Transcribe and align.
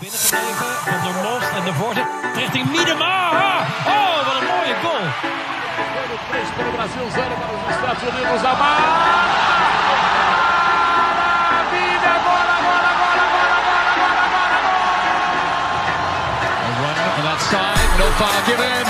binnen 0.00 0.18
te 0.18 0.36
Van 0.90 1.00
der 1.06 1.16
Most 1.26 1.50
en 1.58 1.64
de 1.64 1.74
voorzet 1.80 2.06
richting 2.34 2.66
Miedema. 2.72 3.30
Oh, 3.94 4.16
wat 4.26 4.34
een 4.40 4.46
mooie 4.52 4.76
goal. 4.82 5.06
3 6.30 6.48
para 6.56 6.68
o 6.68 6.72
Brasil, 6.72 7.06
0 7.10 7.34
para 7.40 7.52
os 7.56 7.62
Estados 7.74 8.02
Unidos. 8.10 8.40
A 8.50 8.54
maravilha! 8.62 8.94
Bola, 12.26 12.56
bola, 12.66 12.90
bola, 13.00 13.24
bola, 13.26 13.54
bola, 13.66 13.92
bola, 13.98 14.26
bola, 14.34 14.58
bola! 14.66 14.92
A 16.66 16.70
run 16.80 16.98
on 17.16 17.22
that 17.28 17.40
side, 17.50 17.92
no 18.00 18.06
foul 18.18 18.40
given. 18.48 18.86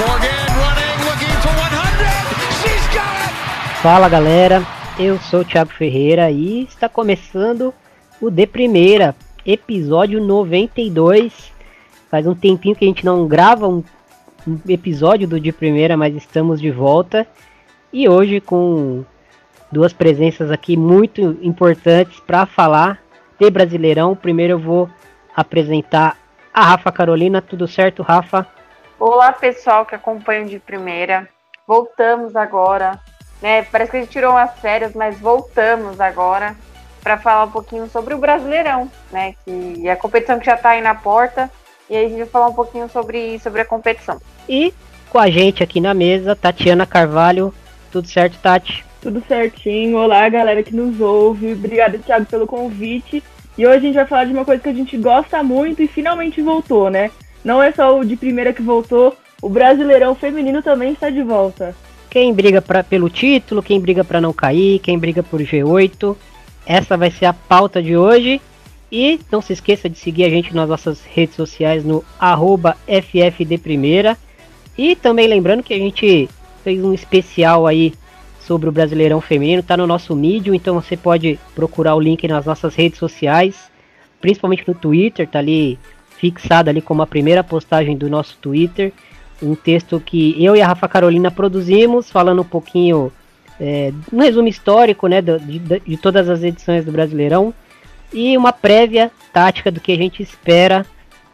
Morgan 0.00 0.50
running, 0.62 0.98
looking 1.08 1.36
for 1.44 1.54
100. 1.54 2.12
She's 2.60 2.86
got 2.96 3.20
it! 3.26 3.34
Fala 3.82 4.08
galera, 4.08 4.58
eu 4.98 5.18
sou 5.30 5.40
o 5.40 5.44
Thiago 5.44 5.72
Ferreira 5.72 6.30
e 6.30 6.64
está 6.64 6.88
começando 6.88 7.74
o 8.20 8.30
De 8.30 8.46
Primeira, 8.46 9.14
episódio 9.46 10.20
92. 10.20 11.52
Faz 12.10 12.26
um 12.26 12.34
tempinho 12.34 12.76
que 12.76 12.84
a 12.84 12.88
gente 12.88 13.04
não 13.04 13.26
grava 13.26 13.66
um, 13.68 13.82
episódio 14.68 15.26
do 15.26 15.40
De 15.40 15.52
Primeira, 15.52 15.96
mas 15.96 16.14
estamos 16.14 16.60
de 16.60 16.70
volta. 16.70 17.26
E 17.92 18.08
hoje 18.08 18.40
com 18.40 19.04
duas 19.70 19.92
presenças 19.92 20.50
aqui 20.50 20.76
muito 20.76 21.38
importantes 21.42 22.20
para 22.20 22.46
falar 22.46 23.00
de 23.38 23.50
Brasileirão. 23.50 24.14
Primeiro 24.14 24.54
eu 24.54 24.58
vou 24.58 24.90
apresentar 25.34 26.16
a 26.52 26.64
Rafa 26.64 26.92
Carolina. 26.92 27.40
Tudo 27.40 27.66
certo, 27.66 28.02
Rafa? 28.02 28.46
Olá, 28.98 29.32
pessoal 29.32 29.84
que 29.84 29.94
acompanham 29.94 30.46
de 30.46 30.58
primeira. 30.58 31.28
Voltamos 31.66 32.36
agora, 32.36 33.00
né? 33.40 33.62
Parece 33.64 33.90
que 33.90 33.96
a 33.96 34.00
gente 34.00 34.10
tirou 34.10 34.32
umas 34.32 34.58
férias, 34.60 34.94
mas 34.94 35.18
voltamos 35.18 36.00
agora 36.00 36.56
para 37.02 37.18
falar 37.18 37.44
um 37.44 37.50
pouquinho 37.50 37.88
sobre 37.90 38.14
o 38.14 38.18
Brasileirão, 38.18 38.90
né? 39.10 39.34
Que 39.44 39.88
é 39.88 39.92
a 39.92 39.96
competição 39.96 40.38
que 40.38 40.46
já 40.46 40.54
está 40.54 40.70
aí 40.70 40.80
na 40.80 40.94
porta. 40.94 41.50
E 41.90 41.96
aí 41.96 42.06
a 42.06 42.08
gente 42.08 42.18
vai 42.18 42.26
falar 42.26 42.48
um 42.48 42.54
pouquinho 42.54 42.88
sobre, 42.88 43.38
sobre 43.40 43.60
a 43.60 43.64
competição. 43.64 44.20
E 44.48 44.72
com 45.10 45.18
a 45.18 45.28
gente 45.28 45.62
aqui 45.62 45.80
na 45.80 45.92
mesa, 45.92 46.36
Tatiana 46.36 46.86
Carvalho. 46.86 47.52
Tudo 47.90 48.08
certo, 48.08 48.38
Tati? 48.38 48.84
Tudo 49.00 49.22
certinho. 49.26 49.98
Olá, 49.98 50.28
galera 50.28 50.62
que 50.62 50.74
nos 50.74 51.00
ouve. 51.00 51.52
Obrigada, 51.52 51.98
Thiago, 51.98 52.24
pelo 52.24 52.46
convite. 52.46 53.22
E 53.58 53.66
hoje 53.66 53.76
a 53.76 53.80
gente 53.80 53.94
vai 53.94 54.06
falar 54.06 54.24
de 54.24 54.32
uma 54.32 54.44
coisa 54.44 54.62
que 54.62 54.68
a 54.68 54.74
gente 54.74 54.96
gosta 54.96 55.42
muito 55.42 55.82
e 55.82 55.88
finalmente 55.88 56.40
voltou, 56.40 56.88
né? 56.88 57.10
Não 57.44 57.62
é 57.62 57.72
só 57.72 57.98
o 57.98 58.04
de 58.04 58.16
primeira 58.16 58.52
que 58.52 58.62
voltou, 58.62 59.14
o 59.42 59.48
Brasileirão 59.48 60.14
Feminino 60.14 60.62
também 60.62 60.92
está 60.92 61.10
de 61.10 61.22
volta. 61.22 61.74
Quem 62.08 62.32
briga 62.32 62.62
pra, 62.62 62.84
pelo 62.84 63.10
título, 63.10 63.62
quem 63.62 63.80
briga 63.80 64.04
para 64.04 64.20
não 64.20 64.32
cair, 64.32 64.78
quem 64.78 64.98
briga 64.98 65.22
por 65.22 65.40
G8. 65.40 66.16
Essa 66.66 66.96
vai 66.96 67.10
ser 67.10 67.26
a 67.26 67.32
pauta 67.32 67.82
de 67.82 67.96
hoje. 67.96 68.40
E 68.90 69.18
não 69.30 69.40
se 69.40 69.54
esqueça 69.54 69.88
de 69.88 69.98
seguir 69.98 70.24
a 70.24 70.28
gente 70.28 70.54
nas 70.54 70.68
nossas 70.68 71.02
redes 71.02 71.34
sociais 71.34 71.82
no 71.82 72.04
FFDPrimeira. 72.86 74.18
E 74.76 74.94
também 74.94 75.26
lembrando 75.26 75.62
que 75.62 75.72
a 75.72 75.78
gente 75.78 76.28
fez 76.62 76.84
um 76.84 76.92
especial 76.92 77.66
aí 77.66 77.94
sobre 78.40 78.68
o 78.68 78.72
Brasileirão 78.72 79.20
Feminino, 79.20 79.62
tá 79.62 79.76
no 79.76 79.86
nosso 79.86 80.14
Medium, 80.14 80.54
então 80.54 80.74
você 80.74 80.96
pode 80.96 81.38
procurar 81.54 81.94
o 81.94 82.00
link 82.00 82.26
nas 82.26 82.44
nossas 82.44 82.74
redes 82.74 82.98
sociais, 82.98 83.70
principalmente 84.20 84.64
no 84.66 84.74
Twitter, 84.74 85.28
tá 85.28 85.38
ali 85.38 85.78
fixado 86.18 86.68
ali 86.68 86.82
como 86.82 87.02
a 87.02 87.06
primeira 87.06 87.42
postagem 87.42 87.96
do 87.96 88.10
nosso 88.10 88.36
Twitter, 88.38 88.92
um 89.42 89.54
texto 89.54 90.00
que 90.00 90.42
eu 90.42 90.54
e 90.54 90.60
a 90.60 90.66
Rafa 90.66 90.88
Carolina 90.88 91.30
produzimos, 91.30 92.10
falando 92.10 92.42
um 92.42 92.44
pouquinho 92.44 93.12
é, 93.60 93.92
um 94.12 94.20
resumo 94.20 94.48
histórico 94.48 95.06
né, 95.06 95.20
de, 95.20 95.38
de, 95.38 95.80
de, 95.80 95.96
todas 95.96 96.28
as 96.28 96.42
edições 96.42 96.84
do 96.84 96.92
Brasileirão 96.92 97.52
e 98.12 98.36
uma 98.36 98.52
prévia 98.52 99.10
tática 99.32 99.70
do 99.70 99.80
que 99.80 99.92
a 99.92 99.96
gente 99.96 100.22
espera 100.22 100.86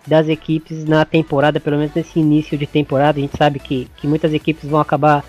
das 0.07 0.29
equipes 0.29 0.85
na 0.85 1.05
temporada, 1.05 1.61
pelo 1.61 1.77
menos 1.77 1.95
nesse 1.95 2.19
início 2.19 2.57
de 2.57 2.67
temporada. 2.67 3.19
A 3.19 3.23
gente 3.23 3.37
sabe 3.37 3.59
que, 3.59 3.89
que 3.97 4.07
muitas 4.07 4.33
equipes 4.33 4.69
vão 4.69 4.81
acabar 4.81 5.25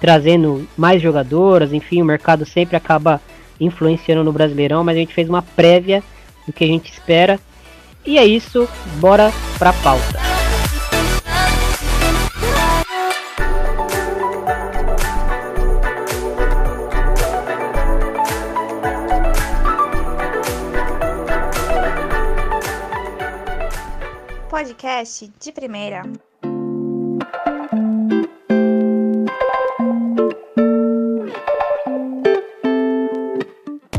trazendo 0.00 0.66
mais 0.76 1.00
jogadoras, 1.00 1.72
enfim, 1.72 2.02
o 2.02 2.04
mercado 2.04 2.44
sempre 2.44 2.76
acaba 2.76 3.20
influenciando 3.60 4.24
no 4.24 4.32
Brasileirão, 4.32 4.82
mas 4.82 4.96
a 4.96 5.00
gente 5.00 5.14
fez 5.14 5.28
uma 5.28 5.42
prévia 5.42 6.02
do 6.46 6.52
que 6.52 6.64
a 6.64 6.66
gente 6.66 6.90
espera. 6.90 7.38
E 8.04 8.18
é 8.18 8.24
isso, 8.24 8.68
bora 8.98 9.30
pra 9.58 9.72
pauta. 9.72 10.31
Podcast 24.62 25.28
de 25.40 25.50
primeira. 25.50 26.02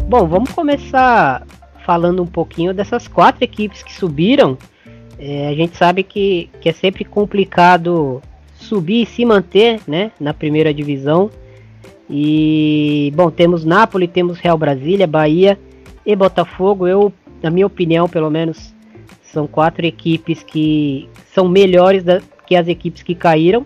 Bom, 0.07 0.25
vamos 0.25 0.51
começar 0.51 1.45
falando 1.85 2.23
um 2.23 2.25
pouquinho 2.25 2.73
dessas 2.73 3.09
quatro 3.09 3.43
equipes 3.43 3.83
que 3.83 3.93
subiram. 3.93 4.57
É, 5.19 5.49
a 5.49 5.53
gente 5.53 5.75
sabe 5.75 6.01
que, 6.01 6.49
que 6.61 6.69
é 6.69 6.71
sempre 6.71 7.03
complicado 7.03 8.21
subir 8.55 9.03
e 9.03 9.05
se 9.05 9.25
manter 9.25 9.81
né, 9.85 10.13
na 10.17 10.33
primeira 10.33 10.73
divisão. 10.73 11.29
E, 12.09 13.11
bom, 13.13 13.29
temos 13.29 13.65
Nápoles, 13.65 14.09
temos 14.13 14.39
Real 14.39 14.57
Brasília, 14.57 15.05
Bahia 15.05 15.59
e 16.05 16.15
Botafogo. 16.15 16.87
Eu, 16.87 17.11
na 17.41 17.49
minha 17.49 17.67
opinião, 17.67 18.07
pelo 18.07 18.29
menos, 18.29 18.72
são 19.33 19.47
quatro 19.47 19.85
equipes 19.85 20.43
que 20.43 21.09
são 21.33 21.49
melhores 21.49 22.03
da, 22.03 22.21
que 22.45 22.55
as 22.55 22.67
equipes 22.67 23.01
que 23.01 23.15
caíram. 23.15 23.65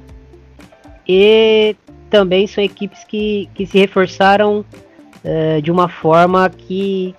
E 1.08 1.76
também 2.10 2.48
são 2.48 2.64
equipes 2.64 3.04
que, 3.04 3.50
que 3.54 3.66
se 3.66 3.78
reforçaram 3.78 4.66
uh, 5.24 5.62
de 5.62 5.70
uma 5.70 5.90
forma 5.90 6.50
que, 6.50 7.14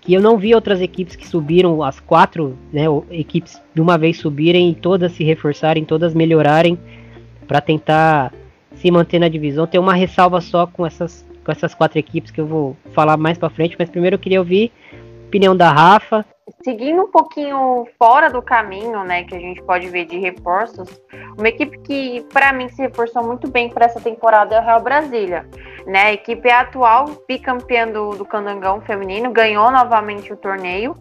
que 0.00 0.12
eu 0.12 0.20
não 0.20 0.36
vi 0.36 0.52
outras 0.54 0.80
equipes 0.80 1.14
que 1.14 1.26
subiram, 1.26 1.82
as 1.82 2.00
quatro 2.00 2.58
né, 2.72 2.84
equipes 3.10 3.60
de 3.72 3.80
uma 3.80 3.96
vez 3.96 4.18
subirem 4.18 4.70
e 4.70 4.74
todas 4.74 5.12
se 5.12 5.22
reforçarem, 5.22 5.84
todas 5.84 6.12
melhorarem 6.12 6.76
para 7.46 7.60
tentar 7.60 8.32
se 8.74 8.90
manter 8.90 9.20
na 9.20 9.28
divisão. 9.28 9.66
Tem 9.66 9.80
uma 9.80 9.94
ressalva 9.94 10.40
só 10.40 10.66
com 10.66 10.84
essas, 10.84 11.24
com 11.44 11.52
essas 11.52 11.72
quatro 11.72 11.98
equipes 11.98 12.32
que 12.32 12.40
eu 12.40 12.46
vou 12.46 12.76
falar 12.92 13.16
mais 13.16 13.38
para 13.38 13.48
frente, 13.48 13.76
mas 13.78 13.88
primeiro 13.88 14.14
eu 14.14 14.20
queria 14.20 14.40
ouvir 14.40 14.72
a 14.92 15.26
opinião 15.28 15.56
da 15.56 15.70
Rafa 15.70 16.24
seguindo 16.64 17.02
um 17.02 17.10
pouquinho 17.10 17.86
fora 17.98 18.28
do 18.28 18.42
caminho, 18.42 19.04
né, 19.04 19.24
que 19.24 19.34
a 19.34 19.38
gente 19.38 19.62
pode 19.62 19.88
ver 19.88 20.06
de 20.06 20.18
reforços, 20.18 20.88
uma 21.38 21.48
equipe 21.48 21.78
que 21.78 22.26
para 22.32 22.52
mim 22.52 22.68
se 22.68 22.82
reforçou 22.82 23.22
muito 23.22 23.50
bem 23.50 23.68
para 23.68 23.86
essa 23.86 24.00
temporada 24.00 24.56
é 24.56 24.60
o 24.60 24.64
Real 24.64 24.82
Brasília, 24.82 25.48
né? 25.86 26.02
A 26.02 26.12
equipe 26.12 26.48
é 26.48 26.54
atual 26.54 27.06
bicampeã 27.26 27.88
do, 27.88 28.10
do 28.10 28.24
Candangão 28.24 28.80
feminino, 28.80 29.32
ganhou 29.32 29.70
novamente 29.70 30.32
o 30.32 30.36
torneio 30.36 30.96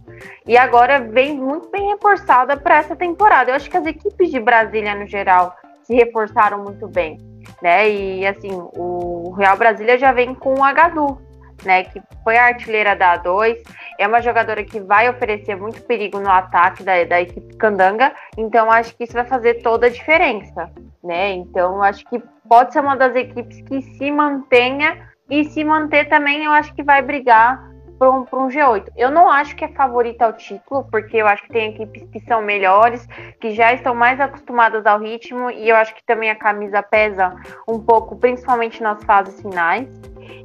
e 0.45 0.57
agora 0.57 0.99
vem 0.99 1.35
muito 1.35 1.69
bem 1.69 1.89
reforçada 1.89 2.55
para 2.57 2.77
essa 2.77 2.95
temporada. 2.95 3.51
Eu 3.51 3.55
acho 3.55 3.69
que 3.69 3.77
as 3.77 3.85
equipes 3.85 4.31
de 4.31 4.39
Brasília 4.39 4.95
no 4.95 5.05
geral 5.05 5.55
se 5.83 5.93
reforçaram 5.95 6.63
muito 6.63 6.87
bem, 6.87 7.17
né? 7.61 7.89
E 7.89 8.25
assim, 8.25 8.49
o 8.51 9.31
Real 9.37 9.57
Brasília 9.57 9.97
já 9.97 10.11
vem 10.11 10.33
com 10.33 10.59
o 10.59 10.63
Agadu, 10.63 11.19
né, 11.65 11.83
que 11.83 12.01
foi 12.23 12.37
a 12.37 12.45
artilheira 12.45 12.95
da 12.95 13.17
A2, 13.17 13.57
é 13.97 14.07
uma 14.07 14.21
jogadora 14.21 14.63
que 14.63 14.79
vai 14.79 15.09
oferecer 15.09 15.55
muito 15.55 15.81
perigo 15.83 16.19
no 16.19 16.29
ataque 16.29 16.83
da, 16.83 17.03
da 17.03 17.21
equipe 17.21 17.55
Candanga, 17.57 18.13
então 18.37 18.71
acho 18.71 18.95
que 18.95 19.03
isso 19.03 19.13
vai 19.13 19.25
fazer 19.25 19.61
toda 19.61 19.87
a 19.87 19.89
diferença, 19.89 20.71
né? 21.03 21.31
Então 21.33 21.81
acho 21.81 22.05
que 22.09 22.21
pode 22.47 22.73
ser 22.73 22.81
uma 22.81 22.95
das 22.95 23.15
equipes 23.15 23.61
que 23.61 23.81
se 23.81 24.11
mantenha 24.11 25.09
e 25.29 25.45
se 25.45 25.63
manter 25.63 26.09
também, 26.09 26.43
eu 26.43 26.51
acho 26.51 26.73
que 26.73 26.83
vai 26.83 27.01
brigar 27.01 27.71
para 28.01 28.09
um, 28.09 28.21
um, 28.33 28.47
G8. 28.47 28.87
Eu 28.97 29.11
não 29.11 29.29
acho 29.29 29.55
que 29.55 29.63
é 29.63 29.67
favorita 29.67 30.25
ao 30.25 30.33
título, 30.33 30.83
porque 30.89 31.17
eu 31.17 31.27
acho 31.27 31.43
que 31.43 31.53
tem 31.53 31.69
equipes 31.69 32.03
que 32.09 32.19
são 32.21 32.41
melhores, 32.41 33.07
que 33.39 33.51
já 33.51 33.71
estão 33.71 33.93
mais 33.93 34.19
acostumadas 34.19 34.87
ao 34.87 34.99
ritmo, 34.99 35.51
e 35.51 35.69
eu 35.69 35.75
acho 35.75 35.93
que 35.93 36.03
também 36.03 36.31
a 36.31 36.35
camisa 36.35 36.81
pesa 36.81 37.31
um 37.67 37.79
pouco, 37.79 38.15
principalmente 38.17 38.81
nas 38.81 39.03
fases 39.03 39.39
finais. 39.39 39.87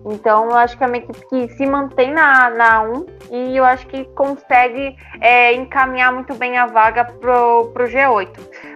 Então, 0.05 0.51
eu 0.51 0.57
acho 0.57 0.77
que 0.77 0.85
é 0.85 0.87
uma 0.87 0.97
equipe 0.97 1.29
que 1.29 1.49
se 1.55 1.67
mantém 1.67 2.13
na, 2.13 2.51
na 2.51 2.83
1 2.83 3.07
e 3.31 3.57
eu 3.57 3.65
acho 3.65 3.87
que 3.87 4.05
consegue 4.15 4.97
é, 5.21 5.53
encaminhar 5.55 6.13
muito 6.13 6.35
bem 6.35 6.57
a 6.57 6.67
vaga 6.67 7.05
pro, 7.05 7.71
pro 7.73 7.87
G8. 7.87 8.29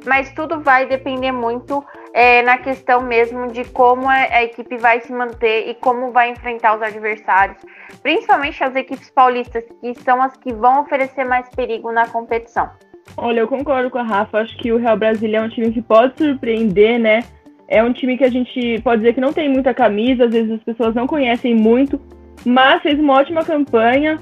Mas 0.07 0.33
tudo 0.33 0.61
vai 0.61 0.87
depender 0.87 1.33
muito 1.33 1.85
é, 2.13 2.43
na 2.43 2.59
questão 2.59 3.01
mesmo 3.01 3.49
de 3.49 3.65
como 3.65 4.09
a, 4.09 4.15
a, 4.15 4.43
equipe 4.43 4.77
vai 4.77 5.01
se 5.01 5.13
manter 5.13 5.69
e 5.69 5.75
como 5.75 6.11
vai 6.11 6.31
enfrentar 6.31 6.77
os 6.77 6.83
adversários, 6.83 7.59
principalmente 8.03 8.63
as 8.63 8.75
equipes 8.75 9.11
paulistas, 9.11 9.65
que 9.81 9.95
são 10.03 10.21
as 10.21 10.37
que 10.37 10.53
vão 10.53 10.83
oferecer 10.83 11.25
mais 11.25 11.49
perigo 11.51 11.93
na 11.93 12.09
competição. 12.09 12.71
Olha, 13.17 13.41
eu 13.41 13.49
concordo 13.49 13.91
com 13.91 13.99
a 13.99 14.03
Rafa, 14.03 14.39
acho 14.39 14.57
que 14.59 14.73
o 14.73 14.79
Real 14.79 14.97
Brasília 14.97 15.39
é 15.39 15.43
um 15.43 15.49
time 15.49 15.73
que 15.73 15.83
pode 15.83 16.17
surpreender, 16.17 16.99
né? 16.99 17.21
É 17.71 17.85
um 17.85 17.93
time 17.93 18.19
que 18.19 18.25
a 18.25 18.29
gente 18.29 18.81
pode 18.83 19.03
dizer 19.03 19.15
que 19.15 19.21
não 19.21 19.33
tem 19.33 19.49
muita 19.49 19.73
camisa, 19.73 20.25
às 20.25 20.33
vezes 20.33 20.51
as 20.51 20.63
pessoas 20.65 20.93
não 20.93 21.07
conhecem 21.07 21.55
muito, 21.55 22.01
mas 22.45 22.83
fez 22.83 22.99
uma 22.99 23.15
ótima 23.15 23.45
campanha. 23.45 24.19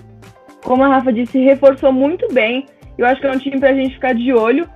Como 0.62 0.84
a 0.84 0.88
Rafa 0.88 1.10
disse, 1.10 1.38
reforçou 1.38 1.90
muito 1.90 2.30
bem. 2.30 2.66
Eu 2.98 3.06
acho 3.06 3.18
que 3.20 3.26
é 3.26 3.30
um 3.30 3.38
time 3.38 3.58
pra 3.58 3.72
gente 3.72 3.94
ficar 3.94 4.14
de 4.14 4.34
olho. 4.34 4.68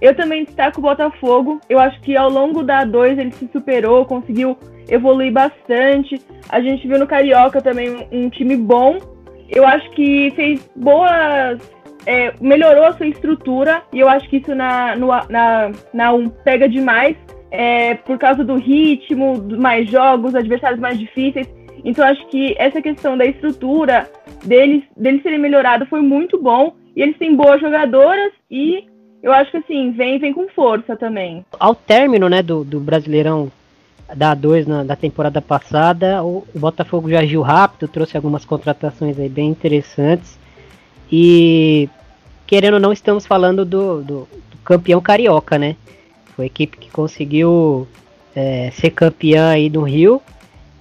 Eu 0.00 0.14
também 0.14 0.44
destaco 0.44 0.78
o 0.78 0.82
Botafogo. 0.82 1.60
Eu 1.68 1.80
acho 1.80 2.00
que 2.02 2.16
ao 2.16 2.30
longo 2.30 2.62
da 2.62 2.86
A2 2.86 3.18
ele 3.18 3.32
se 3.32 3.48
superou, 3.52 4.04
conseguiu 4.04 4.56
evoluir 4.88 5.32
bastante. 5.32 6.20
A 6.48 6.60
gente 6.60 6.86
viu 6.86 7.00
no 7.00 7.08
Carioca 7.08 7.60
também 7.60 8.06
um, 8.12 8.28
time 8.30 8.56
bom. 8.56 8.98
Eu 9.48 9.66
acho 9.66 9.90
que 9.90 10.30
fez 10.36 10.70
boas. 10.76 11.58
É, 12.06 12.32
melhorou 12.40 12.84
a 12.84 12.92
sua 12.92 13.06
estrutura 13.06 13.82
e 13.92 14.00
eu 14.00 14.08
acho 14.08 14.26
que 14.30 14.38
isso 14.38 14.54
na, 14.54 14.96
no, 14.96 15.08
na, 15.28 15.70
na 15.92 16.12
um 16.14 16.30
pega 16.30 16.66
demais 16.66 17.14
é, 17.50 17.94
por 17.94 18.18
causa 18.18 18.44
do 18.44 18.56
ritmo, 18.56 19.42
mais 19.58 19.90
jogos, 19.90 20.34
adversários 20.34 20.80
mais 20.80 20.98
difíceis. 20.98 21.48
Então 21.84 22.04
acho 22.04 22.26
que 22.28 22.54
essa 22.58 22.80
questão 22.80 23.16
da 23.16 23.24
estrutura 23.24 24.08
deles, 24.44 24.84
deles 24.96 25.22
serem 25.22 25.38
melhorado 25.38 25.86
foi 25.86 26.00
muito 26.00 26.40
bom. 26.40 26.74
E 26.94 27.02
eles 27.02 27.16
têm 27.18 27.34
boas 27.34 27.60
jogadoras 27.60 28.32
e 28.50 28.84
eu 29.22 29.32
acho 29.32 29.50
que 29.50 29.56
assim, 29.58 29.92
vem, 29.92 30.18
vem 30.18 30.32
com 30.32 30.48
força 30.48 30.96
também. 30.96 31.44
Ao 31.58 31.74
término 31.74 32.28
né, 32.28 32.42
do, 32.42 32.64
do 32.64 32.80
Brasileirão 32.80 33.50
da 34.14 34.34
A2 34.34 34.66
na, 34.66 34.82
da 34.82 34.96
temporada 34.96 35.40
passada, 35.40 36.22
o, 36.22 36.44
o, 36.54 36.58
Botafogo 36.58 37.08
já 37.08 37.20
agiu 37.20 37.42
rápido, 37.42 37.88
trouxe 37.88 38.16
algumas 38.16 38.44
contratações 38.44 39.18
aí 39.18 39.28
bem 39.28 39.48
interessantes. 39.48 40.38
E 41.10 41.88
querendo 42.46 42.74
ou 42.74 42.80
não, 42.80 42.92
estamos 42.92 43.26
falando 43.26 43.64
do, 43.64 44.02
do, 44.02 44.28
do 44.50 44.58
campeão 44.64 45.00
carioca, 45.00 45.58
né? 45.58 45.76
Equipe 46.42 46.78
que 46.78 46.90
conseguiu 46.90 47.86
é, 48.34 48.70
ser 48.72 48.90
campeã 48.90 49.50
aí 49.50 49.68
do 49.68 49.82
Rio, 49.82 50.20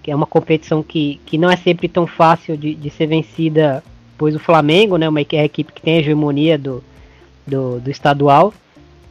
que 0.01 0.11
é 0.11 0.15
uma 0.15 0.25
competição 0.25 0.81
que, 0.81 1.19
que 1.25 1.37
não 1.37 1.49
é 1.49 1.55
sempre 1.55 1.87
tão 1.87 2.07
fácil 2.07 2.57
de, 2.57 2.73
de 2.73 2.89
ser 2.89 3.07
vencida, 3.07 3.83
pois 4.17 4.35
o 4.35 4.39
Flamengo, 4.39 4.97
né, 4.97 5.07
uma, 5.07 5.21
é 5.21 5.39
a 5.39 5.45
equipe 5.45 5.73
que 5.73 5.81
tem 5.81 5.95
a 5.95 5.99
hegemonia 5.99 6.57
do, 6.57 6.83
do, 7.45 7.79
do 7.79 7.89
estadual, 7.91 8.53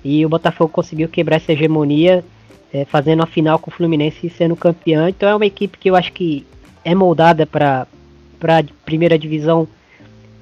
e 0.05 0.25
o 0.25 0.29
Botafogo 0.29 0.73
conseguiu 0.73 1.09
quebrar 1.09 1.37
essa 1.37 1.53
hegemonia, 1.53 2.25
é, 2.73 2.85
fazendo 2.85 3.23
a 3.23 3.27
final 3.27 3.59
com 3.59 3.71
o 3.71 3.75
Fluminense 3.75 4.27
e 4.27 4.31
sendo 4.31 4.55
campeão. 4.55 5.09
Então 5.09 5.29
é 5.29 5.35
uma 5.35 5.47
equipe 5.47 5.79
que 5.79 5.91
eu 5.91 5.97
acho 5.97 6.13
que 6.13 6.47
é 6.85 6.95
moldada 6.95 7.47
para 7.47 7.87
a 8.43 8.65
primeira 8.85 9.19
divisão. 9.19 9.67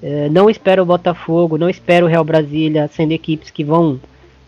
É, 0.02 0.28
não 0.28 0.50
espero 0.50 0.82
o 0.82 0.86
Botafogo, 0.86 1.56
não 1.56 1.70
espero 1.70 2.06
o 2.06 2.08
Real 2.08 2.24
Brasília 2.24 2.88
sendo 2.92 3.12
equipes 3.12 3.50
que 3.50 3.64
vão 3.64 3.98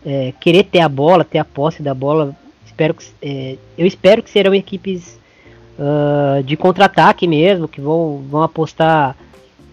é, 0.05 0.33
querer 0.39 0.63
ter 0.63 0.79
a 0.79 0.89
bola, 0.89 1.23
ter 1.23 1.39
a 1.39 1.45
posse 1.45 1.81
da 1.81 1.93
bola. 1.93 2.35
Espero 2.65 2.93
que, 2.93 3.05
é, 3.21 3.57
eu 3.77 3.85
espero 3.85 4.23
que 4.23 4.29
serão 4.29 4.53
equipes 4.53 5.19
uh, 5.77 6.43
de 6.43 6.55
contra-ataque 6.55 7.27
mesmo, 7.27 7.67
que 7.67 7.81
vão, 7.81 8.23
vão 8.29 8.43
apostar 8.43 9.15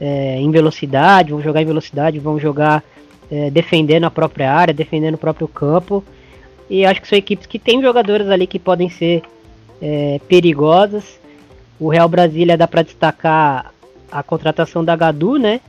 é, 0.00 0.40
em 0.40 0.50
velocidade, 0.50 1.32
vão 1.32 1.43
jogar 1.43 1.62
em 1.62 1.67
velocidade, 1.67 2.19
vão 2.19 2.38
jogar 2.38 2.82
é, 3.31 3.50
defendendo 3.50 4.05
a 4.05 4.11
própria 4.11 4.52
área, 4.52 4.75
defendendo 4.75 5.14
o 5.14 5.19
próprio 5.19 5.49
campo. 5.49 6.05
E 6.69 6.84
acho 6.84 7.00
que 7.00 7.08
são 7.08 7.19
equipes 7.19 7.46
que 7.46 7.58
têm 7.58 7.81
jogadores 7.81 8.29
ali 8.29 8.46
que 8.46 8.58
podem 8.58 8.90
ser 8.90 9.22
é, 9.81 10.20
perigosas. 10.29 11.19
O 11.79 11.88
Real 11.88 12.08
Brasília 12.08 12.56
dá 12.56 12.67
para 12.67 12.82
destacar 12.82 13.72
a 14.11 14.22
contratação 14.22 14.84
da 14.84 14.96
Gadu, 14.96 15.37
né? 15.37 15.61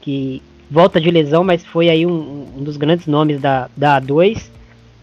Que 0.00 0.42
volta 0.70 1.00
de 1.00 1.10
lesão, 1.10 1.42
mas 1.42 1.64
foi 1.64 1.88
aí 1.88 2.04
um, 2.06 2.46
um, 2.56 2.62
dos 2.62 2.76
grandes 2.76 3.06
nomes 3.06 3.40
da, 3.40 3.68
da 3.76 4.00
A2. 4.00 4.50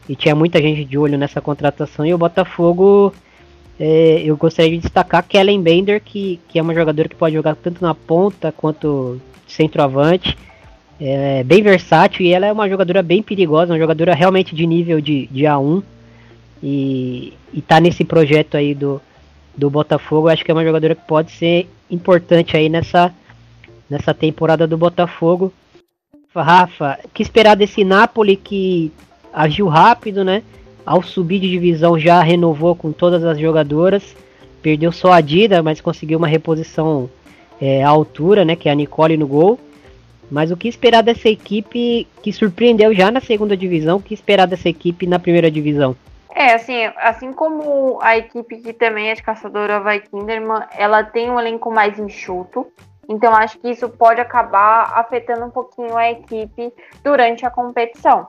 E 0.07 0.15
tinha 0.15 0.35
muita 0.35 0.61
gente 0.61 0.85
de 0.85 0.97
olho 0.97 1.17
nessa 1.17 1.41
contratação. 1.41 2.05
E 2.05 2.13
o 2.13 2.17
Botafogo, 2.17 3.11
é, 3.79 4.21
eu 4.23 4.37
gostaria 4.37 4.71
de 4.71 4.77
destacar 4.77 5.23
Kellen 5.27 5.61
Bender, 5.61 6.01
que, 6.03 6.39
que 6.47 6.59
é 6.59 6.61
uma 6.61 6.75
jogadora 6.75 7.09
que 7.09 7.15
pode 7.15 7.35
jogar 7.35 7.55
tanto 7.55 7.81
na 7.81 7.95
ponta 7.95 8.51
quanto 8.51 9.19
centroavante. 9.47 10.37
É 11.01 11.43
bem 11.43 11.61
versátil 11.61 12.25
e 12.25 12.31
ela 12.31 12.45
é 12.45 12.51
uma 12.51 12.69
jogadora 12.69 13.01
bem 13.01 13.21
perigosa, 13.21 13.73
uma 13.73 13.79
jogadora 13.79 14.13
realmente 14.13 14.55
de 14.55 14.65
nível 14.65 15.01
de, 15.01 15.27
de 15.27 15.43
A1. 15.43 15.83
E, 16.63 17.33
e 17.51 17.61
tá 17.61 17.79
nesse 17.79 18.03
projeto 18.03 18.55
aí 18.55 18.75
do, 18.75 19.01
do 19.57 19.69
Botafogo. 19.69 20.29
Acho 20.29 20.45
que 20.45 20.51
é 20.51 20.53
uma 20.53 20.63
jogadora 20.63 20.95
que 20.95 21.05
pode 21.05 21.31
ser 21.31 21.67
importante 21.89 22.55
aí 22.55 22.69
nessa, 22.69 23.13
nessa 23.89 24.13
temporada 24.13 24.67
do 24.67 24.77
Botafogo. 24.77 25.51
Rafa, 26.33 26.99
que 27.13 27.23
esperar 27.23 27.55
desse 27.55 27.83
Napoli 27.83 28.35
que 28.35 28.91
agiu 29.33 29.67
rápido, 29.67 30.23
né? 30.23 30.43
Ao 30.85 31.01
subir 31.01 31.39
de 31.39 31.49
divisão 31.49 31.97
já 31.97 32.21
renovou 32.21 32.75
com 32.75 32.91
todas 32.91 33.23
as 33.23 33.39
jogadoras. 33.39 34.15
Perdeu 34.61 34.91
só 34.91 35.13
a 35.13 35.21
Dida, 35.21 35.63
mas 35.63 35.79
conseguiu 35.79 36.17
uma 36.17 36.27
reposição 36.27 37.09
é, 37.61 37.83
à 37.83 37.89
altura, 37.89 38.43
né? 38.43 38.55
Que 38.55 38.67
é 38.67 38.71
a 38.71 38.75
Nicole 38.75 39.17
no 39.17 39.27
gol. 39.27 39.59
Mas 40.29 40.51
o 40.51 40.57
que 40.57 40.67
esperar 40.67 41.01
dessa 41.01 41.29
equipe 41.29 42.07
que 42.21 42.33
surpreendeu 42.33 42.93
já 42.93 43.11
na 43.11 43.21
segunda 43.21 43.55
divisão? 43.55 43.97
O 43.97 44.01
que 44.01 44.13
esperar 44.13 44.47
dessa 44.47 44.67
equipe 44.67 45.05
na 45.05 45.19
primeira 45.19 45.51
divisão? 45.51 45.95
É, 46.33 46.53
assim, 46.53 46.83
assim 46.97 47.31
como 47.31 47.99
a 48.01 48.17
equipe 48.17 48.57
que 48.57 48.73
também 48.73 49.09
é 49.09 49.15
de 49.15 49.23
caçadora 49.23 49.79
vai 49.79 50.01
Kinderman, 50.01 50.63
ela 50.77 51.01
tem 51.03 51.29
um 51.29 51.39
elenco 51.39 51.71
mais 51.71 51.97
enxuto. 51.97 52.67
Então 53.07 53.33
acho 53.33 53.59
que 53.59 53.69
isso 53.69 53.87
pode 53.89 54.19
acabar 54.19 54.93
afetando 54.95 55.45
um 55.45 55.49
pouquinho 55.49 55.95
a 55.95 56.09
equipe 56.09 56.73
durante 57.03 57.45
a 57.45 57.49
competição. 57.49 58.27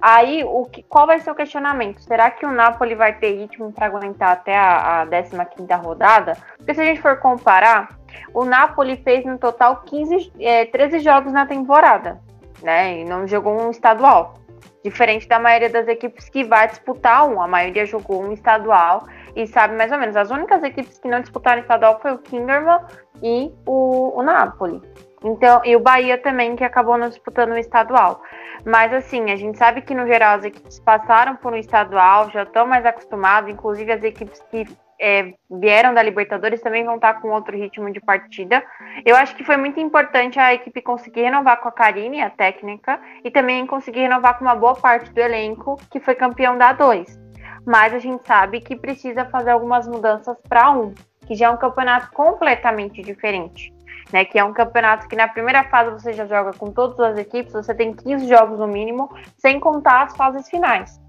Aí, 0.00 0.42
o 0.44 0.64
que, 0.64 0.82
qual 0.82 1.06
vai 1.06 1.20
ser 1.20 1.30
o 1.30 1.34
questionamento? 1.34 2.00
Será 2.00 2.30
que 2.30 2.46
o 2.46 2.50
Napoli 2.50 2.94
vai 2.94 3.12
ter 3.12 3.34
ritmo 3.36 3.70
para 3.70 3.86
aguentar 3.86 4.32
até 4.32 4.56
a, 4.56 5.02
a 5.02 5.44
15 5.44 5.72
rodada? 5.74 6.38
Porque 6.56 6.72
se 6.72 6.80
a 6.80 6.84
gente 6.84 7.02
for 7.02 7.18
comparar, 7.18 7.98
o 8.32 8.44
Napoli 8.46 8.96
fez 8.96 9.26
no 9.26 9.36
total 9.36 9.82
15, 9.82 10.32
é, 10.40 10.64
13 10.64 11.00
jogos 11.00 11.32
na 11.32 11.44
temporada, 11.44 12.18
né? 12.62 13.00
E 13.00 13.04
não 13.04 13.26
jogou 13.26 13.60
um 13.60 13.70
estadual. 13.70 14.36
Diferente 14.82 15.28
da 15.28 15.38
maioria 15.38 15.68
das 15.68 15.86
equipes 15.86 16.30
que 16.30 16.44
vai 16.44 16.66
disputar 16.66 17.28
um, 17.28 17.42
a 17.42 17.46
maioria 17.46 17.84
jogou 17.84 18.22
um 18.22 18.32
estadual 18.32 19.04
e 19.36 19.46
sabe 19.46 19.74
mais 19.76 19.92
ou 19.92 19.98
menos. 19.98 20.16
As 20.16 20.30
únicas 20.30 20.62
equipes 20.62 20.98
que 20.98 21.08
não 21.08 21.20
disputaram 21.20 21.60
estadual 21.60 22.00
foi 22.00 22.12
o 22.12 22.18
Kinderman 22.18 22.80
e 23.22 23.52
o, 23.66 24.18
o 24.18 24.22
Napoli. 24.22 24.80
Então, 25.22 25.60
e 25.64 25.76
o 25.76 25.80
Bahia 25.80 26.16
também, 26.18 26.56
que 26.56 26.64
acabou 26.64 26.96
não 26.96 27.08
disputando 27.08 27.50
o 27.50 27.58
estadual. 27.58 28.22
Mas 28.64 28.92
assim, 28.92 29.30
a 29.30 29.36
gente 29.36 29.58
sabe 29.58 29.82
que 29.82 29.94
no 29.94 30.06
geral 30.06 30.38
as 30.38 30.44
equipes 30.44 30.80
passaram 30.80 31.36
por 31.36 31.52
um 31.52 31.56
estadual, 31.56 32.30
já 32.30 32.42
estão 32.42 32.66
mais 32.66 32.84
acostumados, 32.84 33.50
inclusive 33.50 33.92
as 33.92 34.02
equipes 34.02 34.42
que 34.50 34.66
é, 35.00 35.32
vieram 35.50 35.94
da 35.94 36.02
Libertadores 36.02 36.60
também 36.60 36.84
vão 36.84 36.96
estar 36.96 37.14
com 37.20 37.30
outro 37.30 37.56
ritmo 37.56 37.90
de 37.90 38.00
partida. 38.00 38.62
Eu 39.04 39.16
acho 39.16 39.34
que 39.34 39.44
foi 39.44 39.56
muito 39.56 39.80
importante 39.80 40.38
a 40.38 40.52
equipe 40.52 40.82
conseguir 40.82 41.22
renovar 41.22 41.60
com 41.60 41.68
a 41.68 41.72
Karine, 41.72 42.20
a 42.20 42.28
técnica, 42.28 43.00
e 43.24 43.30
também 43.30 43.66
conseguir 43.66 44.00
renovar 44.00 44.38
com 44.38 44.44
uma 44.44 44.54
boa 44.54 44.74
parte 44.74 45.10
do 45.10 45.18
elenco 45.18 45.80
que 45.90 46.00
foi 46.00 46.14
campeão 46.14 46.58
da 46.58 46.74
A2. 46.74 47.29
Mas 47.66 47.92
a 47.94 47.98
gente 47.98 48.26
sabe 48.26 48.60
que 48.60 48.76
precisa 48.76 49.24
fazer 49.26 49.50
algumas 49.50 49.86
mudanças 49.86 50.36
para 50.48 50.70
um, 50.70 50.94
que 51.26 51.34
já 51.34 51.46
é 51.46 51.50
um 51.50 51.56
campeonato 51.56 52.10
completamente 52.12 53.02
diferente 53.02 53.72
né? 54.12 54.24
Que 54.24 54.38
é 54.38 54.44
um 54.44 54.52
campeonato 54.52 55.08
que 55.08 55.16
na 55.16 55.28
primeira 55.28 55.64
fase 55.64 55.90
você 55.90 56.12
já 56.12 56.26
joga 56.26 56.52
com 56.52 56.70
todas 56.70 56.98
as 57.00 57.18
equipes, 57.18 57.52
você 57.52 57.74
tem 57.74 57.92
15 57.94 58.28
jogos 58.28 58.58
no 58.58 58.66
mínimo, 58.66 59.10
sem 59.36 59.58
contar 59.60 60.02
as 60.02 60.16
fases 60.16 60.48
finais. 60.48 61.00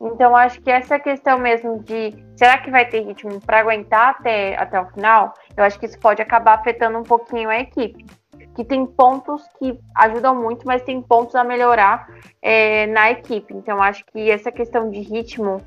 Então, 0.00 0.34
acho 0.34 0.60
que 0.62 0.70
essa 0.70 0.98
questão 0.98 1.38
mesmo 1.38 1.78
de 1.80 2.14
será 2.34 2.56
que 2.58 2.70
vai 2.70 2.86
ter 2.86 3.00
ritmo 3.00 3.38
para 3.40 3.60
aguentar 3.60 4.10
até, 4.10 4.56
até 4.56 4.80
o 4.80 4.86
final, 4.86 5.34
eu 5.54 5.62
acho 5.62 5.78
que 5.78 5.84
isso 5.84 5.98
pode 5.98 6.22
acabar 6.22 6.54
afetando 6.54 6.98
um 6.98 7.02
pouquinho 7.02 7.50
a 7.50 7.60
equipe. 7.60 8.06
Que 8.54 8.64
tem 8.64 8.84
pontos 8.86 9.42
que 9.58 9.78
ajudam 9.94 10.34
muito, 10.34 10.66
mas 10.66 10.82
tem 10.82 11.02
pontos 11.02 11.34
a 11.34 11.44
melhorar 11.44 12.08
é, 12.40 12.86
na 12.86 13.10
equipe. 13.10 13.52
Então, 13.54 13.82
acho 13.82 14.04
que 14.06 14.30
essa 14.30 14.50
questão 14.50 14.90
de 14.90 15.00
ritmo 15.00 15.60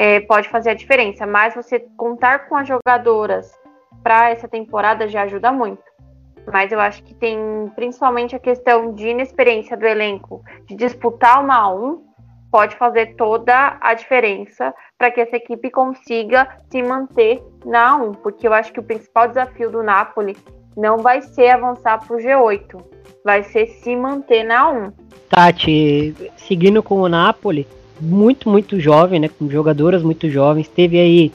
é, 0.00 0.20
pode 0.20 0.48
fazer 0.48 0.70
a 0.70 0.74
diferença. 0.74 1.26
Mas 1.26 1.54
você 1.54 1.78
contar 1.94 2.48
com 2.48 2.56
as 2.56 2.66
jogadoras 2.66 3.52
para 4.02 4.30
essa 4.30 4.48
temporada 4.48 5.06
já 5.06 5.22
ajuda 5.22 5.52
muito 5.52 5.90
mas 6.50 6.72
eu 6.72 6.80
acho 6.80 7.02
que 7.02 7.14
tem 7.14 7.38
principalmente 7.76 8.34
a 8.34 8.38
questão 8.38 8.94
de 8.94 9.08
inexperiência 9.08 9.76
do 9.76 9.86
elenco 9.86 10.42
de 10.66 10.74
disputar 10.74 11.44
uma 11.44 11.54
a 11.54 11.72
um 11.72 12.02
pode 12.50 12.74
fazer 12.76 13.14
toda 13.14 13.78
a 13.78 13.94
diferença 13.94 14.74
para 14.98 15.10
que 15.10 15.20
essa 15.20 15.36
equipe 15.36 15.70
consiga 15.70 16.48
se 16.70 16.82
manter 16.82 17.40
na 17.64 17.98
A1, 17.98 18.16
porque 18.16 18.48
eu 18.48 18.54
acho 18.54 18.72
que 18.72 18.80
o 18.80 18.82
principal 18.82 19.28
desafio 19.28 19.70
do 19.70 19.82
Napoli 19.82 20.36
não 20.76 20.98
vai 20.98 21.22
ser 21.22 21.50
avançar 21.50 22.04
para 22.04 22.16
o 22.16 22.18
G8, 22.18 22.82
vai 23.24 23.44
ser 23.44 23.66
se 23.66 23.94
manter 23.94 24.42
na 24.42 24.72
A1. 24.72 24.92
Tati, 25.28 26.32
seguindo 26.36 26.82
com 26.82 26.96
o 26.96 27.08
Napoli, 27.08 27.68
muito, 28.00 28.48
muito 28.48 28.80
jovem, 28.80 29.20
né, 29.20 29.28
com 29.28 29.50
jogadoras 29.50 30.02
muito 30.02 30.28
jovens, 30.30 30.68
teve 30.68 30.98
aí 30.98 31.32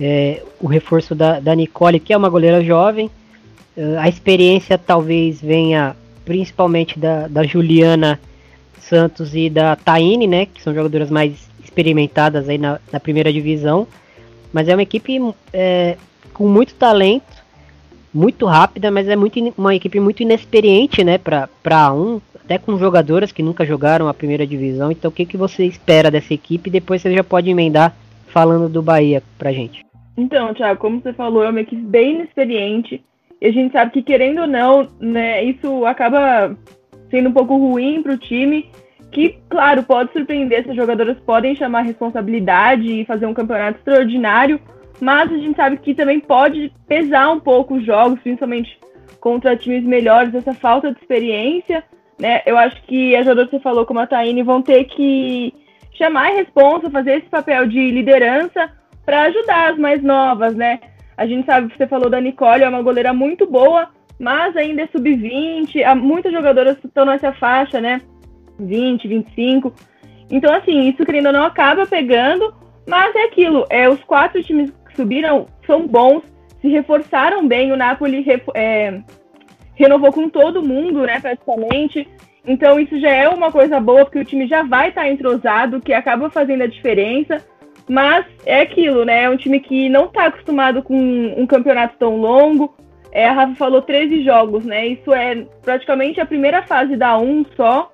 é, 0.00 0.42
o 0.60 0.66
reforço 0.66 1.14
da, 1.14 1.40
da 1.40 1.54
Nicole, 1.54 2.00
que 2.00 2.12
é 2.12 2.16
uma 2.16 2.28
goleira 2.28 2.62
jovem, 2.62 3.10
a 3.98 4.08
experiência 4.08 4.76
talvez 4.76 5.40
venha 5.40 5.96
principalmente 6.24 6.98
da, 6.98 7.28
da 7.28 7.42
Juliana 7.44 8.20
Santos 8.80 9.34
e 9.34 9.48
da 9.48 9.76
Taine, 9.76 10.26
né? 10.26 10.46
Que 10.46 10.62
são 10.62 10.74
jogadoras 10.74 11.10
mais 11.10 11.48
experimentadas 11.62 12.48
aí 12.48 12.58
na, 12.58 12.80
na 12.92 13.00
primeira 13.00 13.32
divisão. 13.32 13.86
Mas 14.52 14.68
é 14.68 14.74
uma 14.74 14.82
equipe 14.82 15.18
é, 15.52 15.96
com 16.34 16.48
muito 16.48 16.74
talento, 16.74 17.44
muito 18.12 18.44
rápida, 18.46 18.90
mas 18.90 19.08
é 19.08 19.14
muito, 19.14 19.38
uma 19.56 19.74
equipe 19.74 20.00
muito 20.00 20.22
inexperiente, 20.22 21.04
né? 21.04 21.16
Para 21.18 21.48
A1, 21.64 22.20
até 22.50 22.58
com 22.58 22.76
jogadoras 22.76 23.30
que 23.30 23.44
nunca 23.44 23.64
jogaram 23.64 24.08
a 24.08 24.14
primeira 24.14 24.44
divisão. 24.44 24.90
Então, 24.90 25.08
o 25.08 25.14
que, 25.14 25.24
que 25.24 25.36
você 25.36 25.64
espera 25.64 26.10
dessa 26.10 26.34
equipe? 26.34 26.68
Depois 26.68 27.00
você 27.00 27.14
já 27.14 27.22
pode 27.22 27.48
emendar 27.48 27.94
falando 28.26 28.68
do 28.68 28.82
Bahia 28.82 29.22
pra 29.38 29.52
gente. 29.52 29.86
Então, 30.16 30.52
Thiago, 30.52 30.80
como 30.80 31.00
você 31.00 31.12
falou, 31.12 31.44
é 31.44 31.50
uma 31.50 31.60
equipe 31.60 31.80
bem 31.80 32.16
inexperiente. 32.16 33.04
E 33.40 33.46
a 33.46 33.52
gente 33.52 33.70
sabe 33.70 33.92
que, 33.92 34.02
querendo 34.02 34.40
ou 34.40 34.46
não, 34.48 34.88
né, 34.98 35.44
isso 35.44 35.86
acaba 35.86 36.56
sendo 37.08 37.28
um 37.28 37.32
pouco 37.32 37.56
ruim 37.56 38.02
para 38.02 38.14
o 38.14 38.18
time. 38.18 38.68
Que, 39.12 39.36
claro, 39.48 39.84
pode 39.84 40.12
surpreender, 40.12 40.60
essas 40.60 40.74
jogadoras 40.74 41.18
podem 41.20 41.54
chamar 41.54 41.82
responsabilidade 41.82 43.00
e 43.00 43.04
fazer 43.04 43.26
um 43.26 43.34
campeonato 43.34 43.78
extraordinário, 43.78 44.60
mas 45.00 45.32
a 45.32 45.36
gente 45.36 45.56
sabe 45.56 45.76
que 45.76 45.94
também 45.94 46.18
pode 46.18 46.72
pesar 46.88 47.30
um 47.30 47.40
pouco 47.40 47.74
os 47.74 47.84
jogos, 47.84 48.20
principalmente 48.20 48.76
contra 49.20 49.56
times 49.56 49.84
melhores, 49.84 50.34
essa 50.34 50.54
falta 50.54 50.92
de 50.92 50.98
experiência. 50.98 51.84
Né? 52.20 52.42
Eu 52.44 52.58
acho 52.58 52.80
que 52.82 53.16
as 53.16 53.24
jogadoras 53.24 53.50
que 53.50 53.56
você 53.56 53.62
falou, 53.62 53.86
como 53.86 53.98
a 53.98 54.06
Taine, 54.06 54.42
vão 54.42 54.60
ter 54.60 54.84
que 54.84 55.54
chamar 55.94 56.28
a 56.28 56.34
responsa, 56.34 56.90
fazer 56.90 57.18
esse 57.18 57.28
papel 57.28 57.66
de 57.66 57.90
liderança 57.90 58.70
para 59.06 59.22
ajudar 59.22 59.72
as 59.72 59.78
mais 59.78 60.02
novas, 60.02 60.54
né? 60.54 60.80
A 61.16 61.26
gente 61.26 61.46
sabe 61.46 61.68
que 61.68 61.78
você 61.78 61.86
falou 61.86 62.10
da 62.10 62.20
Nicole, 62.20 62.62
é 62.62 62.68
uma 62.68 62.82
goleira 62.82 63.12
muito 63.12 63.46
boa, 63.46 63.88
mas 64.18 64.54
ainda 64.54 64.82
é 64.82 64.86
sub-20, 64.88 65.94
muitas 65.96 66.32
jogadoras 66.32 66.76
estão 66.84 67.06
nessa 67.06 67.32
faixa, 67.32 67.80
né? 67.80 68.02
20, 68.58 69.08
25. 69.08 69.72
Então, 70.30 70.54
assim, 70.54 70.88
isso 70.88 71.04
querendo 71.04 71.26
ou 71.26 71.32
não 71.32 71.44
acaba 71.44 71.86
pegando, 71.86 72.54
mas 72.86 73.14
é 73.16 73.24
aquilo, 73.24 73.66
é, 73.70 73.88
os 73.88 74.02
quatro 74.04 74.42
times 74.42 74.70
que 74.86 74.96
subiram 74.96 75.46
são 75.66 75.86
bons, 75.86 76.22
se 76.60 76.68
reforçaram 76.68 77.48
bem, 77.48 77.72
o 77.72 77.76
Napoli 77.76 78.24
é, 78.54 79.00
renovou 79.80 80.12
com 80.12 80.28
todo 80.28 80.62
mundo, 80.62 81.02
né, 81.02 81.20
praticamente. 81.20 82.06
Então 82.46 82.78
isso 82.78 82.98
já 82.98 83.10
é 83.10 83.28
uma 83.28 83.50
coisa 83.52 83.80
boa, 83.80 84.04
porque 84.04 84.18
o 84.18 84.24
time 84.24 84.46
já 84.46 84.62
vai 84.62 84.88
estar 84.88 85.02
tá 85.02 85.08
entrosado, 85.08 85.80
que 85.80 85.92
acaba 85.92 86.30
fazendo 86.30 86.62
a 86.62 86.66
diferença. 86.66 87.44
Mas 87.88 88.24
é 88.46 88.60
aquilo, 88.60 89.04
né? 89.04 89.24
É 89.24 89.30
um 89.30 89.36
time 89.36 89.58
que 89.58 89.88
não 89.88 90.04
está 90.04 90.26
acostumado 90.26 90.82
com 90.82 90.96
um 90.96 91.46
campeonato 91.46 91.96
tão 91.98 92.16
longo. 92.16 92.72
É, 93.10 93.26
a 93.28 93.32
Rafa 93.32 93.56
falou 93.56 93.82
13 93.82 94.22
jogos, 94.22 94.64
né? 94.64 94.86
Isso 94.86 95.12
é 95.12 95.44
praticamente 95.62 96.20
a 96.20 96.26
primeira 96.26 96.62
fase 96.62 96.96
da 96.96 97.18
1 97.18 97.46
só. 97.56 97.92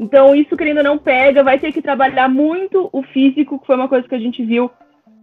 Então, 0.00 0.34
isso 0.34 0.56
querendo 0.56 0.82
não 0.82 0.96
pega, 0.96 1.44
vai 1.44 1.58
ter 1.58 1.72
que 1.72 1.82
trabalhar 1.82 2.28
muito 2.28 2.88
o 2.90 3.02
físico, 3.02 3.58
que 3.58 3.66
foi 3.66 3.76
uma 3.76 3.88
coisa 3.88 4.08
que 4.08 4.14
a 4.14 4.18
gente 4.18 4.42
viu 4.42 4.70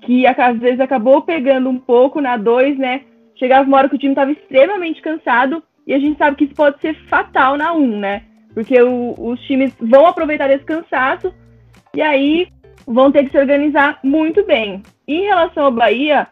que 0.02 0.26
às 0.26 0.58
vezes 0.58 0.80
acabou 0.80 1.22
pegando 1.22 1.70
um 1.70 1.78
pouco 1.78 2.20
na 2.20 2.36
2, 2.36 2.78
né? 2.78 3.02
Chegava 3.36 3.68
uma 3.68 3.78
hora 3.78 3.90
que 3.90 3.96
o 3.96 4.00
time 4.00 4.14
estava 4.14 4.32
extremamente 4.32 5.02
cansado 5.02 5.64
e 5.86 5.94
a 5.94 6.00
gente 6.00 6.18
sabe 6.18 6.38
que 6.38 6.46
isso 6.46 6.56
pode 6.56 6.80
ser 6.80 6.96
fatal 7.08 7.58
na 7.58 7.74
1, 7.74 8.00
né? 8.00 8.24
Porque 8.54 8.82
o, 8.82 9.16
os 9.18 9.40
times 9.42 9.74
vão 9.80 10.06
aproveitar 10.06 10.50
esse 10.50 10.64
cansaço 10.64 11.34
e 11.94 12.02
aí 12.02 12.48
vão 12.86 13.12
ter 13.12 13.26
que 13.26 13.32
se 13.32 13.38
organizar 13.38 14.00
muito 14.04 14.46
bem. 14.46 14.82
Em 15.08 15.24
relação 15.24 15.66
ao 15.66 15.72
Bahia, 15.72 16.28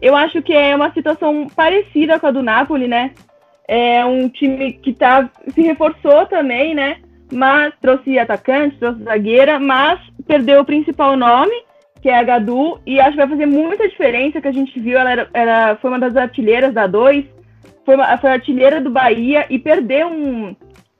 eu 0.00 0.14
acho 0.14 0.42
que 0.42 0.52
é 0.52 0.74
uma 0.74 0.92
situação 0.92 1.46
parecida 1.54 2.18
com 2.18 2.26
a 2.26 2.30
do 2.30 2.42
Napoli, 2.42 2.86
né? 2.86 3.12
É 3.68 4.04
um 4.04 4.28
time 4.28 4.74
que 4.74 4.92
tá, 4.92 5.28
se 5.48 5.60
reforçou 5.62 6.26
também, 6.26 6.74
né? 6.74 6.98
Mas 7.32 7.74
trouxe 7.80 8.18
atacante, 8.18 8.78
trouxe 8.78 9.02
zagueira, 9.02 9.58
mas 9.58 10.00
perdeu 10.26 10.60
o 10.60 10.64
principal 10.64 11.16
nome, 11.16 11.54
que 12.00 12.08
é 12.08 12.16
a 12.16 12.22
Gadu, 12.22 12.78
e 12.86 13.00
acho 13.00 13.12
que 13.12 13.16
vai 13.16 13.28
fazer 13.28 13.46
muita 13.46 13.88
diferença, 13.88 14.40
que 14.40 14.46
a 14.48 14.52
gente 14.52 14.78
viu, 14.78 14.96
ela 14.96 15.28
era, 15.32 15.76
foi 15.76 15.90
uma 15.90 15.98
das 15.98 16.16
artilheiras 16.16 16.72
da 16.72 16.86
2, 16.86 17.24
foi, 17.86 17.96
foi 18.20 18.30
artilheira 18.30 18.80
do 18.80 18.90
Bahia, 18.90 19.46
e 19.48 19.58
perder 19.58 20.04
um, 20.04 20.54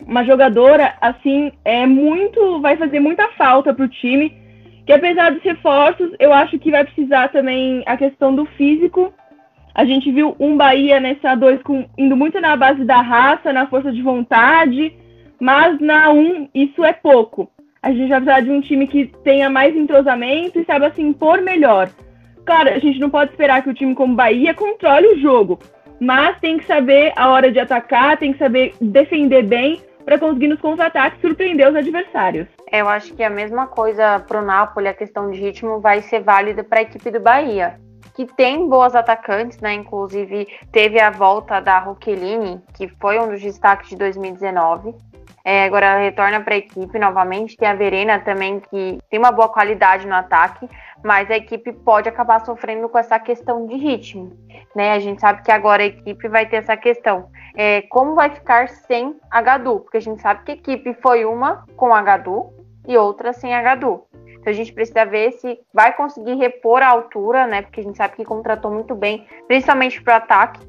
uma 0.06 0.24
jogadora, 0.24 0.94
assim, 1.00 1.52
é 1.64 1.84
muito, 1.84 2.60
vai 2.60 2.76
fazer 2.76 3.00
muita 3.00 3.28
falta 3.32 3.74
pro 3.74 3.88
time, 3.88 4.32
que 4.86 4.92
apesar 4.92 5.32
dos 5.32 5.42
reforços, 5.42 6.12
eu 6.20 6.32
acho 6.32 6.58
que 6.60 6.70
vai 6.70 6.84
precisar 6.84 7.28
também 7.28 7.82
a 7.86 7.96
questão 7.96 8.32
do 8.32 8.46
físico. 8.46 9.12
A 9.74 9.84
gente 9.84 10.10
viu 10.12 10.36
um 10.38 10.56
Bahia 10.56 11.00
nessa 11.00 11.36
A2 11.36 11.60
com, 11.62 11.84
indo 11.98 12.16
muito 12.16 12.40
na 12.40 12.56
base 12.56 12.84
da 12.84 13.02
raça, 13.02 13.52
na 13.52 13.66
força 13.66 13.92
de 13.92 14.00
vontade, 14.00 14.94
mas 15.40 15.78
na 15.80 16.12
1 16.12 16.48
isso 16.54 16.84
é 16.84 16.92
pouco. 16.92 17.50
A 17.82 17.90
gente 17.90 18.08
vai 18.08 18.20
precisar 18.20 18.40
de 18.40 18.50
um 18.50 18.60
time 18.60 18.86
que 18.86 19.06
tenha 19.24 19.50
mais 19.50 19.76
entrosamento 19.76 20.58
e 20.58 20.64
saiba 20.64 20.92
se 20.92 21.02
impor 21.02 21.42
melhor. 21.42 21.90
Claro, 22.44 22.70
a 22.70 22.78
gente 22.78 23.00
não 23.00 23.10
pode 23.10 23.32
esperar 23.32 23.62
que 23.62 23.70
o 23.70 23.74
time 23.74 23.94
como 23.94 24.14
Bahia 24.14 24.54
controle 24.54 25.08
o 25.08 25.18
jogo, 25.18 25.58
mas 26.00 26.38
tem 26.40 26.58
que 26.58 26.66
saber 26.66 27.12
a 27.16 27.30
hora 27.30 27.50
de 27.50 27.58
atacar, 27.58 28.16
tem 28.16 28.32
que 28.32 28.38
saber 28.38 28.74
defender 28.80 29.42
bem 29.42 29.82
para 30.04 30.18
conseguir 30.18 30.46
nos 30.46 30.60
contra-ataques 30.60 31.20
surpreender 31.20 31.68
os 31.68 31.74
adversários. 31.74 32.46
Eu 32.70 32.88
acho 32.88 33.12
que 33.14 33.24
a 33.24 33.30
mesma 33.30 33.66
coisa 33.66 34.20
para 34.20 34.40
o 34.40 34.44
Napoli, 34.44 34.86
a 34.86 34.94
questão 34.94 35.30
de 35.30 35.40
ritmo 35.40 35.80
vai 35.80 36.00
ser 36.02 36.20
válida 36.20 36.62
para 36.62 36.78
a 36.78 36.82
equipe 36.82 37.10
do 37.10 37.18
Bahia, 37.18 37.80
que 38.14 38.24
tem 38.24 38.68
boas 38.68 38.94
atacantes, 38.94 39.60
né? 39.60 39.74
Inclusive 39.74 40.46
teve 40.70 41.00
a 41.00 41.10
volta 41.10 41.60
da 41.60 41.78
Roqueline, 41.80 42.62
que 42.74 42.88
foi 43.00 43.18
um 43.18 43.28
dos 43.28 43.42
destaques 43.42 43.90
de 43.90 43.96
2019. 43.96 44.94
É, 45.44 45.64
agora 45.64 45.98
retorna 45.98 46.40
para 46.40 46.54
a 46.54 46.58
equipe 46.58 46.98
novamente. 46.98 47.56
Tem 47.56 47.68
a 47.68 47.74
Verena 47.74 48.18
também, 48.18 48.58
que 48.58 48.98
tem 49.08 49.18
uma 49.18 49.30
boa 49.30 49.48
qualidade 49.48 50.06
no 50.06 50.14
ataque, 50.14 50.68
mas 51.04 51.30
a 51.30 51.36
equipe 51.36 51.72
pode 51.72 52.08
acabar 52.08 52.44
sofrendo 52.44 52.88
com 52.88 52.98
essa 52.98 53.16
questão 53.20 53.64
de 53.66 53.76
ritmo. 53.76 54.36
Né? 54.76 54.92
A 54.92 54.98
gente 54.98 55.22
sabe 55.22 55.42
que 55.42 55.50
agora 55.50 55.82
a 55.82 55.86
equipe 55.86 56.28
vai 56.28 56.44
ter 56.44 56.56
essa 56.56 56.76
questão 56.76 57.30
é, 57.56 57.80
como 57.88 58.14
vai 58.14 58.28
ficar 58.28 58.68
sem 58.68 59.18
a 59.30 59.40
Gadu, 59.40 59.80
porque 59.80 59.96
a 59.96 60.00
gente 60.00 60.20
sabe 60.20 60.44
que 60.44 60.50
a 60.50 60.54
equipe 60.54 60.92
foi 61.00 61.24
uma 61.24 61.64
com 61.76 61.94
a 61.94 62.02
Gadu 62.02 62.52
e 62.86 62.94
outra 62.94 63.32
sem 63.32 63.54
a 63.54 63.62
Gadu. 63.62 64.04
Então 64.34 64.52
a 64.52 64.52
gente 64.52 64.74
precisa 64.74 65.06
ver 65.06 65.32
se 65.32 65.58
vai 65.72 65.94
conseguir 65.94 66.34
repor 66.34 66.82
a 66.82 66.88
altura, 66.88 67.46
né? 67.46 67.62
Porque 67.62 67.80
a 67.80 67.82
gente 67.82 67.96
sabe 67.96 68.16
que 68.16 68.24
contratou 68.26 68.70
muito 68.70 68.94
bem, 68.94 69.26
principalmente 69.48 70.02
para 70.02 70.12
o 70.12 70.16
ataque. 70.18 70.60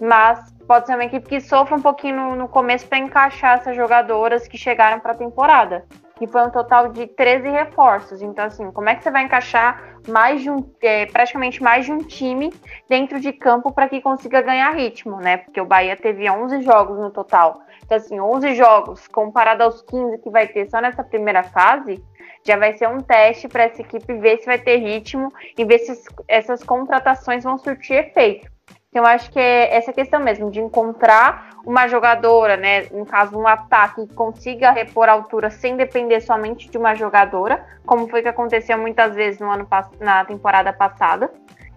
Mas 0.00 0.38
pode 0.68 0.86
ser 0.86 0.94
uma 0.94 1.04
equipe 1.04 1.28
que 1.28 1.40
sofra 1.40 1.74
um 1.74 1.82
pouquinho 1.82 2.14
no, 2.14 2.36
no 2.36 2.48
começo 2.48 2.86
para 2.86 2.98
encaixar 2.98 3.58
essas 3.58 3.74
jogadoras 3.74 4.46
que 4.46 4.56
chegaram 4.56 5.00
para 5.00 5.10
a 5.10 5.16
temporada 5.16 5.84
que 6.16 6.26
foi 6.26 6.42
um 6.42 6.50
total 6.50 6.88
de 6.88 7.06
13 7.06 7.48
reforços. 7.48 8.22
Então, 8.22 8.44
assim, 8.44 8.70
como 8.70 8.88
é 8.88 8.94
que 8.94 9.02
você 9.02 9.10
vai 9.10 9.24
encaixar 9.24 9.98
mais 10.08 10.42
de 10.42 10.50
um, 10.50 10.64
é, 10.80 11.06
praticamente 11.06 11.62
mais 11.62 11.84
de 11.86 11.92
um 11.92 11.98
time 11.98 12.52
dentro 12.88 13.18
de 13.18 13.32
campo 13.32 13.72
para 13.72 13.88
que 13.88 14.00
consiga 14.00 14.40
ganhar 14.42 14.70
ritmo, 14.72 15.16
né? 15.16 15.38
Porque 15.38 15.60
o 15.60 15.66
Bahia 15.66 15.96
teve 15.96 16.30
11 16.30 16.62
jogos 16.62 16.98
no 16.98 17.10
total. 17.10 17.62
Então, 17.84 17.96
assim, 17.96 18.20
11 18.20 18.54
jogos 18.54 19.08
comparado 19.08 19.62
aos 19.62 19.82
15 19.82 20.18
que 20.18 20.30
vai 20.30 20.46
ter 20.46 20.70
só 20.70 20.80
nessa 20.80 21.02
primeira 21.02 21.42
fase, 21.42 22.02
já 22.44 22.56
vai 22.56 22.74
ser 22.74 22.88
um 22.88 23.00
teste 23.00 23.48
para 23.48 23.64
essa 23.64 23.80
equipe 23.80 24.14
ver 24.14 24.38
se 24.38 24.46
vai 24.46 24.58
ter 24.58 24.76
ritmo 24.76 25.32
e 25.56 25.64
ver 25.64 25.78
se 25.78 26.00
essas 26.28 26.62
contratações 26.62 27.42
vão 27.42 27.58
surtir 27.58 27.96
efeito. 27.96 28.53
Então, 28.94 29.02
eu 29.02 29.10
acho 29.10 29.28
que 29.32 29.40
é 29.40 29.74
essa 29.74 29.92
questão 29.92 30.20
mesmo, 30.20 30.52
de 30.52 30.60
encontrar 30.60 31.50
uma 31.66 31.88
jogadora, 31.88 32.56
né, 32.56 32.86
no 32.92 33.04
caso, 33.04 33.36
um 33.36 33.44
ataque 33.44 34.06
que 34.06 34.14
consiga 34.14 34.70
repor 34.70 35.08
a 35.08 35.12
altura 35.12 35.50
sem 35.50 35.76
depender 35.76 36.20
somente 36.20 36.70
de 36.70 36.78
uma 36.78 36.94
jogadora, 36.94 37.66
como 37.84 38.06
foi 38.06 38.22
que 38.22 38.28
aconteceu 38.28 38.78
muitas 38.78 39.12
vezes 39.16 39.40
no 39.40 39.50
ano 39.50 39.66
na 39.98 40.24
temporada 40.24 40.72
passada. 40.72 41.28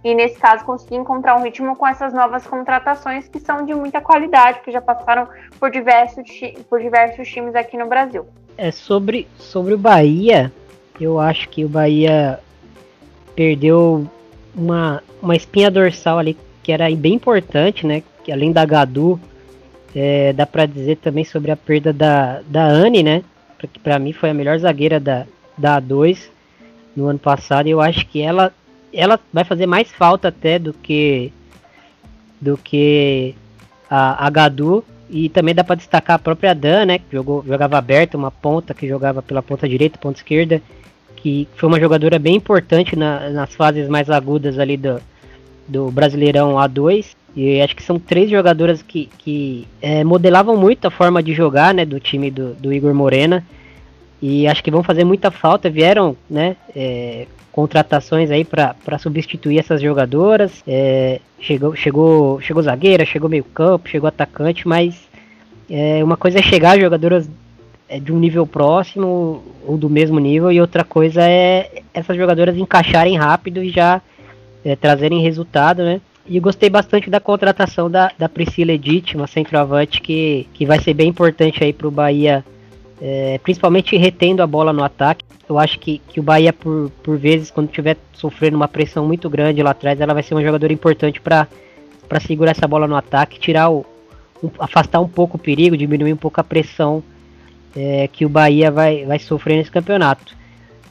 E 0.03 0.13
nesse 0.13 0.37
caso, 0.37 0.63
conseguir 0.63 0.97
encontrar 0.97 1.35
um 1.35 1.41
ritmo 1.41 1.75
com 1.75 1.87
essas 1.87 2.13
novas 2.13 2.45
contratações 2.45 3.27
que 3.27 3.39
são 3.39 3.65
de 3.65 3.73
muita 3.73 3.99
qualidade, 3.99 4.59
que 4.59 4.71
já 4.71 4.79
passaram 4.79 5.27
por 5.59 5.71
diversos, 5.71 6.21
por 6.69 6.79
diversos 6.79 7.27
times 7.27 7.55
aqui 7.55 7.77
no 7.77 7.87
Brasil. 7.87 8.27
É 8.55 8.69
sobre, 8.69 9.27
sobre 9.39 9.73
o 9.73 9.77
Bahia, 9.77 10.53
eu 11.01 11.19
acho 11.19 11.49
que 11.49 11.65
o 11.65 11.67
Bahia 11.67 12.39
perdeu 13.35 14.05
uma, 14.53 15.01
uma 15.19 15.35
espinha 15.35 15.71
dorsal 15.71 16.19
ali 16.19 16.37
que 16.67 16.71
era 16.73 16.93
bem 16.93 17.13
importante, 17.13 17.87
né? 17.87 18.03
Que 18.25 18.29
além 18.29 18.51
da 18.51 18.65
Gadu, 18.65 19.17
é, 19.95 20.33
dá 20.33 20.45
para 20.45 20.65
dizer 20.65 20.97
também 20.97 21.23
sobre 21.23 21.49
a 21.49 21.55
perda 21.55 21.93
da, 21.93 22.41
da 22.45 22.65
Anne, 22.65 23.01
né? 23.01 23.23
Que 23.57 23.79
para 23.79 23.97
mim 23.97 24.11
foi 24.11 24.31
a 24.31 24.33
melhor 24.33 24.59
zagueira 24.59 24.99
da, 24.99 25.25
da 25.57 25.81
A2 25.81 26.27
no 26.93 27.07
ano 27.07 27.19
passado. 27.19 27.67
Eu 27.67 27.79
acho 27.79 28.05
que 28.07 28.21
ela, 28.21 28.51
ela 28.91 29.17
vai 29.31 29.45
fazer 29.45 29.65
mais 29.65 29.89
falta 29.89 30.27
até 30.27 30.59
do 30.59 30.73
que 30.73 31.31
do 32.41 32.57
que 32.57 33.33
a, 33.89 34.27
a 34.27 34.29
Gadu. 34.29 34.83
E 35.09 35.29
também 35.29 35.55
dá 35.55 35.63
para 35.63 35.77
destacar 35.77 36.17
a 36.17 36.19
própria 36.19 36.53
Dan, 36.53 36.83
né? 36.83 36.99
Que 36.99 37.13
jogou, 37.13 37.45
jogava 37.47 37.77
aberta, 37.77 38.17
uma 38.17 38.29
ponta 38.29 38.73
que 38.73 38.85
jogava 38.85 39.21
pela 39.21 39.41
ponta 39.41 39.69
direita, 39.69 39.97
ponta 39.97 40.19
esquerda. 40.19 40.61
Que 41.15 41.47
foi 41.55 41.69
uma 41.69 41.79
jogadora 41.79 42.19
bem 42.19 42.35
importante 42.35 42.93
na, 42.93 43.29
nas 43.29 43.55
fases 43.55 43.87
mais 43.87 44.09
agudas 44.09 44.59
ali 44.59 44.75
do, 44.75 45.01
do 45.67 45.91
Brasileirão 45.91 46.55
A2. 46.55 47.15
E 47.35 47.61
acho 47.61 47.75
que 47.75 47.83
são 47.83 47.99
três 47.99 48.29
jogadoras 48.29 48.81
que, 48.81 49.09
que 49.17 49.67
é, 49.81 50.03
modelavam 50.03 50.57
muito 50.57 50.87
a 50.87 50.91
forma 50.91 51.21
de 51.21 51.33
jogar 51.33 51.73
né, 51.73 51.85
do 51.85 51.99
time 51.99 52.31
do, 52.31 52.53
do, 52.55 52.73
Igor 52.73 52.93
Morena. 52.93 53.45
E 54.21 54.47
acho 54.47 54.63
que 54.63 54.71
vão 54.71 54.81
fazer 54.81 55.03
muita 55.03 55.29
falta. 55.29 55.69
Vieram 55.69 56.17
né, 56.29 56.55
é, 56.75 57.27
contratações 57.51 58.31
aí 58.31 58.43
para 58.43 58.97
substituir 58.97 59.59
essas 59.59 59.81
jogadoras. 59.81 60.63
É, 60.67 61.19
chegou, 61.39 61.75
chegou, 61.75 62.41
chegou 62.41 62.63
zagueira, 62.63 63.05
chegou 63.05 63.29
meio 63.29 63.43
campo, 63.43 63.89
chegou 63.89 64.07
atacante, 64.07 64.67
mas 64.67 65.07
é, 65.69 66.03
uma 66.03 66.17
coisa 66.17 66.39
é 66.39 66.41
chegar 66.41 66.79
jogadoras 66.79 67.29
é 67.89 67.99
de 67.99 68.11
um 68.11 68.19
nível 68.19 68.45
próximo 68.45 69.41
ou 69.65 69.77
do 69.77 69.89
mesmo 69.89 70.19
nível, 70.19 70.51
e 70.51 70.59
outra 70.59 70.83
coisa 70.83 71.21
é 71.23 71.83
essas 71.93 72.17
jogadoras 72.17 72.57
encaixarem 72.57 73.17
rápido 73.17 73.63
e 73.63 73.69
já 73.69 74.01
é, 74.63 74.75
trazerem 74.75 75.21
resultado, 75.21 75.83
né? 75.83 76.01
E 76.29 76.39
gostei 76.39 76.69
bastante 76.69 77.09
da 77.09 77.21
contratação 77.21 77.89
da, 77.89 78.11
da 78.17 78.27
Priscila 78.27 78.73
Edith, 78.73 79.15
uma 79.15 79.27
centroavante 79.27 80.01
que, 80.01 80.45
que 80.53 80.65
vai 80.65 80.79
ser 80.79 80.93
bem 80.93 81.07
importante 81.07 81.63
aí 81.63 81.71
para 81.71 81.87
o 81.87 81.91
Bahia, 81.91 82.43
é, 83.01 83.39
principalmente 83.41 83.95
retendo 83.95 84.43
a 84.43 84.47
bola 84.47 84.73
no 84.73 84.83
ataque. 84.83 85.23
Eu 85.47 85.57
acho 85.57 85.79
que, 85.79 85.99
que 86.09 86.19
o 86.19 86.23
Bahia, 86.23 86.51
por, 86.51 86.91
por 87.01 87.17
vezes, 87.17 87.49
quando 87.49 87.69
estiver 87.69 87.95
sofrendo 88.11 88.57
uma 88.57 88.67
pressão 88.67 89.05
muito 89.05 89.29
grande 89.29 89.63
lá 89.63 89.71
atrás, 89.71 90.01
ela 90.01 90.13
vai 90.13 90.21
ser 90.21 90.33
uma 90.33 90.43
jogadora 90.43 90.73
importante 90.73 91.21
para 91.21 91.47
segurar 92.19 92.51
essa 92.51 92.67
bola 92.67 92.87
no 92.87 92.95
ataque, 92.97 93.39
tirar 93.39 93.69
o, 93.69 93.85
um, 94.43 94.49
afastar 94.59 94.99
um 94.99 95.07
pouco 95.07 95.37
o 95.37 95.39
perigo, 95.39 95.77
diminuir 95.77 96.11
um 96.11 96.17
pouco 96.17 96.41
a 96.41 96.43
pressão 96.43 97.01
é, 97.73 98.09
que 98.11 98.25
o 98.25 98.29
Bahia 98.29 98.69
vai, 98.69 99.05
vai 99.05 99.19
sofrer 99.19 99.55
nesse 99.55 99.71
campeonato. 99.71 100.35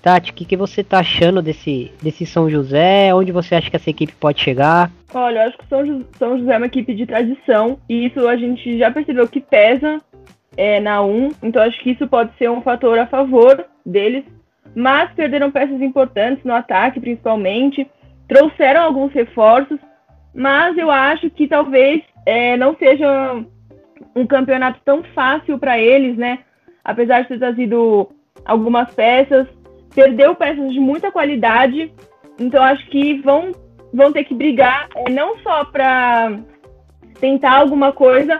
Tati, 0.06 0.30
o 0.30 0.34
que, 0.34 0.44
que 0.44 0.56
você 0.56 0.84
tá 0.84 1.00
achando 1.00 1.42
desse, 1.42 1.90
desse 2.00 2.24
São 2.24 2.48
José? 2.48 3.12
Onde 3.12 3.32
você 3.32 3.56
acha 3.56 3.68
que 3.68 3.74
essa 3.74 3.90
equipe 3.90 4.12
pode 4.12 4.40
chegar? 4.40 4.88
Olha, 5.12 5.40
eu 5.40 5.48
acho 5.48 5.58
que 5.58 5.66
São, 5.66 6.04
São 6.16 6.38
José 6.38 6.54
é 6.54 6.56
uma 6.58 6.66
equipe 6.66 6.94
de 6.94 7.04
tradição 7.04 7.76
e 7.88 8.06
isso 8.06 8.28
a 8.28 8.36
gente 8.36 8.78
já 8.78 8.88
percebeu 8.88 9.26
que 9.26 9.40
pesa 9.40 10.00
é, 10.56 10.78
na 10.78 11.02
1, 11.02 11.30
então 11.42 11.60
acho 11.60 11.82
que 11.82 11.90
isso 11.90 12.06
pode 12.06 12.30
ser 12.38 12.48
um 12.48 12.62
fator 12.62 12.96
a 13.00 13.06
favor 13.08 13.66
deles. 13.84 14.24
Mas 14.76 15.10
perderam 15.10 15.50
peças 15.50 15.82
importantes 15.82 16.44
no 16.44 16.54
ataque, 16.54 17.00
principalmente. 17.00 17.84
Trouxeram 18.28 18.82
alguns 18.82 19.12
reforços, 19.12 19.80
mas 20.32 20.78
eu 20.78 20.88
acho 20.88 21.28
que 21.30 21.48
talvez 21.48 22.00
é, 22.24 22.56
não 22.56 22.76
seja 22.76 23.42
um 24.14 24.24
campeonato 24.24 24.78
tão 24.84 25.02
fácil 25.02 25.58
para 25.58 25.80
eles, 25.80 26.16
né? 26.16 26.38
Apesar 26.84 27.22
de 27.22 27.28
ter 27.28 27.40
trazido 27.40 28.08
algumas 28.44 28.94
peças, 28.94 29.48
perdeu 29.96 30.34
peças 30.34 30.70
de 30.70 30.78
muita 30.78 31.10
qualidade, 31.10 31.90
então 32.38 32.62
acho 32.62 32.86
que 32.90 33.14
vão, 33.22 33.52
vão 33.92 34.12
ter 34.12 34.24
que 34.24 34.34
brigar 34.34 34.88
é, 34.94 35.10
não 35.10 35.38
só 35.38 35.64
para 35.64 36.38
tentar 37.18 37.52
alguma 37.52 37.92
coisa 37.92 38.38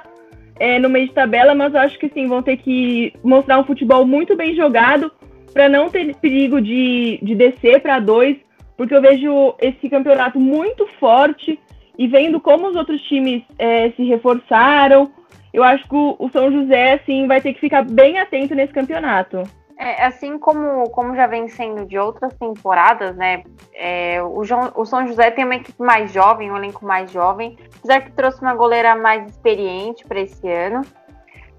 é, 0.61 0.79
no 0.79 0.91
meio 0.91 1.09
de 1.09 1.15
tabela, 1.15 1.55
mas 1.55 1.75
acho 1.75 1.99
que 1.99 2.11
sim, 2.11 2.27
vão 2.27 2.43
ter 2.43 2.59
que 2.59 3.15
mostrar 3.25 3.59
um 3.59 3.65
futebol 3.65 4.07
muito 4.07 4.37
bem 4.37 4.55
jogado 4.55 5.11
para 5.55 5.67
não 5.67 5.89
ter 5.89 6.15
perigo 6.17 6.61
de, 6.61 7.19
de 7.23 7.35
descer 7.35 7.81
para 7.81 8.01
dois, 8.01 8.37
porque 8.77 8.95
eu 8.95 9.01
vejo 9.01 9.55
esse 9.59 9.89
campeonato 9.89 10.39
muito 10.39 10.87
forte 11.01 11.59
e 11.99 12.07
vendo 12.07 12.39
como 12.39 12.69
os 12.69 12.77
outros 12.77 13.01
times 13.03 13.43
é, 13.59 13.91
se 13.93 14.05
reforçaram, 14.05 15.11
eu 15.55 15.63
acho 15.63 15.89
que 15.89 15.97
o, 15.97 16.29
São 16.31 16.53
José 16.53 16.93
assim 16.93 17.27
vai 17.27 17.41
ter 17.41 17.55
que 17.55 17.61
ficar 17.61 17.83
bem 17.83 18.19
atento 18.19 18.55
nesse 18.55 18.75
campeonato. 18.75 19.43
É, 19.79 20.07
assim 20.07 20.39
como, 20.39 20.89
como 20.91 21.15
já 21.15 21.27
vem 21.27 21.49
sendo 21.49 21.85
de 21.85 21.99
outras 21.99 22.33
temporadas, 22.35 23.15
né? 23.15 23.43
É, 23.75 24.23
o, 24.23 24.43
João, 24.43 24.73
o 24.75 24.87
São 24.87 25.07
José 25.07 25.31
tem 25.31 25.45
uma 25.45 25.57
equipe 25.57 25.83
mais 25.83 26.11
jovem, 26.11 26.51
um 26.51 26.57
elenco 26.57 26.85
mais 26.85 27.11
jovem, 27.11 27.59
apesar 27.79 28.01
que 28.01 28.13
trouxe 28.13 28.41
uma 28.41 28.55
goleira 28.55 28.97
mais 28.97 29.29
experiente 29.29 30.07
para 30.07 30.21
esse 30.21 30.51
ano. 30.51 30.81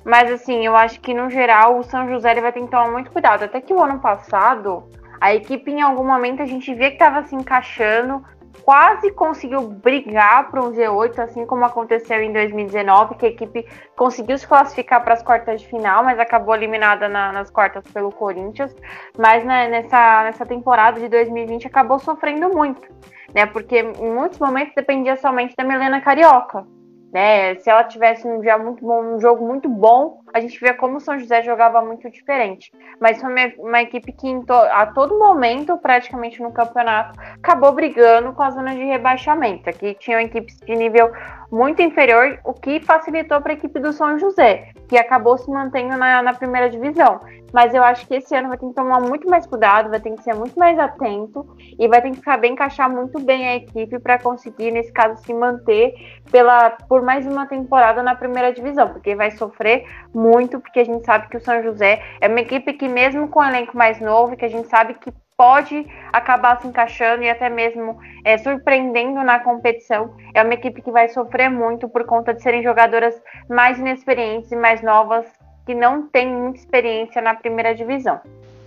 Mas 0.04 0.32
assim, 0.32 0.66
eu 0.66 0.76
acho 0.76 1.00
que 1.00 1.14
no 1.14 1.30
geral 1.30 1.78
o 1.78 1.84
São 1.84 2.08
José 2.08 2.34
vai 2.42 2.52
ter 2.52 2.62
que 2.62 2.72
tomar 2.72 2.90
muito 2.90 3.12
cuidado. 3.12 3.44
Até 3.44 3.62
que 3.62 3.74
o 3.74 3.84
ano 3.84 4.00
passado, 4.00 4.90
a 5.22 5.36
equipe 5.36 5.70
em 5.70 5.82
algum 5.82 6.04
momento 6.04 6.42
a 6.42 6.46
gente 6.46 6.74
via 6.74 6.90
que 6.90 6.96
estava 6.96 7.24
se 7.24 7.36
encaixando, 7.36 8.26
quase 8.64 9.12
conseguiu 9.12 9.62
brigar 9.62 10.50
para 10.50 10.62
um 10.62 10.72
G8, 10.72 11.20
assim 11.20 11.46
como 11.46 11.66
aconteceu 11.66 12.22
em 12.22 12.32
2019, 12.32 13.16
que 13.16 13.26
a 13.26 13.30
equipe 13.30 13.66
conseguiu 13.96 14.38
se 14.38 14.48
classificar 14.48 15.04
para 15.04 15.14
as 15.14 15.24
quartas 15.24 15.62
de 15.62 15.68
final, 15.68 16.04
mas 16.04 16.20
acabou 16.20 16.56
eliminada 16.56 17.08
na, 17.08 17.32
nas 17.32 17.50
quartas 17.50 17.86
pelo 17.92 18.12
Corinthians. 18.12 18.76
Mas 19.18 19.44
né, 19.44 19.68
nessa, 19.70 20.24
nessa 20.24 20.46
temporada 20.46 21.00
de 21.00 21.08
2020 21.08 21.68
acabou 21.68 22.00
sofrendo 22.00 22.50
muito, 22.50 22.88
né? 23.34 23.46
Porque 23.46 23.80
em 23.80 24.12
muitos 24.12 24.40
momentos 24.40 24.74
dependia 24.76 25.16
somente 25.16 25.56
da 25.56 25.64
Melena 25.64 26.02
Carioca. 26.02 26.66
Né? 27.12 27.56
Se 27.56 27.70
ela 27.70 27.84
tivesse 27.84 28.28
um 28.28 28.42
dia 28.42 28.58
muito 28.58 28.86
bom, 28.86 29.16
um 29.16 29.20
jogo 29.20 29.46
muito 29.46 29.70
bom, 29.70 30.22
a 30.34 30.40
gente 30.40 30.60
vê 30.60 30.74
como 30.74 30.98
o 30.98 31.00
São 31.00 31.18
José 31.18 31.42
jogava 31.42 31.82
muito 31.82 32.10
diferente. 32.10 32.72
Mas 33.00 33.22
foi 33.22 33.30
uma, 33.30 33.54
uma 33.70 33.82
equipe 33.82 34.12
que 34.12 34.46
to, 34.46 34.54
a 34.54 34.86
todo 34.88 35.18
momento, 35.18 35.78
praticamente 35.78 36.42
no 36.42 36.52
campeonato, 36.52 37.20
acabou 37.20 37.72
brigando 37.72 38.34
com 38.34 38.44
a 38.44 38.52
zona 38.52 38.76
de 38.76 38.84
rebaixamento. 38.84 39.70
Aqui 39.70 39.96
tinham 39.96 40.20
equipes 40.20 40.58
de 40.58 40.76
nível 40.76 41.12
muito 41.52 41.82
inferior, 41.82 42.40
o 42.44 42.54
que 42.54 42.82
facilitou 42.82 43.40
para 43.42 43.54
a 43.54 43.56
equipe 43.56 43.80
do 43.80 43.94
São 43.94 44.20
José, 44.20 44.72
que 44.90 44.98
acabou 44.98 45.38
se 45.38 45.50
mantendo 45.50 45.96
na, 45.96 46.22
na 46.22 46.34
primeira 46.34 46.70
divisão. 46.70 47.22
Mas 47.54 47.74
eu 47.74 47.84
acho 47.84 48.06
que 48.08 48.16
esse 48.16 48.36
ano 48.36 48.50
vai 48.50 48.58
ter 48.58 48.68
que 48.68 48.74
tomar 48.74 49.00
muito 49.00 49.30
mais 49.30 49.46
cuidado, 49.46 49.90
vai 49.90 50.00
ter 50.00 50.12
que 50.12 50.24
ser 50.24 50.34
muito 50.34 50.58
mais 50.58 50.78
atento 50.78 51.48
e 51.80 51.88
vai 51.88 52.02
ter 52.02 52.12
que 52.12 52.38
bem, 52.38 52.54
encaixar 52.54 52.90
muito 52.90 53.20
bem 53.20 53.48
a 53.48 53.56
equipe 53.56 54.00
para 54.00 54.20
conseguir, 54.20 54.72
nesse 54.72 54.92
caso, 54.92 55.22
se 55.24 55.34
manter 55.34 55.94
pela, 56.32 56.72
por 56.72 57.02
mais 57.02 57.26
uma 57.26 57.46
temporada 57.46 58.04
na 58.04 58.16
primeira 58.16 58.52
divisão, 58.52 58.90
porque 58.90 59.16
vai 59.16 59.32
sofrer 59.32 59.86
muito, 60.14 60.60
porque 60.60 60.80
a 60.80 60.86
gente 60.86 61.06
sabe 61.06 61.30
que 61.30 61.38
o 61.38 61.42
São 61.42 61.62
José 61.64 62.02
é 62.20 62.28
uma 62.28 62.42
equipe 62.42 62.74
que, 62.74 62.88
mesmo 62.88 63.28
com 63.30 63.40
um 63.40 63.46
elenco 63.46 63.78
mais 63.78 64.00
novo, 64.00 64.36
que 64.36 64.46
a 64.46 64.50
gente 64.50 64.68
sabe 64.68 64.96
que 64.96 65.14
pode 65.38 65.86
acabar 66.12 66.60
se 66.60 66.68
encaixando 66.68 67.24
e 67.24 67.30
até 67.30 67.48
mesmo 67.48 68.00
é, 68.26 68.38
surpreendendo 68.40 69.24
na 69.24 69.40
competição. 69.40 70.16
É 70.34 70.42
uma 70.42 70.56
equipe 70.56 70.82
que 70.82 70.92
vai 70.92 71.08
sofrer 71.10 71.50
muito 71.50 71.88
por 71.88 72.06
conta 72.06 72.34
de 72.34 72.42
serem 72.42 72.64
jogadoras 72.64 73.22
mais 73.48 73.78
inexperientes 73.78 74.52
e 74.52 74.56
mais 74.56 74.82
novas, 74.82 75.28
que 75.68 75.76
não 75.76 76.04
têm 76.08 76.34
muita 76.34 76.60
experiência 76.60 77.22
na 77.22 77.36
primeira 77.36 77.76
divisão. 77.76 78.18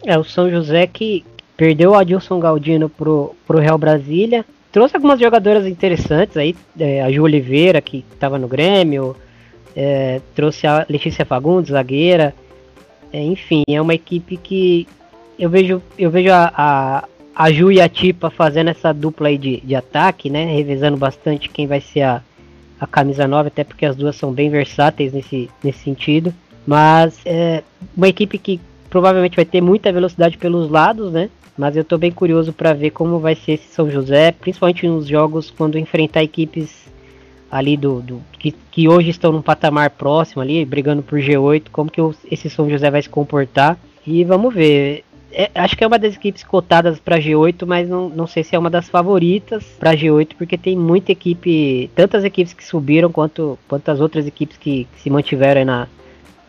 É, 0.05 0.19
o 0.19 0.23
São 0.23 0.51
José 0.51 0.87
que 0.87 1.25
perdeu 1.57 1.93
o 1.93 1.95
Adilson 1.95 2.39
Galdino 2.39 2.91
pro, 2.91 3.35
pro 3.47 3.59
Real 3.59 3.79
Brasília. 3.79 4.45
Trouxe 4.71 4.97
algumas 4.97 5.19
jogadoras 5.19 5.67
interessantes 5.67 6.37
aí, 6.37 6.55
é, 6.79 7.03
a 7.03 7.11
Ju 7.11 7.23
Oliveira, 7.23 7.81
que 7.81 8.05
estava 8.13 8.39
no 8.39 8.47
Grêmio, 8.47 9.17
é, 9.75 10.21
trouxe 10.35 10.67
a 10.67 10.87
Letícia 10.89 11.25
Fagundes, 11.25 11.73
zagueira. 11.73 12.35
É, 13.13 13.21
enfim, 13.23 13.63
é 13.67 13.81
uma 13.81 13.95
equipe 13.95 14.37
que 14.37 14.87
eu 15.39 15.49
vejo, 15.49 15.83
eu 15.99 16.11
vejo 16.11 16.31
a, 16.31 16.53
a, 16.55 17.05
a 17.35 17.51
Ju 17.51 17.73
e 17.73 17.81
a 17.81 17.89
Tipa 17.89 18.29
fazendo 18.31 18.69
essa 18.69 18.93
dupla 18.93 19.29
aí 19.29 19.39
de, 19.39 19.61
de 19.61 19.75
ataque, 19.75 20.29
né? 20.29 20.45
Revezando 20.45 20.99
bastante 20.99 21.49
quem 21.49 21.67
vai 21.67 21.81
ser 21.81 22.03
a, 22.03 22.23
a 22.79 22.87
camisa 22.87 23.27
nova, 23.27 23.49
até 23.49 23.65
porque 23.65 23.87
as 23.87 23.97
duas 23.97 24.17
são 24.17 24.33
bem 24.33 24.51
versáteis 24.51 25.13
nesse, 25.13 25.51
nesse 25.65 25.79
sentido. 25.79 26.33
Mas 26.66 27.18
é 27.25 27.62
uma 27.96 28.09
equipe 28.09 28.38
que 28.38 28.61
provavelmente 28.88 29.37
vai 29.37 29.44
ter 29.44 29.61
muita 29.61 29.92
velocidade 29.92 30.37
pelos 30.37 30.70
lados, 30.70 31.12
né? 31.12 31.31
Mas 31.57 31.77
eu 31.77 31.85
tô 31.85 31.99
bem 31.99 32.11
curioso 32.11 32.53
para 32.53 32.73
ver 32.73 32.90
como 32.90 33.18
vai 33.18 33.35
ser 33.35 33.53
esse 33.53 33.68
São 33.68 33.90
José, 33.90 34.33
principalmente 34.33 34.87
nos 34.87 35.07
jogos 35.07 35.51
quando 35.51 35.79
enfrentar 35.79 36.23
equipes 36.23 36.90
ali 37.51 37.77
do, 37.77 38.01
do 38.01 38.23
que, 38.38 38.53
que 38.70 38.88
hoje 38.88 39.11
estão 39.11 39.33
num 39.33 39.42
patamar 39.42 39.90
próximo 39.90 40.40
ali, 40.40 40.64
brigando 40.64 41.03
por 41.03 41.18
G8, 41.18 41.64
como 41.73 41.90
que 41.90 42.01
esse 42.31 42.49
São 42.49 42.70
José 42.70 42.90
vai 42.90 43.03
se 43.03 43.09
comportar. 43.09 43.79
E 44.07 44.25
vamos 44.25 44.55
ver. 44.55 45.05
É, 45.33 45.51
acho 45.55 45.77
que 45.77 45.85
é 45.85 45.87
uma 45.87 45.99
das 45.99 46.16
equipes 46.16 46.42
cotadas 46.42 46.99
para 46.99 47.20
G8, 47.20 47.64
mas 47.64 47.88
não, 47.88 48.09
não 48.09 48.27
sei 48.27 48.42
se 48.42 48.57
é 48.57 48.59
uma 48.59 48.70
das 48.70 48.88
favoritas 48.88 49.64
para 49.79 49.94
G8, 49.94 50.31
porque 50.37 50.59
tem 50.59 50.77
muita 50.77 51.12
equipe, 51.12 51.88
tantas 51.94 52.25
equipes 52.25 52.53
que 52.53 52.64
subiram 52.64 53.12
quanto, 53.12 53.57
quanto 53.68 53.88
as 53.90 54.01
outras 54.01 54.27
equipes 54.27 54.57
que, 54.57 54.88
que 54.92 55.01
se 55.01 55.09
mantiveram 55.09 55.64
na, 55.64 55.87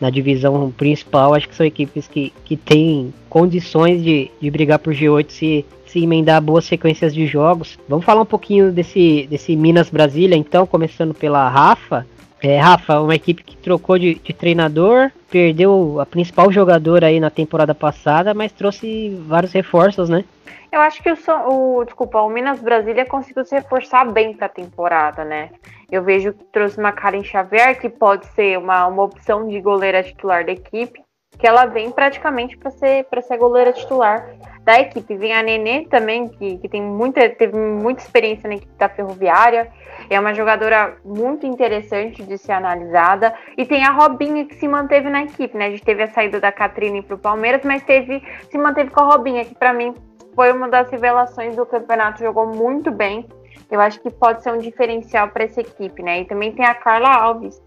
na 0.02 0.10
divisão 0.10 0.72
principal. 0.76 1.32
Acho 1.32 1.48
que 1.48 1.54
são 1.54 1.64
equipes 1.64 2.08
que, 2.08 2.32
que 2.44 2.56
têm 2.56 3.14
condições 3.30 4.02
de, 4.02 4.28
de 4.40 4.50
brigar 4.50 4.80
por 4.80 4.92
G8 4.92 5.30
se, 5.30 5.64
se 5.86 6.02
emendar 6.02 6.42
boas 6.42 6.64
sequências 6.64 7.14
de 7.14 7.24
jogos. 7.24 7.78
Vamos 7.88 8.04
falar 8.04 8.20
um 8.20 8.26
pouquinho 8.26 8.72
desse, 8.72 9.28
desse 9.30 9.54
Minas 9.54 9.88
Brasília, 9.88 10.36
então, 10.36 10.66
começando 10.66 11.14
pela 11.14 11.48
Rafa. 11.48 12.04
É, 12.42 12.58
Rafa, 12.58 13.00
uma 13.00 13.14
equipe 13.14 13.44
que 13.44 13.56
trocou 13.56 13.96
de, 13.96 14.16
de, 14.16 14.32
treinador, 14.32 15.12
perdeu 15.30 16.00
a 16.00 16.04
principal 16.04 16.50
jogadora 16.50 17.06
aí 17.06 17.20
na 17.20 17.30
temporada 17.30 17.72
passada, 17.72 18.34
mas 18.34 18.50
trouxe 18.50 19.16
vários 19.28 19.52
reforços, 19.52 20.08
né? 20.08 20.24
Eu 20.72 20.80
acho 20.80 21.02
que 21.02 21.10
o, 21.10 21.16
o 21.48 21.84
desculpa, 21.84 22.22
o 22.22 22.30
Minas 22.30 22.58
Brasília 22.58 23.04
conseguiu 23.04 23.44
se 23.44 23.54
reforçar 23.54 24.10
bem 24.10 24.32
para 24.32 24.46
a 24.46 24.48
temporada, 24.48 25.22
né? 25.22 25.50
Eu 25.90 26.02
vejo 26.02 26.32
que 26.32 26.44
trouxe 26.44 26.78
uma 26.78 26.90
Karen 26.90 27.22
Xavier, 27.22 27.78
que 27.78 27.90
pode 27.90 28.24
ser 28.28 28.58
uma, 28.58 28.86
uma 28.86 29.02
opção 29.02 29.46
de 29.46 29.60
goleira 29.60 30.02
titular 30.02 30.46
da 30.46 30.52
equipe, 30.52 31.04
que 31.38 31.46
ela 31.46 31.66
vem 31.66 31.90
praticamente 31.90 32.56
para 32.56 32.70
ser 32.70 33.04
para 33.04 33.20
ser 33.20 33.36
goleira 33.36 33.70
titular 33.70 34.26
da 34.64 34.80
equipe. 34.80 35.14
Vem 35.14 35.34
a 35.34 35.42
Nenê 35.42 35.84
também, 35.90 36.28
que, 36.28 36.56
que 36.56 36.68
tem 36.70 36.80
muita, 36.80 37.28
teve 37.28 37.54
muita 37.54 38.00
experiência 38.00 38.48
na 38.48 38.54
equipe 38.54 38.72
da 38.78 38.88
Ferroviária. 38.88 39.70
É 40.08 40.18
uma 40.18 40.32
jogadora 40.32 40.96
muito 41.04 41.46
interessante 41.46 42.22
de 42.22 42.38
ser 42.38 42.52
analisada. 42.52 43.34
E 43.58 43.66
tem 43.66 43.84
a 43.84 43.90
Robinha 43.90 44.46
que 44.46 44.54
se 44.54 44.66
manteve 44.66 45.10
na 45.10 45.24
equipe, 45.24 45.54
né? 45.54 45.66
A 45.66 45.70
gente 45.70 45.84
teve 45.84 46.02
a 46.02 46.08
saída 46.08 46.40
da 46.40 46.50
Catrine 46.50 47.02
para 47.02 47.16
o 47.16 47.18
Palmeiras, 47.18 47.60
mas 47.62 47.82
teve, 47.82 48.22
se 48.50 48.56
manteve 48.56 48.90
com 48.90 49.00
a 49.00 49.06
Robinha, 49.12 49.44
que 49.44 49.54
para 49.54 49.74
mim 49.74 49.94
foi 50.34 50.52
uma 50.52 50.68
das 50.68 50.90
revelações 50.90 51.56
do 51.56 51.66
campeonato, 51.66 52.20
jogou 52.20 52.46
muito 52.46 52.90
bem. 52.90 53.26
Eu 53.70 53.80
acho 53.80 54.00
que 54.00 54.10
pode 54.10 54.42
ser 54.42 54.52
um 54.52 54.58
diferencial 54.58 55.28
para 55.28 55.44
essa 55.44 55.60
equipe, 55.60 56.02
né? 56.02 56.20
E 56.20 56.24
também 56.24 56.52
tem 56.52 56.64
a 56.64 56.74
Carla 56.74 57.08
Alves, 57.08 57.60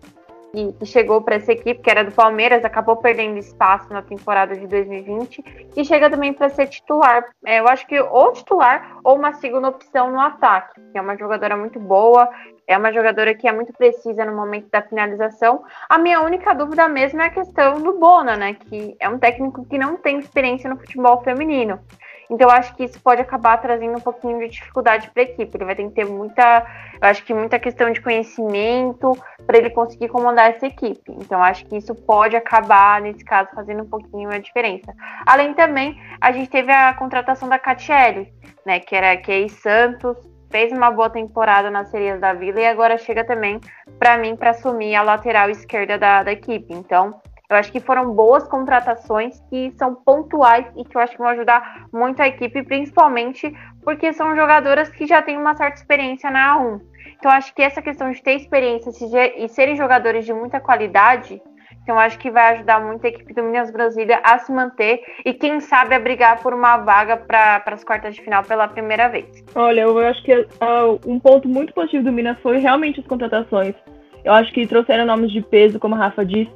que, 0.55 0.71
que 0.73 0.85
chegou 0.85 1.21
para 1.21 1.35
essa 1.35 1.51
equipe, 1.51 1.81
que 1.81 1.89
era 1.89 2.03
do 2.03 2.11
Palmeiras, 2.11 2.63
acabou 2.63 2.95
perdendo 2.95 3.37
espaço 3.37 3.91
na 3.91 4.01
temporada 4.01 4.55
de 4.55 4.65
2020 4.67 5.71
e 5.75 5.83
chega 5.83 6.09
também 6.09 6.31
para 6.33 6.49
ser 6.49 6.67
titular. 6.67 7.25
É, 7.45 7.59
eu 7.59 7.67
acho 7.67 7.85
que 7.85 7.99
ou 7.99 8.31
titular 8.31 8.97
ou 9.03 9.15
uma 9.15 9.33
segunda 9.33 9.67
opção 9.67 10.11
no 10.11 10.19
ataque, 10.19 10.79
que 10.91 10.97
é 10.97 11.01
uma 11.01 11.17
jogadora 11.17 11.57
muito 11.57 11.79
boa, 11.79 12.29
é 12.67 12.77
uma 12.77 12.91
jogadora 12.91 13.35
que 13.35 13.47
é 13.47 13.51
muito 13.51 13.73
precisa 13.73 14.25
no 14.25 14.35
momento 14.35 14.69
da 14.71 14.81
finalização. 14.81 15.63
A 15.89 15.97
minha 15.97 16.21
única 16.21 16.53
dúvida 16.55 16.87
mesmo 16.87 17.21
é 17.21 17.25
a 17.25 17.29
questão 17.29 17.81
do 17.81 17.99
Bona, 17.99 18.35
né? 18.37 18.53
Que 18.53 18.95
é 18.99 19.09
um 19.09 19.19
técnico 19.19 19.65
que 19.65 19.77
não 19.77 19.97
tem 19.97 20.17
experiência 20.19 20.69
no 20.69 20.77
futebol 20.77 21.21
feminino. 21.21 21.79
Então, 22.29 22.49
eu 22.49 22.55
acho 22.55 22.75
que 22.75 22.83
isso 22.83 22.99
pode 23.01 23.21
acabar 23.21 23.57
trazendo 23.57 23.97
um 23.97 24.01
pouquinho 24.01 24.39
de 24.39 24.49
dificuldade 24.49 25.09
para 25.11 25.23
a 25.23 25.25
equipe. 25.25 25.57
Ele 25.57 25.65
vai 25.65 25.75
ter 25.75 25.83
que 25.83 25.91
ter 25.91 26.05
muita, 26.05 26.65
eu 27.01 27.07
acho 27.07 27.23
que 27.23 27.33
muita 27.33 27.59
questão 27.59 27.91
de 27.91 28.01
conhecimento 28.01 29.17
para 29.45 29.57
ele 29.57 29.69
conseguir 29.69 30.09
comandar 30.09 30.49
essa 30.49 30.67
equipe. 30.67 31.11
Então, 31.11 31.41
acho 31.41 31.65
que 31.65 31.77
isso 31.77 31.93
pode 31.93 32.35
acabar, 32.35 33.01
nesse 33.01 33.23
caso, 33.23 33.49
fazendo 33.53 33.83
um 33.83 33.89
pouquinho 33.89 34.29
a 34.29 34.39
diferença. 34.39 34.93
Além 35.25 35.53
também, 35.53 35.99
a 36.19 36.31
gente 36.31 36.49
teve 36.49 36.71
a 36.71 36.93
contratação 36.93 37.47
da 37.47 37.59
Catiele, 37.59 38.33
né, 38.65 38.79
que 38.79 38.95
era 38.95 39.15
Key 39.17 39.49
Santos, 39.49 40.17
fez 40.49 40.71
uma 40.71 40.89
boa 40.89 41.09
temporada 41.09 41.69
nas 41.69 41.89
Serias 41.89 42.19
da 42.19 42.33
Vila 42.33 42.59
e 42.59 42.65
agora 42.65 42.97
chega 42.97 43.25
também 43.25 43.59
para 43.99 44.17
mim 44.17 44.35
para 44.35 44.51
assumir 44.51 44.95
a 44.95 45.01
lateral 45.01 45.49
esquerda 45.49 45.97
da, 45.97 46.23
da 46.23 46.31
equipe. 46.31 46.73
Então, 46.73 47.19
eu 47.49 47.57
acho 47.57 47.71
que 47.71 47.79
foram 47.79 48.13
boas 48.13 48.47
contratações 48.47 49.39
que 49.49 49.71
são 49.77 49.93
pontuais 49.93 50.65
e 50.75 50.83
que 50.83 50.97
eu 50.97 51.01
acho 51.01 51.13
que 51.13 51.19
vão 51.19 51.27
ajudar 51.27 51.87
muito 51.93 52.21
a 52.21 52.27
equipe, 52.27 52.63
principalmente 52.63 53.53
porque 53.83 54.11
são 54.13 54.35
jogadoras 54.35 54.89
que 54.89 55.05
já 55.05 55.21
têm 55.21 55.37
uma 55.37 55.55
certa 55.55 55.79
experiência 55.79 56.31
na 56.31 56.57
A1. 56.57 56.81
Então, 57.17 57.31
acho 57.31 57.53
que 57.53 57.61
essa 57.61 57.81
questão 57.81 58.11
de 58.11 58.21
ter 58.21 58.35
experiência 58.35 58.91
e 59.37 59.47
serem 59.47 59.75
jogadores 59.75 60.25
de 60.25 60.33
muita 60.33 60.59
qualidade, 60.59 61.41
então 61.83 61.99
acho 61.99 62.17
que 62.17 62.31
vai 62.31 62.55
ajudar 62.55 62.83
muito 62.83 63.05
a 63.05 63.09
equipe 63.09 63.31
do 63.33 63.43
Minas 63.43 63.71
Brasília 63.71 64.19
a 64.23 64.39
se 64.39 64.51
manter 64.51 65.01
e, 65.23 65.33
quem 65.33 65.59
sabe, 65.59 65.93
a 65.93 65.99
brigar 65.99 66.41
por 66.41 66.51
uma 66.51 66.77
vaga 66.77 67.15
para 67.15 67.63
as 67.67 67.83
quartas 67.83 68.15
de 68.15 68.21
final 68.21 68.43
pela 68.43 68.67
primeira 68.67 69.07
vez. 69.07 69.43
Olha, 69.53 69.81
eu 69.81 69.97
acho 69.99 70.23
que 70.23 70.33
uh, 70.35 70.99
um 71.05 71.19
ponto 71.19 71.47
muito 71.47 71.73
positivo 71.73 72.03
do 72.03 72.11
Minas 72.11 72.39
foi 72.41 72.57
realmente 72.57 72.99
as 72.99 73.05
contratações. 73.05 73.75
Eu 74.23 74.33
acho 74.33 74.51
que 74.51 74.65
trouxeram 74.65 75.05
nomes 75.05 75.31
de 75.31 75.41
peso, 75.41 75.79
como 75.79 75.93
a 75.93 75.99
Rafa 75.99 76.25
disse, 76.25 76.51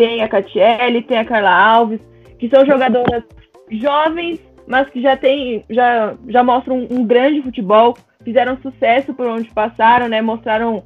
tem 0.00 0.22
a 0.22 0.28
Catiele, 0.28 1.02
tem 1.02 1.18
a 1.18 1.26
Carla 1.26 1.52
Alves, 1.52 2.00
que 2.38 2.48
são 2.48 2.64
jogadoras 2.64 3.22
jovens, 3.70 4.40
mas 4.66 4.88
que 4.88 5.02
já 5.02 5.14
tem, 5.14 5.62
já, 5.68 6.14
já 6.26 6.42
mostram 6.42 6.78
um, 6.78 6.88
um 6.90 7.06
grande 7.06 7.42
futebol, 7.42 7.94
fizeram 8.24 8.56
sucesso 8.62 9.12
por 9.12 9.26
onde 9.26 9.50
passaram, 9.50 10.08
né? 10.08 10.22
Mostraram 10.22 10.82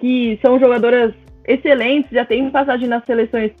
que 0.00 0.36
são 0.44 0.58
jogadoras 0.58 1.14
excelentes, 1.46 2.10
já 2.10 2.24
têm 2.24 2.50
passagem 2.50 2.88
nas 2.88 3.04
seleções 3.04 3.52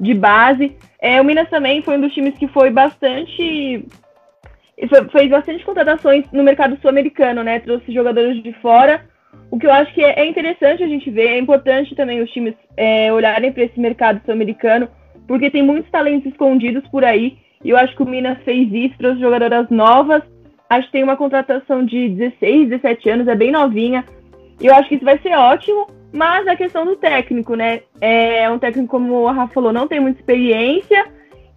de 0.00 0.12
base. 0.12 0.76
É, 1.00 1.20
o 1.20 1.24
Minas 1.24 1.48
também 1.48 1.80
foi 1.80 1.96
um 1.96 2.00
dos 2.00 2.12
times 2.12 2.36
que 2.36 2.48
foi 2.48 2.68
bastante. 2.68 3.86
fez 5.12 5.30
bastante 5.30 5.64
contratações 5.64 6.24
no 6.32 6.42
mercado 6.42 6.76
sul-americano, 6.80 7.44
né? 7.44 7.60
Trouxe 7.60 7.92
jogadores 7.92 8.42
de 8.42 8.52
fora 8.54 9.06
o 9.50 9.58
que 9.58 9.66
eu 9.66 9.72
acho 9.72 9.92
que 9.94 10.04
é, 10.04 10.20
é 10.20 10.26
interessante 10.26 10.82
a 10.82 10.88
gente 10.88 11.10
ver, 11.10 11.28
é 11.28 11.38
importante 11.38 11.94
também 11.94 12.20
os 12.22 12.30
times 12.30 12.54
é, 12.76 13.12
olharem 13.12 13.52
para 13.52 13.64
esse 13.64 13.80
mercado 13.80 14.20
sul-americano, 14.24 14.88
porque 15.26 15.50
tem 15.50 15.62
muitos 15.62 15.90
talentos 15.90 16.30
escondidos 16.30 16.86
por 16.88 17.04
aí, 17.04 17.38
e 17.64 17.70
eu 17.70 17.76
acho 17.76 17.94
que 17.96 18.02
o 18.02 18.08
Minas 18.08 18.38
fez 18.44 18.72
isso, 18.72 18.98
trouxe 18.98 19.20
jogadoras 19.20 19.68
novas, 19.70 20.22
acho 20.68 20.86
que 20.86 20.92
tem 20.92 21.02
uma 21.02 21.16
contratação 21.16 21.84
de 21.84 22.08
16, 22.10 22.68
17 22.68 23.10
anos, 23.10 23.28
é 23.28 23.34
bem 23.34 23.50
novinha, 23.50 24.04
e 24.60 24.66
eu 24.66 24.74
acho 24.74 24.88
que 24.88 24.96
isso 24.96 25.04
vai 25.04 25.18
ser 25.18 25.34
ótimo, 25.34 25.86
mas 26.12 26.46
a 26.46 26.56
questão 26.56 26.84
do 26.84 26.96
técnico, 26.96 27.54
né, 27.54 27.80
é 28.00 28.48
um 28.50 28.58
técnico, 28.58 28.88
como 28.88 29.26
a 29.28 29.32
Rafa 29.32 29.54
falou, 29.54 29.72
não 29.72 29.88
tem 29.88 30.00
muita 30.00 30.20
experiência, 30.20 31.06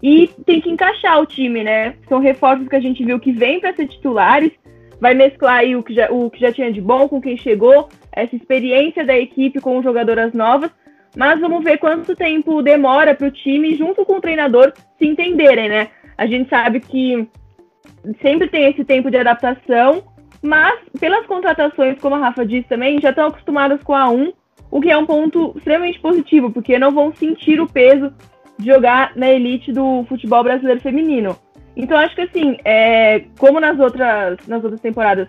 e 0.01 0.29
tem 0.45 0.59
que 0.59 0.69
encaixar 0.69 1.19
o 1.19 1.25
time, 1.25 1.63
né, 1.63 1.95
são 2.07 2.19
reforços 2.19 2.67
que 2.67 2.75
a 2.75 2.81
gente 2.81 3.03
viu 3.03 3.19
que 3.19 3.31
vêm 3.31 3.59
para 3.59 3.73
ser 3.73 3.87
titulares, 3.87 4.51
vai 5.01 5.15
mesclar 5.15 5.55
aí 5.55 5.75
o 5.75 5.81
que, 5.81 5.95
já, 5.95 6.11
o 6.11 6.29
que 6.29 6.39
já 6.39 6.53
tinha 6.53 6.71
de 6.71 6.79
bom 6.79 7.09
com 7.09 7.19
quem 7.19 7.35
chegou, 7.35 7.89
essa 8.11 8.35
experiência 8.35 9.03
da 9.03 9.17
equipe 9.17 9.59
com 9.59 9.81
jogadoras 9.81 10.31
novas, 10.31 10.69
mas 11.17 11.41
vamos 11.41 11.63
ver 11.63 11.79
quanto 11.79 12.15
tempo 12.15 12.61
demora 12.61 13.15
para 13.15 13.27
o 13.27 13.31
time, 13.31 13.75
junto 13.75 14.05
com 14.05 14.17
o 14.17 14.21
treinador, 14.21 14.71
se 14.99 15.07
entenderem, 15.07 15.67
né? 15.67 15.87
A 16.15 16.27
gente 16.27 16.47
sabe 16.49 16.79
que 16.79 17.27
sempre 18.21 18.47
tem 18.47 18.69
esse 18.69 18.85
tempo 18.85 19.09
de 19.09 19.17
adaptação, 19.17 20.03
mas 20.41 20.79
pelas 20.99 21.25
contratações, 21.25 21.99
como 21.99 22.15
a 22.15 22.19
Rafa 22.19 22.45
disse 22.45 22.69
também, 22.69 23.01
já 23.01 23.09
estão 23.09 23.27
acostumadas 23.27 23.81
com 23.81 23.95
a 23.95 24.07
1, 24.07 24.31
o 24.69 24.79
que 24.79 24.91
é 24.91 24.97
um 24.97 25.05
ponto 25.05 25.53
extremamente 25.57 25.99
positivo, 25.99 26.51
porque 26.51 26.77
não 26.77 26.91
vão 26.91 27.13
sentir 27.15 27.59
o 27.59 27.67
peso 27.67 28.13
de 28.57 28.67
jogar 28.67 29.13
na 29.15 29.29
elite 29.29 29.73
do 29.73 30.05
futebol 30.07 30.43
brasileiro 30.43 30.79
feminino. 30.79 31.35
Então 31.75 31.97
acho 31.97 32.15
que 32.15 32.21
assim, 32.21 32.57
é, 32.65 33.23
como 33.37 33.59
nas 33.59 33.79
outras, 33.79 34.37
nas 34.47 34.63
outras 34.63 34.81
temporadas, 34.81 35.27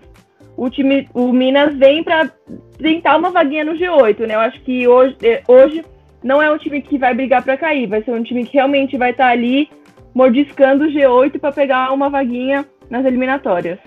o 0.56 0.68
time, 0.68 1.08
o 1.14 1.32
Minas 1.32 1.76
vem 1.76 2.02
para 2.02 2.30
tentar 2.78 3.16
uma 3.16 3.30
vaguinha 3.30 3.64
no 3.64 3.72
G8, 3.72 4.26
né? 4.26 4.34
Eu 4.34 4.40
acho 4.40 4.60
que 4.62 4.86
hoje, 4.86 5.16
é, 5.22 5.42
hoje 5.48 5.84
não 6.22 6.42
é 6.42 6.50
um 6.50 6.58
time 6.58 6.82
que 6.82 6.98
vai 6.98 7.14
brigar 7.14 7.42
para 7.42 7.56
cair, 7.56 7.86
vai 7.86 8.02
ser 8.02 8.12
um 8.12 8.22
time 8.22 8.44
que 8.44 8.54
realmente 8.54 8.96
vai 8.96 9.10
estar 9.10 9.26
tá 9.26 9.30
ali 9.30 9.68
mordiscando 10.14 10.84
o 10.84 10.88
G8 10.88 11.38
para 11.38 11.52
pegar 11.52 11.92
uma 11.92 12.10
vaguinha 12.10 12.66
nas 12.90 13.04
eliminatórias. 13.04 13.78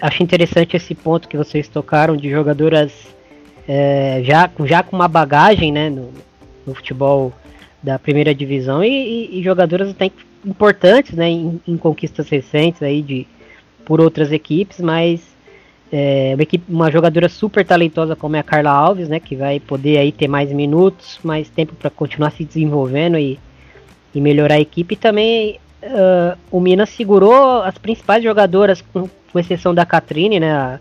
Acho 0.00 0.22
interessante 0.22 0.76
esse 0.76 0.94
ponto 0.94 1.28
que 1.28 1.36
vocês 1.36 1.68
tocaram 1.68 2.16
de 2.16 2.30
jogadoras 2.30 3.14
é, 3.68 4.22
já, 4.24 4.50
já 4.64 4.82
com 4.82 4.96
uma 4.96 5.08
bagagem 5.08 5.70
né, 5.70 5.90
no, 5.90 6.10
no 6.66 6.74
futebol 6.74 7.32
da 7.82 7.98
primeira 7.98 8.34
divisão 8.34 8.82
e, 8.82 8.88
e, 8.88 9.38
e 9.38 9.42
jogadoras 9.42 9.90
até 9.90 10.10
importantes 10.44 11.12
né, 11.14 11.28
em, 11.28 11.60
em, 11.66 11.76
conquistas 11.76 12.28
recentes 12.28 12.82
aí 12.82 13.02
de, 13.02 13.26
por 13.84 14.00
outras 14.00 14.32
equipes, 14.32 14.80
mas 14.80 15.20
é, 15.92 16.32
uma, 16.34 16.42
equipe, 16.42 16.64
uma 16.68 16.90
jogadora 16.90 17.28
super 17.28 17.64
talentosa 17.64 18.16
como 18.16 18.36
é 18.36 18.40
a 18.40 18.42
Carla 18.42 18.70
Alves, 18.70 19.08
né, 19.08 19.20
que 19.20 19.36
vai 19.36 19.60
poder 19.60 19.98
aí 19.98 20.12
ter 20.12 20.28
mais 20.28 20.52
minutos, 20.52 21.18
mais 21.22 21.48
tempo 21.48 21.74
para 21.74 21.90
continuar 21.90 22.30
se 22.30 22.44
desenvolvendo 22.44 23.18
e, 23.18 23.38
e 24.14 24.20
melhorar 24.20 24.56
a 24.56 24.60
equipe. 24.60 24.94
E 24.94 24.96
também 24.96 25.60
uh, 25.82 26.38
o 26.50 26.60
Minas 26.60 26.90
segurou 26.90 27.62
as 27.62 27.78
principais 27.78 28.22
jogadoras, 28.22 28.82
com, 28.92 29.08
com 29.32 29.38
exceção 29.38 29.74
da 29.74 29.86
Catrine, 29.86 30.40
né, 30.40 30.52
a, 30.52 30.80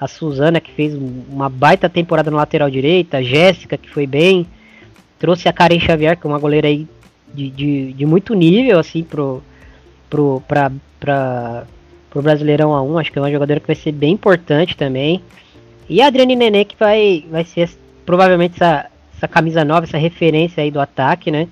a 0.00 0.08
Suzana, 0.08 0.60
que 0.60 0.72
fez 0.72 0.94
uma 0.94 1.48
baita 1.48 1.88
temporada 1.88 2.30
no 2.30 2.36
lateral 2.36 2.70
direita, 2.70 3.18
a 3.18 3.22
Jéssica, 3.22 3.76
que 3.76 3.88
foi 3.88 4.06
bem, 4.06 4.46
trouxe 5.18 5.48
a 5.48 5.52
Karen 5.52 5.78
Xavier, 5.78 6.16
que 6.16 6.26
é 6.26 6.30
uma 6.30 6.38
goleira 6.38 6.68
aí 6.68 6.86
de, 7.34 7.50
de, 7.50 7.92
de 7.92 8.06
muito 8.06 8.34
nível, 8.34 8.78
assim, 8.78 9.02
pro, 9.02 9.42
pro, 10.08 10.42
pra, 10.46 10.70
pra, 10.98 11.64
pro 12.10 12.22
Brasileirão 12.22 12.70
A1. 12.70 13.00
Acho 13.00 13.12
que 13.12 13.18
é 13.18 13.22
uma 13.22 13.30
jogadora 13.30 13.60
que 13.60 13.66
vai 13.66 13.76
ser 13.76 13.92
bem 13.92 14.14
importante 14.14 14.76
também. 14.76 15.22
E 15.88 16.00
a 16.00 16.06
Adriane 16.06 16.36
Nenê, 16.36 16.64
que 16.64 16.76
vai, 16.78 17.24
vai 17.30 17.44
ser 17.44 17.68
provavelmente 18.04 18.54
essa, 18.56 18.86
essa 19.16 19.28
camisa 19.28 19.64
nova, 19.64 19.86
essa 19.86 19.98
referência 19.98 20.62
aí 20.62 20.70
do 20.70 20.80
ataque, 20.80 21.30
né? 21.30 21.48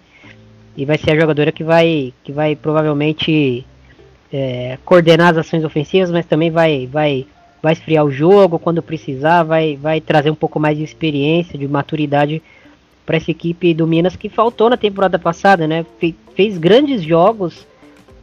E 0.76 0.84
vai 0.84 0.96
ser 0.96 1.12
a 1.12 1.20
jogadora 1.20 1.50
que 1.50 1.64
vai, 1.64 2.12
que 2.22 2.30
vai 2.30 2.54
provavelmente 2.54 3.66
é, 4.32 4.78
coordenar 4.84 5.30
as 5.30 5.38
ações 5.38 5.64
ofensivas, 5.64 6.10
mas 6.10 6.26
também 6.26 6.50
vai, 6.50 6.86
vai, 6.86 7.26
vai 7.62 7.72
esfriar 7.72 8.04
o 8.04 8.10
jogo 8.10 8.58
quando 8.58 8.82
precisar, 8.82 9.42
vai, 9.42 9.76
vai 9.76 10.00
trazer 10.00 10.30
um 10.30 10.36
pouco 10.36 10.60
mais 10.60 10.78
de 10.78 10.84
experiência, 10.84 11.58
de 11.58 11.66
maturidade 11.66 12.40
para 13.08 13.16
essa 13.16 13.30
equipe 13.30 13.72
do 13.72 13.86
Minas 13.86 14.16
que 14.16 14.28
faltou 14.28 14.68
na 14.68 14.76
temporada 14.76 15.18
passada, 15.18 15.66
né? 15.66 15.86
Fe 15.98 16.14
fez 16.34 16.58
grandes 16.58 17.02
jogos. 17.02 17.66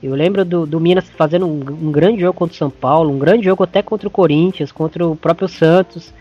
Eu 0.01 0.13
lembro 0.13 0.45
do, 0.45 0.67
do 0.67 0.79
Minas 0.79 1.09
fazendo 1.17 1.47
um, 1.47 1.87
um, 1.87 1.91
grande 1.91 2.21
jogo 2.21 2.37
contra 2.37 2.53
o 2.53 2.57
São 2.57 2.69
Paulo, 2.69 3.11
um 3.11 3.17
grande 3.17 3.45
jogo 3.45 3.63
até 3.63 3.81
contra 3.81 4.07
o 4.07 4.11
Corinthians, 4.11 4.71
contra 4.71 5.07
o 5.07 5.15
próprio 5.15 5.47
Santos. 5.47 6.13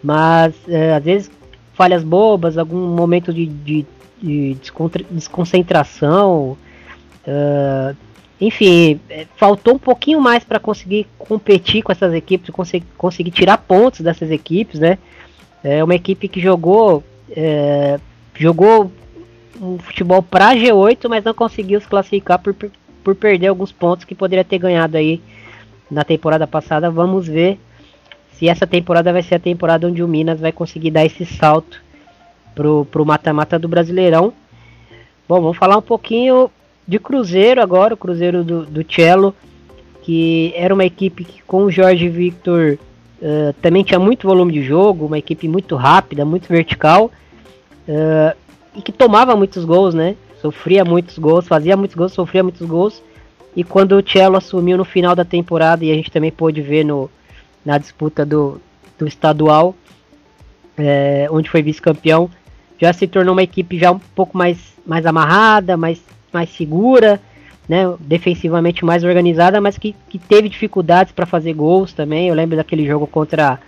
Mas 0.00 0.54
é, 0.68 0.94
às 0.94 1.02
vezes 1.02 1.30
falhas 1.72 2.04
bobas, 2.04 2.56
algum 2.56 2.86
momento 2.94 3.34
de, 3.34 3.46
de, 3.46 3.84
de 4.22 4.56
desconcentração. 5.10 6.56
Uh, 7.26 7.96
enfim, 8.40 9.00
é, 9.10 9.26
faltou 9.36 9.74
um 9.74 9.78
pouquinho 9.78 10.20
mais 10.20 10.44
para 10.44 10.60
conseguir 10.60 11.08
competir 11.18 11.82
com 11.82 11.90
essas 11.90 12.14
equipes, 12.14 12.48
conseguir, 12.50 12.86
conseguir 12.96 13.32
tirar 13.32 13.58
pontos 13.58 14.02
dessas 14.02 14.30
equipes, 14.30 14.78
né? 14.78 14.98
É 15.64 15.82
uma 15.82 15.96
equipe 15.96 16.28
que 16.28 16.40
jogou 16.40 17.02
é, 17.34 17.98
jogou 18.34 18.90
um 19.60 19.78
futebol 19.78 20.22
para 20.22 20.54
G8, 20.54 21.08
mas 21.08 21.24
não 21.24 21.34
conseguiu 21.34 21.80
se 21.80 21.86
classificar 21.86 22.38
por, 22.38 22.54
por 23.02 23.14
perder 23.14 23.48
alguns 23.48 23.72
pontos 23.72 24.04
que 24.04 24.14
poderia 24.14 24.44
ter 24.44 24.58
ganhado 24.58 24.96
aí 24.96 25.20
na 25.90 26.04
temporada 26.04 26.46
passada. 26.46 26.90
Vamos 26.90 27.26
ver 27.26 27.58
se 28.32 28.48
essa 28.48 28.66
temporada 28.66 29.12
vai 29.12 29.22
ser 29.22 29.36
a 29.36 29.40
temporada 29.40 29.86
onde 29.86 30.02
o 30.02 30.08
Minas 30.08 30.40
vai 30.40 30.52
conseguir 30.52 30.90
dar 30.90 31.04
esse 31.04 31.24
salto 31.24 31.80
pro, 32.54 32.84
pro 32.86 33.06
mata-mata 33.06 33.58
do 33.58 33.68
Brasileirão. 33.68 34.32
Bom, 35.28 35.40
vamos 35.40 35.56
falar 35.56 35.76
um 35.76 35.82
pouquinho 35.82 36.50
de 36.86 36.98
Cruzeiro 36.98 37.62
agora, 37.62 37.94
o 37.94 37.96
Cruzeiro 37.96 38.44
do, 38.44 38.66
do 38.66 38.84
Cello, 38.92 39.34
que 40.02 40.52
era 40.54 40.74
uma 40.74 40.84
equipe 40.84 41.24
que 41.24 41.42
com 41.42 41.64
o 41.64 41.70
Jorge 41.70 42.08
Victor 42.08 42.78
uh, 43.22 43.52
também 43.62 43.82
tinha 43.82 43.98
muito 43.98 44.26
volume 44.26 44.52
de 44.52 44.62
jogo, 44.62 45.06
uma 45.06 45.18
equipe 45.18 45.48
muito 45.48 45.76
rápida, 45.76 46.24
muito 46.24 46.48
vertical. 46.48 47.10
Uh, 47.88 48.36
e 48.74 48.82
que 48.82 48.92
tomava 48.92 49.36
muitos 49.36 49.64
gols, 49.64 49.94
né? 49.94 50.16
Sofria 50.40 50.84
muitos 50.84 51.18
gols, 51.18 51.46
fazia 51.46 51.76
muitos 51.76 51.96
gols, 51.96 52.12
sofria 52.12 52.42
muitos 52.42 52.66
gols. 52.66 53.02
E 53.56 53.62
quando 53.62 53.92
o 53.92 54.02
Cello 54.02 54.36
assumiu 54.36 54.76
no 54.76 54.84
final 54.84 55.14
da 55.14 55.24
temporada, 55.24 55.84
e 55.84 55.90
a 55.90 55.94
gente 55.94 56.10
também 56.10 56.32
pôde 56.32 56.60
ver 56.60 56.84
no, 56.84 57.10
na 57.64 57.78
disputa 57.78 58.26
do, 58.26 58.60
do 58.98 59.06
estadual, 59.06 59.74
é, 60.76 61.28
onde 61.30 61.48
foi 61.48 61.62
vice-campeão, 61.62 62.28
já 62.80 62.92
se 62.92 63.06
tornou 63.06 63.32
uma 63.32 63.42
equipe 63.42 63.78
já 63.78 63.92
um 63.92 63.98
pouco 63.98 64.36
mais, 64.36 64.58
mais 64.84 65.06
amarrada, 65.06 65.76
mais, 65.76 66.02
mais 66.32 66.50
segura, 66.50 67.20
né, 67.68 67.84
defensivamente 68.00 68.84
mais 68.84 69.04
organizada, 69.04 69.60
mas 69.60 69.78
que, 69.78 69.94
que 70.08 70.18
teve 70.18 70.48
dificuldades 70.48 71.12
para 71.12 71.24
fazer 71.24 71.54
gols 71.54 71.92
também. 71.92 72.28
Eu 72.28 72.34
lembro 72.34 72.56
daquele 72.56 72.84
jogo 72.86 73.06
contra 73.06 73.58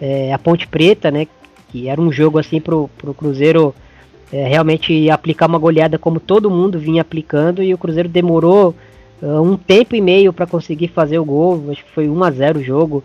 é, 0.00 0.32
a 0.32 0.38
Ponte 0.38 0.68
Preta, 0.68 1.10
né, 1.10 1.26
que 1.72 1.88
era 1.88 2.00
um 2.00 2.12
jogo 2.12 2.38
assim 2.38 2.60
pro, 2.60 2.88
pro 2.98 3.14
Cruzeiro 3.14 3.74
é, 4.30 4.46
realmente 4.46 5.10
aplicar 5.10 5.46
uma 5.46 5.58
goleada 5.58 5.98
como 5.98 6.20
todo 6.20 6.50
mundo 6.50 6.78
vinha 6.78 7.00
aplicando 7.00 7.62
e 7.62 7.72
o 7.72 7.78
Cruzeiro 7.78 8.08
demorou 8.08 8.74
uh, 9.22 9.42
um 9.42 9.56
tempo 9.56 9.96
e 9.96 10.00
meio 10.00 10.32
para 10.32 10.46
conseguir 10.46 10.88
fazer 10.88 11.18
o 11.18 11.24
gol, 11.24 11.64
acho 11.70 11.82
que 11.82 11.90
foi 11.90 12.08
1 12.08 12.24
a 12.24 12.30
0 12.30 12.60
o 12.60 12.62
jogo. 12.62 13.02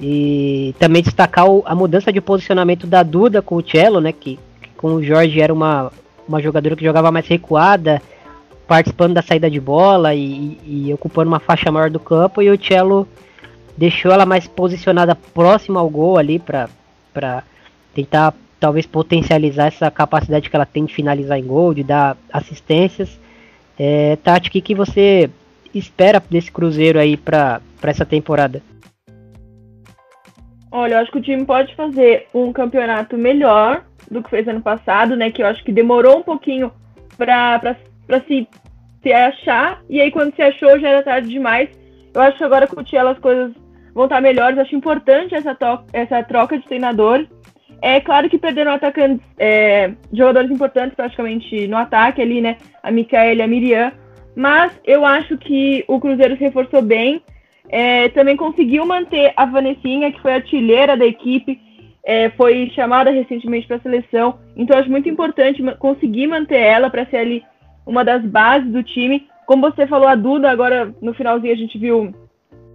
E 0.00 0.74
também 0.78 1.02
destacar 1.02 1.48
o, 1.48 1.62
a 1.64 1.74
mudança 1.74 2.12
de 2.12 2.20
posicionamento 2.20 2.86
da 2.86 3.02
Duda 3.02 3.40
com 3.40 3.56
o 3.56 3.66
Cello, 3.66 4.00
né, 4.00 4.12
que, 4.12 4.38
que 4.60 4.68
com 4.76 4.94
o 4.94 5.02
Jorge 5.02 5.40
era 5.40 5.52
uma, 5.52 5.90
uma 6.28 6.42
jogadora 6.42 6.76
que 6.76 6.84
jogava 6.84 7.10
mais 7.10 7.26
recuada, 7.26 8.02
participando 8.68 9.14
da 9.14 9.22
saída 9.22 9.50
de 9.50 9.58
bola 9.58 10.14
e, 10.14 10.58
e, 10.66 10.92
ocupando 10.92 11.28
uma 11.28 11.40
faixa 11.40 11.72
maior 11.72 11.88
do 11.88 11.98
campo, 12.00 12.42
e 12.42 12.50
o 12.50 12.62
Cello 12.62 13.08
deixou 13.76 14.12
ela 14.12 14.26
mais 14.26 14.46
posicionada 14.46 15.14
próxima 15.14 15.80
ao 15.80 15.88
gol 15.88 16.18
ali 16.18 16.38
para 16.38 16.68
tentar 17.96 18.34
talvez 18.60 18.84
potencializar 18.86 19.66
essa 19.66 19.90
capacidade 19.90 20.50
que 20.50 20.56
ela 20.56 20.66
tem 20.66 20.84
de 20.84 20.94
finalizar 20.94 21.38
em 21.38 21.46
gol, 21.46 21.72
de 21.72 21.82
dar 21.82 22.16
assistências. 22.30 23.18
É, 23.78 24.16
Tati, 24.16 24.48
o 24.48 24.52
que, 24.52 24.60
que 24.60 24.74
você 24.74 25.30
espera 25.74 26.22
desse 26.30 26.52
Cruzeiro 26.52 26.98
aí 26.98 27.16
para 27.16 27.60
essa 27.82 28.04
temporada? 28.04 28.62
Olha, 30.70 30.94
eu 30.94 30.98
acho 30.98 31.10
que 31.10 31.18
o 31.18 31.22
time 31.22 31.44
pode 31.44 31.74
fazer 31.74 32.26
um 32.34 32.52
campeonato 32.52 33.16
melhor 33.16 33.84
do 34.10 34.22
que 34.22 34.30
fez 34.30 34.46
ano 34.46 34.60
passado, 34.60 35.16
né? 35.16 35.30
Que 35.30 35.42
eu 35.42 35.46
acho 35.46 35.64
que 35.64 35.72
demorou 35.72 36.18
um 36.18 36.22
pouquinho 36.22 36.70
para 37.16 37.76
se, 38.26 38.46
se 39.02 39.12
achar, 39.12 39.80
e 39.88 40.00
aí 40.00 40.10
quando 40.10 40.34
se 40.34 40.42
achou 40.42 40.78
já 40.78 40.88
era 40.88 41.02
tarde 41.02 41.28
demais. 41.28 41.70
Eu 42.12 42.20
acho 42.20 42.36
que 42.36 42.44
agora 42.44 42.66
com 42.66 42.80
o 42.80 42.84
Tiela 42.84 43.12
as 43.12 43.18
coisas 43.18 43.52
vão 43.94 44.04
estar 44.04 44.20
melhores. 44.20 44.58
Acho 44.58 44.76
importante 44.76 45.34
essa, 45.34 45.56
essa 45.92 46.22
troca 46.22 46.58
de 46.58 46.66
treinador. 46.66 47.26
É 47.82 48.00
claro 48.00 48.28
que 48.28 48.38
perderam 48.38 48.72
atacantes, 48.72 49.24
é, 49.38 49.92
jogadores 50.12 50.50
importantes 50.50 50.94
praticamente 50.94 51.68
no 51.68 51.76
ataque 51.76 52.22
ali, 52.22 52.40
né? 52.40 52.56
A 52.82 52.90
Micaela 52.90 53.40
e 53.40 53.42
a 53.42 53.46
Miriam. 53.46 53.92
Mas 54.34 54.72
eu 54.84 55.04
acho 55.04 55.36
que 55.38 55.84
o 55.88 56.00
Cruzeiro 56.00 56.36
se 56.36 56.44
reforçou 56.44 56.82
bem. 56.82 57.22
É, 57.68 58.08
também 58.10 58.36
conseguiu 58.36 58.86
manter 58.86 59.32
a 59.36 59.44
Vanessinha, 59.44 60.12
que 60.12 60.20
foi 60.20 60.34
artilheira 60.34 60.96
da 60.96 61.04
equipe, 61.04 61.60
é, 62.04 62.30
foi 62.30 62.70
chamada 62.74 63.10
recentemente 63.10 63.66
para 63.66 63.76
a 63.76 63.80
seleção. 63.80 64.38
Então 64.56 64.78
acho 64.78 64.90
muito 64.90 65.08
importante 65.08 65.62
conseguir 65.78 66.26
manter 66.28 66.60
ela 66.60 66.88
para 66.88 67.06
ser 67.06 67.16
ali 67.16 67.44
uma 67.84 68.04
das 68.04 68.22
bases 68.24 68.70
do 68.70 68.82
time. 68.82 69.26
Como 69.46 69.62
você 69.62 69.86
falou, 69.86 70.06
a 70.06 70.14
Duda, 70.14 70.50
agora 70.50 70.94
no 71.00 71.14
finalzinho 71.14 71.52
a 71.52 71.56
gente 71.56 71.78
viu, 71.78 72.14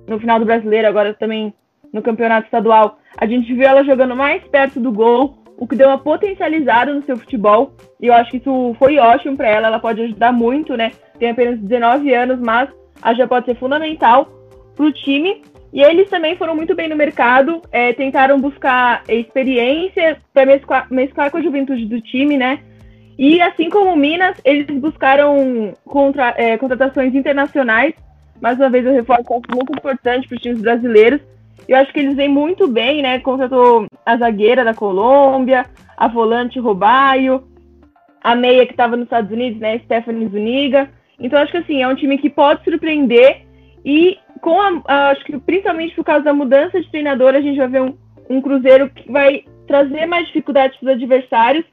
no 0.07 0.19
final 0.19 0.39
do 0.39 0.45
brasileiro, 0.45 0.87
agora 0.87 1.13
também 1.13 1.53
no 1.93 2.01
campeonato 2.01 2.45
estadual, 2.45 2.99
a 3.17 3.25
gente 3.25 3.53
viu 3.53 3.67
ela 3.67 3.83
jogando 3.83 4.15
mais 4.15 4.43
perto 4.45 4.79
do 4.79 4.91
gol, 4.91 5.37
o 5.57 5.67
que 5.67 5.75
deu 5.75 5.89
uma 5.89 5.97
potencializada 5.97 6.93
no 6.93 7.03
seu 7.03 7.15
futebol. 7.17 7.73
E 8.01 8.07
eu 8.07 8.13
acho 8.13 8.31
que 8.31 8.37
isso 8.37 8.75
foi 8.79 8.97
ótimo 8.97 9.37
para 9.37 9.47
ela, 9.47 9.67
ela 9.67 9.79
pode 9.79 10.01
ajudar 10.01 10.31
muito, 10.31 10.75
né? 10.75 10.91
Tem 11.19 11.29
apenas 11.29 11.59
19 11.59 12.13
anos, 12.13 12.39
mas 12.39 12.69
já 13.15 13.27
pode 13.27 13.45
ser 13.45 13.55
fundamental 13.55 14.25
para 14.75 14.85
o 14.85 14.91
time. 14.91 15.43
E 15.73 15.81
eles 15.81 16.09
também 16.09 16.35
foram 16.35 16.55
muito 16.55 16.75
bem 16.75 16.89
no 16.89 16.95
mercado, 16.95 17.61
é, 17.71 17.93
tentaram 17.93 18.39
buscar 18.39 19.03
experiência 19.07 20.17
para 20.33 20.45
mesclar, 20.45 20.87
mesclar 20.91 21.31
com 21.31 21.37
a 21.37 21.41
juventude 21.41 21.85
do 21.85 22.01
time, 22.01 22.37
né? 22.37 22.59
E 23.17 23.39
assim 23.41 23.69
como 23.69 23.93
o 23.93 23.95
Minas, 23.95 24.35
eles 24.43 24.65
buscaram 24.79 25.73
contra, 25.85 26.33
é, 26.37 26.57
contratações 26.57 27.13
internacionais. 27.13 27.93
Mais 28.41 28.57
uma 28.57 28.69
vez, 28.69 28.83
eu 28.83 28.93
reforço 28.93 29.21
é 29.31 29.55
muito 29.55 29.71
importante 29.77 30.27
para 30.27 30.35
os 30.35 30.41
times 30.41 30.59
brasileiros. 30.59 31.21
Eu 31.67 31.77
acho 31.77 31.93
que 31.93 31.99
eles 31.99 32.15
vêm 32.15 32.29
muito 32.29 32.67
bem, 32.67 33.01
né? 33.01 33.19
Contratou 33.19 33.85
a 34.05 34.17
zagueira 34.17 34.63
da 34.63 34.73
Colômbia, 34.73 35.65
a 35.95 36.07
volante 36.07 36.59
Robaio, 36.59 37.43
a 38.21 38.35
meia 38.35 38.65
que 38.65 38.73
estava 38.73 38.95
nos 38.95 39.05
Estados 39.05 39.31
Unidos, 39.31 39.59
né? 39.59 39.79
Stephanie 39.79 40.27
Zuniga. 40.27 40.89
Então, 41.19 41.39
acho 41.39 41.51
que 41.51 41.57
assim, 41.57 41.81
é 41.81 41.87
um 41.87 41.95
time 41.95 42.17
que 42.17 42.29
pode 42.29 42.63
surpreender 42.63 43.45
e 43.85 44.17
com 44.41 44.59
a, 44.59 45.09
acho 45.11 45.23
que 45.23 45.37
principalmente 45.39 45.95
por 45.95 46.03
causa 46.03 46.23
da 46.23 46.33
mudança 46.33 46.81
de 46.81 46.89
treinador, 46.89 47.35
a 47.35 47.41
gente 47.41 47.57
vai 47.57 47.67
ver 47.67 47.81
um, 47.81 47.95
um 48.29 48.41
Cruzeiro 48.41 48.89
que 48.89 49.11
vai 49.11 49.43
trazer 49.67 50.05
mais 50.05 50.27
dificuldades 50.27 50.77
para 50.77 50.87
os 50.87 50.93
adversários 50.93 51.65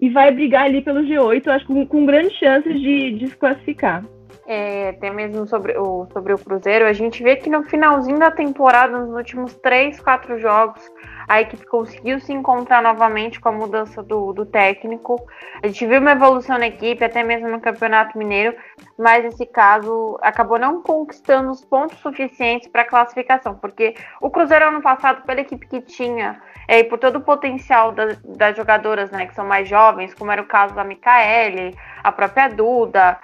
e 0.00 0.10
vai 0.10 0.30
brigar 0.30 0.64
ali 0.64 0.82
pelo 0.82 1.00
G8, 1.00 1.46
acho 1.48 1.66
que 1.66 1.72
com, 1.72 1.86
com 1.86 2.04
grandes 2.04 2.36
chances 2.36 2.78
de, 2.80 3.12
de 3.12 3.28
se 3.28 3.36
classificar. 3.36 4.04
É, 4.48 4.90
até 4.90 5.10
mesmo 5.10 5.44
sobre 5.46 5.76
o, 5.76 6.06
sobre 6.12 6.32
o 6.32 6.38
Cruzeiro, 6.38 6.86
a 6.86 6.92
gente 6.92 7.20
vê 7.20 7.34
que 7.34 7.50
no 7.50 7.64
finalzinho 7.64 8.18
da 8.18 8.30
temporada, 8.30 8.96
nos 8.96 9.12
últimos 9.12 9.54
três, 9.56 9.98
quatro 9.98 10.38
jogos, 10.38 10.88
a 11.26 11.40
equipe 11.40 11.66
conseguiu 11.66 12.20
se 12.20 12.32
encontrar 12.32 12.80
novamente 12.80 13.40
com 13.40 13.48
a 13.48 13.52
mudança 13.52 14.04
do, 14.04 14.32
do 14.32 14.46
técnico. 14.46 15.20
A 15.60 15.66
gente 15.66 15.84
viu 15.84 16.00
uma 16.00 16.12
evolução 16.12 16.58
na 16.58 16.68
equipe, 16.68 17.04
até 17.04 17.24
mesmo 17.24 17.48
no 17.48 17.60
Campeonato 17.60 18.16
Mineiro, 18.16 18.56
mas 18.96 19.24
nesse 19.24 19.44
caso 19.46 20.16
acabou 20.22 20.60
não 20.60 20.80
conquistando 20.80 21.50
os 21.50 21.64
pontos 21.64 21.98
suficientes 21.98 22.68
para 22.68 22.82
a 22.82 22.88
classificação, 22.88 23.56
porque 23.56 23.96
o 24.20 24.30
Cruzeiro 24.30 24.68
ano 24.68 24.80
passado, 24.80 25.24
pela 25.26 25.40
equipe 25.40 25.66
que 25.66 25.80
tinha, 25.80 26.40
é, 26.68 26.78
e 26.78 26.84
por 26.84 26.98
todo 26.98 27.16
o 27.16 27.20
potencial 27.20 27.90
das, 27.90 28.16
das 28.22 28.56
jogadoras 28.56 29.10
né, 29.10 29.26
que 29.26 29.34
são 29.34 29.44
mais 29.44 29.68
jovens, 29.68 30.14
como 30.14 30.30
era 30.30 30.42
o 30.42 30.46
caso 30.46 30.72
da 30.72 30.84
Micaele, 30.84 31.76
a 32.04 32.12
própria 32.12 32.48
Duda, 32.48 33.18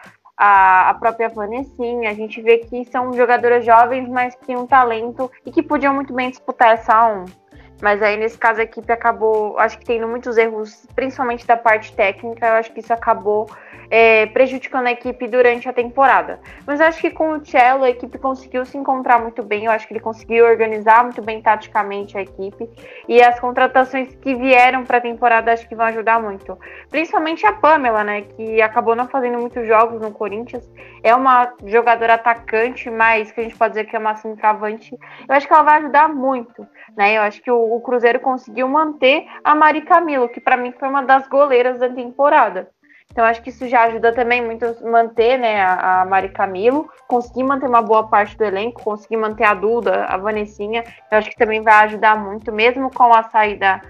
a, 0.45 0.91
a 0.91 0.95
própria 0.95 1.29
Vanessinha, 1.29 2.11
a 2.11 2.15
gente 2.15 2.43
vê 2.43 2.59
que 2.59 2.85
são 2.87 3.13
jogadoras 3.13 3.65
jovens, 3.65 4.09
mas 4.09 4.35
que 4.35 4.45
têm 4.45 4.57
um 4.57 4.67
talento 4.67 5.31
e 5.47 5.53
que 5.53 5.63
podiam 5.63 5.95
muito 5.95 6.13
bem 6.13 6.31
disputar 6.31 6.75
essa 6.75 6.93
A1. 6.93 7.42
Mas 7.83 8.01
aí, 8.01 8.17
nesse 8.17 8.39
caso, 8.39 8.61
a 8.61 8.63
equipe 8.63 8.93
acabou, 8.93 9.59
acho 9.59 9.77
que 9.77 9.85
tendo 9.85 10.07
muitos 10.07 10.39
erros, 10.39 10.87
principalmente 10.95 11.45
da 11.45 11.57
parte 11.57 11.93
técnica. 11.97 12.47
Eu 12.47 12.53
acho 12.53 12.73
que 12.73 12.79
isso 12.79 12.93
acabou 12.93 13.51
é, 13.91 14.27
prejudicando 14.27 14.87
a 14.87 14.93
equipe 14.93 15.27
durante 15.27 15.69
a 15.69 15.73
temporada. 15.73 16.39
Mas 16.65 16.81
acho 16.81 17.01
que 17.01 17.11
com 17.11 17.33
o 17.33 17.45
Cello, 17.45 17.83
a 17.83 17.91
equipe 17.91 18.17
conseguiu 18.19 18.65
se 18.65 18.79
encontrar 18.79 19.19
muito 19.19 19.43
bem. 19.43 19.65
Eu 19.65 19.73
acho 19.73 19.89
que 19.89 19.95
ele 19.95 20.01
conseguiu 20.01 20.47
organizar 20.47 21.03
muito 21.03 21.21
bem 21.21 21.43
taticamente 21.43 22.17
a 22.17 22.23
equipe. 22.23 22.71
E 23.09 23.21
as 23.21 23.41
contratações 23.41 24.15
que 24.15 24.33
vieram 24.33 24.85
para 24.85 24.99
a 24.99 25.01
temporada 25.01 25.53
acho 25.53 25.69
que 25.69 25.75
vão 25.75 25.87
ajudar 25.87 26.23
muito. 26.23 26.57
Principalmente 26.89 27.45
a 27.45 27.53
Pamela, 27.53 28.05
né? 28.05 28.23
Que 28.23 28.63
acabou 28.63 28.95
não 28.95 29.09
fazendo 29.09 29.41
muitos 29.41 29.67
jogos 29.67 30.01
no 30.01 30.13
Corinthians. 30.13 30.71
É 31.03 31.13
uma 31.15 31.53
jogadora 31.67 32.15
atacante, 32.15 32.89
mas 32.89 33.33
que 33.33 33.41
a 33.41 33.43
gente 33.43 33.57
pode 33.57 33.75
dizer 33.75 33.87
que 33.87 33.97
é 33.97 33.99
uma 33.99 34.15
centroavante. 34.15 34.97
Eu 35.29 35.35
acho 35.35 35.49
que 35.49 35.53
ela 35.53 35.65
vai 35.65 35.79
ajudar 35.81 36.09
muito. 36.09 36.65
Né? 36.97 37.17
Eu 37.17 37.23
acho 37.23 37.43
que 37.43 37.51
o, 37.51 37.72
o 37.77 37.81
Cruzeiro 37.81 38.21
conseguiu 38.21 38.69
manter 38.69 39.27
a 39.43 39.55
Mari 39.55 39.83
Camilo, 39.83 40.29
que 40.29 40.41
para 40.41 40.57
mim 40.57 40.73
foi 40.73 40.89
uma 40.89 41.03
das 41.03 41.27
goleiras 41.27 41.79
da 41.79 41.89
temporada. 41.89 42.69
Então 43.11 43.25
acho 43.25 43.43
que 43.43 43.51
isso 43.51 43.69
já 43.69 43.83
ajuda 43.83 44.13
também 44.13 44.43
muito 44.43 44.65
a 44.65 44.91
manter 44.91 45.39
né, 45.39 45.63
a, 45.63 46.05
Mari 46.07 46.31
Camilo, 46.31 46.89
conseguir 47.07 47.45
manter 47.45 47.69
uma 47.69 47.83
boa 47.83 48.09
parte 48.09 48.37
do 48.39 48.45
elenco, 48.45 48.83
conseguir 48.83 49.19
manter 49.19 49.45
a 49.45 49.55
Duda, 49.55 50.07
a 50.07 50.17
Vanessinha. 50.17 50.83
Eu 51.11 51.19
acho 51.19 51.29
que 51.29 51.37
também 51.37 51.61
vai 51.61 51.85
ajudar 51.85 52.17
muito, 52.17 52.51
mesmo 52.51 52.91
com 52.91 53.13
a 53.13 53.23
saída 53.25 53.83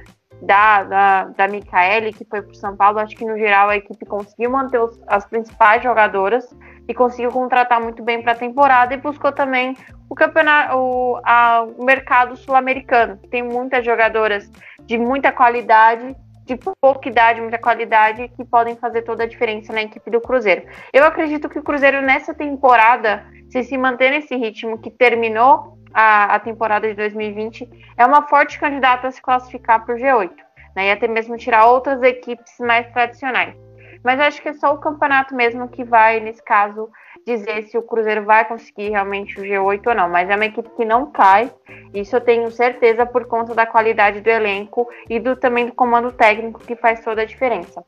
da, 0.42 0.82
da, 0.82 1.24
da 1.24 1.48
Micaele, 1.48 2.12
que 2.12 2.24
foi 2.24 2.42
para 2.42 2.54
São 2.54 2.76
Paulo. 2.76 2.98
Acho 2.98 3.14
que 3.14 3.24
no 3.24 3.38
geral 3.38 3.68
a 3.68 3.76
equipe 3.76 4.04
conseguiu 4.04 4.50
manter 4.50 4.80
os, 4.80 5.00
as 5.06 5.24
principais 5.24 5.82
jogadoras 5.84 6.52
e 6.88 6.94
conseguiu 6.94 7.30
contratar 7.30 7.80
muito 7.80 8.02
bem 8.02 8.22
para 8.22 8.32
a 8.32 8.36
temporada 8.36 8.94
e 8.94 8.96
buscou 8.96 9.32
também 9.32 9.76
o 10.08 10.14
campeonato, 10.14 10.76
o, 10.76 11.20
a, 11.24 11.66
o 11.78 11.84
mercado 11.84 12.36
sul-americano, 12.36 13.18
tem 13.30 13.42
muitas 13.42 13.84
jogadoras 13.84 14.50
de 14.84 14.98
muita 14.98 15.32
qualidade, 15.32 16.14
de 16.44 16.56
pouca 16.56 17.08
idade, 17.08 17.40
muita 17.40 17.58
qualidade, 17.58 18.28
que 18.36 18.44
podem 18.44 18.76
fazer 18.76 19.02
toda 19.02 19.24
a 19.24 19.26
diferença 19.26 19.72
na 19.72 19.82
equipe 19.82 20.10
do 20.10 20.20
Cruzeiro. 20.20 20.62
Eu 20.92 21.04
acredito 21.04 21.48
que 21.48 21.58
o 21.58 21.62
Cruzeiro 21.62 22.02
nessa 22.02 22.34
temporada, 22.34 23.24
se 23.48 23.62
se 23.62 23.78
manter 23.78 24.10
nesse 24.10 24.36
ritmo 24.36 24.78
que 24.78 24.90
terminou 24.90 25.78
a, 25.94 26.34
a 26.34 26.40
temporada 26.40 26.88
de 26.88 26.94
2020, 26.94 27.68
é 27.96 28.04
uma 28.04 28.28
forte 28.28 28.58
candidata 28.58 29.08
a 29.08 29.10
se 29.10 29.22
classificar 29.22 29.84
para 29.84 29.94
o 29.94 29.98
G8, 29.98 30.32
né, 30.74 30.88
e 30.88 30.90
até 30.90 31.06
mesmo 31.06 31.36
tirar 31.36 31.66
outras 31.66 32.02
equipes 32.02 32.52
mais 32.60 32.90
tradicionais. 32.92 33.54
Mas 34.02 34.18
acho 34.20 34.42
que 34.42 34.48
é 34.48 34.54
só 34.54 34.74
o 34.74 34.78
campeonato 34.78 35.34
mesmo 35.34 35.68
que 35.68 35.84
vai, 35.84 36.20
nesse 36.20 36.42
caso, 36.42 36.88
dizer 37.26 37.62
se 37.64 37.78
o 37.78 37.82
Cruzeiro 37.82 38.24
vai 38.24 38.44
conseguir 38.44 38.90
realmente 38.90 39.38
o 39.38 39.44
G8 39.44 39.86
ou 39.86 39.94
não. 39.94 40.08
Mas 40.08 40.28
é 40.28 40.34
uma 40.34 40.46
equipe 40.46 40.68
que 40.70 40.84
não 40.84 41.10
cai. 41.10 41.52
Isso 41.94 42.16
eu 42.16 42.20
tenho 42.20 42.50
certeza 42.50 43.06
por 43.06 43.26
conta 43.26 43.54
da 43.54 43.66
qualidade 43.66 44.20
do 44.20 44.28
elenco 44.28 44.88
e 45.08 45.20
do 45.20 45.36
também 45.36 45.66
do 45.66 45.72
comando 45.72 46.10
técnico 46.10 46.60
que 46.60 46.74
faz 46.74 47.02
toda 47.04 47.22
a 47.22 47.26
diferença. 47.26 47.84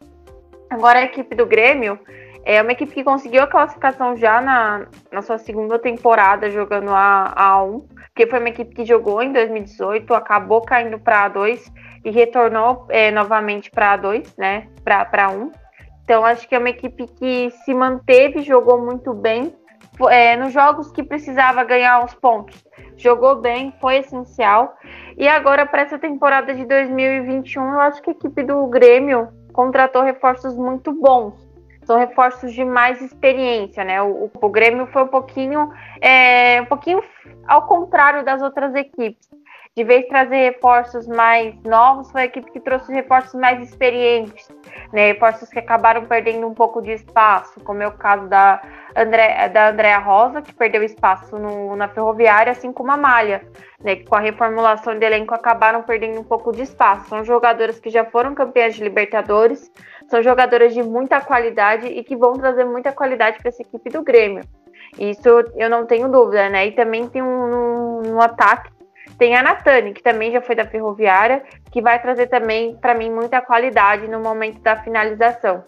Agora 0.71 1.01
a 1.01 1.05
equipe 1.05 1.35
do 1.35 1.47
Grêmio 1.47 1.99
é 2.45 2.61
uma 2.61 2.73
equipe 2.73 2.93
que 2.93 3.05
conseguiu 3.05 3.43
a 3.43 3.47
classificação 3.47 4.17
já 4.17 4.41
na, 4.41 4.87
na 5.11 5.23
sua 5.23 5.39
segunda 5.39 5.79
temporada 5.79 6.51
jogando 6.51 6.91
a, 6.91 7.33
a 7.35 7.59
A1, 7.59 7.83
porque 8.07 8.27
foi 8.27 8.39
uma 8.39 8.51
equipe 8.51 8.75
que 8.75 8.85
jogou 8.85 9.23
em 9.23 9.33
2018, 9.33 10.13
acabou 10.15 10.61
caindo 10.61 10.99
para 10.99 11.31
A2 11.31 11.73
e 12.05 12.11
retornou 12.11 12.87
é, 12.91 13.11
novamente 13.11 13.71
para 13.71 13.99
A2, 13.99 14.35
né? 14.37 14.69
Para 14.85 15.09
A1. 15.11 15.64
Então 16.05 16.25
acho 16.25 16.47
que 16.49 16.55
é 16.55 16.59
uma 16.59 16.69
equipe 16.69 17.07
que 17.07 17.51
se 17.65 17.75
manteve, 17.75 18.43
jogou 18.43 18.81
muito 18.81 19.13
bem. 19.13 19.55
É, 20.11 20.37
nos 20.37 20.53
jogos 20.53 20.91
que 20.91 21.03
precisava 21.03 21.63
ganhar 21.63 22.05
os 22.05 22.13
pontos, 22.15 22.65
jogou 22.97 23.37
bem, 23.37 23.73
foi 23.81 23.99
essencial. 23.99 24.77
E 25.17 25.29
agora, 25.29 25.65
para 25.65 25.83
essa 25.83 25.99
temporada 25.99 26.53
de 26.53 26.65
2021, 26.65 27.63
eu 27.63 27.81
acho 27.81 28.03
que 28.03 28.11
a 28.11 28.13
equipe 28.13 28.43
do 28.43 28.67
Grêmio 28.67 29.29
contratou 29.53 30.03
reforços 30.03 30.57
muito 30.57 30.93
bons. 30.93 31.35
São 31.85 31.99
reforços 31.99 32.53
de 32.53 32.65
mais 32.65 33.01
experiência, 33.01 33.85
né? 33.85 34.03
O, 34.03 34.31
o 34.35 34.49
Grêmio 34.49 34.87
foi 34.89 35.05
um 35.05 35.09
pouquinho, 35.09 35.71
é, 36.01 36.61
um 36.61 36.67
pouquinho 36.67 37.01
ao 37.47 37.67
contrário 37.67 38.25
das 38.25 38.43
outras 38.43 38.75
equipes. 38.75 39.29
De 39.77 39.83
vez 39.83 40.07
trazer 40.07 40.37
reforços 40.37 41.05
mais 41.09 41.53
novos, 41.65 42.09
foi 42.13 42.23
a 42.23 42.25
equipe 42.27 42.49
que 42.53 42.61
trouxe 42.61 42.93
reforços 42.93 43.35
mais 43.35 43.61
experientes, 43.61 44.49
né? 44.93 45.09
Reforços 45.09 45.49
que 45.49 45.59
acabaram 45.59 46.07
perdendo 46.07 46.47
um 46.47 46.55
pouco 46.55 46.81
de 46.81 46.93
espaço, 46.93 47.59
como 47.65 47.83
é 47.83 47.89
o 47.89 47.91
caso 47.91 48.29
da, 48.29 48.63
André, 48.95 49.49
da 49.49 49.71
Andrea 49.71 49.99
Rosa, 49.99 50.43
que 50.43 50.55
perdeu 50.55 50.85
espaço 50.85 51.37
no, 51.37 51.75
na 51.75 51.89
Ferroviária, 51.89 52.53
assim 52.53 52.73
como 52.73 52.93
a 52.93 52.97
Malha, 52.97 53.45
né? 53.83 53.97
Que 53.97 54.05
com 54.05 54.15
a 54.15 54.21
reformulação 54.21 54.97
de 54.97 55.05
elenco 55.05 55.35
acabaram 55.35 55.83
perdendo 55.83 56.21
um 56.21 56.25
pouco 56.25 56.53
de 56.53 56.63
espaço. 56.63 57.09
São 57.09 57.25
jogadoras 57.25 57.81
que 57.81 57.91
já 57.91 58.05
foram 58.05 58.33
campeãs 58.33 58.77
de 58.77 58.85
Libertadores, 58.85 59.73
são 60.09 60.23
jogadoras 60.23 60.73
de 60.73 60.85
muita 60.85 61.21
qualidade 61.21 61.89
e 61.89 62.05
que 62.05 62.15
vão 62.15 62.35
trazer 62.35 62.65
muita 62.65 62.93
qualidade 62.93 63.39
para 63.39 63.49
essa 63.49 63.63
equipe 63.63 63.91
do 63.91 64.05
Grêmio. 64.05 64.45
Isso 64.97 65.29
eu 65.57 65.69
não 65.69 65.85
tenho 65.85 66.09
dúvida, 66.09 66.49
né? 66.49 66.69
E 66.69 66.73
também 66.73 67.09
tem 67.09 67.23
um, 67.23 67.27
um, 67.27 68.15
um 68.15 68.21
ataque 68.21 68.74
tem 69.19 69.37
a 69.37 69.43
Natane, 69.43 69.93
que 69.93 70.03
também 70.03 70.33
já 70.33 70.41
foi 70.41 70.55
da 70.55 70.67
Ferroviária, 70.67 71.43
que 71.71 71.81
vai 71.81 72.01
trazer 72.01 72.27
também, 72.27 72.77
para 72.77 72.95
mim, 72.95 73.11
muita 73.11 73.41
qualidade 73.41 74.09
no 74.09 74.21
momento 74.21 74.61
da 74.61 74.77
finalização. 74.77 75.65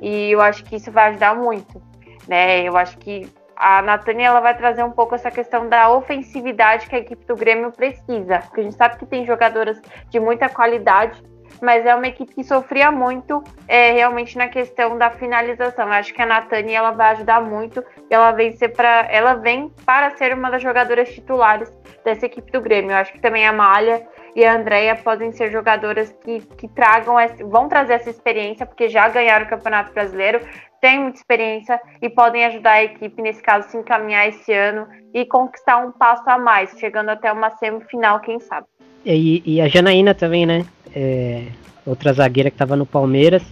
E 0.00 0.30
eu 0.30 0.40
acho 0.40 0.64
que 0.64 0.76
isso 0.76 0.90
vai 0.90 1.10
ajudar 1.10 1.34
muito. 1.34 1.80
Né? 2.28 2.62
Eu 2.62 2.76
acho 2.76 2.98
que 2.98 3.30
a 3.56 3.80
Natane 3.80 4.22
ela 4.22 4.40
vai 4.40 4.56
trazer 4.56 4.82
um 4.82 4.90
pouco 4.90 5.14
essa 5.14 5.30
questão 5.30 5.68
da 5.68 5.90
ofensividade 5.90 6.86
que 6.86 6.94
a 6.94 6.98
equipe 6.98 7.24
do 7.24 7.34
Grêmio 7.34 7.72
precisa. 7.72 8.40
Porque 8.40 8.60
a 8.60 8.64
gente 8.64 8.76
sabe 8.76 8.98
que 8.98 9.06
tem 9.06 9.24
jogadoras 9.24 9.80
de 10.10 10.20
muita 10.20 10.48
qualidade, 10.48 11.22
mas 11.62 11.84
é 11.86 11.94
uma 11.94 12.06
equipe 12.06 12.34
que 12.34 12.44
sofria 12.44 12.90
muito 12.90 13.42
é, 13.66 13.92
realmente 13.92 14.36
na 14.36 14.48
questão 14.48 14.98
da 14.98 15.10
finalização. 15.10 15.86
Eu 15.86 15.92
acho 15.92 16.12
que 16.12 16.22
a 16.22 16.26
Natane 16.26 16.72
ela 16.72 16.90
vai 16.90 17.12
ajudar 17.12 17.40
muito. 17.40 17.82
Ela 18.10 18.32
vem, 18.32 18.52
ser 18.52 18.72
ela 19.08 19.34
vem 19.34 19.72
para 19.84 20.10
ser 20.16 20.34
uma 20.34 20.50
das 20.50 20.62
jogadoras 20.62 21.08
titulares 21.08 21.70
dessa 22.04 22.26
equipe 22.26 22.50
do 22.52 22.60
Grêmio. 22.60 22.92
Eu 22.92 22.96
acho 22.96 23.12
que 23.12 23.20
também 23.20 23.46
a 23.46 23.52
Malha 23.52 24.06
e 24.36 24.44
a 24.44 24.54
Andrea 24.54 24.94
podem 24.96 25.32
ser 25.32 25.50
jogadoras 25.50 26.14
que, 26.22 26.40
que 26.58 26.68
tragam, 26.68 27.16
vão 27.48 27.68
trazer 27.68 27.94
essa 27.94 28.10
experiência, 28.10 28.66
porque 28.66 28.86
já 28.88 29.08
ganharam 29.08 29.46
o 29.46 29.48
Campeonato 29.48 29.94
Brasileiro, 29.94 30.40
têm 30.78 31.00
muita 31.00 31.18
experiência 31.18 31.80
e 32.02 32.10
podem 32.10 32.44
ajudar 32.44 32.72
a 32.72 32.84
equipe, 32.84 33.22
nesse 33.22 33.42
caso, 33.42 33.68
se 33.70 33.78
encaminhar 33.78 34.28
esse 34.28 34.52
ano 34.52 34.86
e 35.14 35.24
conquistar 35.24 35.78
um 35.78 35.90
passo 35.90 36.28
a 36.28 36.36
mais, 36.36 36.78
chegando 36.78 37.08
até 37.08 37.32
uma 37.32 37.50
semifinal, 37.56 38.20
quem 38.20 38.38
sabe. 38.38 38.66
E, 39.06 39.42
e 39.46 39.60
a 39.60 39.68
Janaína 39.68 40.14
também, 40.14 40.44
né? 40.44 40.66
É, 40.98 41.48
outra 41.84 42.10
zagueira 42.14 42.50
que 42.50 42.54
estava 42.54 42.74
no 42.74 42.86
Palmeiras. 42.86 43.42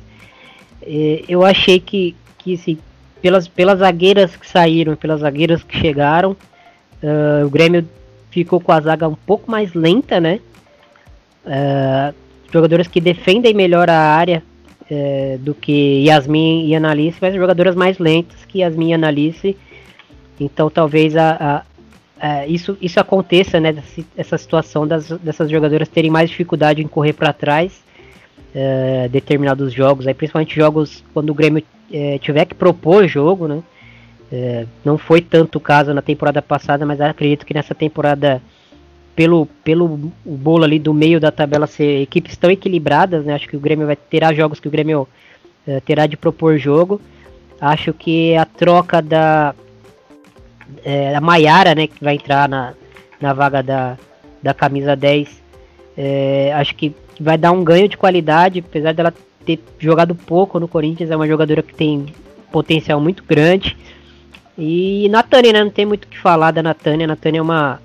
Eu 1.29 1.45
achei 1.45 1.79
que, 1.79 2.17
que 2.39 2.55
assim, 2.55 2.79
pelas, 3.25 3.49
pelas 3.49 3.79
zagueiras 3.79 4.37
que 4.37 4.47
saíram, 4.47 4.97
pelas 4.97 5.21
zagueiras 5.21 5.63
que 5.63 5.79
chegaram, 5.79 6.33
uh, 7.03 7.47
o 7.47 7.49
Grêmio 7.49 7.89
ficou 8.31 8.61
com 8.61 8.71
a 8.71 8.81
zaga 8.83 9.09
um 9.09 9.15
pouco 9.15 9.51
mais 9.51 9.73
lenta, 9.73 10.21
né? 10.21 10.41
Uh, 11.47 12.15
jogadores 12.53 12.87
que 12.87 13.01
defendem 13.01 13.55
melhor 13.55 13.89
a 13.89 13.99
área 13.99 14.43
uh, 14.91 15.39
do 15.39 15.55
que 15.55 16.05
Yasmin 16.05 16.67
e 16.67 16.75
Analice, 16.75 17.17
mas 17.19 17.35
jogadoras 17.35 17.75
mais 17.75 17.99
lentas 17.99 18.45
que 18.45 18.59
Yasmin 18.59 18.91
e 18.91 18.95
Analice. 18.95 19.57
Então 20.39 20.69
talvez 20.69 21.17
a, 21.17 21.65
a, 22.25 22.47
isso, 22.47 22.79
isso 22.81 22.99
aconteça, 22.99 23.61
né? 23.61 23.75
Essa 24.17 24.39
situação 24.39 24.87
das, 24.87 25.11
dessas 25.11 25.51
jogadoras 25.51 25.89
terem 25.89 26.11
mais 26.11 26.31
dificuldade 26.31 26.83
em 26.83 26.89
correr 26.89 27.13
para 27.13 27.35
trás. 27.35 27.85
Uh, 28.55 29.09
determinados 29.09 29.73
jogos, 29.73 30.07
aí 30.07 30.15
principalmente 30.15 30.55
jogos 30.55 31.03
quando 31.13 31.31
o 31.31 31.35
Grêmio 31.35 31.61
uh, 31.91 32.19
tiver 32.21 32.45
que 32.45 32.55
propor 32.55 33.09
jogo, 33.09 33.49
né? 33.49 33.63
É, 34.33 34.65
não 34.85 34.97
foi 34.97 35.21
tanto 35.21 35.59
o 35.59 35.61
caso 35.61 35.93
na 35.93 36.01
temporada 36.01 36.41
passada, 36.41 36.87
mas 36.87 37.01
acredito 37.01 37.45
que 37.45 37.53
nessa 37.53 37.75
temporada, 37.75 38.41
pelo, 39.15 39.47
pelo 39.63 40.13
bolo 40.25 40.65
ali 40.65 40.79
do 40.79 40.95
meio 40.95 41.21
da 41.21 41.31
tabela 41.31 41.67
ser 41.67 42.03
equipes 42.03 42.37
tão 42.37 42.51
equilibradas, 42.51 43.25
né? 43.25 43.35
Acho 43.35 43.49
que 43.49 43.57
o 43.57 43.61
Grêmio 43.61 43.87
vai 43.87 43.97
terá 43.97 44.33
jogos 44.33 44.61
que 44.61 44.69
o 44.69 44.71
Grêmio 44.71 45.07
é, 45.67 45.81
terá 45.81 46.07
de 46.07 46.17
propor 46.17 46.57
jogo. 46.59 47.01
Acho 47.61 47.93
que 47.93 48.37
a 48.37 48.45
troca 48.45 49.03
da 49.03 49.55
é, 50.85 51.15
a 51.15 51.21
Maiara, 51.21 51.75
né, 51.75 51.87
que 51.87 52.03
vai 52.03 52.15
entrar 52.15 52.49
na, 52.49 52.75
na 53.21 53.33
vaga 53.33 53.63
da, 53.63 53.97
da 54.43 54.55
camisa 54.55 54.95
10, 54.95 55.43
é, 55.97 56.53
acho 56.55 56.75
que 56.75 56.95
vai 57.21 57.39
dar 57.39 57.53
um 57.53 57.63
ganho 57.63 57.89
de 57.89 57.97
qualidade, 57.97 58.59
apesar 58.61 58.93
dela 58.93 59.15
ter 59.45 59.61
jogado 59.79 60.15
pouco 60.15 60.59
no 60.59 60.67
Corinthians, 60.67 61.11
é 61.11 61.17
uma 61.17 61.29
jogadora 61.29 61.63
que 61.63 61.75
tem 61.75 62.07
potencial 62.51 63.01
muito 63.01 63.23
grande. 63.25 63.77
E 64.57 65.09
Natânia, 65.11 65.53
né? 65.53 65.65
Não 65.65 65.71
tem 65.71 65.85
muito 65.85 66.05
o 66.05 66.09
que 66.09 66.19
falar 66.19 66.53
da 66.53 66.63
Natânia. 66.63 67.07
Natânia 67.07 67.41
é 67.41 67.43
uma. 67.43 67.81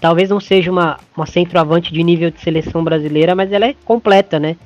Talvez 0.00 0.28
não 0.28 0.40
seja 0.40 0.70
uma, 0.70 0.98
uma 1.16 1.26
centroavante 1.26 1.92
de 1.92 2.02
nível 2.02 2.30
de 2.30 2.40
seleção 2.40 2.82
brasileira, 2.82 3.36
mas 3.36 3.52
ela 3.52 3.66
é 3.66 3.74
completa, 3.84 4.40
né? 4.40 4.56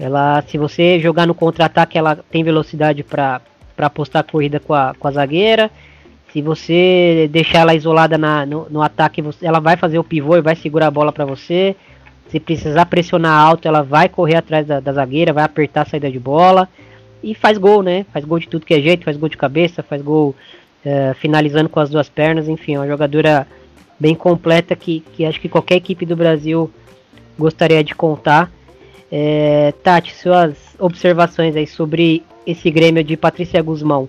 Ela, 0.00 0.42
se 0.42 0.56
você 0.56 0.98
jogar 0.98 1.26
no 1.26 1.34
contra-ataque, 1.34 1.98
ela 1.98 2.16
tem 2.16 2.42
velocidade 2.42 3.02
para 3.02 3.42
apostar 3.76 4.20
a 4.20 4.30
corrida 4.30 4.58
com 4.58 4.72
a, 4.72 4.94
com 4.98 5.06
a 5.06 5.10
zagueira. 5.10 5.70
Se 6.32 6.42
você 6.42 7.28
deixar 7.30 7.60
ela 7.60 7.74
isolada 7.74 8.18
na, 8.18 8.44
no, 8.44 8.66
no 8.70 8.82
ataque, 8.82 9.22
você, 9.22 9.46
ela 9.46 9.60
vai 9.60 9.76
fazer 9.76 9.98
o 9.98 10.04
pivô 10.04 10.36
e 10.36 10.42
vai 10.42 10.54
segurar 10.54 10.88
a 10.88 10.90
bola 10.90 11.12
para 11.12 11.24
você. 11.24 11.74
Se 12.28 12.38
precisar 12.38 12.86
pressionar 12.86 13.32
alto, 13.32 13.66
ela 13.66 13.82
vai 13.82 14.08
correr 14.08 14.36
atrás 14.36 14.66
da, 14.66 14.80
da 14.80 14.92
zagueira, 14.92 15.32
vai 15.32 15.44
apertar 15.44 15.82
a 15.82 15.86
saída 15.86 16.10
de 16.10 16.18
bola. 16.18 16.68
E 17.22 17.34
faz 17.34 17.56
gol, 17.56 17.82
né? 17.82 18.04
Faz 18.12 18.24
gol 18.24 18.38
de 18.38 18.48
tudo 18.48 18.66
que 18.66 18.74
é 18.74 18.80
jeito, 18.80 19.04
faz 19.04 19.16
gol 19.16 19.28
de 19.28 19.36
cabeça, 19.36 19.82
faz 19.82 20.02
gol 20.02 20.34
é, 20.84 21.14
finalizando 21.14 21.68
com 21.68 21.80
as 21.80 21.90
duas 21.90 22.08
pernas, 22.08 22.48
enfim, 22.48 22.74
é 22.74 22.78
uma 22.78 22.86
jogadora 22.86 23.46
bem 23.98 24.14
completa 24.14 24.76
que, 24.76 25.00
que 25.12 25.24
acho 25.24 25.40
que 25.40 25.48
qualquer 25.48 25.76
equipe 25.76 26.06
do 26.06 26.14
Brasil 26.14 26.70
gostaria 27.38 27.82
de 27.82 27.94
contar. 27.94 28.50
É, 29.10 29.72
Tati, 29.82 30.14
suas 30.14 30.56
observações 30.78 31.56
aí 31.56 31.66
sobre 31.66 32.22
esse 32.46 32.70
Grêmio 32.70 33.02
de 33.02 33.16
Patrícia 33.16 33.60
Guzmão. 33.62 34.08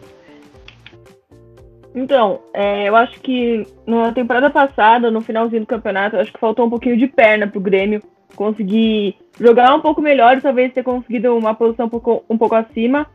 Então, 1.93 2.41
é, 2.53 2.87
eu 2.87 2.95
acho 2.95 3.19
que 3.19 3.65
na 3.85 4.11
temporada 4.11 4.49
passada, 4.49 5.09
no 5.09 5.21
finalzinho 5.21 5.61
do 5.61 5.67
campeonato, 5.67 6.17
acho 6.17 6.31
que 6.31 6.39
faltou 6.39 6.65
um 6.65 6.69
pouquinho 6.69 6.97
de 6.97 7.07
perna 7.07 7.47
pro 7.47 7.59
Grêmio 7.59 8.01
conseguir 8.35 9.15
jogar 9.39 9.73
um 9.73 9.81
pouco 9.81 10.01
melhor, 10.01 10.39
talvez 10.39 10.71
ter 10.71 10.83
conseguido 10.83 11.35
uma 11.35 11.55
posição 11.55 11.87
um 11.87 11.89
pouco, 11.89 12.23
um 12.29 12.37
pouco 12.37 12.55
acima. 12.55 13.07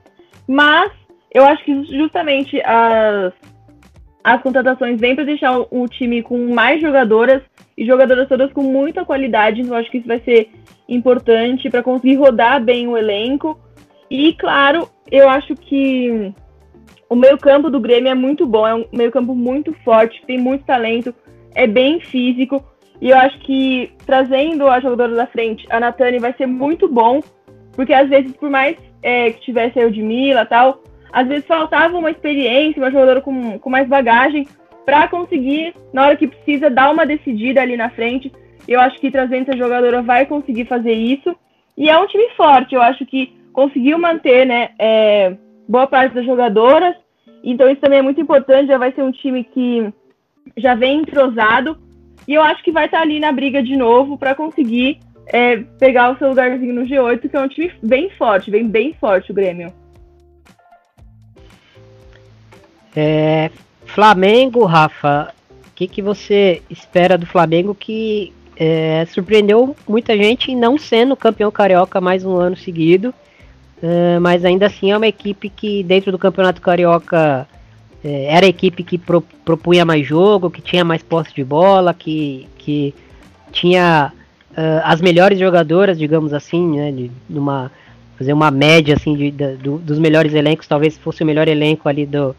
Mas 0.47 0.91
eu 1.33 1.45
acho 1.45 1.65
que 1.65 1.85
justamente 1.85 2.61
as, 2.65 3.33
as 4.23 4.43
contratações 4.43 5.01
vêm 5.01 5.15
para 5.15 5.25
deixar 5.25 5.59
o, 5.59 5.89
time 5.89 6.23
com 6.23 6.53
mais 6.53 6.81
jogadoras 6.81 7.43
e 7.77 7.85
jogadoras 7.85 8.29
todas 8.29 8.53
com 8.53 8.63
muita 8.63 9.05
qualidade, 9.05 9.61
então 9.61 9.77
acho 9.77 9.91
que 9.91 9.99
isso 9.99 10.09
vai 10.09 10.21
ser 10.21 10.51
importante 10.89 11.71
para 11.71 11.83
conseguir 11.83 12.17
rodar 12.17 12.63
bem 12.63 12.87
o 12.89 12.97
elenco. 12.97 13.59
E 14.11 14.33
claro, 14.35 14.88
eu 15.11 15.29
acho 15.29 15.55
que 15.55 16.33
o 17.09 17.17
meio-campo 17.17 17.71
do 17.71 17.81
Grêmio 17.81 18.11
é 18.11 18.15
muito 18.15 18.46
bom, 18.46 18.67
é 18.67 18.75
um 18.75 18.85
meio-campo 18.92 19.35
muito 19.35 19.73
forte, 19.85 20.23
tem 20.27 20.38
muito 20.38 20.65
talento, 20.65 21.15
é 21.55 21.67
bem 21.67 22.00
físico. 22.00 22.65
E 23.00 23.11
eu 23.11 23.19
acho 23.19 23.38
que 23.40 23.92
trazendo 24.07 24.69
a 24.69 24.81
jogadora 24.81 25.15
da 25.15 25.27
frente, 25.27 25.67
a 25.71 25.79
Natane, 25.79 26.19
vai 26.19 26.33
ser 26.35 26.46
muito 26.46 26.88
bom, 26.88 27.21
porque 27.73 27.92
às 27.92 28.09
vezes, 28.09 28.33
por 28.37 28.48
mais 28.48 28.77
é, 29.02 29.31
que 29.31 29.40
tivesse 29.42 29.79
a 29.79 29.87
Edmila 29.87 30.42
e 30.42 30.46
tal, 30.46 30.83
às 31.13 31.29
vezes 31.29 31.46
faltava 31.46 31.96
uma 31.96 32.11
experiência, 32.11 32.83
uma 32.83 32.90
jogadora 32.90 33.21
com, 33.21 33.59
com 33.59 33.71
mais 33.71 33.87
bagagem 33.87 34.46
para 34.85 35.09
conseguir, 35.09 35.75
na 35.92 36.07
hora 36.07 36.17
que 36.17 36.27
precisa, 36.27 36.71
dar 36.71 36.90
uma 36.90 37.07
decidida 37.07 37.63
ali 37.63 37.77
na 37.77 37.90
frente. 37.90 38.33
Eu 38.67 38.81
acho 38.81 38.98
que 38.98 39.11
trazendo 39.11 39.48
essa 39.48 39.57
jogadora 39.57 40.02
vai 40.02 40.27
conseguir 40.27 40.67
fazer 40.67 40.92
isso. 40.92 41.35
E 41.77 41.88
é 41.88 41.98
um 41.98 42.07
time 42.07 42.29
forte, 42.37 42.75
eu 42.75 42.83
acho 42.83 43.05
que 43.07 43.33
conseguiu 43.52 43.98
manter 43.98 44.46
né, 44.46 44.71
é, 44.79 45.37
boa 45.69 45.87
parte 45.87 46.15
das 46.15 46.25
jogadoras. 46.25 46.94
Então 47.42 47.69
isso 47.69 47.81
também 47.81 47.98
é 47.98 48.02
muito 48.02 48.21
importante, 48.21 48.69
já 48.69 48.79
vai 48.79 48.92
ser 48.92 49.02
um 49.02 49.12
time 49.12 49.44
que 49.44 49.92
já 50.56 50.75
vem 50.75 51.00
entrosado 51.00 51.79
e 52.27 52.35
eu 52.35 52.42
acho 52.42 52.62
que 52.62 52.73
vai 52.73 52.87
estar 52.87 53.00
ali 53.00 53.21
na 53.21 53.33
briga 53.33 53.62
de 53.62 53.77
novo 53.77 54.17
para 54.17 54.35
conseguir 54.35 54.98
é, 55.27 55.58
pegar 55.79 56.12
o 56.12 56.19
seu 56.19 56.29
lugarzinho 56.29 56.75
no 56.75 56.87
G8, 56.87 57.29
que 57.29 57.37
é 57.37 57.40
um 57.40 57.48
time 57.48 57.73
bem 57.83 58.10
forte, 58.10 58.50
vem 58.50 58.67
bem 58.67 58.94
forte 58.94 59.31
o 59.31 59.35
Grêmio. 59.35 59.73
É, 62.96 63.50
Flamengo, 63.85 64.65
Rafa, 64.65 65.35
o 65.50 65.75
que, 65.75 65.87
que 65.87 66.00
você 66.00 66.62
espera 66.71 67.19
do 67.19 67.27
Flamengo 67.27 67.75
que 67.75 68.33
é, 68.56 69.04
surpreendeu 69.06 69.75
muita 69.87 70.17
gente 70.17 70.54
não 70.54 70.79
sendo 70.79 71.17
campeão 71.17 71.50
carioca 71.50 72.00
mais 72.00 72.25
um 72.25 72.37
ano 72.37 72.56
seguido? 72.56 73.12
É, 73.83 74.18
mas 74.18 74.44
ainda 74.44 74.66
assim 74.66 74.92
é 74.92 74.96
uma 74.96 75.06
equipe 75.06 75.48
que 75.48 75.83
dentro 75.83 76.10
do 76.10 76.18
campeonato 76.18 76.60
carioca 76.60 77.46
é, 78.04 78.25
era 78.27 78.46
a 78.46 78.48
equipe 78.48 78.83
que 78.85 78.98
pro, 78.98 79.22
propunha 79.44 79.85
mais 79.85 80.06
jogo, 80.06 80.50
que 80.50 80.60
tinha 80.60 80.85
mais 80.85 81.02
posse 81.02 81.35
de 81.35 81.42
bola, 81.42 81.94
que, 81.94 82.46
que 82.58 82.94
tinha 83.50 84.12
uh, 84.50 84.81
as 84.85 85.00
melhores 85.00 85.38
jogadoras, 85.38 85.98
digamos 85.98 86.35
assim, 86.35 86.77
né, 86.77 86.92
de, 86.92 87.10
fazer 88.18 88.33
uma 88.33 88.50
média 88.50 88.94
assim 88.94 89.16
de, 89.16 89.31
de 89.31 89.56
do, 89.56 89.79
dos 89.79 89.98
melhores 89.98 90.35
elencos, 90.35 90.66
talvez 90.66 90.98
fosse 90.98 91.22
o 91.22 91.27
melhor 91.27 91.48
elenco 91.48 91.88
ali 91.88 92.04
do, 92.04 92.37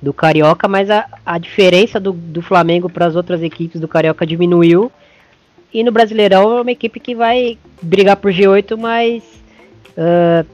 do 0.00 0.12
Carioca, 0.12 0.68
mas 0.68 0.88
a, 0.88 1.06
a 1.24 1.36
diferença 1.36 1.98
do, 1.98 2.12
do 2.12 2.40
Flamengo 2.40 2.88
para 2.88 3.06
as 3.06 3.16
outras 3.16 3.42
equipes 3.42 3.80
do 3.80 3.88
Carioca 3.88 4.26
diminuiu. 4.26 4.90
E 5.72 5.82
no 5.82 5.90
Brasileirão 5.90 6.58
é 6.58 6.60
uma 6.60 6.70
equipe 6.72 7.00
que 7.00 7.14
vai 7.14 7.58
brigar 7.80 8.16
por 8.16 8.30
G8, 8.30 8.76
mas 8.76 9.22
uh, 9.96 10.46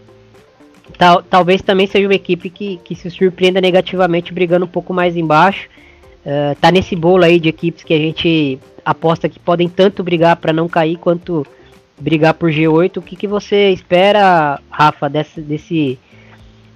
tal, 0.99 1.23
talvez 1.23 1.63
também 1.63 1.87
seja 1.87 2.07
uma 2.07 2.15
equipe 2.15 2.51
que, 2.51 2.77
que 2.85 2.95
se 2.95 3.09
surpreenda 3.11 3.61
negativamente, 3.61 4.35
brigando 4.35 4.67
um 4.67 4.69
pouco 4.69 4.93
mais 4.93 5.17
embaixo. 5.17 5.69
Uh, 6.27 6.55
tá 6.61 6.71
nesse 6.71 6.97
bolo 6.97 7.25
aí 7.25 7.39
de 7.39 7.49
equipes 7.49 7.85
que 7.85 7.95
a 7.95 7.99
gente 7.99 8.59
aposta 8.85 9.29
que 9.29 9.39
podem 9.39 9.69
tanto 9.69 10.03
brigar 10.03 10.37
para 10.37 10.53
não 10.53 10.69
cair 10.69 10.99
quanto 10.99 11.47
brigar 11.99 12.35
por 12.35 12.51
G8. 12.51 12.97
O 12.97 13.03
que, 13.03 13.17
que 13.17 13.27
você 13.27 13.71
espera, 13.71 14.61
Rafa, 14.69 15.09
desse, 15.09 15.41
desse, 15.41 15.99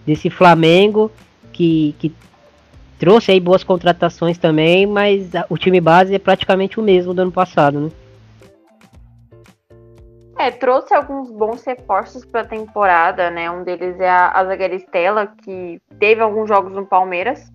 desse 0.07 0.31
Flamengo 0.31 1.11
que, 1.53 1.95
que 1.99 2.13
trouxe 2.99 3.33
aí 3.33 3.41
boas 3.41 3.65
contratações 3.65 4.39
também, 4.39 4.87
mas 4.87 5.31
o 5.51 5.59
time 5.59 5.81
base 5.81 6.15
é 6.15 6.19
praticamente 6.19 6.79
o 6.79 6.83
mesmo 6.83 7.13
do 7.13 7.23
ano 7.23 7.33
passado, 7.33 7.81
né? 7.81 7.91
É, 10.43 10.51
trouxe 10.51 10.93
alguns 10.93 11.31
bons 11.31 11.63
reforços 11.65 12.25
para 12.25 12.41
a 12.41 12.45
temporada, 12.45 13.31
né? 13.31 13.49
Um 13.49 13.63
deles 13.63 14.01
é 14.01 14.11
a, 14.11 14.33
a 14.33 14.45
zagueira 14.45 14.75
Estela, 14.75 15.33
que 15.41 15.81
teve 16.01 16.21
alguns 16.21 16.49
jogos 16.49 16.73
no 16.73 16.85
Palmeiras, 16.85 17.49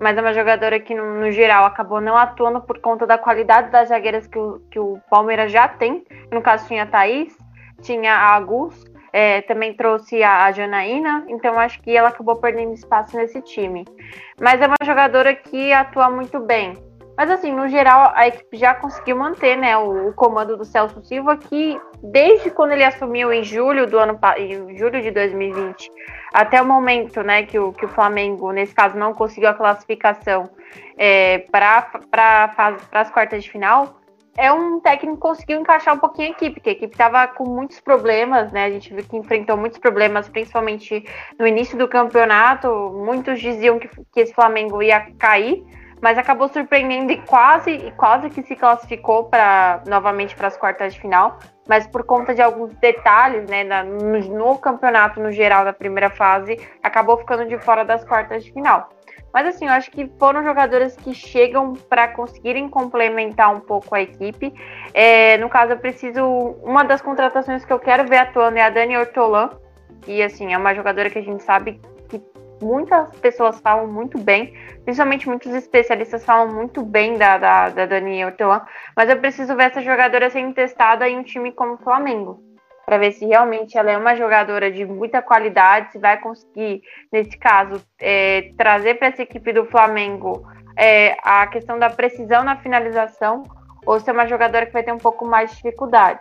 mas 0.00 0.18
é 0.18 0.20
uma 0.20 0.34
jogadora 0.34 0.80
que, 0.80 0.96
no, 0.96 1.20
no, 1.20 1.30
geral, 1.30 1.64
acabou 1.64 2.00
não 2.00 2.16
atuando 2.16 2.60
por 2.60 2.80
conta 2.80 3.06
da 3.06 3.16
qualidade 3.16 3.70
das 3.70 3.88
zagueiras 3.88 4.26
que 4.26 4.36
o, 4.36 4.58
que 4.68 4.80
o 4.80 4.98
Palmeiras 5.08 5.52
já 5.52 5.68
tem. 5.68 6.04
No 6.32 6.42
caso, 6.42 6.66
tinha 6.66 6.82
a 6.82 6.86
Thaís, 6.86 7.38
tinha 7.82 8.12
a 8.12 8.34
Agus, 8.34 8.82
é, 9.12 9.42
também 9.42 9.72
trouxe 9.72 10.20
a, 10.24 10.46
a 10.46 10.50
Janaína, 10.50 11.24
então 11.28 11.56
acho 11.56 11.80
que 11.82 11.96
ela 11.96 12.08
acabou 12.08 12.34
perdendo 12.34 12.74
espaço 12.74 13.16
nesse 13.16 13.40
time. 13.42 13.84
Mas 14.40 14.60
é 14.60 14.66
uma 14.66 14.74
jogadora 14.82 15.36
que 15.36 15.72
atua 15.72 16.10
muito 16.10 16.40
bem. 16.40 16.74
Mas 17.16 17.30
assim, 17.30 17.52
no 17.52 17.68
geral, 17.68 18.12
a 18.14 18.26
equipe 18.26 18.56
já 18.56 18.74
conseguiu 18.74 19.16
manter 19.16 19.56
né, 19.56 19.76
o, 19.76 20.08
o 20.08 20.12
comando 20.14 20.56
do 20.56 20.64
Celso 20.64 21.02
Silva, 21.04 21.36
que 21.36 21.80
desde 22.02 22.50
quando 22.50 22.72
ele 22.72 22.84
assumiu 22.84 23.32
em 23.32 23.44
julho 23.44 23.86
do 23.86 23.98
ano 23.98 24.18
em 24.36 24.76
julho 24.76 25.00
de 25.00 25.10
2020 25.10 25.90
até 26.32 26.60
o 26.60 26.66
momento 26.66 27.22
né, 27.22 27.44
que, 27.44 27.58
o, 27.58 27.72
que 27.72 27.84
o 27.84 27.88
Flamengo, 27.88 28.50
nesse 28.50 28.74
caso, 28.74 28.98
não 28.98 29.14
conseguiu 29.14 29.50
a 29.50 29.54
classificação 29.54 30.50
é, 30.98 31.38
para 31.50 31.88
as 32.92 33.10
quartas 33.10 33.44
de 33.44 33.50
final, 33.50 34.00
é 34.36 34.52
um 34.52 34.80
técnico 34.80 35.14
que 35.14 35.22
conseguiu 35.22 35.60
encaixar 35.60 35.94
um 35.94 35.98
pouquinho 35.98 36.28
a 36.28 36.30
equipe, 36.32 36.60
que 36.60 36.68
a 36.68 36.72
equipe 36.72 36.92
estava 36.92 37.28
com 37.28 37.44
muitos 37.44 37.78
problemas, 37.80 38.50
né? 38.50 38.64
A 38.64 38.70
gente 38.70 38.92
viu 38.92 39.04
que 39.04 39.16
enfrentou 39.16 39.56
muitos 39.56 39.78
problemas, 39.78 40.28
principalmente 40.28 41.04
no 41.38 41.46
início 41.46 41.78
do 41.78 41.86
campeonato. 41.86 42.68
Muitos 43.04 43.40
diziam 43.40 43.78
que, 43.78 43.88
que 44.12 44.20
esse 44.20 44.34
Flamengo 44.34 44.82
ia 44.82 45.08
cair, 45.18 45.64
mas 46.04 46.18
acabou 46.18 46.48
surpreendendo 46.48 47.12
e 47.12 47.16
quase, 47.22 47.90
quase 47.96 48.28
que 48.28 48.42
se 48.42 48.54
classificou 48.54 49.24
para 49.24 49.82
novamente 49.86 50.36
para 50.36 50.48
as 50.48 50.54
quartas 50.54 50.92
de 50.92 51.00
final. 51.00 51.38
Mas 51.66 51.86
por 51.86 52.04
conta 52.04 52.34
de 52.34 52.42
alguns 52.42 52.74
detalhes, 52.74 53.48
né, 53.48 53.64
na, 53.64 53.82
no, 53.82 54.18
no 54.18 54.58
campeonato 54.58 55.18
no 55.18 55.32
geral 55.32 55.64
da 55.64 55.72
primeira 55.72 56.10
fase, 56.10 56.60
acabou 56.82 57.16
ficando 57.16 57.46
de 57.46 57.56
fora 57.56 57.86
das 57.86 58.04
quartas 58.04 58.44
de 58.44 58.52
final. 58.52 58.90
Mas 59.32 59.46
assim, 59.46 59.64
eu 59.64 59.72
acho 59.72 59.90
que 59.90 60.06
foram 60.18 60.44
jogadores 60.44 60.94
que 60.94 61.14
chegam 61.14 61.72
para 61.72 62.08
conseguirem 62.08 62.68
complementar 62.68 63.50
um 63.50 63.60
pouco 63.60 63.94
a 63.94 64.02
equipe. 64.02 64.52
É, 64.92 65.38
no 65.38 65.48
caso, 65.48 65.72
eu 65.72 65.78
preciso. 65.78 66.22
Uma 66.62 66.84
das 66.84 67.00
contratações 67.00 67.64
que 67.64 67.72
eu 67.72 67.78
quero 67.78 68.06
ver 68.06 68.18
atuando 68.18 68.58
é 68.58 68.62
a 68.62 68.68
Dani 68.68 68.98
Ortolan. 68.98 69.48
E 70.06 70.22
assim, 70.22 70.52
é 70.52 70.58
uma 70.58 70.74
jogadora 70.74 71.08
que 71.08 71.18
a 71.18 71.22
gente 71.22 71.42
sabe 71.42 71.80
que 72.10 72.22
muitas 72.64 73.14
pessoas 73.18 73.60
falam 73.60 73.86
muito 73.86 74.18
bem, 74.18 74.54
principalmente 74.84 75.28
muitos 75.28 75.52
especialistas 75.52 76.24
falam 76.24 76.52
muito 76.52 76.82
bem 76.82 77.16
da, 77.18 77.38
da, 77.38 77.68
da 77.68 77.86
Dani 77.86 78.24
Ortolan. 78.24 78.62
Mas 78.96 79.08
eu 79.08 79.18
preciso 79.18 79.54
ver 79.54 79.64
essa 79.64 79.82
jogadora 79.82 80.30
sendo 80.30 80.54
testada 80.54 81.08
em 81.08 81.18
um 81.18 81.22
time 81.22 81.52
como 81.52 81.74
o 81.74 81.78
Flamengo 81.78 82.42
para 82.84 82.98
ver 82.98 83.12
se 83.12 83.24
realmente 83.24 83.78
ela 83.78 83.90
é 83.90 83.96
uma 83.96 84.14
jogadora 84.14 84.70
de 84.70 84.84
muita 84.84 85.22
qualidade, 85.22 85.92
se 85.92 85.98
vai 85.98 86.18
conseguir, 86.18 86.82
nesse 87.10 87.36
caso, 87.38 87.82
é, 87.98 88.52
trazer 88.56 88.94
para 88.94 89.08
essa 89.08 89.22
equipe 89.22 89.52
do 89.52 89.64
Flamengo 89.64 90.46
é, 90.76 91.16
a 91.22 91.46
questão 91.46 91.78
da 91.78 91.88
precisão 91.88 92.44
na 92.44 92.56
finalização, 92.56 93.44
ou 93.86 93.98
se 93.98 94.10
é 94.10 94.12
uma 94.12 94.26
jogadora 94.26 94.66
que 94.66 94.72
vai 94.72 94.82
ter 94.82 94.92
um 94.92 94.98
pouco 94.98 95.26
mais 95.26 95.50
de 95.50 95.56
dificuldade. 95.56 96.20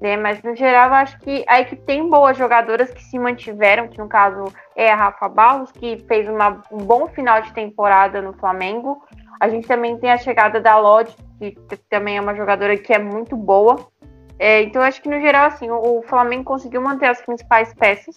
Né? 0.00 0.16
Mas, 0.16 0.42
no 0.42 0.56
geral, 0.56 0.88
eu 0.88 0.94
acho 0.94 1.18
que 1.20 1.44
a 1.46 1.60
equipe 1.60 1.82
tem 1.82 2.08
boas 2.08 2.36
jogadoras 2.36 2.90
que 2.90 3.02
se 3.02 3.18
mantiveram, 3.18 3.88
que 3.88 3.98
no 3.98 4.08
caso 4.08 4.44
é 4.74 4.90
a 4.90 4.96
Rafa 4.96 5.28
Barros, 5.28 5.70
que 5.72 5.98
fez 6.08 6.28
uma, 6.28 6.62
um 6.72 6.78
bom 6.78 7.06
final 7.08 7.42
de 7.42 7.52
temporada 7.52 8.22
no 8.22 8.32
Flamengo. 8.32 9.02
A 9.38 9.48
gente 9.48 9.68
também 9.68 9.98
tem 9.98 10.10
a 10.10 10.18
chegada 10.18 10.60
da 10.60 10.78
Lodge, 10.78 11.14
que 11.38 11.54
também 11.88 12.16
é 12.16 12.20
uma 12.20 12.34
jogadora 12.34 12.76
que 12.76 12.92
é 12.92 12.98
muito 12.98 13.36
boa. 13.36 13.90
É, 14.38 14.62
então, 14.62 14.80
acho 14.80 15.02
que 15.02 15.08
no 15.08 15.20
geral, 15.20 15.48
assim, 15.48 15.70
o, 15.70 15.98
o, 15.98 16.02
Flamengo 16.02 16.44
conseguiu 16.44 16.80
manter 16.80 17.06
as 17.06 17.20
principais 17.20 17.74
peças, 17.74 18.14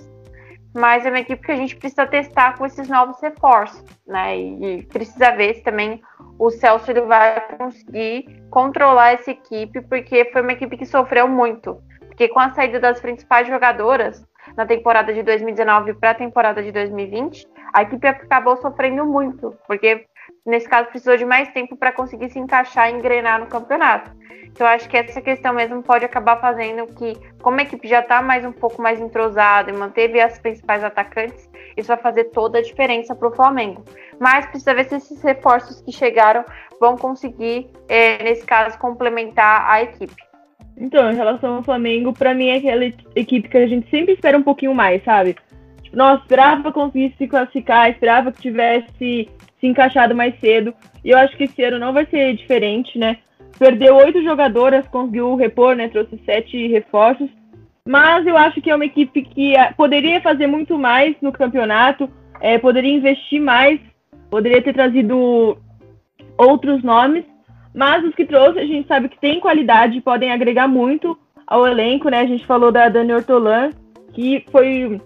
mas 0.74 1.05
é 1.05 1.09
uma 1.09 1.19
equipe 1.19 1.45
que 1.45 1.51
a 1.51 1.55
gente 1.55 1.76
precisa 1.76 2.05
testar 2.05 2.57
com 2.57 2.65
esses 2.65 2.88
novos 2.88 3.21
reforços, 3.21 3.84
né? 4.07 4.38
E, 4.38 4.84
precisa 4.91 5.32
ver 5.32 5.55
se 5.55 5.61
também 5.61 6.01
o 6.39 6.49
Celso 6.49 6.89
ele 6.89 7.01
vai 7.01 7.39
conseguir 7.57 8.43
controlar 8.49 9.13
essa 9.13 9.32
equipe, 9.32 9.82
porque 9.82 10.26
foi 10.26 10.41
uma 10.41 10.53
equipe 10.53 10.78
que 10.78 10.86
sofreu 10.86 11.28
muito. 11.28 11.78
Porque 12.07 12.28
com 12.28 12.39
a 12.39 12.49
saída 12.53 12.80
das 12.80 12.99
principais 12.99 13.47
jogadoras 13.47 14.26
na 14.57 14.65
temporada 14.65 15.13
de 15.13 15.24
2019 15.24 15.93
para 15.95 16.11
a 16.11 16.15
temporada 16.15 16.61
de 16.61 16.71
2020, 16.71 17.47
a 17.74 17.84
equipe 17.84 18.07
acabou 18.07 18.57
sofrendo 18.57 19.05
muito, 19.05 19.55
porque 19.67 20.05
nesse 20.45 20.67
caso 20.67 20.89
precisou 20.89 21.17
de 21.17 21.25
mais 21.25 21.49
tempo 21.49 21.75
para 21.75 21.91
conseguir 21.91 22.29
se 22.29 22.39
encaixar 22.39 22.89
e 22.89 22.93
engrenar 22.93 23.39
no 23.39 23.47
campeonato. 23.47 24.11
Então, 24.53 24.67
acho 24.67 24.87
que 24.87 24.95
essa 24.95 25.19
questão 25.19 25.51
mesmo 25.51 25.81
pode 25.81 26.05
acabar 26.05 26.39
fazendo 26.39 26.85
que, 26.93 27.17
como 27.41 27.59
a 27.59 27.63
equipe 27.63 27.87
já 27.87 28.01
está 28.01 28.21
mais 28.21 28.45
um 28.45 28.51
pouco 28.51 28.79
mais 28.79 29.01
entrosada 29.01 29.71
e 29.71 29.73
manteve 29.73 30.21
as 30.21 30.37
principais 30.37 30.83
atacantes, 30.83 31.49
isso 31.75 31.87
vai 31.87 31.97
fazer 31.97 32.25
toda 32.25 32.59
a 32.59 32.61
diferença 32.61 33.15
para 33.15 33.29
o 33.29 33.35
Flamengo. 33.35 33.83
Mas 34.19 34.45
precisa 34.45 34.75
ver 34.75 34.85
se 34.85 34.95
esses 34.95 35.21
reforços 35.23 35.81
que 35.81 35.91
chegaram 35.91 36.45
vão 36.79 36.95
conseguir, 36.95 37.67
é, 37.89 38.23
nesse 38.23 38.45
caso, 38.45 38.77
complementar 38.77 39.67
a 39.67 39.81
equipe. 39.81 40.21
Então, 40.77 41.11
em 41.11 41.15
relação 41.15 41.55
ao 41.55 41.63
Flamengo, 41.63 42.13
para 42.13 42.35
mim 42.35 42.49
é 42.49 42.57
aquela 42.57 42.85
equipe 43.15 43.49
que 43.49 43.57
a 43.57 43.67
gente 43.67 43.89
sempre 43.89 44.13
espera 44.13 44.37
um 44.37 44.43
pouquinho 44.43 44.75
mais, 44.75 45.03
sabe? 45.03 45.35
Tipo, 45.81 45.97
nossa, 45.97 46.21
esperava 46.21 46.71
conseguir 46.71 47.15
se 47.17 47.27
classificar, 47.27 47.89
esperava 47.89 48.31
que 48.31 48.41
tivesse 48.41 49.29
se 49.64 49.68
encaixado 49.68 50.14
mais 50.14 50.38
cedo. 50.41 50.74
E 51.05 51.11
eu 51.11 51.18
acho 51.18 51.38
que 51.38 51.45
esse 51.45 51.64
ano 51.64 51.80
não 51.80 51.93
vai 51.93 52.05
ser 52.05 52.36
diferente, 52.36 52.99
né? 52.99 53.18
Perdeu 53.57 53.95
oito 53.95 54.22
jogadoras, 54.22 54.86
conseguiu 54.89 55.36
repor, 55.36 55.74
né? 55.74 55.88
Trouxe 55.88 56.20
sete 56.26 56.68
reforços. 56.68 57.30
Mas 57.88 58.28
eu 58.28 58.38
acho 58.38 58.61
que 58.61 58.70
é 58.70 58.76
uma 58.76 58.86
equipe 58.86 59.22
que 59.22 59.55
ah, 59.55 59.74
poderia 59.76 60.20
fazer 60.22 60.47
muito 60.47 60.78
mais 60.78 61.16
no 61.22 61.32
campeonato, 61.32 62.09
é, 62.41 62.57
poderia 62.57 62.93
investir 62.93 63.41
mais, 63.41 63.80
poderia 64.30 64.61
ter 64.61 64.74
trazido 64.74 65.57
outros 66.38 66.84
nomes. 66.84 67.24
Mas 67.74 68.03
os 68.03 68.14
que 68.14 68.26
trouxe, 68.26 68.59
a 68.59 68.66
gente 68.66 68.88
sabe 68.88 69.07
que 69.07 69.20
tem 69.20 69.39
qualidade, 69.39 70.01
podem 70.01 70.32
agregar 70.32 70.68
muito 70.68 71.18
ao 71.47 71.66
elenco, 71.66 72.09
né? 72.09 72.20
A 72.20 72.26
gente 72.26 72.45
falou 72.45 72.72
da 72.72 72.89
Dani 72.89 73.14
Ortolan, 73.14 73.70
que 74.14 74.45
foi, 74.51 75.01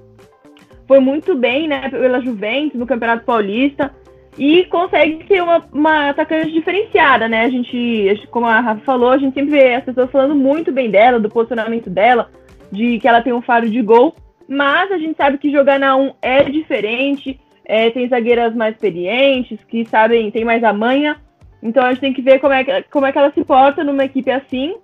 foi 0.87 0.99
muito 0.99 1.35
bem, 1.35 1.67
né, 1.67 1.89
pela 1.89 2.21
Juventus 2.21 2.79
no 2.79 2.87
Campeonato 2.87 3.23
Paulista 3.23 3.93
e 4.37 4.65
consegue 4.65 5.25
ser 5.27 5.41
uma, 5.41 5.65
uma 5.73 6.09
atacante 6.09 6.51
diferenciada, 6.51 7.27
né? 7.27 7.45
A 7.45 7.49
gente, 7.49 8.27
como 8.29 8.45
a 8.45 8.59
Rafa 8.59 8.81
falou, 8.81 9.11
a 9.11 9.17
gente 9.17 9.33
sempre 9.33 9.51
vê 9.51 9.73
as 9.73 9.83
pessoas 9.83 10.11
falando 10.11 10.35
muito 10.35 10.71
bem 10.71 10.91
dela, 10.91 11.19
do 11.19 11.29
posicionamento 11.29 11.89
dela, 11.89 12.29
de 12.71 12.99
que 12.99 13.07
ela 13.07 13.21
tem 13.21 13.33
um 13.33 13.41
faro 13.41 13.67
de 13.69 13.81
gol, 13.81 14.15
mas 14.47 14.91
a 14.91 14.97
gente 14.97 15.17
sabe 15.17 15.37
que 15.37 15.51
jogar 15.51 15.79
na 15.79 15.95
1 15.95 16.13
é 16.21 16.43
diferente, 16.43 17.39
é, 17.65 17.89
tem 17.89 18.07
zagueiras 18.07 18.55
mais 18.55 18.75
experientes, 18.75 19.59
que 19.67 19.83
sabem, 19.85 20.29
tem 20.29 20.45
mais 20.45 20.63
a 20.63 20.71
manha, 20.71 21.17
então 21.61 21.83
a 21.83 21.89
gente 21.89 22.01
tem 22.01 22.13
que 22.13 22.21
ver 22.21 22.39
como 22.39 22.53
é 22.53 22.63
que, 22.63 22.83
como 22.91 23.05
é 23.05 23.11
que 23.11 23.17
ela 23.17 23.31
se 23.31 23.43
porta 23.43 23.83
numa 23.83 24.05
equipe 24.05 24.29
assim. 24.29 24.75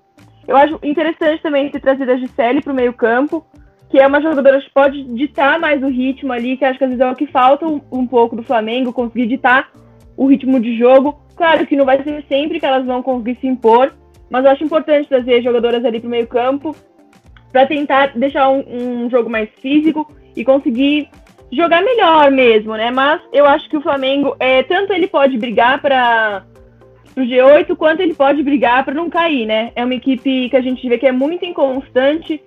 Eu 0.48 0.58
acho 0.58 0.80
interessante 0.84 1.42
também 1.42 1.70
ter 1.70 1.80
trazido 1.80 2.12
a 2.12 2.18
Gisele 2.18 2.62
para 2.62 2.74
o 2.74 2.76
meio 2.76 2.92
campo, 2.92 3.46
que 3.94 4.00
é 4.00 4.08
uma 4.08 4.20
jogadora 4.20 4.60
que 4.60 4.72
pode 4.72 5.04
ditar 5.14 5.60
mais 5.60 5.84
o 5.84 5.88
ritmo 5.88 6.34
ali, 6.34 6.58
que 6.58 6.66
acho 6.66 6.80
que 6.80 6.84
às 6.84 6.90
vezes 6.90 7.06
é 7.06 7.12
o 7.12 7.16
que 7.16 7.28
falta 7.28 7.68
um, 7.68 7.80
um 7.92 8.08
pouco 8.08 8.36
do 8.36 8.42
Flamengo, 8.42 8.92
conseguir 8.92 9.28
ditar 9.28 9.70
o 10.18 10.26
ritmo 10.26 10.60
de 10.60 10.76
jogo. 10.76 11.22
Claro 11.36 11.64
que 11.68 11.76
não 11.76 11.86
vai 11.86 12.02
ser 12.02 12.26
sempre 12.28 12.60
que 12.60 12.66
elas 12.66 12.88
vão 12.88 13.04
conseguir 13.04 13.38
se 13.40 13.46
impor, 13.46 13.94
mas 14.32 14.44
eu 14.44 14.50
acho 14.50 14.64
importante 14.64 15.08
trazer 15.08 15.44
jogadoras 15.44 15.86
ali 15.86 16.00
para 16.00 16.08
o 16.08 16.10
meio 16.10 16.26
campo 16.26 16.76
para 17.52 17.68
tentar 17.68 18.18
deixar 18.18 18.50
um, 18.50 18.64
um, 18.68 19.10
jogo 19.12 19.30
mais 19.30 19.48
físico 19.62 20.12
e 20.36 20.44
conseguir 20.44 21.08
jogar 21.52 21.84
melhor 21.84 22.32
mesmo, 22.32 22.76
né? 22.76 22.90
Mas 22.90 23.22
eu 23.32 23.46
acho 23.46 23.70
que 23.70 23.78
o 23.78 23.82
Flamengo, 23.82 24.36
é, 24.40 24.64
tanto 24.64 24.92
ele 24.92 25.06
pode 25.06 25.38
brigar 25.38 25.80
para 25.80 26.44
o 27.16 27.22
G8, 27.22 27.76
quanto 27.76 28.00
ele 28.00 28.16
pode 28.16 28.42
brigar 28.42 28.84
para 28.84 28.96
não 28.96 29.08
cair, 29.08 29.46
né? 29.46 29.72
É 29.76 29.86
uma 29.86 29.94
equipe 29.94 30.50
que 30.50 30.58
a 30.58 30.62
gente 30.62 30.90
vê 30.90 30.98
que 30.98 31.06
é 31.06 31.12
muito 31.12 31.46
inconstante, 31.46 32.42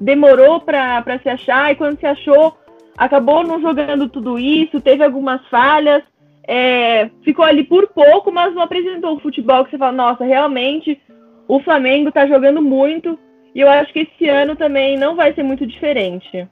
demorou 0.00 0.60
para 0.60 1.18
se 1.22 1.28
achar, 1.28 1.70
e 1.70 1.76
quando 1.76 2.00
se 2.00 2.06
achou, 2.06 2.56
acabou 2.96 3.44
não 3.44 3.60
jogando 3.60 4.08
tudo 4.08 4.38
isso, 4.38 4.80
teve 4.80 5.04
algumas 5.04 5.46
falhas, 5.48 6.02
é, 6.48 7.10
ficou 7.22 7.44
ali 7.44 7.64
por 7.64 7.88
pouco, 7.88 8.32
mas 8.32 8.54
não 8.54 8.62
apresentou 8.62 9.14
o 9.14 9.20
futebol 9.20 9.64
que 9.64 9.72
você 9.72 9.78
fala, 9.78 9.92
nossa, 9.92 10.24
realmente 10.24 10.98
o 11.46 11.60
Flamengo 11.60 12.08
está 12.08 12.26
jogando 12.26 12.62
muito, 12.62 13.18
e 13.54 13.60
eu 13.60 13.68
acho 13.68 13.92
que 13.92 14.00
esse 14.00 14.28
ano 14.28 14.56
também 14.56 14.96
não 14.96 15.14
vai 15.14 15.34
ser 15.34 15.42
muito 15.42 15.66
diferente. 15.66 16.48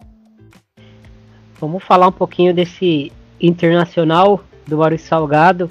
Vamos 1.61 1.82
falar 1.82 2.09
um 2.09 2.12
pouquinho 2.12 2.53
desse 2.53 3.11
internacional 3.40 4.40
do 4.66 4.78
Maurício 4.78 5.09
Salgado. 5.09 5.70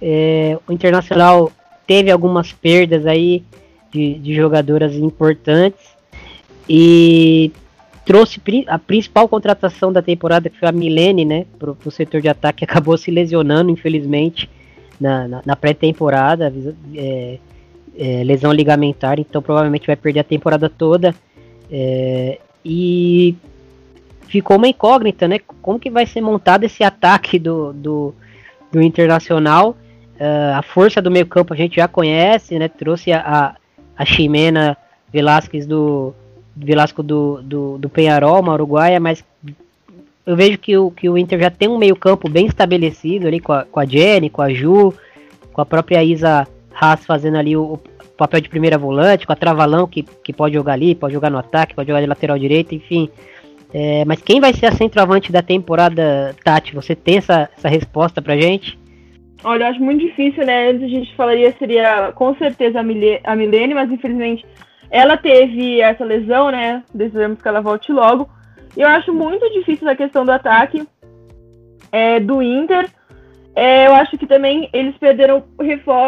É, 0.00 0.58
o 0.66 0.72
internacional 0.72 1.50
teve 1.86 2.10
algumas 2.10 2.52
perdas 2.52 3.06
aí 3.06 3.42
de, 3.90 4.14
de 4.14 4.34
jogadoras 4.34 4.94
importantes 4.94 5.97
e 6.68 7.52
trouxe 8.04 8.40
a 8.66 8.78
principal 8.78 9.28
contratação 9.28 9.92
da 9.92 10.02
temporada, 10.02 10.48
que 10.48 10.58
foi 10.58 10.68
a 10.68 10.72
Milene, 10.72 11.24
né, 11.24 11.46
pro, 11.58 11.74
pro 11.74 11.90
setor 11.90 12.20
de 12.20 12.28
ataque, 12.28 12.64
acabou 12.66 12.96
se 12.96 13.10
lesionando, 13.10 13.70
infelizmente, 13.70 14.48
na, 15.00 15.28
na, 15.28 15.42
na 15.44 15.56
pré-temporada. 15.56 16.52
É, 16.94 17.38
é, 17.98 18.22
lesão 18.22 18.52
ligamentar, 18.52 19.18
então 19.18 19.42
provavelmente 19.42 19.86
vai 19.86 19.96
perder 19.96 20.20
a 20.20 20.24
temporada 20.24 20.70
toda. 20.70 21.12
É, 21.70 22.38
e 22.64 23.34
ficou 24.28 24.56
uma 24.56 24.68
incógnita, 24.68 25.26
né? 25.26 25.40
Como 25.60 25.80
que 25.80 25.90
vai 25.90 26.06
ser 26.06 26.20
montado 26.20 26.64
esse 26.64 26.84
ataque 26.84 27.38
do, 27.38 27.72
do, 27.72 28.14
do 28.70 28.80
Internacional? 28.80 29.76
Uh, 30.20 30.56
a 30.56 30.62
força 30.62 31.00
do 31.00 31.10
meio 31.10 31.26
campo 31.26 31.54
a 31.54 31.56
gente 31.56 31.76
já 31.76 31.88
conhece, 31.88 32.58
né? 32.58 32.68
Trouxe 32.68 33.12
a, 33.12 33.20
a, 33.20 33.56
a 33.96 34.04
Ximena 34.04 34.76
Velasquez 35.12 35.66
do 35.66 36.14
Velasco 36.64 37.02
do, 37.02 37.40
do, 37.42 37.78
do 37.78 37.88
Penharol, 37.88 38.40
uma 38.40 38.54
uruguaia, 38.54 38.98
mas 38.98 39.24
eu 40.26 40.36
vejo 40.36 40.58
que 40.58 40.76
o, 40.76 40.90
que 40.90 41.08
o 41.08 41.16
Inter 41.16 41.40
já 41.40 41.50
tem 41.50 41.68
um 41.68 41.78
meio 41.78 41.96
campo 41.96 42.28
bem 42.28 42.46
estabelecido 42.46 43.26
ali 43.26 43.40
com 43.40 43.52
a, 43.52 43.64
com 43.64 43.80
a 43.80 43.86
Jenny, 43.86 44.28
com 44.28 44.42
a 44.42 44.52
Ju, 44.52 44.92
com 45.52 45.60
a 45.60 45.66
própria 45.66 46.04
Isa 46.04 46.46
Haas 46.78 47.06
fazendo 47.06 47.38
ali 47.38 47.56
o, 47.56 47.74
o, 47.74 47.80
papel 48.16 48.40
de 48.40 48.48
primeira 48.48 48.76
volante, 48.76 49.26
com 49.26 49.32
a 49.32 49.36
Travalão 49.36 49.86
que, 49.86 50.02
que 50.02 50.32
pode 50.32 50.54
jogar 50.54 50.74
ali, 50.74 50.94
pode 50.94 51.14
jogar 51.14 51.30
no 51.30 51.38
ataque, 51.38 51.74
pode 51.74 51.88
jogar 51.88 52.00
de 52.00 52.06
lateral 52.06 52.38
direito, 52.38 52.74
enfim. 52.74 53.08
É, 53.72 54.04
mas 54.04 54.20
quem 54.20 54.40
vai 54.40 54.52
ser 54.52 54.66
a 54.66 54.72
centroavante 54.72 55.30
da 55.30 55.42
temporada, 55.42 56.34
Tati? 56.42 56.74
Você 56.74 56.94
tem 56.94 57.18
essa, 57.18 57.48
essa 57.56 57.68
resposta 57.68 58.20
pra 58.20 58.36
gente? 58.36 58.78
Olha, 59.44 59.64
eu 59.64 59.68
acho 59.68 59.80
muito 59.80 60.04
difícil, 60.04 60.44
né? 60.44 60.70
Antes 60.70 60.82
a 60.82 60.88
gente 60.88 61.14
falaria 61.14 61.54
seria 61.58 62.12
com 62.12 62.34
certeza 62.34 62.80
a, 62.80 62.82
Mile, 62.82 63.20
a 63.22 63.36
Milene, 63.36 63.74
mas 63.74 63.90
infelizmente 63.90 64.44
ela 64.90 65.16
teve 65.16 65.80
essa 65.80 66.04
lesão, 66.04 66.50
né? 66.50 66.82
Desejamos 66.92 67.40
que 67.40 67.48
ela 67.48 67.60
volte 67.60 67.92
logo. 67.92 68.28
Eu 68.76 68.88
acho 68.88 69.12
muito 69.12 69.48
difícil 69.52 69.88
a 69.88 69.96
questão 69.96 70.24
do 70.24 70.32
ataque 70.32 70.86
é, 71.92 72.20
do 72.20 72.42
Inter. 72.42 72.88
É, 73.54 73.86
eu 73.86 73.94
acho 73.94 74.16
que 74.16 74.26
também 74.26 74.68
eles 74.72 74.96
perderam 74.98 75.42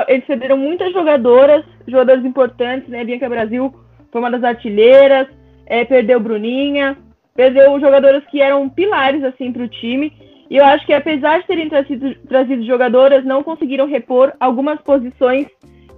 eles 0.08 0.24
perderam 0.24 0.56
muitas 0.56 0.92
jogadoras, 0.92 1.64
jogadoras 1.86 2.24
importantes, 2.24 2.88
né? 2.88 3.04
Bianca 3.04 3.28
Brasil 3.28 3.74
foi 4.10 4.20
uma 4.20 4.30
das 4.30 4.44
artilheiras, 4.44 5.26
é, 5.66 5.84
perdeu 5.84 6.20
Bruninha, 6.20 6.96
perdeu 7.34 7.78
jogadoras 7.80 8.24
que 8.26 8.40
eram 8.40 8.68
pilares 8.68 9.24
assim 9.24 9.52
para 9.52 9.64
o 9.64 9.68
time. 9.68 10.12
E 10.48 10.56
eu 10.56 10.64
acho 10.64 10.84
que 10.84 10.92
apesar 10.92 11.40
de 11.40 11.46
terem 11.46 11.68
trazido, 11.68 12.14
trazido 12.28 12.64
jogadoras, 12.64 13.24
não 13.24 13.42
conseguiram 13.42 13.86
repor 13.86 14.32
algumas 14.40 14.80
posições 14.80 15.46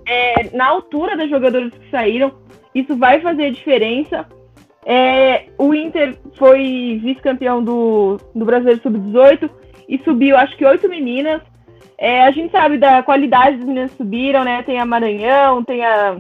é, 0.07 0.55
na 0.57 0.69
altura 0.69 1.17
das 1.17 1.31
jogadoras 1.31 1.73
que 1.73 1.91
saíram. 1.91 2.33
Isso 2.75 2.97
vai 2.97 3.21
fazer 3.21 3.51
diferença. 3.51 4.27
É, 4.85 5.47
o 5.59 5.75
Inter 5.75 6.17
foi 6.37 7.01
vice-campeão 7.03 7.63
do, 7.63 8.19
do 8.35 8.45
Brasileiro 8.45 8.83
Sub-18 8.83 9.49
e 9.89 9.99
subiu, 9.99 10.37
acho 10.37 10.57
que 10.57 10.65
oito 10.65 10.89
meninas. 10.89 11.43
É, 11.99 12.25
a 12.25 12.31
gente 12.31 12.51
sabe 12.51 12.79
da 12.79 13.03
qualidade 13.03 13.59
das 13.59 13.67
meninas 13.67 13.91
que 13.93 13.99
subiram, 13.99 14.43
né? 14.43 14.63
Tem 14.65 14.79
a 14.79 14.87
Maranhão, 14.87 15.63
tem 15.63 15.85
a, 15.85 16.17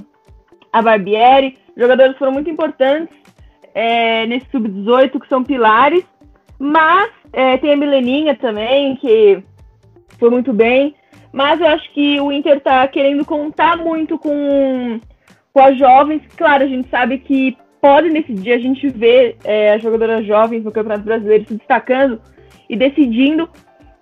a 0.73 0.83
Barbieri. 0.83 1.59
Jogadores 1.77 2.17
foram 2.19 2.33
muito 2.33 2.49
importantes 2.49 3.17
é, 3.75 4.27
nesse 4.27 4.47
sub-18, 4.51 5.19
que 5.19 5.29
são 5.29 5.43
pilares. 5.43 6.05
Mas 6.59 7.11
é, 7.33 7.57
tem 7.57 7.73
a 7.73 7.77
Mileninha 7.77 8.37
também, 8.37 8.95
que 8.97 9.43
foi 10.19 10.31
muito 10.31 10.53
bem. 10.53 10.95
Mas 11.33 11.61
eu 11.61 11.67
acho 11.67 11.93
que 11.93 12.21
o 12.21 12.31
Inter 12.31 12.61
tá 12.61 12.87
querendo 12.87 13.25
contar 13.25 13.77
muito 13.79 14.19
com, 14.19 15.01
com 15.53 15.61
as 15.61 15.79
jovens. 15.79 16.23
Claro, 16.37 16.65
a 16.65 16.67
gente 16.67 16.89
sabe 16.89 17.19
que 17.19 17.57
pode 17.81 18.09
nesse 18.11 18.33
dia 18.33 18.57
a 18.57 18.61
gente 18.61 18.89
ver 18.89 19.37
é, 19.45 19.75
as 19.75 19.83
jogadoras 19.83 20.25
jovens 20.25 20.65
no 20.65 20.73
Campeonato 20.73 21.05
Brasileiro 21.05 21.47
se 21.49 21.57
destacando 21.57 22.21
e 22.69 22.77
decidindo, 22.77 23.49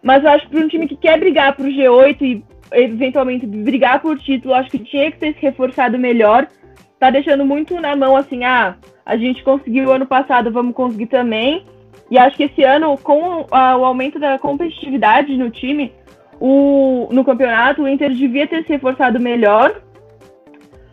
mas 0.02 0.22
eu 0.22 0.30
acho 0.30 0.46
que 0.46 0.52
para 0.52 0.64
um 0.64 0.68
time 0.68 0.86
que 0.86 0.96
quer 0.96 1.18
brigar 1.18 1.56
para 1.56 1.66
o 1.66 1.70
G8 1.70 2.22
e 2.22 2.44
eventualmente 2.72 3.46
brigar 3.46 4.00
por 4.00 4.18
título, 4.18 4.54
acho 4.54 4.70
que 4.70 4.78
tinha 4.78 5.10
que 5.10 5.18
ter 5.18 5.34
se 5.34 5.40
reforçado 5.40 5.98
melhor. 5.98 6.46
Tá 6.98 7.10
deixando 7.10 7.44
muito 7.44 7.80
na 7.80 7.96
mão 7.96 8.16
assim, 8.16 8.44
ah, 8.44 8.76
a 9.04 9.16
gente 9.16 9.42
conseguiu 9.42 9.90
ano 9.90 10.06
passado, 10.06 10.52
vamos 10.52 10.74
conseguir 10.74 11.06
também. 11.06 11.64
E 12.10 12.18
acho 12.18 12.36
que 12.36 12.44
esse 12.44 12.62
ano, 12.62 12.96
com 12.98 13.46
a, 13.50 13.76
o 13.76 13.84
aumento 13.84 14.18
da 14.18 14.38
competitividade 14.38 15.36
no 15.36 15.50
time, 15.50 15.92
o, 16.38 17.08
no 17.10 17.24
campeonato, 17.24 17.82
o 17.82 17.88
Inter 17.88 18.10
devia 18.10 18.46
ter 18.46 18.62
se 18.64 18.68
reforçado 18.68 19.18
melhor. 19.18 19.80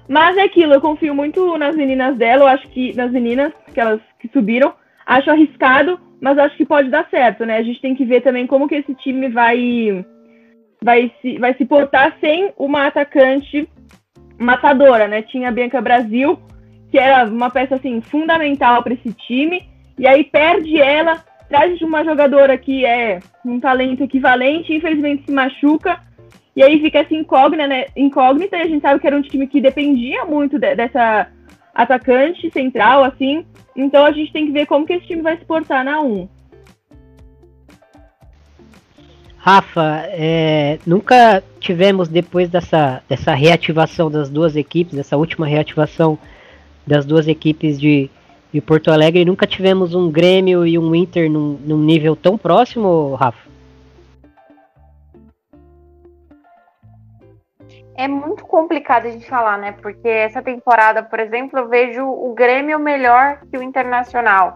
Mas 0.08 0.38
é 0.38 0.44
aquilo, 0.44 0.74
eu 0.74 0.82
confio 0.82 1.14
muito 1.14 1.58
nas 1.58 1.76
meninas 1.76 2.16
dela, 2.16 2.44
eu 2.44 2.48
acho 2.48 2.68
que 2.70 2.96
nas 2.96 3.12
meninas, 3.12 3.52
que 3.74 3.80
elas 3.80 4.00
que 4.20 4.30
subiram, 4.30 4.74
acho 5.06 5.30
arriscado, 5.30 6.00
mas 6.22 6.38
acho 6.38 6.56
que 6.56 6.66
pode 6.66 6.90
dar 6.90 7.08
certo, 7.10 7.46
né? 7.46 7.58
A 7.58 7.64
gente 7.64 7.82
tem 7.82 7.94
que 7.94 8.06
ver 8.06 8.22
também 8.22 8.48
como 8.48 8.68
que 8.68 8.76
esse 8.76 8.94
time 8.96 9.30
vai 9.30 10.06
vai 10.82 11.12
se, 11.22 11.38
vai 11.40 11.54
se 11.56 11.66
portar 11.66 12.16
sem 12.22 12.52
uma 12.58 12.88
atacante 12.88 13.68
matadora, 14.40 15.08
né? 15.08 15.22
Tinha 15.24 15.50
a 15.50 15.52
Bianca 15.52 15.82
Brasil, 15.82 16.40
que 16.90 16.98
era 16.98 17.26
uma 17.30 17.50
peça 17.50 17.76
assim 17.76 18.02
fundamental 18.02 18.84
para 18.84 18.94
esse 18.94 19.12
time, 19.14 19.68
e 19.98 20.08
aí 20.08 20.24
perde 20.24 20.80
ela, 20.80 21.24
traz 21.50 21.82
uma 21.82 22.04
jogadora 22.04 22.58
que 22.58 22.86
é 22.86 23.20
um 23.44 23.60
talento 23.60 24.04
equivalente, 24.04 24.74
infelizmente 24.74 25.26
se 25.26 25.32
machuca, 25.32 26.00
e 26.58 26.64
aí 26.64 26.82
fica 26.82 26.98
essa 26.98 27.14
incógnita, 27.14 27.68
né? 27.68 27.86
incógnita, 27.96 28.58
e 28.58 28.62
a 28.62 28.68
gente 28.68 28.82
sabe 28.82 29.00
que 29.00 29.06
era 29.06 29.16
um 29.16 29.22
time 29.22 29.46
que 29.46 29.62
dependia 29.62 30.26
muito 30.26 30.58
de, 30.58 30.74
dessa 30.74 31.28
atacante 31.72 32.50
central, 32.50 33.04
assim, 33.04 33.46
então 33.76 34.04
a 34.04 34.12
gente 34.12 34.34
tem 34.34 34.48
que 34.48 34.52
ver 34.52 34.66
como 34.66 34.84
que 34.84 34.94
esse 34.94 35.06
time 35.06 35.22
vai 35.22 35.38
se 35.38 35.46
portar 35.46 35.86
na 35.86 36.02
1. 36.02 36.28
Rafa, 39.38 40.08
é, 40.08 40.80
nunca 40.84 41.44
tivemos 41.60 42.08
depois 42.08 42.50
dessa, 42.50 43.04
dessa 43.08 43.36
reativação 43.36 44.10
das 44.10 44.28
duas 44.28 44.56
equipes, 44.56 44.96
dessa 44.96 45.16
última 45.16 45.46
reativação 45.46 46.18
das 46.88 47.06
duas 47.06 47.28
equipes 47.28 47.80
de, 47.80 48.10
de 48.52 48.60
Porto 48.62 48.92
Alegre, 48.92 49.24
nunca 49.24 49.46
tivemos 49.46 49.94
um 49.94 50.10
Grêmio 50.10 50.66
e 50.66 50.80
um 50.80 50.96
Inter 50.96 51.30
num, 51.30 51.60
num 51.64 51.78
nível 51.78 52.16
tão 52.16 52.36
próximo, 52.36 53.14
Rafa? 53.14 53.47
É 57.98 58.08
muito 58.08 58.46
complicado 58.46 59.08
a 59.08 59.10
gente 59.10 59.28
falar, 59.28 59.58
né? 59.58 59.74
Porque 59.82 60.08
essa 60.08 60.42
temporada, 60.42 61.02
por 61.02 61.20
exemplo, 61.20 61.58
eu 61.58 61.68
vejo 61.68 62.06
o 62.06 62.34
Grêmio 62.36 62.80
melhor 62.80 63.42
que 63.50 63.58
o 63.58 63.64
Internacional. 63.64 64.54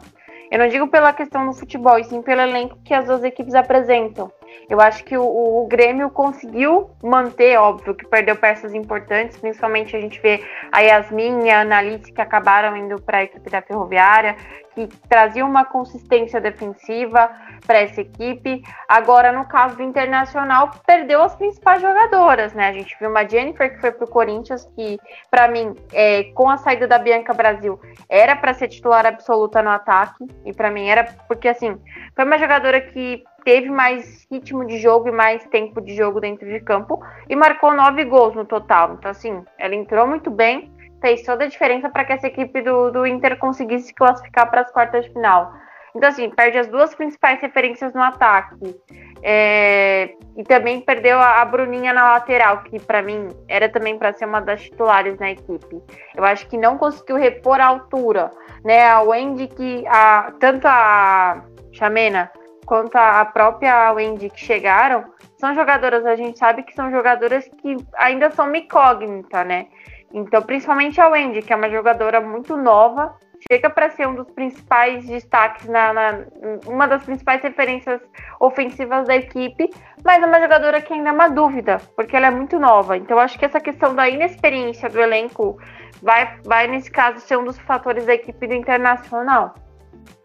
Eu 0.52 0.60
não 0.60 0.68
digo 0.68 0.88
pela 0.88 1.12
questão 1.12 1.48
do 1.48 1.54
futebol, 1.54 1.98
e 1.98 2.04
sim 2.04 2.22
pelo 2.22 2.42
elenco 2.42 2.78
que 2.86 2.94
as 2.94 3.06
duas 3.06 3.24
equipes 3.24 3.56
apresentam. 3.56 4.32
Eu 4.70 4.80
acho 4.80 5.04
que 5.04 5.18
o, 5.18 5.24
o, 5.24 5.68
Grêmio 5.68 6.10
conseguiu 6.10 6.92
manter, 7.04 7.58
óbvio, 7.58 7.94
que 7.94 8.08
perdeu 8.08 8.36
peças 8.36 8.74
importantes, 8.74 9.38
principalmente 9.38 9.96
a 9.96 10.00
gente 10.00 10.20
vê 10.22 10.44
a 10.72 10.80
Yasmin 10.80 11.46
e 11.46 11.50
a 11.50 11.62
Analice 11.62 12.12
que 12.12 12.22
acabaram 12.22 12.78
indo 12.78 13.02
para 13.02 13.20
a 13.20 13.24
equipe 13.24 13.50
da 13.50 13.62
Ferroviária, 13.62 14.36
que 14.74 14.88
traziam 15.10 15.50
uma 15.50 15.66
consistência 15.66 16.40
defensiva 16.40 17.30
para 17.66 17.80
essa 17.80 18.02
equipe. 18.02 18.62
Agora, 18.88 19.32
no 19.32 19.46
caso 19.46 19.76
do 19.76 19.84
Internacional, 19.84 20.72
perdeu 20.86 21.22
as 21.22 21.36
principais 21.36 21.82
jogadoras, 21.82 22.54
né? 22.54 22.70
A 22.70 22.74
gente 22.74 22.96
viu 23.00 23.10
uma 23.10 23.28
Jennifer 23.28 23.74
que 23.74 23.82
foi 23.82 23.92
para 23.92 24.06
o 24.06 24.10
Corinthians, 24.10 24.66
que 24.76 24.98
para 25.30 25.48
mim, 25.48 25.76
é, 25.92 26.24
com 26.34 26.50
a 26.50 26.58
saída 26.58 26.88
da 26.88 26.98
Bianca 26.98 27.34
Brasil, 27.34 27.80
era 28.10 28.36
para 28.36 28.54
ser 28.54 28.70
titular 28.70 29.06
absoluta 29.06 29.62
no 29.62 29.70
ataque, 29.70 30.26
e 30.46 30.54
para 30.54 30.72
mim 30.72 30.88
era 30.88 31.04
porque 31.28 31.48
assim, 31.48 31.78
foi 32.16 32.26
uma 32.26 32.38
jogadora 32.38 32.80
que 32.80 33.24
teve 33.44 33.70
mais 33.70 34.26
ritmo 34.32 34.66
de 34.66 34.78
jogo 34.78 35.10
e 35.10 35.12
mais 35.12 35.46
tempo 35.48 35.82
de 35.82 35.96
jogo 35.96 36.20
dentro 36.20 36.48
de 36.48 36.60
campo 36.60 37.02
e 37.30 37.36
marcou 37.36 37.74
nove 37.74 38.04
gols 38.06 38.36
no 38.36 38.46
total. 38.46 38.94
Então, 38.94 39.12
assim, 39.12 39.44
ela 39.58 39.76
entrou 39.76 40.08
muito 40.08 40.30
bem, 40.30 40.72
fez 41.02 41.24
toda 41.24 41.46
a 41.46 41.48
diferença 41.48 41.90
para 41.90 42.06
que 42.06 42.14
essa 42.14 42.28
equipe 42.28 42.62
do, 42.62 42.92
do 42.92 43.06
Inter 43.06 43.38
conseguisse 43.38 43.88
se 43.88 43.94
classificar 43.94 44.50
para 44.50 44.62
as 44.62 44.72
quartas 44.72 45.06
de 45.06 45.12
final. 45.12 45.54
Então, 45.96 46.08
assim, 46.08 46.30
perde 46.30 46.58
as 46.58 46.68
duas 46.68 46.96
principais 46.96 47.42
referências 47.42 47.94
no 47.94 48.02
ataque. 48.02 48.76
É, 49.24 50.16
e 50.38 50.44
também 50.44 50.82
perdeu 50.82 51.20
a, 51.20 51.42
a, 51.42 51.46
Bruninha 51.46 51.94
na 51.94 52.14
lateral, 52.14 52.64
que 52.64 52.80
para 52.80 53.02
mim 53.02 53.28
era 53.48 53.70
também 53.70 53.98
para 53.98 54.14
ser 54.14 54.26
uma 54.26 54.40
das 54.40 54.64
titulares 54.64 55.20
na 55.20 55.32
equipe. 55.32 55.82
Eu 56.16 56.24
acho 56.24 56.48
que 56.48 56.58
não 56.58 56.78
conseguiu 56.78 57.18
repor 57.18 57.60
a 57.60 57.66
altura. 57.66 58.32
Né? 58.64 58.88
A 58.88 59.02
Wendy, 59.02 59.48
que 59.48 59.86
a, 59.88 60.34
tanto 60.40 60.66
a 60.66 61.44
Chamena 61.74 62.32
quanto 62.72 62.96
a 62.96 63.26
própria 63.26 63.92
Wendy 63.92 64.30
que 64.30 64.40
chegaram, 64.40 65.04
são 65.36 65.54
jogadoras, 65.54 66.06
a 66.06 66.16
gente 66.16 66.40
sabe 66.40 66.64
que 66.64 66.74
são 66.74 66.90
jogadoras 66.90 67.46
que 67.62 67.76
ainda 67.96 68.32
são 68.32 68.48
uma 68.48 68.58
incógnita, 68.58 69.44
né? 69.44 69.68
Então, 70.14 70.42
principalmente 70.42 71.02
a 71.02 71.10
Wendy, 71.10 71.42
que 71.42 71.52
é 71.52 71.56
uma 71.58 71.70
jogadora 71.70 72.22
muito 72.22 72.56
nova, 72.56 73.14
chega 73.52 73.70
para 73.70 73.90
ser 73.90 74.08
um 74.08 74.16
dos 74.16 74.30
principais 74.32 75.06
destaques, 75.06 75.68
na, 75.68 75.92
na, 75.92 76.20
uma 76.66 76.88
das 76.88 77.04
principais 77.04 77.42
referências 77.42 78.00
ofensivas 78.40 79.06
da 79.06 79.18
equipe, 79.18 79.70
mas 80.02 80.24
é 80.24 80.26
uma 80.26 80.40
jogadora 80.40 80.80
que 80.80 80.94
ainda 80.94 81.10
é 81.10 81.12
uma 81.12 81.28
dúvida, 81.28 81.82
porque 81.94 82.16
ela 82.16 82.28
é 82.28 82.32
muito 82.32 82.58
nova. 82.58 82.96
Então, 82.96 83.20
acho 83.20 83.38
que 83.38 83.44
essa 83.44 83.60
questão 83.60 83.94
da 83.94 84.08
inexperiência 84.08 84.90
do 84.90 85.02
elenco 85.02 85.58
vai, 86.02 86.40
vai 86.46 86.68
nesse 86.68 86.90
caso, 86.90 87.20
ser 87.20 87.38
um 87.38 87.44
dos 87.44 87.60
fatores 87.60 88.06
da 88.06 88.14
equipe 88.14 88.48
do 88.48 88.54
Internacional 88.54 89.56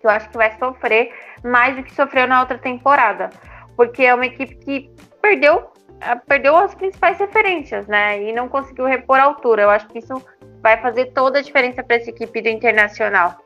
que 0.01 0.07
eu 0.07 0.11
acho 0.11 0.29
que 0.31 0.37
vai 0.37 0.57
sofrer 0.59 1.13
mais 1.45 1.77
do 1.77 1.83
que 1.83 1.95
sofreu 1.95 2.27
na 2.27 2.41
outra 2.41 2.59
temporada, 2.59 3.31
porque 3.77 4.05
é 4.05 4.15
uma 4.15 4.27
equipe 4.27 4.57
que 4.57 4.91
perdeu 5.21 5.71
ah, 6.01 6.17
perdeu 6.17 6.57
as 6.57 6.75
principais 6.75 7.19
referências, 7.19 7.87
né? 7.87 8.23
E 8.23 8.33
não 8.33 8.49
conseguiu 8.49 8.85
repor 8.85 9.19
a 9.19 9.25
altura. 9.25 9.63
Eu 9.63 9.71
acho 9.71 9.89
que 9.89 9.99
isso 9.99 10.23
vai 10.63 10.77
fazer 10.81 11.07
toda 11.07 11.39
a 11.39 11.43
diferença 11.43 11.83
para 11.83 11.97
essa 11.97 12.11
equipe 12.11 12.43
do 12.43 12.49
Internacional, 12.49 13.37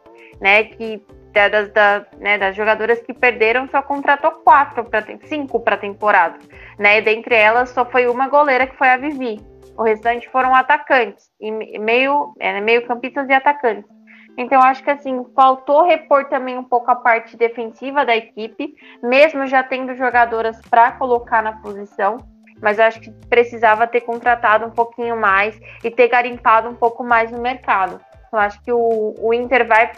né? 0.41 0.65
Que 0.65 1.05
das, 1.33 1.73
da, 1.73 2.05
né, 2.19 2.39
das 2.39 2.57
jogadoras 2.57 3.01
que 3.03 3.15
perderam 3.15 3.69
só 3.69 3.81
contratou 3.83 4.33
quatro 4.33 4.85
para 4.85 5.05
cinco 5.25 5.61
para 5.61 5.77
temporada, 5.77 6.39
né? 6.79 6.99
E 6.99 7.03
dentre 7.03 7.35
elas 7.37 7.71
só 7.71 7.85
foi 7.85 8.09
uma 8.09 8.29
goleira 8.29 8.67
que 8.67 8.77
foi 8.77 8.89
a 8.89 8.97
Vivi. 8.97 9.41
O 9.77 9.83
restante 9.83 10.29
foram 10.29 10.55
atacantes 10.55 11.31
e 11.41 11.79
meio 11.79 12.35
é, 12.41 12.61
meio 12.61 12.87
campistas 12.87 13.29
e 13.29 13.33
atacantes. 13.33 13.89
Então, 14.37 14.61
acho 14.63 14.83
que 14.83 14.91
assim, 14.91 15.25
faltou 15.35 15.85
repor 15.85 16.27
também 16.27 16.57
um 16.57 16.65
pouco 16.65 16.91
a 16.91 16.97
parte 16.97 17.37
defensiva 17.37 18.05
da 18.05 18.17
equipe, 18.17 18.75
mesmo 19.03 19.47
já 19.47 19.63
tendo 19.63 19.95
jogadoras 19.95 20.61
para 20.71 20.93
colocar 20.93 21.43
na 21.43 21.53
posição. 21.53 22.19
Mas 22.61 22.79
acho 22.79 23.01
que 23.01 23.11
precisava 23.29 23.87
ter 23.87 24.03
contratado 24.03 24.67
um 24.67 24.71
pouquinho 24.71 25.17
mais 25.17 25.59
e 25.83 25.91
ter 25.91 26.09
garimpado 26.09 26.69
um 26.69 26.75
pouco 26.75 27.03
mais 27.03 27.31
no 27.31 27.41
mercado. 27.41 28.01
Eu 28.33 28.39
acho 28.39 28.63
que 28.63 28.73
o, 28.73 29.15
o 29.19 29.35
Inter 29.35 29.67
vai, 29.67 29.91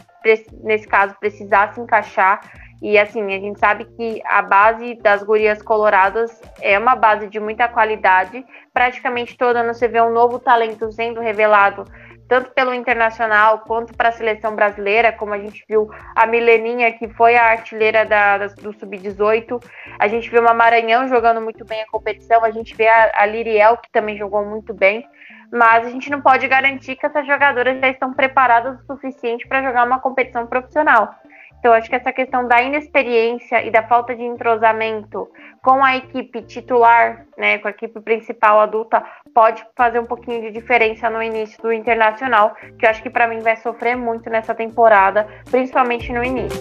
nesse 0.62 0.86
caso, 0.86 1.14
precisar 1.18 1.74
se 1.74 1.80
encaixar. 1.80 2.40
E 2.80 2.98
assim, 2.98 3.22
a 3.32 3.38
gente 3.38 3.60
sabe 3.60 3.84
que 3.84 4.20
a 4.24 4.42
base 4.42 4.94
das 4.96 5.22
gurias 5.22 5.62
coloradas 5.62 6.40
é 6.60 6.78
uma 6.78 6.96
base 6.96 7.28
de 7.28 7.38
muita 7.38 7.68
qualidade. 7.68 8.44
Praticamente 8.72 9.36
todo 9.36 9.56
ano 9.56 9.74
você 9.74 9.86
vê 9.86 10.00
um 10.00 10.12
novo 10.12 10.38
talento 10.38 10.90
sendo 10.90 11.20
revelado 11.20 11.84
tanto 12.32 12.50
pelo 12.52 12.72
internacional 12.72 13.58
quanto 13.58 13.94
para 13.94 14.08
a 14.08 14.12
seleção 14.12 14.56
brasileira, 14.56 15.12
como 15.12 15.34
a 15.34 15.38
gente 15.38 15.62
viu 15.68 15.90
a 16.16 16.26
Mileninha, 16.26 16.90
que 16.90 17.06
foi 17.06 17.36
a 17.36 17.50
artilheira 17.50 18.06
da, 18.06 18.38
da, 18.38 18.46
do 18.46 18.72
Sub-18, 18.72 19.62
a 19.98 20.08
gente 20.08 20.30
viu 20.30 20.40
uma 20.40 20.54
Maranhão 20.54 21.06
jogando 21.06 21.42
muito 21.42 21.62
bem 21.62 21.82
a 21.82 21.86
competição, 21.88 22.42
a 22.42 22.50
gente 22.50 22.74
vê 22.74 22.88
a, 22.88 23.12
a 23.16 23.26
Liriel, 23.26 23.76
que 23.76 23.92
também 23.92 24.16
jogou 24.16 24.46
muito 24.46 24.72
bem, 24.72 25.06
mas 25.52 25.86
a 25.86 25.90
gente 25.90 26.08
não 26.08 26.22
pode 26.22 26.48
garantir 26.48 26.96
que 26.96 27.04
essas 27.04 27.26
jogadoras 27.26 27.78
já 27.78 27.90
estão 27.90 28.14
preparadas 28.14 28.80
o 28.80 28.86
suficiente 28.86 29.46
para 29.46 29.62
jogar 29.62 29.84
uma 29.84 30.00
competição 30.00 30.46
profissional. 30.46 31.14
Então, 31.62 31.72
acho 31.74 31.88
que 31.88 31.94
essa 31.94 32.12
questão 32.12 32.48
da 32.48 32.60
inexperiência 32.60 33.64
e 33.64 33.70
da 33.70 33.84
falta 33.84 34.16
de 34.16 34.24
entrosamento 34.24 35.30
com 35.62 35.84
a 35.84 35.96
equipe 35.96 36.42
titular, 36.42 37.24
né, 37.38 37.58
com 37.58 37.68
a 37.68 37.70
equipe 37.70 38.00
principal 38.00 38.58
adulta, 38.58 39.00
pode 39.32 39.64
fazer 39.76 40.00
um 40.00 40.04
pouquinho 40.04 40.40
de 40.40 40.50
diferença 40.50 41.08
no 41.08 41.22
início 41.22 41.62
do 41.62 41.72
internacional, 41.72 42.56
que 42.76 42.84
eu 42.84 42.90
acho 42.90 43.00
que 43.00 43.08
para 43.08 43.28
mim 43.28 43.38
vai 43.38 43.54
sofrer 43.54 43.96
muito 43.96 44.28
nessa 44.28 44.52
temporada, 44.56 45.24
principalmente 45.52 46.12
no 46.12 46.24
início. 46.24 46.60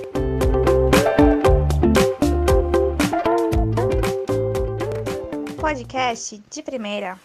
Podcast 5.59 6.39
de 6.47 6.61
primeira. 6.61 7.17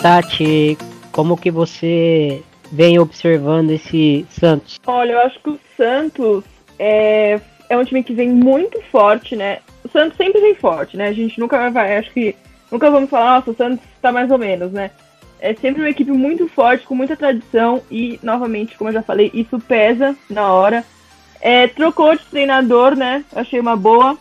Tati, 0.00 0.78
como 1.12 1.36
que 1.36 1.50
você 1.50 2.42
vem 2.72 2.98
observando 2.98 3.70
esse 3.70 4.26
Santos? 4.30 4.80
Olha, 4.86 5.12
eu 5.12 5.20
acho 5.20 5.38
que 5.40 5.50
o 5.50 5.60
Santos 5.76 6.44
é, 6.78 7.38
é 7.68 7.76
um 7.76 7.84
time 7.84 8.02
que 8.02 8.14
vem 8.14 8.30
muito 8.30 8.80
forte, 8.90 9.36
né? 9.36 9.58
O 9.84 9.88
Santos 9.88 10.16
sempre 10.16 10.40
vem 10.40 10.54
forte, 10.54 10.96
né? 10.96 11.08
A 11.08 11.12
gente 11.12 11.38
nunca 11.38 11.70
vai, 11.70 11.98
acho 11.98 12.10
que 12.12 12.34
nunca 12.72 12.90
vamos 12.90 13.10
falar, 13.10 13.36
nossa, 13.36 13.50
o 13.50 13.56
Santos 13.56 13.84
tá 14.00 14.10
mais 14.10 14.30
ou 14.30 14.38
menos, 14.38 14.72
né? 14.72 14.90
É 15.38 15.54
sempre 15.54 15.82
uma 15.82 15.90
equipe 15.90 16.12
muito 16.12 16.48
forte, 16.48 16.86
com 16.86 16.94
muita 16.94 17.16
tradição 17.16 17.82
e, 17.90 18.18
novamente, 18.22 18.76
como 18.76 18.88
eu 18.88 18.94
já 18.94 19.02
falei, 19.02 19.30
isso 19.34 19.58
pesa 19.58 20.16
na 20.28 20.52
hora. 20.52 20.84
É, 21.42 21.66
trocou 21.66 22.14
de 22.14 22.24
treinador, 22.26 22.96
né? 22.96 23.24
Achei 23.34 23.60
uma 23.60 23.76
boa. 23.76 24.16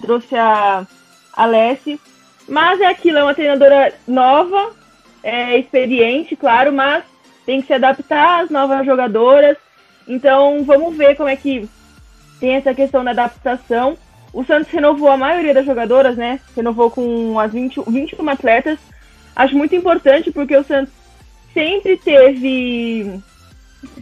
Trouxe 0.00 0.36
a 0.36 0.86
Alessi. 1.32 2.00
Mas 2.48 2.80
é 2.80 2.86
aquilo, 2.86 3.18
é 3.18 3.24
uma 3.24 3.34
treinadora 3.34 3.92
nova, 4.06 4.72
é, 5.26 5.58
experiente, 5.58 6.36
claro, 6.36 6.72
mas 6.72 7.02
tem 7.44 7.60
que 7.60 7.66
se 7.66 7.72
adaptar 7.72 8.44
às 8.44 8.48
novas 8.48 8.86
jogadoras. 8.86 9.56
Então 10.06 10.62
vamos 10.62 10.96
ver 10.96 11.16
como 11.16 11.28
é 11.28 11.34
que 11.34 11.68
tem 12.38 12.54
essa 12.54 12.72
questão 12.72 13.02
da 13.02 13.10
adaptação. 13.10 13.98
O 14.32 14.44
Santos 14.44 14.70
renovou 14.70 15.10
a 15.10 15.16
maioria 15.16 15.52
das 15.52 15.66
jogadoras, 15.66 16.16
né? 16.16 16.38
Renovou 16.54 16.92
com 16.92 17.40
as 17.40 17.52
20, 17.52 17.80
21 17.88 18.28
atletas. 18.28 18.78
Acho 19.34 19.56
muito 19.56 19.74
importante 19.74 20.30
porque 20.30 20.56
o 20.56 20.62
Santos 20.62 20.92
sempre 21.52 21.96
teve 21.96 23.20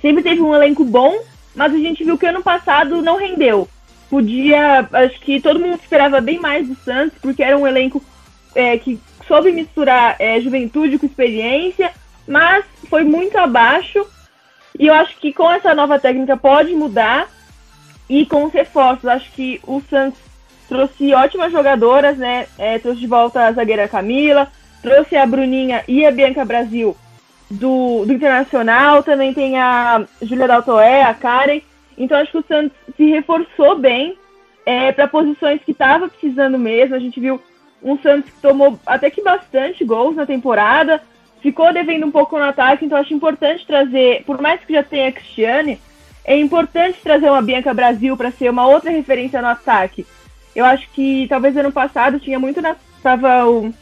sempre 0.03 0.23
teve 0.23 0.43
um 0.43 0.55
elenco 0.55 0.85
bom, 0.85 1.17
mas 1.55 1.73
a 1.73 1.79
gente 1.79 2.05
viu 2.05 2.19
que 2.19 2.27
ano 2.27 2.43
passado 2.43 3.01
não 3.01 3.17
rendeu. 3.17 3.67
Podia, 4.11 4.87
acho 4.93 5.19
que 5.21 5.41
todo 5.41 5.59
mundo 5.59 5.81
esperava 5.83 6.21
bem 6.21 6.39
mais 6.39 6.69
do 6.69 6.75
Santos, 6.75 7.17
porque 7.23 7.43
era 7.43 7.57
um 7.57 7.67
elenco 7.67 8.03
é, 8.55 8.77
que 8.77 9.01
soube 9.27 9.53
misturar 9.53 10.17
é, 10.19 10.41
juventude 10.41 10.99
com 10.99 11.07
experiência, 11.07 11.93
mas 12.27 12.65
foi 12.89 13.05
muito 13.05 13.37
abaixo. 13.37 14.05
E 14.79 14.87
eu 14.87 14.95
acho 14.95 15.17
que 15.19 15.33
com 15.33 15.51
essa 15.51 15.75
nova 15.75 15.99
técnica 15.99 16.37
pode 16.37 16.75
mudar. 16.75 17.29
E 18.09 18.27
com 18.27 18.45
os 18.45 18.53
reforços, 18.53 19.07
acho 19.07 19.31
que 19.33 19.61
o 19.67 19.81
Santos 19.89 20.21
trouxe 20.69 21.15
ótimas 21.15 21.53
jogadoras, 21.53 22.17
né? 22.19 22.47
É, 22.59 22.79
trouxe 22.79 23.01
de 23.01 23.07
volta 23.07 23.47
a 23.47 23.53
zagueira 23.53 23.89
Camila, 23.89 24.51
trouxe 24.83 25.17
a 25.17 25.27
Bruninha 25.27 25.83
e 25.89 26.05
a 26.05 26.11
Bianca 26.11 26.45
Brasil 26.45 26.97
do, 27.51 28.05
do 28.05 28.13
Internacional, 28.13 29.03
também 29.03 29.33
tem 29.33 29.59
a 29.59 30.05
Júlia 30.21 30.49
Daltoé, 30.49 31.03
a 31.03 31.15
Karen. 31.15 31.61
Então 31.97 32.19
acho 32.19 32.33
que 32.33 32.39
o 32.39 32.45
Santos 32.47 32.77
se 32.97 33.05
reforçou 33.05 33.79
bem 33.79 34.19
é, 34.67 34.93
para 34.93 35.09
posições 35.09 35.63
que 35.65 35.73
estava 35.73 36.09
precisando 36.09 36.59
mesmo. 36.59 36.95
A 36.95 36.99
gente 36.99 37.21
viu 37.21 37.41
um 37.85 37.99
Santos 37.99 38.31
que 38.31 38.41
tomou 38.41 38.81
até 38.87 39.11
que 39.11 39.23
bastante 39.23 39.85
gols 39.85 40.17
na 40.17 40.25
temporada, 40.25 41.03
ficou 41.43 41.71
devendo 41.73 42.07
um 42.07 42.11
pouco 42.11 42.39
no 42.39 42.45
ataque, 42.45 42.87
então 42.87 42.97
acho 42.97 43.13
importante 43.13 43.67
trazer, 43.67 44.25
por 44.25 44.41
mais 44.41 44.61
que 44.65 44.73
já 44.73 44.83
tenha 44.83 45.13
Cristiane, 45.13 45.79
é 46.25 46.39
importante 46.39 46.99
trazer 47.03 47.29
uma 47.29 47.43
Bianca 47.43 47.75
Brasil 47.75 48.17
para 48.17 48.31
ser 48.31 48.49
uma 48.49 48.67
outra 48.67 48.91
referência 48.91 49.43
no 49.43 49.49
ataque. 49.49 50.07
Eu 50.57 50.65
acho 50.65 50.89
que 50.93 51.27
talvez 51.29 51.55
ano 51.55 51.71
passado 51.71 52.19
tinha 52.19 52.39
muito 52.39 52.63
na. 52.63 52.75
Tava 53.03 53.47
o, 53.47 53.75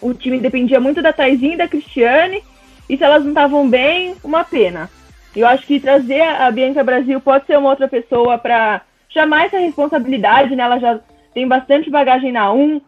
o 0.00 0.14
time 0.14 0.38
dependia 0.38 0.80
muito 0.80 1.02
da 1.02 1.12
Taizinha 1.12 1.54
e 1.54 1.58
da 1.58 1.68
Cristiane. 1.68 2.42
e 2.88 2.96
se 2.96 3.04
elas 3.04 3.22
não 3.22 3.32
estavam 3.32 3.68
bem, 3.68 4.16
uma 4.24 4.42
pena. 4.42 4.88
Eu 5.36 5.46
acho 5.46 5.66
que 5.66 5.78
trazer 5.80 6.22
a 6.22 6.50
Bianca 6.50 6.82
Brasil 6.82 7.20
pode 7.20 7.44
ser 7.44 7.58
uma 7.58 7.68
outra 7.68 7.88
pessoa 7.88 8.38
para 8.38 8.80
chamar 9.10 9.46
essa 9.46 9.58
responsabilidade, 9.58 10.56
né? 10.56 10.62
Ela 10.62 10.78
já 10.78 11.00
tem 11.34 11.46
bastante 11.46 11.90
bagagem 11.90 12.32
na 12.32 12.50
1, 12.50 12.80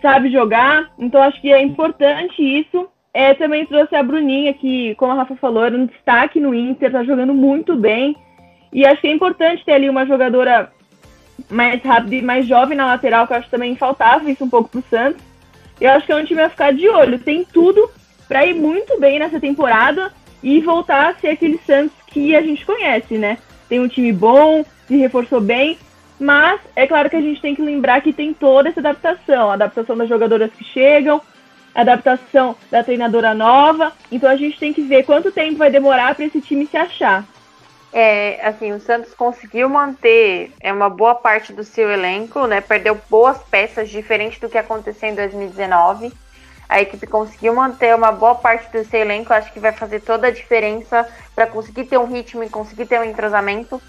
sabe 0.00 0.30
jogar, 0.30 0.90
então 0.98 1.22
acho 1.22 1.40
que 1.40 1.52
é 1.52 1.62
importante 1.62 2.42
isso. 2.42 2.88
É, 3.12 3.34
também 3.34 3.66
trouxe 3.66 3.94
a 3.96 4.02
Bruninha, 4.02 4.54
que, 4.54 4.94
como 4.94 5.12
a 5.12 5.16
Rafa 5.16 5.34
falou, 5.36 5.64
era 5.64 5.76
um 5.76 5.86
destaque 5.86 6.38
no 6.38 6.54
Inter, 6.54 6.92
tá 6.92 7.02
jogando 7.02 7.34
muito 7.34 7.76
bem. 7.76 8.16
E 8.72 8.86
acho 8.86 9.00
que 9.00 9.08
é 9.08 9.12
importante 9.12 9.64
ter 9.64 9.72
ali 9.72 9.88
uma 9.88 10.06
jogadora 10.06 10.70
mais 11.48 11.82
rápida 11.82 12.14
e 12.16 12.22
mais 12.22 12.46
jovem 12.46 12.76
na 12.76 12.86
lateral, 12.86 13.26
que 13.26 13.32
eu 13.32 13.38
acho 13.38 13.46
que 13.46 13.50
também 13.50 13.74
faltava 13.74 14.30
isso 14.30 14.44
um 14.44 14.50
pouco 14.50 14.68
pro 14.68 14.84
Santos. 14.88 15.22
Eu 15.80 15.90
acho 15.90 16.06
que 16.06 16.12
é 16.12 16.16
um 16.16 16.24
time 16.24 16.42
a 16.42 16.50
ficar 16.50 16.72
de 16.72 16.88
olho. 16.88 17.18
Tem 17.18 17.44
tudo 17.44 17.90
para 18.28 18.46
ir 18.46 18.54
muito 18.54 19.00
bem 19.00 19.18
nessa 19.18 19.40
temporada 19.40 20.12
e 20.42 20.60
voltar 20.60 21.08
a 21.08 21.14
ser 21.14 21.28
aquele 21.28 21.58
Santos 21.66 21.96
que 22.06 22.36
a 22.36 22.42
gente 22.42 22.64
conhece, 22.64 23.18
né? 23.18 23.38
Tem 23.68 23.80
um 23.80 23.88
time 23.88 24.12
bom, 24.12 24.64
se 24.86 24.96
reforçou 24.96 25.40
bem, 25.40 25.78
mas 26.20 26.60
é 26.76 26.86
claro 26.86 27.08
que 27.08 27.16
a 27.16 27.20
gente 27.20 27.40
tem 27.40 27.54
que 27.54 27.62
lembrar 27.62 28.02
que 28.02 28.12
tem 28.12 28.34
toda 28.34 28.68
essa 28.68 28.80
adaptação, 28.80 29.50
a 29.50 29.54
adaptação 29.54 29.96
das 29.96 30.06
jogadoras 30.06 30.52
que 30.52 30.62
chegam, 30.62 31.18
a 31.74 31.80
adaptação 31.80 32.54
da 32.70 32.84
treinadora 32.84 33.32
nova. 33.32 33.92
Então 34.12 34.28
a 34.28 34.36
gente 34.36 34.58
tem 34.58 34.70
que 34.70 34.82
ver 34.82 35.04
quanto 35.04 35.32
tempo 35.32 35.56
vai 35.56 35.70
demorar 35.70 36.14
para 36.14 36.26
esse 36.26 36.42
time 36.42 36.66
se 36.66 36.76
achar. 36.76 37.24
É, 37.90 38.46
assim, 38.46 38.70
o 38.70 38.80
Santos 38.80 39.14
conseguiu 39.14 39.68
manter 39.68 40.52
é, 40.60 40.70
uma 40.70 40.90
boa 40.90 41.14
parte 41.14 41.54
do 41.54 41.64
seu 41.64 41.90
elenco, 41.90 42.46
né? 42.46 42.60
Perdeu 42.60 43.00
boas 43.08 43.38
peças, 43.44 43.88
diferente 43.88 44.38
do 44.38 44.48
que 44.48 44.58
aconteceu 44.58 45.08
em 45.08 45.14
2019. 45.14 46.12
A 46.68 46.82
equipe 46.82 47.06
conseguiu 47.06 47.54
manter 47.54 47.96
uma 47.96 48.12
boa 48.12 48.34
parte 48.34 48.70
do 48.70 48.84
seu 48.84 49.00
elenco, 49.00 49.32
acho 49.32 49.52
que 49.52 49.58
vai 49.58 49.72
fazer 49.72 50.00
toda 50.00 50.28
a 50.28 50.30
diferença 50.30 51.08
para 51.34 51.46
conseguir 51.46 51.84
ter 51.84 51.98
um 51.98 52.06
ritmo 52.06 52.44
e 52.44 52.48
conseguir 52.50 52.86
ter 52.86 53.00
um 53.00 53.04
entrosamento. 53.04 53.82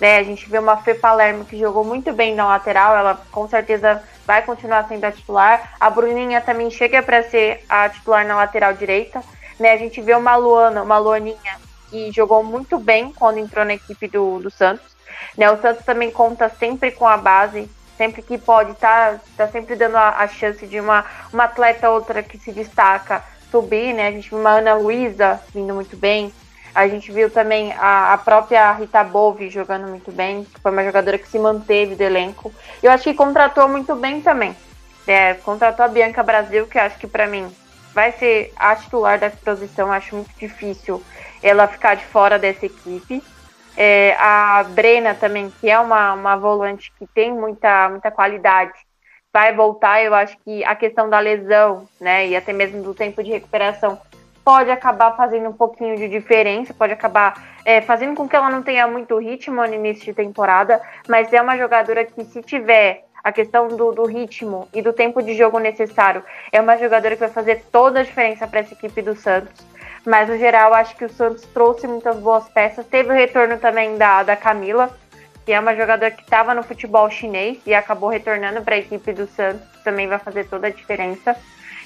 Né? 0.00 0.18
A 0.18 0.22
gente 0.22 0.48
vê 0.48 0.58
uma 0.58 0.76
Fê 0.78 0.94
Palermo 0.94 1.44
que 1.44 1.58
jogou 1.58 1.84
muito 1.84 2.12
bem 2.12 2.34
na 2.34 2.46
lateral, 2.46 2.96
ela 2.96 3.20
com 3.32 3.48
certeza 3.48 4.02
vai 4.26 4.42
continuar 4.42 4.86
sendo 4.86 5.04
a 5.04 5.12
titular. 5.12 5.74
A 5.80 5.90
Bruninha 5.90 6.40
também 6.40 6.70
chega 6.70 7.02
para 7.02 7.22
ser 7.22 7.64
a 7.68 7.88
titular 7.88 8.26
na 8.26 8.36
lateral 8.36 8.72
direita. 8.74 9.22
Né? 9.58 9.72
A 9.72 9.76
gente 9.76 10.00
vê 10.00 10.14
uma 10.14 10.36
Luana, 10.36 10.82
uma 10.82 10.98
Luaninha 10.98 11.58
que 11.90 12.12
jogou 12.12 12.44
muito 12.44 12.78
bem 12.78 13.12
quando 13.12 13.38
entrou 13.38 13.64
na 13.64 13.74
equipe 13.74 14.06
do, 14.08 14.38
do 14.38 14.50
Santos. 14.50 14.96
Né? 15.36 15.50
O 15.50 15.60
Santos 15.60 15.84
também 15.84 16.10
conta 16.10 16.48
sempre 16.48 16.92
com 16.92 17.08
a 17.08 17.16
base, 17.16 17.68
sempre 17.96 18.22
que 18.22 18.38
pode, 18.38 18.74
tá, 18.74 19.18
tá 19.36 19.48
sempre 19.48 19.74
dando 19.74 19.96
a, 19.96 20.10
a 20.10 20.28
chance 20.28 20.66
de 20.66 20.78
uma, 20.78 21.04
uma 21.32 21.44
atleta 21.44 21.90
outra 21.90 22.22
que 22.22 22.38
se 22.38 22.52
destaca 22.52 23.24
subir, 23.50 23.94
né? 23.94 24.08
A 24.08 24.10
gente 24.10 24.28
viu 24.28 24.38
uma 24.38 24.50
Ana 24.50 24.74
Luísa 24.74 25.40
vindo 25.54 25.74
muito 25.74 25.96
bem. 25.96 26.32
A 26.74 26.86
gente 26.86 27.10
viu 27.10 27.30
também 27.30 27.72
a, 27.72 28.12
a 28.12 28.18
própria 28.18 28.72
Rita 28.72 29.02
Bove 29.02 29.48
jogando 29.48 29.88
muito 29.88 30.12
bem, 30.12 30.44
que 30.44 30.60
foi 30.60 30.70
uma 30.70 30.84
jogadora 30.84 31.18
que 31.18 31.28
se 31.28 31.38
manteve 31.38 31.94
do 31.94 32.02
elenco. 32.02 32.52
Eu 32.82 32.90
acho 32.90 33.04
que 33.04 33.14
contratou 33.14 33.68
muito 33.68 33.94
bem 33.96 34.20
também. 34.20 34.56
É, 35.06 35.34
contratou 35.34 35.84
a 35.84 35.88
Bianca 35.88 36.22
Brasil, 36.22 36.66
que 36.66 36.78
acho 36.78 36.98
que 36.98 37.06
para 37.06 37.26
mim 37.26 37.50
vai 37.94 38.12
ser 38.12 38.52
a 38.56 38.76
titular 38.76 39.18
dessa 39.18 39.38
posição. 39.38 39.90
Acho 39.90 40.16
muito 40.16 40.30
difícil 40.38 41.02
ela 41.42 41.66
ficar 41.66 41.94
de 41.96 42.04
fora 42.04 42.38
dessa 42.38 42.66
equipe. 42.66 43.22
É, 43.76 44.14
a 44.18 44.64
Brena 44.64 45.14
também, 45.14 45.52
que 45.60 45.70
é 45.70 45.78
uma, 45.78 46.12
uma 46.12 46.36
volante 46.36 46.92
que 46.98 47.06
tem 47.06 47.32
muita, 47.32 47.88
muita 47.88 48.10
qualidade, 48.10 48.72
vai 49.32 49.54
voltar. 49.54 50.02
Eu 50.02 50.14
acho 50.14 50.36
que 50.44 50.64
a 50.64 50.74
questão 50.74 51.08
da 51.08 51.20
lesão, 51.20 51.88
né, 52.00 52.26
e 52.26 52.36
até 52.36 52.52
mesmo 52.52 52.82
do 52.82 52.92
tempo 52.92 53.22
de 53.22 53.30
recuperação, 53.30 53.98
pode 54.48 54.70
acabar 54.70 55.14
fazendo 55.14 55.50
um 55.50 55.52
pouquinho 55.52 55.94
de 55.94 56.08
diferença, 56.08 56.72
pode 56.72 56.90
acabar 56.90 57.34
é, 57.66 57.82
fazendo 57.82 58.16
com 58.16 58.26
que 58.26 58.34
ela 58.34 58.48
não 58.48 58.62
tenha 58.62 58.88
muito 58.88 59.18
ritmo 59.18 59.56
no 59.56 59.74
início 59.74 60.06
de 60.06 60.14
temporada, 60.14 60.80
mas 61.06 61.30
é 61.34 61.42
uma 61.42 61.54
jogadora 61.58 62.02
que, 62.02 62.24
se 62.24 62.40
tiver 62.40 63.04
a 63.22 63.30
questão 63.30 63.68
do, 63.68 63.92
do, 63.92 64.06
ritmo 64.06 64.66
e 64.72 64.80
do 64.80 64.90
tempo 64.90 65.22
de 65.22 65.34
jogo 65.34 65.58
necessário. 65.58 66.24
É 66.50 66.62
uma 66.62 66.78
jogadora 66.78 67.14
que 67.14 67.20
vai 67.20 67.28
fazer 67.28 67.66
toda 67.70 68.00
a 68.00 68.02
diferença 68.02 68.46
para 68.46 68.60
essa 68.60 68.72
equipe 68.72 69.02
do 69.02 69.14
Santos. 69.14 69.52
Mas 70.06 70.30
no 70.30 70.38
geral, 70.38 70.72
acho 70.72 70.96
que 70.96 71.04
o 71.04 71.10
Santos 71.10 71.42
trouxe 71.52 71.86
muitas 71.86 72.16
boas 72.16 72.48
peças. 72.48 72.86
Teve 72.86 73.10
o 73.10 73.14
retorno 73.14 73.58
também 73.58 73.98
da, 73.98 74.22
da 74.22 74.34
Camila, 74.34 74.88
que 75.44 75.52
é 75.52 75.60
uma 75.60 75.76
jogadora 75.76 76.10
que 76.10 76.22
estava 76.22 76.54
no 76.54 76.62
futebol 76.62 77.10
chinês 77.10 77.58
e 77.66 77.74
acabou 77.74 78.08
retornando 78.08 78.62
para 78.62 78.76
a 78.76 78.78
equipe 78.78 79.12
do 79.12 79.26
Santos, 79.26 79.68
também 79.84 80.08
vai 80.08 80.18
fazer 80.18 80.48
toda 80.48 80.68
a 80.68 80.70
diferença. 80.70 81.36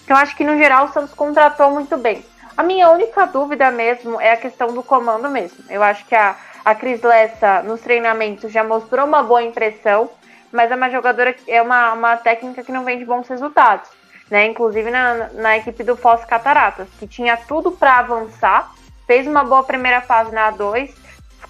Então 0.04 0.16
acho 0.16 0.36
que 0.36 0.44
no 0.44 0.56
geral 0.56 0.84
o 0.84 0.92
Santos 0.92 1.12
contratou 1.12 1.68
muito 1.72 1.96
bem. 1.96 2.24
A 2.56 2.62
minha 2.62 2.90
única 2.90 3.26
dúvida 3.26 3.70
mesmo 3.70 4.20
é 4.20 4.32
a 4.32 4.36
questão 4.36 4.74
do 4.74 4.82
comando 4.82 5.28
mesmo. 5.28 5.64
Eu 5.70 5.82
acho 5.82 6.04
que 6.06 6.14
a, 6.14 6.36
a 6.64 6.74
Cris 6.74 7.02
Lessa 7.02 7.62
nos 7.62 7.80
treinamentos 7.80 8.52
já 8.52 8.62
mostrou 8.62 9.06
uma 9.06 9.22
boa 9.22 9.42
impressão, 9.42 10.10
mas 10.50 10.70
é 10.70 10.76
uma 10.76 10.90
jogadora, 10.90 11.34
é 11.46 11.62
uma, 11.62 11.92
uma 11.92 12.16
técnica 12.16 12.62
que 12.62 12.72
não 12.72 12.84
vem 12.84 12.98
de 12.98 13.04
bons 13.04 13.28
resultados 13.28 13.88
né? 14.32 14.46
Inclusive 14.46 14.90
na, 14.90 15.28
na 15.34 15.58
equipe 15.58 15.84
do 15.84 15.94
Foz 15.94 16.24
Cataratas, 16.24 16.88
que 16.98 17.06
tinha 17.06 17.36
tudo 17.36 17.70
para 17.70 17.98
avançar, 17.98 18.72
fez 19.06 19.26
uma 19.26 19.44
boa 19.44 19.62
primeira 19.62 20.00
fase 20.00 20.32
na 20.32 20.50
A2, 20.50 20.90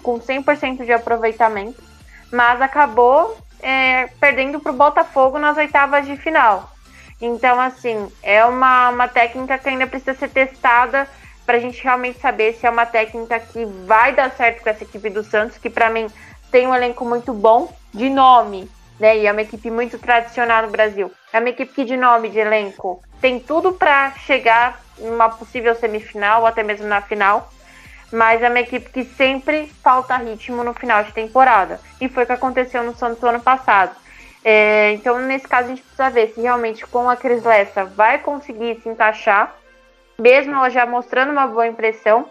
com 0.01 0.19
100% 0.19 0.83
de 0.83 0.91
aproveitamento, 0.91 1.81
mas 2.29 2.61
acabou 2.61 3.37
é, 3.61 4.07
perdendo 4.19 4.59
para 4.59 4.73
o 4.73 4.75
Botafogo 4.75 5.39
nas 5.39 5.55
oitavas 5.55 6.05
de 6.05 6.17
final. 6.17 6.72
Então, 7.25 7.57
assim, 7.57 8.11
é 8.21 8.43
uma, 8.43 8.89
uma 8.89 9.07
técnica 9.07 9.57
que 9.57 9.69
ainda 9.69 9.87
precisa 9.87 10.13
ser 10.13 10.27
testada 10.27 11.07
para 11.45 11.55
a 11.55 11.59
gente 11.59 11.81
realmente 11.81 12.19
saber 12.19 12.51
se 12.51 12.67
é 12.67 12.69
uma 12.69 12.85
técnica 12.85 13.39
que 13.39 13.63
vai 13.63 14.13
dar 14.13 14.29
certo 14.31 14.61
com 14.61 14.69
essa 14.69 14.83
equipe 14.83 15.09
do 15.09 15.23
Santos, 15.23 15.57
que 15.57 15.69
para 15.69 15.89
mim 15.89 16.07
tem 16.51 16.67
um 16.67 16.75
elenco 16.75 17.05
muito 17.05 17.33
bom, 17.33 17.73
de 17.93 18.09
nome, 18.09 18.69
né? 18.99 19.17
E 19.19 19.25
é 19.25 19.31
uma 19.31 19.41
equipe 19.41 19.71
muito 19.71 19.97
tradicional 19.97 20.63
no 20.63 20.69
Brasil. 20.69 21.09
É 21.31 21.39
uma 21.39 21.47
equipe 21.47 21.73
que, 21.73 21.85
de 21.85 21.95
nome, 21.95 22.27
de 22.27 22.39
elenco, 22.39 23.01
tem 23.21 23.39
tudo 23.39 23.71
para 23.71 24.11
chegar 24.25 24.81
numa 24.97 25.29
possível 25.29 25.73
semifinal 25.75 26.41
ou 26.41 26.47
até 26.47 26.61
mesmo 26.61 26.87
na 26.87 26.99
final. 26.99 27.49
Mas 28.11 28.43
é 28.43 28.49
uma 28.49 28.59
equipe 28.59 28.89
que 28.89 29.05
sempre 29.05 29.71
falta 29.81 30.17
ritmo 30.17 30.61
no 30.61 30.73
final 30.73 31.05
de 31.05 31.13
temporada. 31.13 31.79
E 32.01 32.09
foi 32.09 32.23
o 32.23 32.27
que 32.27 32.33
aconteceu 32.33 32.83
no 32.83 32.93
Santos 32.93 33.23
ano 33.23 33.39
passado. 33.39 34.02
É, 34.43 34.91
então, 34.91 35.19
nesse 35.19 35.47
caso, 35.47 35.67
a 35.67 35.69
gente 35.69 35.81
precisa 35.81 36.09
ver 36.09 36.33
se 36.33 36.41
realmente 36.41 36.85
com 36.85 37.09
a 37.09 37.15
Cris 37.15 37.43
Lessa 37.43 37.85
vai 37.85 38.17
conseguir 38.17 38.79
se 38.81 38.89
encaixar, 38.89 39.55
mesmo 40.19 40.53
ela 40.53 40.69
já 40.69 40.85
mostrando 40.85 41.31
uma 41.31 41.47
boa 41.47 41.67
impressão, 41.67 42.29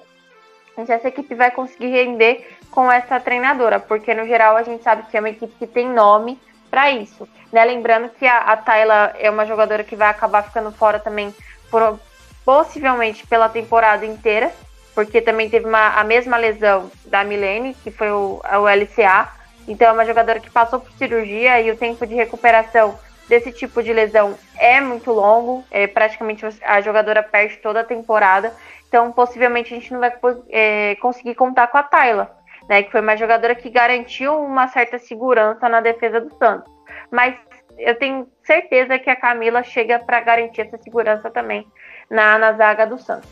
se 0.75 0.93
essa 0.93 1.09
equipe 1.09 1.35
vai 1.35 1.51
conseguir 1.51 1.89
render 1.89 2.47
com 2.71 2.91
essa 2.91 3.21
treinadora, 3.21 3.79
porque 3.79 4.15
no 4.15 4.27
geral 4.27 4.57
a 4.57 4.63
gente 4.63 4.83
sabe 4.83 5.05
que 5.11 5.17
é 5.17 5.21
uma 5.21 5.31
equipe 5.31 5.55
que 5.59 5.67
tem 5.67 5.89
nome, 5.89 6.39
para 6.73 6.91
isso. 6.91 7.29
Né? 7.53 7.63
Lembrando 7.67 8.09
que 8.09 8.27
a, 8.27 8.39
a 8.39 8.57
Tayla 8.57 9.13
é 9.19 9.31
uma 9.31 9.45
jogadora 9.45 9.85
que 9.85 9.95
vai 9.95 10.09
acabar 10.09 10.43
ficando 10.43 10.73
fora 10.73 10.99
também, 10.99 11.35
por, 11.71 12.01
possivelmente 12.47 13.27
pela 13.27 13.51
temporada 13.51 14.07
inteira, 14.07 14.51
porque 14.95 15.21
também 15.21 15.51
teve 15.51 15.67
uma, 15.67 16.01
a 16.01 16.03
mesma 16.03 16.39
lesão 16.39 16.91
da 17.05 17.23
Milene, 17.23 17.75
que 17.85 17.91
foi 17.91 18.11
o, 18.11 18.41
o 18.43 18.67
LCA. 18.67 19.29
Então 19.67 19.89
é 19.89 19.93
uma 19.93 20.05
jogadora 20.05 20.41
que 20.41 20.51
passou 20.51 20.81
por 20.81 20.93
cirurgia 20.93 21.61
e 21.61 21.71
o 21.71 21.77
tempo 21.77 22.07
de 22.07 22.15
recuperação 22.15 22.99
desse 23.29 23.53
tipo 23.53 23.83
de 23.83 23.93
lesão 23.93 24.37
é 24.59 24.81
muito 24.81 25.11
longo. 25.13 25.65
É, 25.71 25.87
praticamente 25.87 26.45
a 26.63 26.81
jogadora 26.81 27.23
perde 27.23 27.57
toda 27.59 27.81
a 27.81 27.85
temporada. 27.85 28.53
Então 28.89 29.11
possivelmente 29.13 29.73
a 29.73 29.77
gente 29.79 29.93
não 29.93 30.01
vai 30.01 30.13
é, 30.51 30.97
conseguir 30.97 31.35
contar 31.35 31.69
com 31.69 31.79
a 31.79 31.83
Tayla 31.83 32.43
né, 32.69 32.83
que 32.83 32.91
foi 32.91 33.01
uma 33.01 33.17
jogadora 33.17 33.55
que 33.55 33.71
garantiu 33.71 34.39
uma 34.39 34.69
certa 34.69 34.99
segurança 34.99 35.69
na 35.69 35.81
defesa 35.81 36.21
do 36.21 36.35
Santos. 36.37 36.71
Mas 37.11 37.35
eu 37.79 37.95
tenho 37.97 38.29
certeza 38.45 38.99
que 38.99 39.11
a 39.11 39.17
Camila 39.17 39.63
chega 39.63 39.99
para 39.99 40.21
garantir 40.21 40.63
essa 40.63 40.79
segurança 40.79 41.31
também 41.31 41.67
na, 42.11 42.39
na 42.39 42.53
zaga 42.53 42.87
do 42.87 42.99
Santos. 42.99 43.29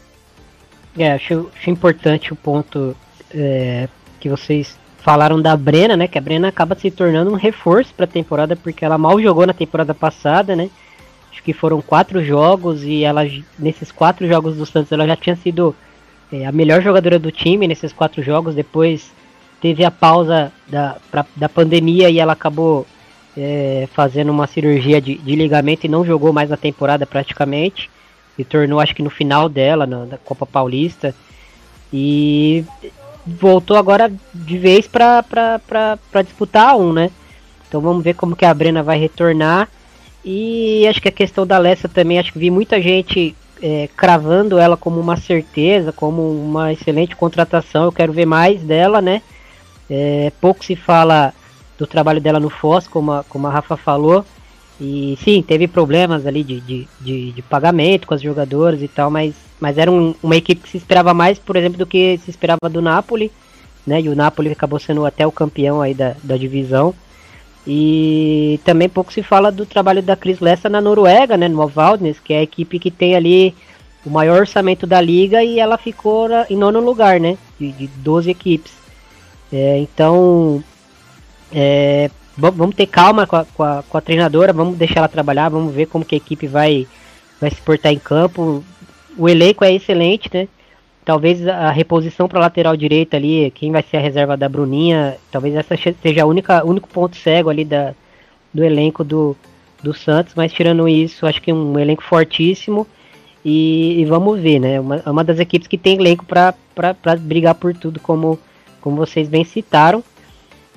É, 0.98 1.12
acho, 1.12 1.50
acho 1.54 1.70
importante 1.70 2.32
o 2.32 2.36
ponto 2.36 2.96
é, 3.34 3.88
que 4.18 4.28
vocês 4.28 4.76
falaram 5.00 5.40
da 5.40 5.56
Brena, 5.56 5.96
né? 5.96 6.06
Que 6.06 6.18
a 6.18 6.20
Brena 6.20 6.48
acaba 6.48 6.74
se 6.74 6.90
tornando 6.90 7.30
um 7.30 7.36
reforço 7.36 7.92
para 7.94 8.04
a 8.04 8.08
temporada 8.08 8.56
porque 8.56 8.84
ela 8.84 8.98
mal 8.98 9.20
jogou 9.20 9.46
na 9.46 9.52
temporada 9.52 9.94
passada, 9.94 10.54
né? 10.54 10.70
Acho 11.32 11.42
que 11.42 11.52
foram 11.52 11.80
quatro 11.80 12.22
jogos 12.24 12.82
e 12.82 13.04
ela 13.04 13.22
nesses 13.58 13.90
quatro 13.90 14.26
jogos 14.26 14.56
do 14.56 14.66
Santos 14.66 14.92
ela 14.92 15.06
já 15.06 15.16
tinha 15.16 15.36
sido 15.36 15.74
é, 16.32 16.46
a 16.46 16.52
melhor 16.52 16.82
jogadora 16.82 17.18
do 17.18 17.30
time 17.30 17.66
nesses 17.66 17.92
quatro 17.92 18.22
jogos. 18.22 18.54
Depois 18.54 19.12
teve 19.60 19.84
a 19.84 19.90
pausa 19.90 20.52
da, 20.68 20.96
pra, 21.10 21.24
da 21.36 21.48
pandemia 21.48 22.10
e 22.10 22.18
ela 22.18 22.32
acabou 22.32 22.86
é, 23.36 23.88
fazendo 23.92 24.30
uma 24.30 24.46
cirurgia 24.46 25.00
de, 25.00 25.16
de, 25.16 25.36
ligamento 25.36 25.86
e 25.86 25.88
não 25.88 26.04
jogou 26.04 26.32
mais 26.32 26.50
na 26.50 26.56
temporada 26.56 27.06
praticamente. 27.06 27.90
E 28.38 28.44
tornou, 28.44 28.80
acho 28.80 28.94
que 28.94 29.02
no 29.02 29.10
final 29.10 29.48
dela, 29.48 29.86
na, 29.86 30.06
na 30.06 30.18
Copa 30.18 30.46
Paulista. 30.46 31.14
E 31.92 32.64
voltou 33.26 33.76
agora 33.76 34.10
de 34.32 34.58
vez 34.58 34.86
para 34.86 35.98
disputar 36.24 36.76
um, 36.76 36.92
né? 36.92 37.10
Então 37.68 37.80
vamos 37.80 38.02
ver 38.02 38.14
como 38.14 38.36
que 38.36 38.44
a 38.44 38.54
Brena 38.54 38.82
vai 38.82 38.98
retornar. 38.98 39.68
E 40.24 40.86
acho 40.88 41.00
que 41.00 41.08
a 41.08 41.12
questão 41.12 41.46
da 41.46 41.58
Lessa 41.58 41.88
também, 41.88 42.18
acho 42.18 42.32
que 42.32 42.38
vi 42.38 42.50
muita 42.50 42.80
gente 42.80 43.34
é, 43.62 43.88
cravando 43.96 44.58
ela 44.58 44.76
como 44.76 45.00
uma 45.00 45.16
certeza, 45.16 45.92
como 45.92 46.22
uma 46.22 46.72
excelente 46.72 47.16
contratação. 47.16 47.84
Eu 47.84 47.92
quero 47.92 48.12
ver 48.12 48.26
mais 48.26 48.62
dela, 48.62 49.00
né? 49.00 49.22
É, 49.88 50.32
pouco 50.40 50.64
se 50.64 50.76
fala 50.76 51.32
do 51.78 51.86
trabalho 51.86 52.20
dela 52.20 52.38
no 52.38 52.50
Foz, 52.50 52.86
como 52.86 53.12
a, 53.12 53.24
como 53.24 53.46
a 53.46 53.50
Rafa 53.50 53.76
falou. 53.76 54.24
E 54.80 55.18
sim, 55.22 55.42
teve 55.42 55.68
problemas 55.68 56.26
ali 56.26 56.42
de, 56.42 56.60
de, 56.60 56.88
de, 57.00 57.32
de 57.32 57.42
pagamento 57.42 58.06
com 58.06 58.14
as 58.14 58.22
jogadoras 58.22 58.80
e 58.80 58.88
tal, 58.88 59.10
mas, 59.10 59.34
mas 59.60 59.76
era 59.76 59.90
um, 59.90 60.14
uma 60.22 60.36
equipe 60.36 60.62
que 60.62 60.70
se 60.70 60.78
esperava 60.78 61.12
mais, 61.12 61.38
por 61.38 61.54
exemplo, 61.54 61.76
do 61.76 61.86
que 61.86 62.18
se 62.24 62.30
esperava 62.30 62.68
do 62.70 62.80
Napoli, 62.80 63.30
né? 63.86 64.00
E 64.00 64.08
o 64.08 64.16
Napoli 64.16 64.50
acabou 64.50 64.78
sendo 64.78 65.04
até 65.04 65.26
o 65.26 65.32
campeão 65.32 65.82
aí 65.82 65.92
da, 65.92 66.16
da 66.22 66.36
divisão. 66.36 66.94
E 67.66 68.58
também 68.64 68.88
pouco 68.88 69.12
se 69.12 69.22
fala 69.22 69.52
do 69.52 69.66
trabalho 69.66 70.02
da 70.02 70.16
Chris 70.16 70.40
Lessa 70.40 70.68
na 70.68 70.80
Noruega, 70.80 71.36
né, 71.36 71.46
no 71.46 71.66
Valdnes, 71.68 72.18
que 72.18 72.32
é 72.32 72.38
a 72.38 72.42
equipe 72.42 72.78
que 72.78 72.90
tem 72.90 73.14
ali 73.14 73.54
o 74.04 74.08
maior 74.08 74.40
orçamento 74.40 74.86
da 74.86 74.98
liga 74.98 75.44
e 75.44 75.58
ela 75.58 75.76
ficou 75.76 76.26
em 76.48 76.56
nono 76.56 76.80
lugar, 76.80 77.20
né, 77.20 77.36
de, 77.58 77.70
de 77.72 77.86
12 77.86 78.30
equipes. 78.30 78.72
É, 79.52 79.78
então, 79.78 80.64
é, 81.52 82.10
vamos 82.40 82.74
ter 82.74 82.86
calma 82.86 83.26
com 83.26 83.36
a, 83.36 83.44
com, 83.44 83.62
a, 83.62 83.82
com 83.88 83.98
a, 83.98 84.00
treinadora, 84.00 84.52
vamos 84.52 84.76
deixar 84.76 85.00
ela 85.00 85.08
trabalhar, 85.08 85.48
vamos 85.48 85.74
ver 85.74 85.86
como 85.86 86.04
que 86.04 86.14
a 86.14 86.18
equipe 86.18 86.46
vai, 86.46 86.86
vai 87.40 87.50
se 87.50 87.60
portar 87.60 87.92
em 87.92 87.98
campo. 87.98 88.64
O 89.16 89.28
elenco 89.28 89.64
é 89.64 89.72
excelente, 89.72 90.30
né? 90.32 90.48
Talvez 91.04 91.46
a 91.46 91.70
reposição 91.70 92.28
para 92.28 92.40
lateral 92.40 92.76
direita 92.76 93.16
ali, 93.16 93.50
quem 93.50 93.72
vai 93.72 93.82
ser 93.82 93.96
a 93.96 94.00
reserva 94.00 94.36
da 94.36 94.48
Bruninha, 94.48 95.16
talvez 95.30 95.54
essa 95.54 95.74
seja 95.76 96.26
o 96.26 96.28
único 96.28 96.88
ponto 96.88 97.16
cego 97.16 97.50
ali 97.50 97.64
da, 97.64 97.94
do 98.52 98.62
elenco 98.62 99.02
do, 99.02 99.36
do 99.82 99.94
Santos, 99.94 100.34
mas 100.34 100.52
tirando 100.52 100.88
isso, 100.88 101.26
acho 101.26 101.40
que 101.40 101.50
é 101.50 101.54
um 101.54 101.78
elenco 101.78 102.02
fortíssimo. 102.02 102.86
E, 103.44 104.00
e 104.00 104.04
vamos 104.04 104.38
ver, 104.38 104.58
né? 104.58 104.78
Uma, 104.78 105.02
uma 105.06 105.24
das 105.24 105.38
equipes 105.38 105.66
que 105.66 105.78
tem 105.78 105.96
elenco 105.96 106.24
para 106.26 106.54
brigar 107.18 107.54
por 107.54 107.74
tudo, 107.74 107.98
como, 107.98 108.38
como 108.80 108.96
vocês 108.96 109.28
bem 109.28 109.44
citaram. 109.44 110.04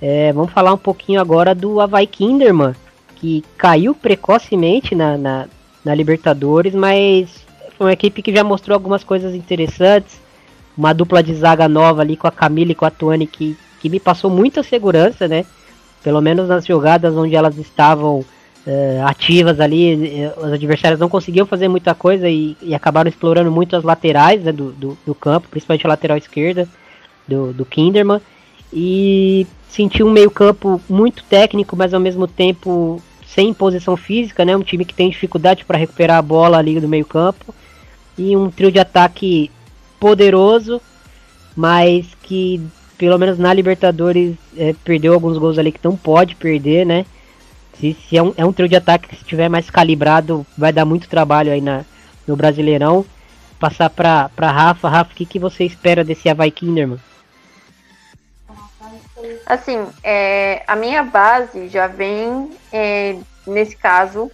É, 0.06 0.34
vamos 0.34 0.52
falar 0.52 0.74
um 0.74 0.78
pouquinho 0.78 1.22
agora 1.22 1.56
do 1.56 1.80
Havaí 1.80 2.06
Kinderman, 2.06 2.76
que 3.16 3.42
caiu 3.58 3.96
precocemente 3.96 4.94
na, 4.94 5.18
na, 5.18 5.46
na, 5.86 5.96
Libertadores, 5.96 6.76
mas 6.76 7.30
foi 7.78 7.88
uma 7.88 7.94
equipe 7.94 8.22
que 8.22 8.36
já 8.36 8.44
mostrou 8.44 8.76
algumas 8.76 9.02
coisas 9.02 9.34
interessantes. 9.34 10.20
Uma 10.78 10.92
dupla 10.92 11.24
de 11.24 11.34
zaga 11.34 11.70
nova 11.70 12.02
ali 12.02 12.18
com 12.18 12.28
a 12.28 12.32
Camila 12.32 12.74
e 12.74 12.76
com 12.76 12.84
a 12.84 12.90
Tuane 12.90 13.26
que, 13.26 13.56
que 13.80 13.88
me 13.88 13.98
passou 13.98 14.30
muita 14.30 14.62
segurança, 14.62 15.26
né? 15.26 15.46
Pelo 16.04 16.20
menos 16.20 16.50
nas 16.50 16.66
jogadas 16.66 17.16
onde 17.16 17.34
elas 17.34 17.58
estavam 17.58 18.26
é, 18.68 19.02
ativas 19.06 19.62
ali, 19.62 20.20
é, 20.20 20.34
os 20.36 20.52
adversários 20.52 21.00
não 21.00 21.08
conseguiam 21.08 21.46
fazer 21.46 21.70
muita 21.70 21.96
coisa 21.96 22.28
e, 22.28 22.58
e 22.62 22.76
acabaram 22.76 23.08
explorando 23.08 23.50
muito 23.50 23.74
as 23.74 23.86
laterais 23.86 24.44
né, 24.44 24.52
do, 24.52 24.74
do, 24.74 24.98
do, 25.06 25.16
campo, 25.16 25.48
principalmente 25.48 25.88
a 25.88 25.90
lateral 25.90 26.18
esquerda 26.18 26.68
do, 27.26 27.54
do 27.54 27.64
Kinderman. 27.64 28.20
E 28.74 29.48
senti 29.74 30.04
um 30.04 30.12
meio-campo 30.12 30.80
muito 30.88 31.24
técnico, 31.24 31.76
mas 31.76 31.94
ao 31.94 32.00
mesmo 32.00 32.28
tempo 32.28 33.02
sem 33.26 33.52
posição 33.52 33.98
física, 33.98 34.46
né? 34.46 34.56
Um 34.56 34.62
time 34.62 34.86
que 34.86 34.94
tem 34.94 35.10
dificuldade 35.10 35.66
para 35.66 35.80
recuperar 35.80 36.18
a 36.18 36.22
bola 36.22 36.60
ali 36.60 36.80
do 36.80 36.88
meio-campo. 36.88 37.54
E 38.16 38.38
um 38.38 38.52
trio 38.52 38.72
de 38.72 38.78
ataque 38.78 39.50
poderoso, 40.00 40.80
mas 41.56 42.06
que 42.22 42.62
pelo 43.00 43.18
menos 43.18 43.40
na 43.40 43.52
Libertadores 43.52 44.36
é, 44.56 44.76
perdeu 44.84 45.16
alguns 45.16 45.40
gols 45.40 45.58
ali 45.58 45.72
que 45.72 45.80
não 45.84 45.98
pode 45.98 46.36
perder, 46.36 46.86
né? 46.86 47.06
Se, 47.80 47.98
se 48.08 48.16
é, 48.16 48.22
um, 48.22 48.34
é 48.38 48.46
um 48.46 48.54
trio 48.54 48.70
de 48.70 48.76
ataque 48.76 49.08
que 49.08 49.16
se 49.16 49.26
tiver 49.26 49.50
mais 49.50 49.72
calibrado 49.72 50.46
vai 50.56 50.72
dar 50.72 50.86
muito 50.86 51.10
trabalho 51.10 51.52
aí 51.52 51.60
na, 51.62 51.84
no 52.28 52.36
Brasileirão. 52.36 53.04
Passar 53.60 53.90
para 53.90 54.30
Rafa. 54.38 54.88
Rafa, 54.88 55.12
o 55.12 55.16
que, 55.16 55.26
que 55.26 55.40
você 55.40 55.64
espera 55.64 56.04
desse 56.04 56.30
Havaí 56.30 56.52
Kinderman? 56.52 57.00
Assim, 59.46 59.88
é, 60.04 60.64
a 60.68 60.76
minha 60.76 61.04
base 61.04 61.68
já 61.68 61.88
vem, 61.88 62.52
é, 62.72 63.18
nesse 63.48 63.76
caso, 63.76 64.32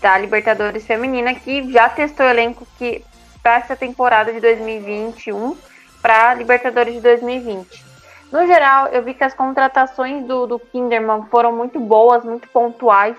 da 0.00 0.16
Libertadores 0.18 0.86
Feminina, 0.86 1.34
que 1.34 1.70
já 1.72 1.88
testou 1.88 2.26
elenco 2.26 2.66
que 2.78 3.04
para 3.42 3.56
essa 3.56 3.76
temporada 3.76 4.32
de 4.32 4.40
2021 4.40 5.56
para 6.00 6.34
Libertadores 6.34 6.94
de 6.94 7.00
2020. 7.00 7.84
No 8.32 8.46
geral, 8.46 8.86
eu 8.88 9.02
vi 9.02 9.12
que 9.12 9.24
as 9.24 9.34
contratações 9.34 10.24
do, 10.24 10.46
do 10.46 10.58
Kinderman 10.58 11.24
foram 11.30 11.52
muito 11.52 11.80
boas, 11.80 12.24
muito 12.24 12.48
pontuais. 12.48 13.16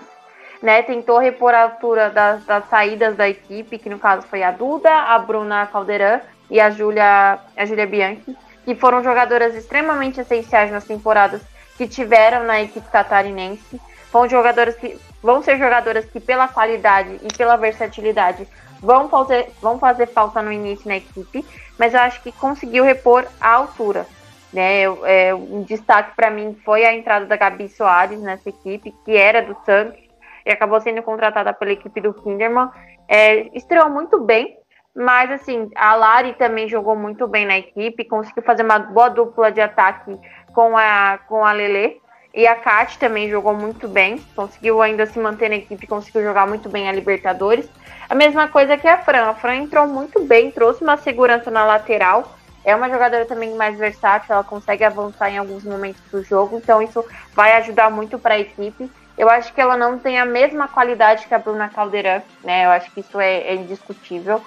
Né, 0.62 0.80
tentou 0.80 1.18
repor 1.18 1.52
a 1.52 1.62
altura 1.64 2.08
das, 2.08 2.44
das, 2.44 2.68
saídas 2.68 3.16
da 3.16 3.28
equipe, 3.28 3.78
que 3.78 3.90
no 3.90 3.98
caso 3.98 4.24
foi 4.28 4.44
a 4.44 4.52
Duda, 4.52 4.92
a 4.92 5.18
Bruna 5.18 5.66
Caldeirão 5.66 6.20
e 6.48 6.60
a 6.60 6.70
Júlia 6.70 7.40
a 7.56 7.64
Julia 7.66 7.84
Bianchi 7.84 8.36
que 8.64 8.74
foram 8.74 9.02
jogadoras 9.02 9.54
extremamente 9.54 10.20
essenciais 10.20 10.70
nas 10.70 10.84
temporadas 10.84 11.42
que 11.76 11.88
tiveram 11.88 12.44
na 12.44 12.62
equipe 12.62 12.88
catarinense. 12.90 13.80
Vão, 14.12 14.28
jogadoras 14.28 14.76
que, 14.76 14.98
vão 15.22 15.42
ser 15.42 15.58
jogadoras 15.58 16.04
que, 16.04 16.20
pela 16.20 16.46
qualidade 16.46 17.18
e 17.22 17.36
pela 17.36 17.56
versatilidade, 17.56 18.46
vão 18.80 19.08
fazer, 19.08 19.50
vão 19.60 19.78
fazer 19.78 20.06
falta 20.06 20.42
no 20.42 20.52
início 20.52 20.86
na 20.88 20.96
equipe, 20.96 21.44
mas 21.78 21.94
eu 21.94 22.00
acho 22.00 22.22
que 22.22 22.32
conseguiu 22.32 22.84
repor 22.84 23.26
a 23.40 23.48
altura. 23.50 24.06
Né? 24.52 24.82
É, 25.04 25.34
um 25.34 25.62
destaque 25.62 26.14
para 26.14 26.30
mim 26.30 26.54
foi 26.62 26.84
a 26.84 26.92
entrada 26.92 27.24
da 27.24 27.36
Gabi 27.36 27.68
Soares 27.70 28.20
nessa 28.20 28.50
equipe, 28.50 28.94
que 29.04 29.16
era 29.16 29.40
do 29.40 29.56
Santos 29.64 29.98
e 30.44 30.50
acabou 30.50 30.80
sendo 30.80 31.02
contratada 31.02 31.52
pela 31.52 31.72
equipe 31.72 32.00
do 32.00 32.12
Kinderman. 32.12 32.68
É, 33.08 33.56
estreou 33.56 33.88
muito 33.88 34.20
bem, 34.20 34.58
mas, 34.94 35.30
assim, 35.30 35.70
a 35.74 35.94
Lari 35.94 36.34
também 36.34 36.68
jogou 36.68 36.94
muito 36.94 37.26
bem 37.26 37.46
na 37.46 37.58
equipe, 37.58 38.04
conseguiu 38.04 38.42
fazer 38.42 38.62
uma 38.62 38.78
boa 38.78 39.08
dupla 39.08 39.50
de 39.50 39.60
ataque 39.60 40.18
com 40.52 40.76
a, 40.76 41.18
com 41.26 41.44
a 41.44 41.52
Lele. 41.52 42.00
E 42.34 42.46
a 42.46 42.56
Kat 42.56 42.98
também 42.98 43.28
jogou 43.28 43.54
muito 43.54 43.86
bem, 43.86 44.18
conseguiu 44.34 44.80
ainda 44.80 45.04
se 45.04 45.18
manter 45.18 45.50
na 45.50 45.56
equipe, 45.56 45.86
conseguiu 45.86 46.22
jogar 46.22 46.46
muito 46.46 46.68
bem 46.68 46.88
a 46.88 46.92
Libertadores. 46.92 47.68
A 48.08 48.14
mesma 48.14 48.48
coisa 48.48 48.76
que 48.76 48.88
a 48.88 48.98
Fran. 48.98 49.30
A 49.30 49.34
Fran 49.34 49.56
entrou 49.56 49.86
muito 49.86 50.22
bem, 50.24 50.50
trouxe 50.50 50.82
uma 50.82 50.96
segurança 50.96 51.50
na 51.50 51.64
lateral. 51.64 52.34
É 52.64 52.74
uma 52.74 52.88
jogadora 52.88 53.26
também 53.26 53.54
mais 53.54 53.76
versátil, 53.78 54.32
ela 54.32 54.44
consegue 54.44 54.84
avançar 54.84 55.30
em 55.30 55.36
alguns 55.36 55.64
momentos 55.64 56.00
do 56.10 56.22
jogo, 56.22 56.58
então 56.58 56.80
isso 56.80 57.04
vai 57.34 57.54
ajudar 57.56 57.90
muito 57.90 58.18
para 58.18 58.34
a 58.34 58.38
equipe. 58.38 58.90
Eu 59.18 59.28
acho 59.28 59.52
que 59.52 59.60
ela 59.60 59.76
não 59.76 59.98
tem 59.98 60.18
a 60.18 60.24
mesma 60.24 60.68
qualidade 60.68 61.26
que 61.26 61.34
a 61.34 61.38
Bruna 61.38 61.68
Caldeirão, 61.68 62.22
né? 62.44 62.64
Eu 62.64 62.70
acho 62.70 62.90
que 62.92 63.00
isso 63.00 63.20
é, 63.20 63.40
é 63.40 63.54
indiscutível 63.54 64.40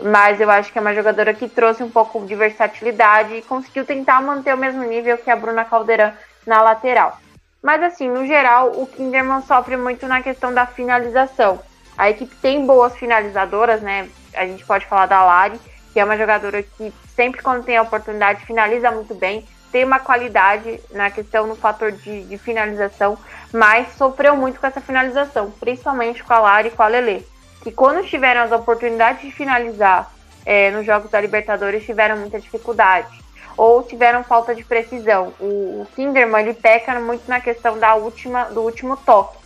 mas 0.00 0.40
eu 0.40 0.50
acho 0.50 0.72
que 0.72 0.78
é 0.78 0.80
uma 0.80 0.94
jogadora 0.94 1.32
que 1.34 1.48
trouxe 1.48 1.82
um 1.82 1.90
pouco 1.90 2.24
de 2.26 2.34
versatilidade 2.34 3.34
e 3.34 3.42
conseguiu 3.42 3.84
tentar 3.84 4.20
manter 4.20 4.54
o 4.54 4.58
mesmo 4.58 4.82
nível 4.82 5.18
que 5.18 5.30
a 5.30 5.36
Bruna 5.36 5.64
Caldeirão 5.64 6.12
na 6.46 6.62
lateral. 6.62 7.18
Mas 7.62 7.82
assim, 7.82 8.08
no 8.08 8.26
geral, 8.26 8.72
o 8.80 8.86
Kinderman 8.86 9.40
sofre 9.42 9.76
muito 9.76 10.06
na 10.06 10.22
questão 10.22 10.52
da 10.52 10.66
finalização. 10.66 11.60
A 11.96 12.10
equipe 12.10 12.34
tem 12.36 12.66
boas 12.66 12.94
finalizadoras, 12.96 13.80
né? 13.80 14.08
A 14.34 14.46
gente 14.46 14.64
pode 14.66 14.84
falar 14.86 15.06
da 15.06 15.24
Lari, 15.24 15.58
que 15.92 16.00
é 16.00 16.04
uma 16.04 16.16
jogadora 16.16 16.62
que 16.62 16.92
sempre 17.14 17.40
quando 17.40 17.64
tem 17.64 17.76
a 17.76 17.82
oportunidade 17.82 18.44
finaliza 18.44 18.90
muito 18.90 19.14
bem, 19.14 19.46
tem 19.70 19.84
uma 19.84 20.00
qualidade 20.00 20.80
na 20.90 21.10
questão 21.10 21.46
no 21.46 21.56
fator 21.56 21.90
de, 21.90 22.24
de 22.24 22.36
finalização, 22.36 23.16
mas 23.52 23.94
sofreu 23.96 24.36
muito 24.36 24.60
com 24.60 24.66
essa 24.66 24.80
finalização, 24.80 25.50
principalmente 25.52 26.22
com 26.22 26.32
a 26.32 26.40
Lari 26.40 26.68
e 26.68 26.70
com 26.72 26.82
a 26.82 26.88
Lele 26.88 27.26
que 27.64 27.72
quando 27.72 28.06
tiveram 28.06 28.42
as 28.42 28.52
oportunidades 28.52 29.22
de 29.22 29.32
finalizar 29.32 30.12
é, 30.44 30.70
nos 30.70 30.84
Jogos 30.84 31.10
da 31.10 31.18
Libertadores 31.18 31.84
tiveram 31.84 32.18
muita 32.18 32.38
dificuldade 32.38 33.24
ou 33.56 33.82
tiveram 33.82 34.22
falta 34.22 34.54
de 34.54 34.62
precisão. 34.62 35.32
O, 35.40 35.82
o 35.82 35.88
Kinderman 35.96 36.42
ele 36.42 36.54
peca 36.54 37.00
muito 37.00 37.26
na 37.26 37.40
questão 37.40 37.78
da 37.78 37.94
última, 37.94 38.44
do 38.44 38.60
último 38.60 38.98
toque. 38.98 39.38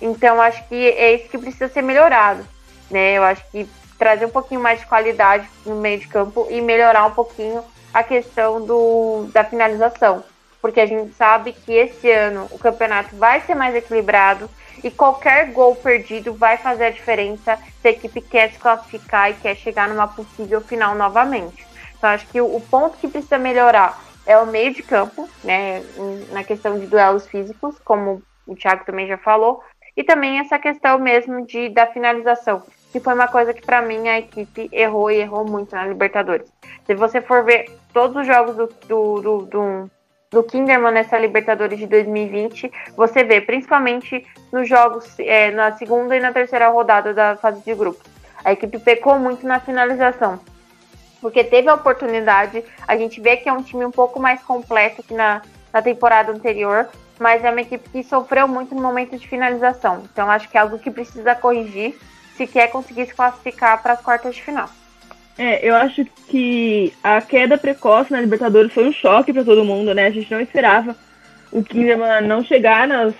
Então 0.00 0.40
acho 0.40 0.66
que 0.68 0.90
é 0.90 1.14
isso 1.14 1.28
que 1.28 1.38
precisa 1.38 1.68
ser 1.68 1.82
melhorado. 1.82 2.46
Né? 2.88 3.14
Eu 3.18 3.24
acho 3.24 3.42
que 3.50 3.68
trazer 3.98 4.26
um 4.26 4.30
pouquinho 4.30 4.60
mais 4.60 4.78
de 4.78 4.86
qualidade 4.86 5.48
no 5.64 5.74
meio 5.74 5.98
de 5.98 6.06
campo 6.06 6.46
e 6.48 6.60
melhorar 6.60 7.04
um 7.06 7.12
pouquinho 7.12 7.64
a 7.92 8.04
questão 8.04 8.64
do, 8.64 9.28
da 9.32 9.42
finalização. 9.42 10.22
Porque 10.62 10.80
a 10.80 10.86
gente 10.86 11.14
sabe 11.14 11.52
que 11.52 11.72
esse 11.72 12.08
ano 12.10 12.46
o 12.52 12.58
campeonato 12.58 13.16
vai 13.16 13.40
ser 13.40 13.56
mais 13.56 13.74
equilibrado 13.74 14.48
e 14.86 14.90
qualquer 14.92 15.50
gol 15.50 15.74
perdido 15.74 16.32
vai 16.32 16.56
fazer 16.58 16.84
a 16.84 16.90
diferença 16.90 17.58
se 17.82 17.88
a 17.88 17.90
equipe 17.90 18.20
quer 18.20 18.52
se 18.52 18.58
classificar 18.60 19.32
e 19.32 19.34
quer 19.34 19.56
chegar 19.56 19.88
numa 19.88 20.06
possível 20.06 20.60
final 20.60 20.94
novamente. 20.94 21.66
Então, 21.98 22.10
acho 22.10 22.24
que 22.28 22.40
o 22.40 22.60
ponto 22.60 22.96
que 22.98 23.08
precisa 23.08 23.36
melhorar 23.36 24.00
é 24.24 24.38
o 24.38 24.46
meio 24.46 24.72
de 24.72 24.84
campo, 24.84 25.28
né, 25.42 25.82
na 26.30 26.44
questão 26.44 26.78
de 26.78 26.86
duelos 26.86 27.26
físicos, 27.26 27.76
como 27.80 28.22
o 28.46 28.54
Thiago 28.54 28.84
também 28.84 29.08
já 29.08 29.18
falou, 29.18 29.60
e 29.96 30.04
também 30.04 30.38
essa 30.38 30.56
questão 30.56 31.00
mesmo 31.00 31.44
de 31.44 31.68
da 31.68 31.88
finalização, 31.88 32.62
que 32.92 33.00
foi 33.00 33.14
uma 33.14 33.26
coisa 33.26 33.52
que 33.52 33.66
para 33.66 33.82
mim 33.82 34.08
a 34.08 34.20
equipe 34.20 34.68
errou 34.70 35.10
e 35.10 35.16
errou 35.16 35.44
muito 35.44 35.74
na 35.74 35.84
Libertadores. 35.84 36.46
Se 36.86 36.94
você 36.94 37.20
for 37.20 37.42
ver 37.42 37.72
todos 37.92 38.16
os 38.16 38.26
jogos 38.26 38.54
do, 38.54 38.68
do, 38.86 39.20
do, 39.20 39.46
do 39.46 39.90
do 40.30 40.42
Kinderman 40.42 40.92
nessa 40.92 41.18
Libertadores 41.18 41.78
de 41.78 41.86
2020, 41.86 42.70
você 42.96 43.22
vê, 43.22 43.40
principalmente 43.40 44.26
nos 44.52 44.68
jogos, 44.68 45.18
é, 45.18 45.50
na 45.50 45.72
segunda 45.72 46.16
e 46.16 46.20
na 46.20 46.32
terceira 46.32 46.68
rodada 46.68 47.14
da 47.14 47.36
fase 47.36 47.62
de 47.62 47.74
grupos. 47.74 48.04
A 48.44 48.52
equipe 48.52 48.78
pecou 48.78 49.18
muito 49.18 49.46
na 49.46 49.60
finalização. 49.60 50.40
Porque 51.20 51.42
teve 51.42 51.68
a 51.68 51.74
oportunidade, 51.74 52.62
a 52.86 52.96
gente 52.96 53.20
vê 53.20 53.36
que 53.36 53.48
é 53.48 53.52
um 53.52 53.62
time 53.62 53.84
um 53.84 53.90
pouco 53.90 54.20
mais 54.20 54.42
completo 54.42 55.02
que 55.02 55.14
na, 55.14 55.42
na 55.72 55.80
temporada 55.80 56.32
anterior, 56.32 56.88
mas 57.18 57.42
é 57.42 57.50
uma 57.50 57.62
equipe 57.62 57.88
que 57.88 58.02
sofreu 58.02 58.46
muito 58.46 58.74
no 58.74 58.82
momento 58.82 59.16
de 59.16 59.26
finalização. 59.26 60.02
Então 60.12 60.30
acho 60.30 60.48
que 60.48 60.58
é 60.58 60.60
algo 60.60 60.78
que 60.78 60.90
precisa 60.90 61.34
corrigir 61.34 61.98
se 62.36 62.46
quer 62.46 62.68
conseguir 62.68 63.06
se 63.06 63.14
classificar 63.14 63.82
para 63.82 63.94
as 63.94 64.00
quartas 64.02 64.34
de 64.34 64.42
final. 64.42 64.68
É, 65.38 65.68
eu 65.68 65.74
acho 65.74 66.04
que 66.28 66.92
a 67.02 67.20
queda 67.20 67.58
precoce 67.58 68.10
na 68.10 68.20
Libertadores 68.20 68.72
foi 68.72 68.88
um 68.88 68.92
choque 68.92 69.32
para 69.32 69.44
todo 69.44 69.64
mundo, 69.64 69.94
né? 69.94 70.06
A 70.06 70.10
gente 70.10 70.30
não 70.30 70.40
esperava 70.40 70.96
o 71.52 71.62
Kinderman 71.62 72.22
não 72.22 72.42
chegar 72.42 72.88
nas, 72.88 73.14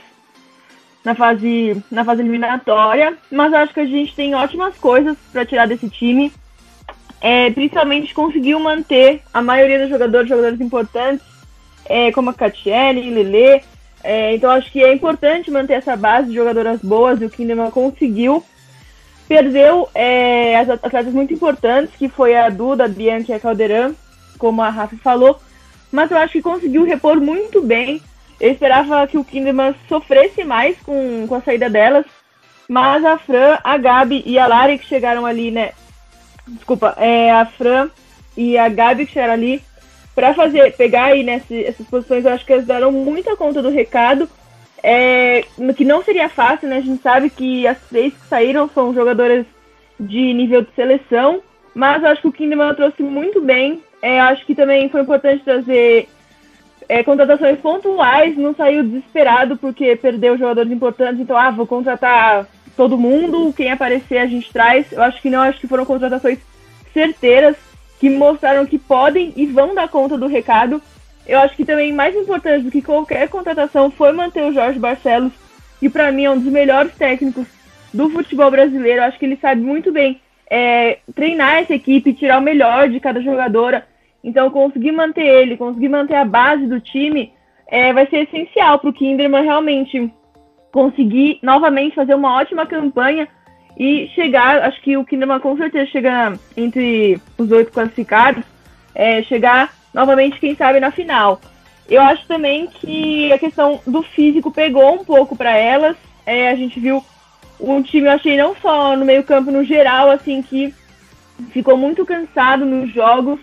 na, 1.05 1.15
fase, 1.15 1.83
na 1.91 2.05
fase 2.05 2.23
eliminatória, 2.23 3.17
mas 3.31 3.53
acho 3.53 3.75
que 3.75 3.81
a 3.81 3.87
gente 3.87 4.15
tem 4.15 4.35
ótimas 4.35 4.77
coisas 4.77 5.17
para 5.33 5.45
tirar 5.45 5.67
desse 5.67 5.89
time. 5.89 6.33
É, 7.21 7.51
principalmente 7.51 8.15
conseguiu 8.15 8.61
manter 8.61 9.23
a 9.33 9.41
maioria 9.41 9.81
dos 9.81 9.89
jogadores, 9.89 10.29
jogadores 10.29 10.61
importantes, 10.61 11.27
é, 11.87 12.11
como 12.13 12.31
a 12.31 12.35
Catiele, 12.35 13.11
Lele. 13.11 13.63
É, 14.03 14.35
então 14.35 14.51
acho 14.51 14.71
que 14.71 14.83
é 14.83 14.93
importante 14.93 15.51
manter 15.51 15.75
essa 15.75 15.97
base 15.97 16.29
de 16.29 16.35
jogadoras 16.35 16.81
boas 16.81 17.21
e 17.21 17.25
o 17.25 17.31
Kinderman 17.31 17.71
conseguiu 17.71 18.45
Perdeu 19.29 19.89
é, 19.95 20.57
as 20.57 20.69
atletas 20.71 21.13
muito 21.13 21.35
importantes, 21.35 21.95
que 21.97 22.09
foi 22.09 22.37
a 22.37 22.49
Duda, 22.49 22.85
a 22.85 22.89
Bianca 22.89 23.33
e 23.33 23.35
a 23.35 23.41
Caldeirão, 23.41 23.95
como 24.39 24.63
a 24.63 24.69
Rafa 24.69 24.97
falou, 24.97 25.41
mas 25.91 26.11
eu 26.11 26.19
acho 26.19 26.35
que 26.35 26.43
conseguiu 26.43 26.85
repor 26.85 27.21
muito 27.21 27.61
bem. 27.61 28.01
Eu 28.41 28.53
esperava 28.53 29.07
que 29.07 29.19
o 29.19 29.25
Kinderman 29.25 29.75
sofresse 29.89 30.45
mais 30.45 30.77
com, 30.81 31.27
com 31.27 31.35
a 31.35 31.41
saída 31.41 31.69
delas, 31.69 32.05
mas 32.69 33.05
a 33.05 33.19
Fran, 33.19 33.59
a 33.65 33.77
Gabi 33.77 34.23
e 34.27 34.39
a 34.39 34.47
Lari 34.47 34.79
que 34.79 34.87
chegaram 34.87 35.25
ali, 35.25 35.51
né? 35.51 35.73
Desculpa, 36.47 36.95
é, 36.99 37.31
a 37.31 37.47
Fran 37.47 37.91
e 38.37 38.57
a 38.59 38.69
Gabi 38.69 39.07
que 39.07 39.13
chegaram 39.13 39.33
ali 39.33 39.63
para 40.15 40.35
fazer, 40.35 40.75
pegar 40.77 41.07
aí 41.07 41.23
nessas 41.23 41.65
essas 41.65 41.87
posições, 41.87 42.25
eu 42.25 42.33
acho 42.33 42.45
que 42.45 42.53
elas 42.53 42.67
deram 42.67 42.93
muita 42.93 43.37
conta 43.37 43.61
do 43.61 43.71
recado 43.71 44.29
é, 44.89 45.45
que 45.77 45.85
não 45.85 46.01
seria 46.05 46.29
fácil, 46.29 46.69
né? 46.69 46.77
A 46.77 46.81
gente 46.81 47.03
sabe 47.03 47.29
que 47.29 47.67
as 47.67 47.77
três 47.89 48.15
que 48.15 48.29
saíram 48.29 48.71
são 48.73 48.95
jogadoras 48.95 49.45
de 49.99 50.33
nível 50.33 50.63
de 50.63 50.73
seleção, 50.77 51.43
mas 51.75 52.05
acho 52.05 52.23
que 52.23 52.29
o 52.29 52.33
Kinderman 52.33 52.73
trouxe 52.73 53.03
muito 53.03 53.41
bem. 53.41 53.83
É, 54.01 54.21
acho 54.21 54.47
que 54.47 54.55
também 54.55 54.89
foi 54.89 55.01
importante 55.01 55.43
trazer 55.43 56.09
é, 56.89 57.03
contratações 57.03 57.59
pontuais, 57.59 58.39
não 58.39 58.55
saiu 58.55 58.85
desesperado 58.85 59.57
porque 59.57 59.97
perdeu 59.97 60.39
jogadores 60.39 60.71
importantes, 60.71 61.21
então, 61.21 61.37
ah, 61.37 61.51
vou 61.51 61.67
contratar 61.67 62.47
todo 62.77 62.97
mundo, 62.97 63.53
quem 63.57 63.73
aparecer 63.73 64.19
a 64.19 64.27
gente 64.27 64.53
traz. 64.53 64.93
Eu 64.93 65.03
acho 65.03 65.21
que 65.21 65.29
não, 65.29 65.41
acho 65.41 65.59
que 65.59 65.67
foram 65.67 65.85
contratações 65.85 66.39
certeiras, 66.95 67.57
que 67.99 68.09
mostraram 68.09 68.65
que 68.65 68.79
podem 68.79 69.33
e 69.35 69.47
vão 69.47 69.75
dar 69.75 69.89
conta 69.89 70.17
do 70.17 70.29
recado. 70.29 70.81
Eu 71.27 71.41
acho 71.41 71.57
que 71.57 71.65
também 71.65 71.93
mais 71.93 72.15
importante 72.15 72.65
do 72.65 72.71
que 72.71 72.83
qualquer 72.83 73.29
contratação 73.29 73.91
foi 73.91 74.13
manter 74.13 74.43
o 74.43 74.53
Jorge 74.53 74.79
Barcelos, 74.79 75.33
que 75.81 75.89
para 75.89 76.13
mim 76.13 76.25
é 76.25 76.31
um 76.31 76.39
dos 76.39 76.53
melhores 76.53 76.95
técnicos 76.95 77.47
do 77.93 78.09
futebol 78.11 78.51
brasileiro. 78.51 79.01
Eu 79.01 79.05
acho 79.05 79.19
que 79.19 79.25
ele 79.25 79.37
sabe 79.37 79.61
muito 79.61 79.93
bem 79.93 80.21
é, 80.49 80.99
treinar 81.15 81.57
essa 81.57 81.75
equipe, 81.75 82.13
tirar 82.13 82.39
o 82.39 82.43
melhor 82.43 82.89
de 82.89 83.01
cada 83.01 83.21
jogadora. 83.21 83.87
Então, 84.23 84.51
conseguir 84.51 84.93
manter 84.93 85.25
ele, 85.25 85.57
conseguir 85.57 85.89
manter 85.89 86.15
a 86.15 86.25
base 86.25 86.67
do 86.67 86.81
time, 86.81 87.33
é, 87.69 87.93
vai 87.93 88.07
ser 88.07 88.29
essencial 88.29 88.79
para 88.79 88.91
o 88.91 88.93
Kinderman 88.93 89.43
realmente 89.43 90.13
conseguir 90.73 91.39
novamente 91.43 91.95
fazer 91.95 92.15
uma 92.15 92.37
ótima 92.37 92.67
campanha 92.67 93.29
e 93.79 94.09
chegar. 94.15 94.63
Acho 94.63 94.81
que 94.83 94.97
o 94.97 95.05
Kinderman 95.05 95.41
com 95.41 95.57
certeza 95.57 95.91
chega 95.91 96.39
entre 96.57 97.21
os 97.39 97.51
oito 97.51 97.73
classificados, 97.73 98.45
é, 98.95 99.23
chegar 99.23 99.73
novamente, 99.97 100.39
quem 100.39 100.55
sabe, 100.55 100.79
na 100.79 100.91
final. 100.91 101.41
Eu 101.89 102.03
acho 102.03 102.27
também 102.27 102.67
que 102.67 103.33
a 103.33 103.39
questão 103.39 103.81
do 103.87 104.03
físico 104.03 104.51
pegou 104.51 104.93
um 104.93 105.03
pouco 105.03 105.35
para 105.35 105.57
elas. 105.57 105.97
É, 106.27 106.51
a 106.51 106.55
gente 106.55 106.79
viu 106.79 107.03
um 107.59 107.81
time, 107.81 108.07
eu 108.07 108.13
achei 108.13 108.37
não 108.37 108.55
só 108.57 108.95
no 108.95 109.07
meio-campo, 109.07 109.51
no 109.51 109.65
geral, 109.65 110.11
assim, 110.11 110.43
que 110.43 110.75
ficou 111.51 111.79
muito 111.79 112.05
cansado 112.05 112.67
nos 112.67 112.93
jogos. 112.93 113.41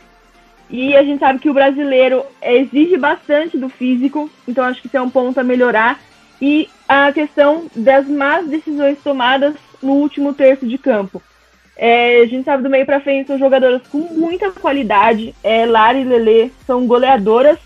E 0.70 0.96
a 0.96 1.02
gente 1.02 1.20
sabe 1.20 1.40
que 1.40 1.50
o 1.50 1.54
brasileiro 1.54 2.24
exige 2.40 2.98
bastante 2.98 3.58
do 3.58 3.68
físico, 3.68 4.30
então 4.48 4.64
acho 4.66 4.80
que 4.80 4.88
isso 4.88 4.98
é 4.98 5.02
um 5.02 5.10
ponto 5.10 5.40
a 5.40 5.44
melhorar. 5.44 6.00
E 6.40 6.70
a 6.88 7.12
questão 7.12 7.66
das 7.76 8.08
más 8.08 8.48
decisões 8.48 9.00
tomadas 9.04 9.56
no 9.82 9.94
último 9.94 10.34
terço 10.34 10.68
de 10.68 10.78
campo. 10.78 11.22
É, 11.76 12.22
a 12.22 12.26
gente 12.26 12.46
sabe 12.46 12.64
do 12.64 12.70
meio 12.70 12.86
para 12.86 13.02
frente 13.02 13.28
são 13.28 13.40
jogadoras 13.40 13.82
com 13.88 13.98
muita 13.98 14.52
qualidade. 14.52 15.34
É, 15.44 15.66
Lara 15.66 15.98
e 15.98 16.04
Lele 16.04 16.52
são 16.66 16.86
goleadoras, 16.86 17.58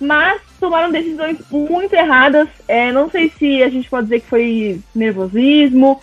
mas 0.00 0.40
tomaram 0.58 0.90
decisões 0.90 1.38
muito 1.50 1.94
erradas. 1.94 2.48
É, 2.68 2.92
não 2.92 3.10
sei 3.10 3.30
se 3.30 3.62
a 3.62 3.68
gente 3.68 3.88
pode 3.88 4.04
dizer 4.04 4.20
que 4.20 4.28
foi 4.28 4.80
nervosismo, 4.94 6.00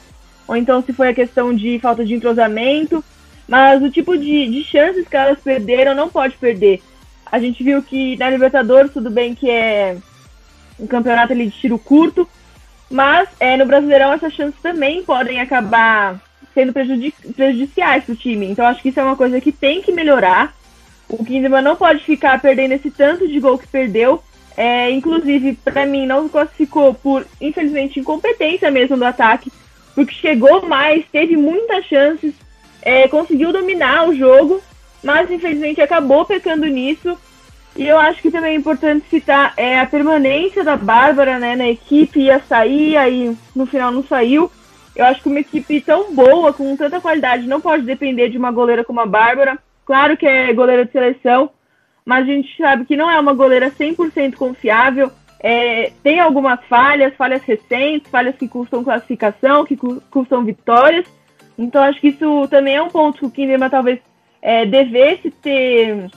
ou 0.48 0.56
então 0.56 0.82
se 0.82 0.94
foi 0.94 1.10
a 1.10 1.14
questão 1.14 1.54
de 1.54 1.78
falta 1.80 2.04
de 2.04 2.16
entrosamento, 2.16 3.04
mas 3.48 3.82
o 3.82 3.92
tipo 3.92 4.18
de, 4.18 4.50
de 4.50 4.64
chances 4.64 5.08
que 5.08 5.16
elas 5.16 5.40
perderam 5.40 5.94
não 5.94 6.10
pode 6.10 6.36
perder. 6.38 6.82
A 7.26 7.40
gente 7.40 7.64
viu 7.64 7.84
que 7.84 8.18
na 8.18 8.30
Libertadores, 8.30 8.94
tudo 8.94 9.10
bem 9.10 9.36
que 9.36 9.50
é 9.50 9.98
um 10.80 10.88
campeonato 10.88 11.34
ali 11.34 11.48
de 11.48 11.60
tiro 11.60 11.78
curto, 11.78 12.28
mas 12.90 13.28
é, 13.40 13.58
no 13.58 13.66
Brasileirão 13.66 14.14
essas 14.14 14.34
chances 14.34 14.60
também 14.62 15.04
podem 15.04 15.42
acabar 15.42 16.22
sendo 16.58 16.74
prejudici 16.74 17.14
prejudiciais 17.36 18.03
para 18.03 18.14
o 18.14 18.16
time. 18.16 18.47
Então 18.47 18.66
acho 18.66 18.82
que 18.82 18.89
isso 18.89 18.99
é 18.99 19.03
uma 19.03 19.16
coisa 19.16 19.39
que 19.39 19.51
tem 19.51 19.80
que 19.80 19.91
melhorar. 19.91 20.55
O 21.08 21.24
Kinderman 21.24 21.62
não 21.62 21.76
pode 21.76 22.03
ficar 22.03 22.41
perdendo 22.41 22.72
esse 22.72 22.89
tanto 22.89 23.28
de 23.28 23.39
gol 23.39 23.60
que 23.60 23.68
perdeu. 23.68 24.24
É, 24.58 24.89
inclusive, 24.89 25.53
para 25.64 25.86
mim, 25.86 26.08
não 26.08 26.28
classificou 26.28 26.95
por, 26.95 27.28
infelizmente, 27.39 27.99
incompetência 27.99 28.72
mesmo 28.72 28.97
do 28.97 29.05
ataque, 29.05 29.51
porque 29.93 30.16
chegou 30.16 30.68
mais, 30.68 31.05
teve 31.12 31.38
muitas 31.38 31.86
chances, 31.86 32.34
é, 32.82 33.08
conseguiu 33.08 33.53
dominar 33.53 34.10
o 34.10 34.16
jogo, 34.16 34.60
mas 35.03 35.30
infelizmente 35.30 35.80
acabou 35.80 36.26
pecando 36.26 36.66
nisso. 36.66 37.16
E 37.76 37.88
eu 37.88 37.99
acho 37.99 38.20
que 38.20 38.32
também 38.32 38.53
é 38.53 38.55
importante 38.55 39.05
citar 39.12 39.53
é, 39.55 39.80
a 39.80 39.86
permanência 39.86 40.64
da 40.64 40.76
Bárbara 40.76 41.38
né, 41.38 41.55
na 41.55 41.70
equipe, 41.70 42.20
ia 42.20 42.41
sair, 42.49 42.97
aí 42.97 43.38
no 43.55 43.68
final 43.68 43.91
não 43.91 44.03
saiu. 44.03 44.49
Eu 44.98 45.06
acho 45.06 45.22
que 45.22 45.30
uma 45.30 45.39
equipe 45.39 45.80
tão 45.80 46.12
boa, 46.16 46.52
com 46.52 46.76
tanta 46.76 47.00
qualidade, 47.00 47.45
não 47.45 47.62
pode 47.62 47.84
depender 47.84 48.30
de 48.30 48.38
uma 48.38 48.52
goleira 48.52 48.84
como 48.84 49.00
a 49.00 49.06
Bárbara. 49.06 49.60
Claro 49.86 50.18
que 50.18 50.26
é 50.26 50.52
goleira 50.52 50.86
de 50.86 50.91
seleção, 50.91 51.52
mas 52.04 52.24
a 52.24 52.32
gente 52.32 52.58
sabe 52.58 52.84
que 52.84 52.98
não 52.98 53.10
é 53.10 53.20
uma 53.20 53.36
goleira 53.36 53.70
100% 53.70 54.34
confiável. 54.34 55.12
É, 55.39 55.91
tem 56.02 56.20
algumas 56.20 56.60
falhas, 56.66 57.14
falhas 57.16 57.43
recentes, 57.43 58.10
falhas 58.10 58.36
que 58.36 58.48
custam 58.48 58.84
classificação, 58.84 59.66
que 59.66 59.78
custam 60.10 60.43
vitórias. 60.43 61.06
Então 61.56 61.84
acho 61.84 62.02
que 62.02 62.08
isso 62.08 62.48
também 62.50 62.76
é 62.76 62.82
um 62.82 62.89
ponto 62.89 63.20
que 63.20 63.26
o 63.28 63.32
Kinderman 63.32 63.70
talvez 63.70 64.00
é, 64.41 64.66
devesse 64.66 65.30
ter 65.30 66.10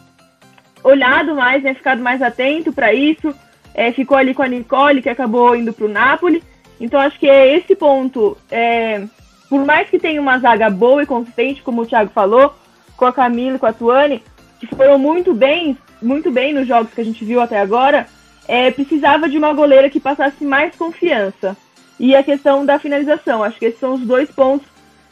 olhado 0.83 1.35
mais, 1.35 1.63
né, 1.63 1.75
ficado 1.75 2.03
mais 2.03 2.23
atento 2.23 2.73
para 2.73 2.95
isso. 2.95 3.35
É, 3.75 3.93
ficou 3.93 4.17
ali 4.17 4.33
com 4.33 4.43
a 4.43 4.49
Nicole, 4.49 5.03
que 5.03 5.09
acabou 5.11 5.55
indo 5.55 5.71
para 5.71 5.85
o 5.85 5.89
Napoli. 5.89 6.43
Então 6.81 6.99
acho 6.99 7.19
que 7.19 7.29
é 7.29 7.57
esse 7.57 7.77
ponto. 7.77 8.37
É, 8.51 9.05
por 9.49 9.65
mais 9.65 9.91
que 9.91 9.99
tenha 9.99 10.21
uma 10.21 10.39
zaga 10.39 10.71
boa 10.71 11.03
e 11.03 11.07
consistente, 11.07 11.63
como 11.63 11.83
o 11.83 11.87
Thiago 11.87 12.11
falou, 12.13 12.55
com 12.97 13.05
a 13.05 13.13
Camila 13.13 13.57
e 13.57 13.59
com 13.59 13.67
a 13.67 13.73
Tuane, 13.73 14.23
que 14.59 14.67
foram 14.67 14.99
muito 14.99 15.35
bem, 15.35 15.77
muito 16.01 16.31
bem 16.31 16.53
nos 16.55 16.67
jogos 16.67 16.93
que 16.95 17.01
a 17.01 17.05
gente 17.05 17.25
viu 17.25 17.41
até 17.41 17.61
agora, 17.61 18.07
é, 18.49 18.71
precisava 18.71 19.29
de 19.29 19.37
uma 19.37 19.53
goleira 19.53 19.91
que 19.91 20.01
passasse 20.01 20.45
mais 20.45 20.75
confiança. 20.75 21.57
E 21.99 22.17
a 22.17 22.23
questão 22.23 22.65
da 22.65 22.79
finalização. 22.79 23.43
Acho 23.43 23.59
que 23.59 23.67
esses 23.67 23.81
são 23.81 23.95
os 23.95 24.01
dois 24.01 24.31
pontos 24.31 24.67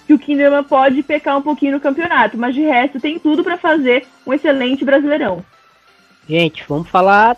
que 0.06 0.14
o 0.14 0.18
Kinderman 0.18 0.64
pode 0.64 1.02
pecar 1.02 1.36
um 1.36 1.42
pouquinho 1.42 1.72
no 1.72 1.80
campeonato, 1.80 2.38
mas 2.38 2.54
de 2.54 2.62
resto 2.62 2.98
tem 2.98 3.18
tudo 3.18 3.44
para 3.44 3.58
fazer 3.58 4.06
um 4.26 4.32
excelente 4.32 4.82
brasileirão. 4.82 5.44
Gente, 6.26 6.64
vamos 6.66 6.88
falar 6.88 7.36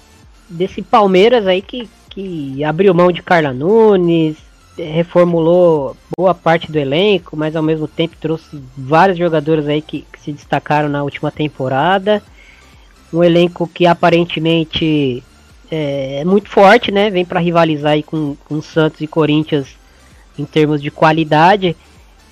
desse 0.49 0.81
Palmeiras 0.81 1.49
aí 1.49 1.61
que 1.61 1.89
que 2.11 2.62
abriu 2.64 2.92
mão 2.92 3.11
de 3.11 3.22
Carla 3.22 3.52
Nunes, 3.52 4.36
reformulou 4.76 5.96
boa 6.16 6.34
parte 6.34 6.70
do 6.70 6.78
elenco, 6.78 7.36
mas 7.36 7.56
ao 7.56 7.62
mesmo 7.62 7.86
tempo 7.86 8.16
trouxe 8.20 8.61
vários 8.76 9.16
jogadores 9.16 9.66
aí 9.66 9.80
que, 9.80 10.04
que 10.12 10.20
se 10.20 10.32
destacaram 10.32 10.88
na 10.88 11.02
última 11.02 11.30
temporada. 11.30 12.22
Um 13.12 13.22
elenco 13.24 13.66
que 13.66 13.86
aparentemente 13.86 15.22
é, 15.70 16.20
é 16.20 16.24
muito 16.24 16.48
forte, 16.48 16.90
né? 16.92 17.11
Vem 17.11 17.24
para 17.24 17.40
rivalizar 17.40 17.92
aí 17.92 18.02
com, 18.02 18.36
com 18.48 18.61
Santos 18.61 19.00
e 19.00 19.06
Corinthians 19.06 19.68
em 20.38 20.44
termos 20.44 20.82
de 20.82 20.90
qualidade. 20.90 21.76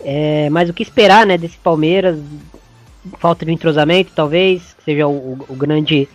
É, 0.00 0.48
mas 0.50 0.68
o 0.68 0.72
que 0.72 0.82
esperar, 0.82 1.26
né, 1.26 1.36
desse 1.36 1.58
Palmeiras? 1.58 2.18
Falta 3.18 3.44
de 3.44 3.52
entrosamento, 3.52 4.12
talvez 4.14 4.76
seja 4.84 5.06
o, 5.06 5.38
o 5.48 5.54
grande 5.54 6.08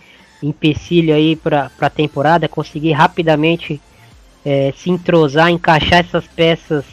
empecilho 0.48 1.14
aí 1.14 1.36
para 1.36 1.70
a 1.80 1.90
temporada, 1.90 2.48
conseguir 2.48 2.92
rapidamente 2.92 3.80
é, 4.44 4.72
se 4.76 4.90
entrosar, 4.90 5.50
encaixar 5.50 6.00
essas 6.00 6.26
peças 6.26 6.84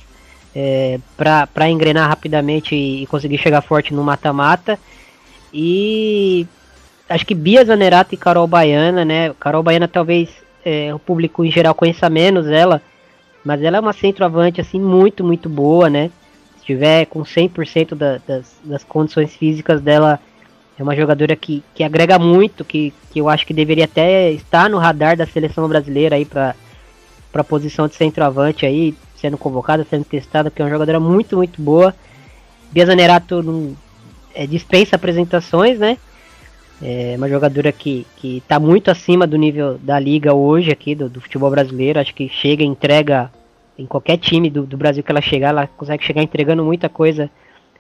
é, 0.56 0.99
para 1.18 1.70
engrenar 1.70 2.10
rapidamente 2.10 2.76
e, 2.76 3.04
e, 3.04 3.08
conseguir 3.08 3.38
chegar 3.38 3.62
forte 3.62 3.93
no 3.93 4.04
mata-mata. 4.04 4.80
E 5.54 6.47
acho 7.10 7.26
que 7.26 7.36
Bia 7.36 7.64
Zanerato 7.66 8.14
e 8.14 8.18
Carol 8.18 8.47
Baiana, 8.47 9.04
né? 9.04 9.34
Carol 9.39 9.64
Baiana 9.64 9.88
talvez 9.88 10.30
é, 10.64 10.93
o 10.93 10.99
público 10.99 11.43
em 11.43 11.52
geral 11.52 11.76
conheça 11.76 12.10
menos 12.10 12.47
ela, 12.47 12.82
mas 13.43 13.62
ela 13.62 13.78
é 13.78 13.80
uma 13.80 13.93
centroavante 13.93 14.62
assim 14.62 14.80
muito, 14.80 15.24
muito 15.24 15.49
boa, 15.49 15.89
né? 15.89 16.10
Se 16.60 16.66
tiver 16.66 17.06
com 17.06 17.24
100% 17.24 17.95
da, 17.95 18.20
das, 18.26 18.56
das 18.64 18.84
condições 18.84 19.36
físicas 19.36 19.82
dela, 19.82 20.20
é 20.82 20.84
uma 20.84 20.96
jogadora 20.96 21.36
que, 21.36 21.64
que 21.76 21.84
agrega 21.84 22.18
muito, 22.18 22.66
que, 22.66 22.92
que 23.12 23.20
eu 23.20 23.30
acho 23.30 23.46
que 23.46 23.54
deveria 23.54 23.86
até 23.86 24.32
estar 24.32 24.68
no 24.68 24.80
radar 24.80 25.16
da 25.16 25.28
seleção 25.28 25.68
brasileira 25.68 26.16
aí 26.16 26.26
para 26.26 26.56
para 27.32 27.46
posição 27.46 27.88
de 27.88 27.96
centroavante 27.96 28.66
aí, 28.66 28.94
sendo 29.16 29.38
convocada, 29.38 29.86
sendo 29.90 30.04
testada, 30.04 30.50
porque 30.50 30.62
é 30.62 30.66
uma 30.66 30.72
jogadora 30.72 31.00
muito, 31.00 31.38
muito 31.38 31.62
boa. 31.62 31.96
Bia 32.74 32.86
Zanerato 32.86 33.42
não, 33.42 33.74
é, 34.36 34.46
dispensa 34.46 34.98
apresentações, 34.98 35.80
né? 35.80 35.98
É 36.82 37.14
uma 37.16 37.30
jogadora 37.30 37.72
que, 37.72 38.06
que 38.18 38.44
tá 38.50 38.60
muito 38.60 38.92
acima 38.92 39.26
do 39.26 39.38
nível 39.38 39.78
da 39.78 39.98
liga 39.98 40.34
hoje 40.34 40.72
aqui, 40.72 40.94
do, 40.94 41.08
do 41.08 41.22
futebol 41.22 41.50
brasileiro. 41.50 42.02
Acho 42.02 42.14
que 42.14 42.28
chega 42.28 42.66
entrega 42.66 43.32
em 43.80 43.86
qualquer 43.86 44.18
time 44.18 44.50
do, 44.50 44.64
do 44.64 44.76
Brasil 44.76 45.04
que 45.04 45.12
ela 45.12 45.22
chegar, 45.22 45.50
ela 45.50 45.68
consegue 45.68 46.04
chegar 46.04 46.22
entregando 46.22 46.66
muita 46.66 46.90
coisa 46.90 47.30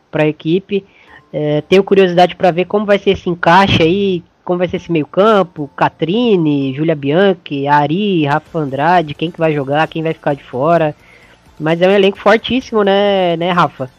para 0.09 0.23
a 0.23 0.27
equipe. 0.27 0.85
É, 1.33 1.61
tenho 1.61 1.83
curiosidade 1.83 2.35
para 2.35 2.51
ver 2.51 2.65
como 2.65 2.85
vai 2.85 2.99
ser 2.99 3.11
esse 3.11 3.29
encaixe 3.29 3.81
aí, 3.81 4.23
como 4.43 4.59
vai 4.59 4.67
ser 4.67 4.77
esse 4.77 4.91
meio 4.91 5.05
campo, 5.05 5.69
Catrine, 5.75 6.73
Julia 6.73 6.95
Bianchi, 6.95 7.67
Ari, 7.67 8.25
Rafa 8.25 8.59
Andrade, 8.59 9.13
quem 9.13 9.31
que 9.31 9.39
vai 9.39 9.53
jogar, 9.53 9.87
quem 9.87 10.03
vai 10.03 10.13
ficar 10.13 10.33
de 10.33 10.43
fora. 10.43 10.95
Mas 11.59 11.81
é 11.81 11.87
um 11.87 11.91
elenco 11.91 12.17
fortíssimo, 12.17 12.83
né, 12.83 13.37
né, 13.37 13.51
Rafa? 13.51 13.89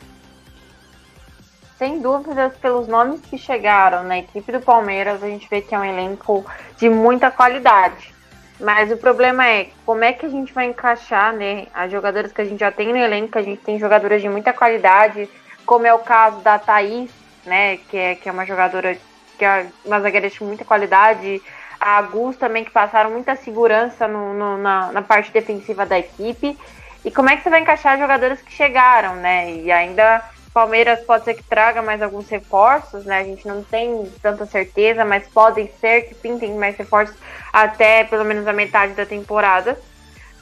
Sem 1.78 2.00
dúvidas, 2.00 2.56
pelos 2.58 2.86
nomes 2.86 3.20
que 3.22 3.38
chegaram 3.38 4.04
na 4.04 4.18
equipe 4.18 4.52
do 4.52 4.60
Palmeiras, 4.60 5.22
a 5.22 5.26
gente 5.26 5.48
vê 5.48 5.60
que 5.60 5.74
é 5.74 5.78
um 5.78 5.84
elenco 5.84 6.44
de 6.76 6.88
muita 6.88 7.30
qualidade. 7.30 8.12
Mas 8.60 8.92
o 8.92 8.96
problema 8.96 9.46
é 9.46 9.68
como 9.84 10.04
é 10.04 10.12
que 10.12 10.26
a 10.26 10.28
gente 10.28 10.52
vai 10.52 10.66
encaixar 10.66 11.32
né, 11.32 11.66
as 11.74 11.90
jogadoras 11.90 12.30
que 12.30 12.40
a 12.40 12.44
gente 12.44 12.60
já 12.60 12.70
tem 12.70 12.92
no 12.92 12.98
elenco, 12.98 13.36
a 13.36 13.42
gente 13.42 13.60
tem 13.62 13.78
jogadoras 13.78 14.22
de 14.22 14.28
muita 14.28 14.52
qualidade, 14.52 15.28
como 15.66 15.86
é 15.86 15.92
o 15.92 15.98
caso 15.98 16.38
da 16.40 16.58
Thaís, 16.58 17.10
né, 17.44 17.76
que 17.76 17.96
é, 17.96 18.14
que 18.14 18.28
é 18.28 18.32
uma 18.32 18.46
jogadora 18.46 18.96
que 19.38 19.44
é 19.44 19.66
uma 19.84 20.00
zagueira 20.00 20.28
de 20.28 20.44
muita 20.44 20.64
qualidade, 20.64 21.42
a 21.80 22.00
Gus 22.02 22.36
também, 22.36 22.64
que 22.64 22.70
passaram 22.70 23.10
muita 23.10 23.34
segurança 23.34 24.06
no, 24.06 24.32
no, 24.34 24.58
na, 24.58 24.92
na 24.92 25.02
parte 25.02 25.32
defensiva 25.32 25.84
da 25.84 25.98
equipe. 25.98 26.56
E 27.04 27.10
como 27.10 27.28
é 27.28 27.36
que 27.36 27.42
você 27.42 27.50
vai 27.50 27.60
encaixar 27.60 27.98
jogadores 27.98 28.40
que 28.40 28.52
chegaram, 28.52 29.16
né? 29.16 29.50
E 29.50 29.72
ainda 29.72 30.22
Palmeiras 30.52 31.00
pode 31.00 31.24
ser 31.24 31.34
que 31.34 31.42
traga 31.42 31.80
mais 31.80 32.02
alguns 32.02 32.28
reforços, 32.28 33.04
né? 33.04 33.18
A 33.18 33.24
gente 33.24 33.48
não 33.48 33.64
tem 33.64 34.10
tanta 34.20 34.44
certeza, 34.44 35.04
mas 35.04 35.26
podem 35.28 35.70
ser 35.80 36.02
que 36.02 36.14
pintem 36.14 36.54
mais 36.54 36.76
reforços 36.76 37.16
até 37.52 38.04
pelo 38.04 38.24
menos 38.24 38.46
a 38.46 38.52
metade 38.52 38.92
da 38.92 39.06
temporada, 39.06 39.78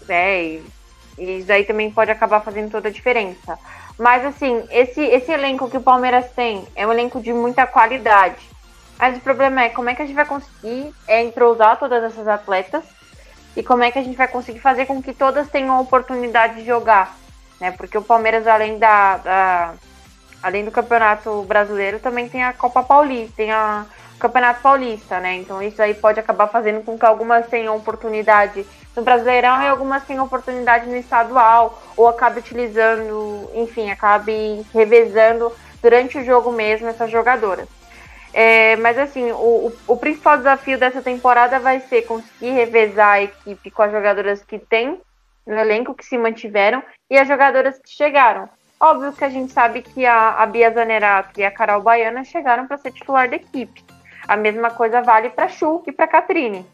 né? 0.08 0.42
E, 0.42 0.64
e 1.16 1.38
isso 1.38 1.52
aí 1.52 1.64
também 1.64 1.90
pode 1.90 2.10
acabar 2.10 2.40
fazendo 2.40 2.70
toda 2.70 2.88
a 2.88 2.92
diferença. 2.92 3.58
Mas 4.00 4.24
assim, 4.24 4.64
esse, 4.70 5.02
esse 5.02 5.30
elenco 5.30 5.68
que 5.68 5.76
o 5.76 5.82
Palmeiras 5.82 6.30
tem 6.34 6.66
é 6.74 6.86
um 6.86 6.90
elenco 6.90 7.20
de 7.20 7.34
muita 7.34 7.66
qualidade. 7.66 8.48
Mas 8.98 9.18
o 9.18 9.20
problema 9.20 9.62
é 9.62 9.68
como 9.68 9.90
é 9.90 9.94
que 9.94 10.00
a 10.00 10.06
gente 10.06 10.14
vai 10.14 10.24
conseguir 10.24 10.90
é, 11.06 11.22
entrosar 11.22 11.78
todas 11.78 12.02
essas 12.02 12.26
atletas 12.26 12.82
e 13.54 13.62
como 13.62 13.82
é 13.82 13.90
que 13.90 13.98
a 13.98 14.02
gente 14.02 14.16
vai 14.16 14.26
conseguir 14.26 14.60
fazer 14.60 14.86
com 14.86 15.02
que 15.02 15.12
todas 15.12 15.50
tenham 15.50 15.76
a 15.76 15.80
oportunidade 15.80 16.54
de 16.54 16.64
jogar, 16.64 17.14
né? 17.60 17.72
Porque 17.72 17.98
o 17.98 18.02
Palmeiras, 18.02 18.46
além 18.46 18.78
da, 18.78 19.18
da 19.18 19.74
além 20.42 20.64
do 20.64 20.70
Campeonato 20.70 21.42
Brasileiro, 21.42 21.98
também 21.98 22.26
tem 22.26 22.42
a 22.42 22.54
Copa 22.54 22.82
Paulista, 22.82 23.34
tem 23.36 23.52
a 23.52 23.84
Campeonato 24.20 24.60
Paulista, 24.60 25.18
né? 25.18 25.34
Então 25.36 25.60
isso 25.62 25.80
aí 25.82 25.94
pode 25.94 26.20
acabar 26.20 26.46
fazendo 26.46 26.84
com 26.84 26.96
que 26.98 27.04
algumas 27.04 27.46
tenham 27.48 27.76
oportunidade 27.76 28.66
no 28.94 29.02
Brasileirão 29.02 29.62
e 29.62 29.66
algumas 29.66 30.04
tenham 30.04 30.24
oportunidade 30.24 30.86
no 30.86 30.96
estadual, 30.96 31.80
ou 31.96 32.06
acabe 32.06 32.40
utilizando, 32.40 33.50
enfim, 33.54 33.90
acabe 33.90 34.64
revezando 34.72 35.50
durante 35.82 36.18
o 36.18 36.24
jogo 36.24 36.52
mesmo 36.52 36.88
essas 36.88 37.10
jogadoras. 37.10 37.68
É, 38.32 38.76
mas 38.76 38.96
assim, 38.96 39.32
o, 39.32 39.72
o, 39.88 39.96
principal 39.96 40.36
desafio 40.36 40.78
dessa 40.78 41.02
temporada 41.02 41.58
vai 41.58 41.80
ser 41.80 42.02
conseguir 42.02 42.52
revezar 42.52 43.14
a 43.14 43.22
equipe 43.22 43.70
com 43.72 43.82
as 43.82 43.90
jogadoras 43.90 44.44
que 44.44 44.58
tem 44.58 45.00
no 45.44 45.56
elenco, 45.56 45.94
que 45.94 46.04
se 46.04 46.16
mantiveram, 46.16 46.80
e 47.10 47.18
as 47.18 47.26
jogadoras 47.26 47.76
que 47.78 47.90
chegaram. 47.90 48.48
Óbvio 48.78 49.12
que 49.12 49.24
a 49.24 49.28
gente 49.28 49.52
sabe 49.52 49.82
que 49.82 50.06
a, 50.06 50.34
a 50.34 50.46
Bia 50.46 50.70
Zanerato 50.70 51.40
e 51.40 51.44
a 51.44 51.50
Carol 51.50 51.82
Baiana 51.82 52.22
chegaram 52.22 52.66
para 52.66 52.78
ser 52.78 52.92
titular 52.92 53.28
da 53.28 53.36
equipe. 53.36 53.84
A 54.26 54.36
mesma 54.36 54.70
coisa 54.70 55.02
vale 55.02 55.30
para 55.30 55.48
Chu 55.48 55.82
e 55.86 55.92
para 55.92 56.06
Catrine, 56.06 56.66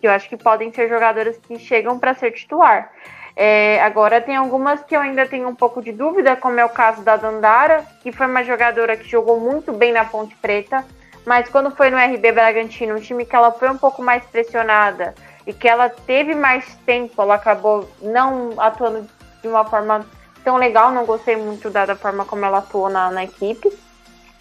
que 0.00 0.06
eu 0.06 0.10
acho 0.10 0.28
que 0.28 0.36
podem 0.36 0.72
ser 0.72 0.88
jogadoras 0.88 1.36
que 1.38 1.58
chegam 1.58 1.98
para 1.98 2.14
ser 2.14 2.32
titular. 2.32 2.90
É, 3.34 3.82
agora 3.82 4.20
tem 4.20 4.36
algumas 4.36 4.82
que 4.82 4.94
eu 4.94 5.00
ainda 5.00 5.26
tenho 5.26 5.48
um 5.48 5.54
pouco 5.54 5.82
de 5.82 5.90
dúvida, 5.90 6.36
como 6.36 6.60
é 6.60 6.64
o 6.64 6.68
caso 6.68 7.02
da 7.02 7.16
Dandara, 7.16 7.84
que 8.02 8.12
foi 8.12 8.26
uma 8.26 8.44
jogadora 8.44 8.96
que 8.96 9.08
jogou 9.08 9.40
muito 9.40 9.72
bem 9.72 9.92
na 9.92 10.04
Ponte 10.04 10.34
Preta, 10.36 10.84
mas 11.24 11.48
quando 11.48 11.70
foi 11.70 11.88
no 11.88 11.96
RB 11.96 12.32
Bragantino, 12.32 12.96
um 12.96 13.00
time 13.00 13.24
que 13.24 13.34
ela 13.34 13.52
foi 13.52 13.70
um 13.70 13.78
pouco 13.78 14.02
mais 14.02 14.24
pressionada 14.24 15.14
e 15.46 15.52
que 15.52 15.68
ela 15.68 15.88
teve 15.88 16.34
mais 16.34 16.74
tempo, 16.84 17.22
ela 17.22 17.36
acabou 17.36 17.88
não 18.00 18.52
atuando 18.58 19.08
de 19.40 19.48
uma 19.48 19.64
forma 19.64 20.04
tão 20.44 20.56
legal, 20.56 20.90
não 20.90 21.06
gostei 21.06 21.36
muito 21.36 21.70
da, 21.70 21.86
da 21.86 21.96
forma 21.96 22.24
como 22.24 22.44
ela 22.44 22.58
atuou 22.58 22.88
na, 22.88 23.10
na 23.10 23.24
equipe. 23.24 23.72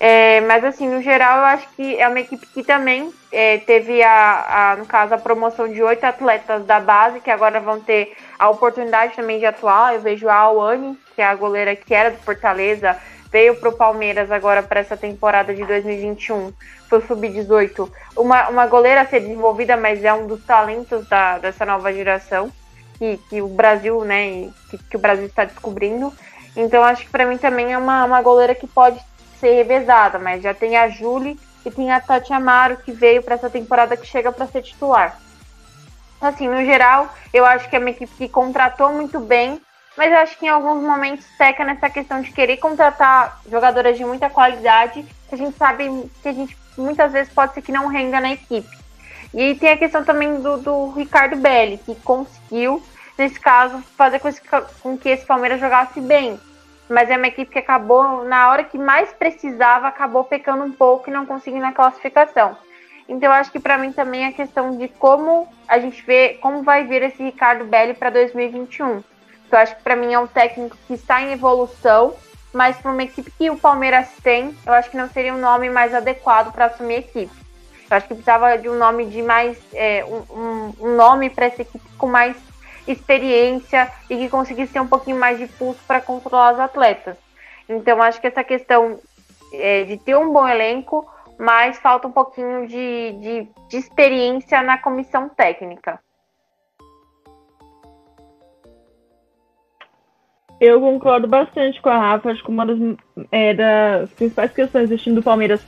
É, 0.03 0.41
mas 0.41 0.63
assim, 0.63 0.89
no 0.89 0.99
geral, 0.99 1.37
eu 1.37 1.45
acho 1.45 1.69
que 1.75 1.95
é 1.95 2.07
uma 2.07 2.19
equipe 2.19 2.43
que 2.47 2.63
também 2.63 3.13
é, 3.31 3.59
teve 3.59 4.01
a, 4.01 4.71
a, 4.71 4.75
no 4.75 4.83
caso, 4.87 5.13
a 5.13 5.17
promoção 5.19 5.71
de 5.71 5.83
oito 5.83 6.03
atletas 6.03 6.65
da 6.65 6.79
base, 6.79 7.19
que 7.19 7.29
agora 7.29 7.59
vão 7.59 7.79
ter 7.79 8.17
a 8.39 8.49
oportunidade 8.49 9.15
também 9.15 9.37
de 9.37 9.45
atuar. 9.45 9.93
Eu 9.93 10.01
vejo 10.01 10.27
a 10.27 10.33
Awane, 10.33 10.97
que 11.13 11.21
é 11.21 11.25
a 11.25 11.35
goleira 11.35 11.75
que 11.75 11.93
era 11.93 12.09
do 12.09 12.17
Fortaleza, 12.17 12.97
veio 13.31 13.55
para 13.57 13.69
o 13.69 13.77
Palmeiras 13.77 14.31
agora 14.31 14.63
para 14.63 14.79
essa 14.79 14.97
temporada 14.97 15.53
de 15.53 15.63
2021, 15.63 16.51
foi 16.89 16.97
o 16.97 17.05
sub-18. 17.05 17.87
Uma, 18.17 18.49
uma 18.49 18.65
goleira 18.65 19.01
a 19.01 19.05
ser 19.05 19.19
desenvolvida, 19.19 19.77
mas 19.77 20.03
é 20.03 20.11
um 20.11 20.25
dos 20.25 20.43
talentos 20.43 21.07
da, 21.07 21.37
dessa 21.37 21.63
nova 21.63 21.93
geração 21.93 22.51
que, 22.97 23.19
que 23.29 23.39
o 23.39 23.47
Brasil, 23.47 24.03
né, 24.03 24.49
que, 24.71 24.79
que 24.79 24.95
o 24.95 24.99
Brasil 24.99 25.27
está 25.27 25.45
descobrindo. 25.45 26.11
Então 26.55 26.83
acho 26.83 27.05
que 27.05 27.11
para 27.11 27.27
mim 27.27 27.37
também 27.37 27.71
é 27.71 27.77
uma, 27.77 28.03
uma 28.03 28.21
goleira 28.23 28.55
que 28.55 28.65
pode 28.65 28.99
ser 29.41 29.55
revezada, 29.55 30.17
mas 30.17 30.41
já 30.41 30.53
tem 30.53 30.77
a 30.77 30.87
Julie 30.87 31.37
e 31.65 31.69
tem 31.69 31.91
a 31.91 31.99
Tati 31.99 32.31
Amaro 32.31 32.77
que 32.77 32.93
veio 32.93 33.21
para 33.21 33.35
essa 33.35 33.49
temporada 33.49 33.97
que 33.97 34.07
chega 34.07 34.31
para 34.31 34.47
ser 34.47 34.61
titular. 34.61 35.19
Assim, 36.21 36.47
no 36.47 36.63
geral, 36.63 37.13
eu 37.33 37.45
acho 37.45 37.67
que 37.67 37.75
é 37.75 37.79
uma 37.79 37.89
equipe 37.89 38.13
que 38.15 38.29
contratou 38.29 38.93
muito 38.93 39.19
bem 39.19 39.59
mas 39.97 40.11
eu 40.11 40.17
acho 40.19 40.37
que 40.37 40.45
em 40.45 40.49
alguns 40.49 40.81
momentos 40.81 41.25
peca 41.37 41.65
nessa 41.65 41.89
questão 41.89 42.21
de 42.21 42.31
querer 42.31 42.57
contratar 42.57 43.41
jogadoras 43.49 43.97
de 43.97 44.05
muita 44.05 44.29
qualidade, 44.29 45.05
que 45.27 45.35
a 45.35 45.37
gente 45.37 45.57
sabe 45.57 46.09
que 46.21 46.29
a 46.29 46.33
gente 46.33 46.57
muitas 46.77 47.11
vezes 47.11 47.33
pode 47.33 47.53
ser 47.53 47.61
que 47.61 47.71
não 47.71 47.87
renda 47.87 48.19
na 48.19 48.31
equipe. 48.31 48.69
E 49.33 49.55
tem 49.55 49.69
a 49.69 49.77
questão 49.77 50.03
também 50.03 50.41
do, 50.41 50.57
do 50.57 50.91
Ricardo 50.91 51.35
Belli, 51.35 51.77
que 51.77 51.95
conseguiu, 51.95 52.81
nesse 53.17 53.39
caso, 53.39 53.81
fazer 53.97 54.19
com, 54.19 54.27
esse, 54.27 54.41
com 54.81 54.97
que 54.97 55.09
esse 55.09 55.25
Palmeiras 55.25 55.59
jogasse 55.59 55.99
bem. 55.99 56.39
Mas 56.91 57.09
é 57.09 57.17
uma 57.17 57.27
equipe 57.27 57.51
que 57.51 57.59
acabou, 57.59 58.23
na 58.25 58.49
hora 58.49 58.63
que 58.63 58.77
mais 58.77 59.11
precisava, 59.13 59.87
acabou 59.87 60.23
pecando 60.23 60.63
um 60.63 60.71
pouco 60.71 61.09
e 61.09 61.13
não 61.13 61.25
conseguindo 61.25 61.65
a 61.65 61.71
classificação. 61.71 62.57
Então 63.07 63.31
acho 63.31 63.51
que 63.51 63.59
para 63.59 63.77
mim 63.77 63.91
também 63.91 64.25
é 64.25 64.27
a 64.27 64.33
questão 64.33 64.77
de 64.77 64.87
como 64.87 65.47
a 65.67 65.79
gente 65.79 66.03
vê, 66.05 66.37
como 66.41 66.63
vai 66.63 66.85
vir 66.85 67.01
esse 67.01 67.23
Ricardo 67.23 67.65
Belli 67.65 67.93
para 67.93 68.09
2021 68.09 69.03
eu 69.51 69.59
acho 69.59 69.75
que 69.75 69.83
para 69.83 69.95
mim 69.95 70.13
é 70.13 70.19
um 70.19 70.27
técnico 70.27 70.77
que 70.87 70.93
está 70.93 71.21
em 71.21 71.33
evolução, 71.33 72.13
mas 72.53 72.77
para 72.77 72.91
uma 72.91 73.03
equipe 73.03 73.31
que 73.31 73.49
o 73.49 73.57
Palmeiras 73.57 74.07
tem, 74.23 74.55
eu 74.65 74.73
acho 74.73 74.89
que 74.89 74.97
não 74.97 75.09
seria 75.09 75.33
um 75.33 75.39
nome 75.39 75.69
mais 75.69 75.93
adequado 75.93 76.51
para 76.51 76.65
assumir 76.65 76.95
a 76.95 76.99
equipe. 76.99 77.41
Eu 77.89 77.97
acho 77.97 78.07
que 78.07 78.13
precisava 78.13 78.57
de 78.57 78.69
um 78.69 78.77
nome 78.77 79.05
de 79.05 79.21
mais. 79.21 79.57
É, 79.73 80.05
um, 80.05 80.73
um, 80.79 80.95
nome 80.95 81.29
para 81.29 81.47
essa 81.47 81.61
equipe 81.61 81.83
com 81.97 82.07
mais 82.07 82.37
experiência 82.91 83.91
e 84.09 84.17
que 84.17 84.29
conseguisse 84.29 84.73
ter 84.73 84.79
um 84.79 84.87
pouquinho 84.87 85.17
mais 85.17 85.37
de 85.37 85.47
pulso 85.47 85.79
para 85.87 86.01
controlar 86.01 86.53
os 86.53 86.59
atletas. 86.59 87.17
Então, 87.67 88.01
acho 88.01 88.19
que 88.19 88.27
essa 88.27 88.43
questão 88.43 88.99
é, 89.53 89.83
de 89.83 89.97
ter 89.97 90.15
um 90.17 90.31
bom 90.31 90.47
elenco, 90.47 91.09
mas 91.37 91.77
falta 91.79 92.07
um 92.07 92.11
pouquinho 92.11 92.67
de, 92.67 93.11
de, 93.13 93.47
de 93.69 93.77
experiência 93.77 94.61
na 94.61 94.77
comissão 94.77 95.29
técnica. 95.29 95.99
Eu 100.59 100.79
concordo 100.79 101.27
bastante 101.27 101.81
com 101.81 101.89
a 101.89 101.97
Rafa. 101.97 102.29
Acho 102.29 102.43
que 102.43 102.51
uma 102.51 102.65
das, 102.65 102.77
é, 103.31 103.53
das 103.53 104.11
principais 104.11 104.51
questões 104.53 104.89
do 104.89 104.97
time 104.97 105.15
do 105.15 105.23
Palmeiras 105.23 105.65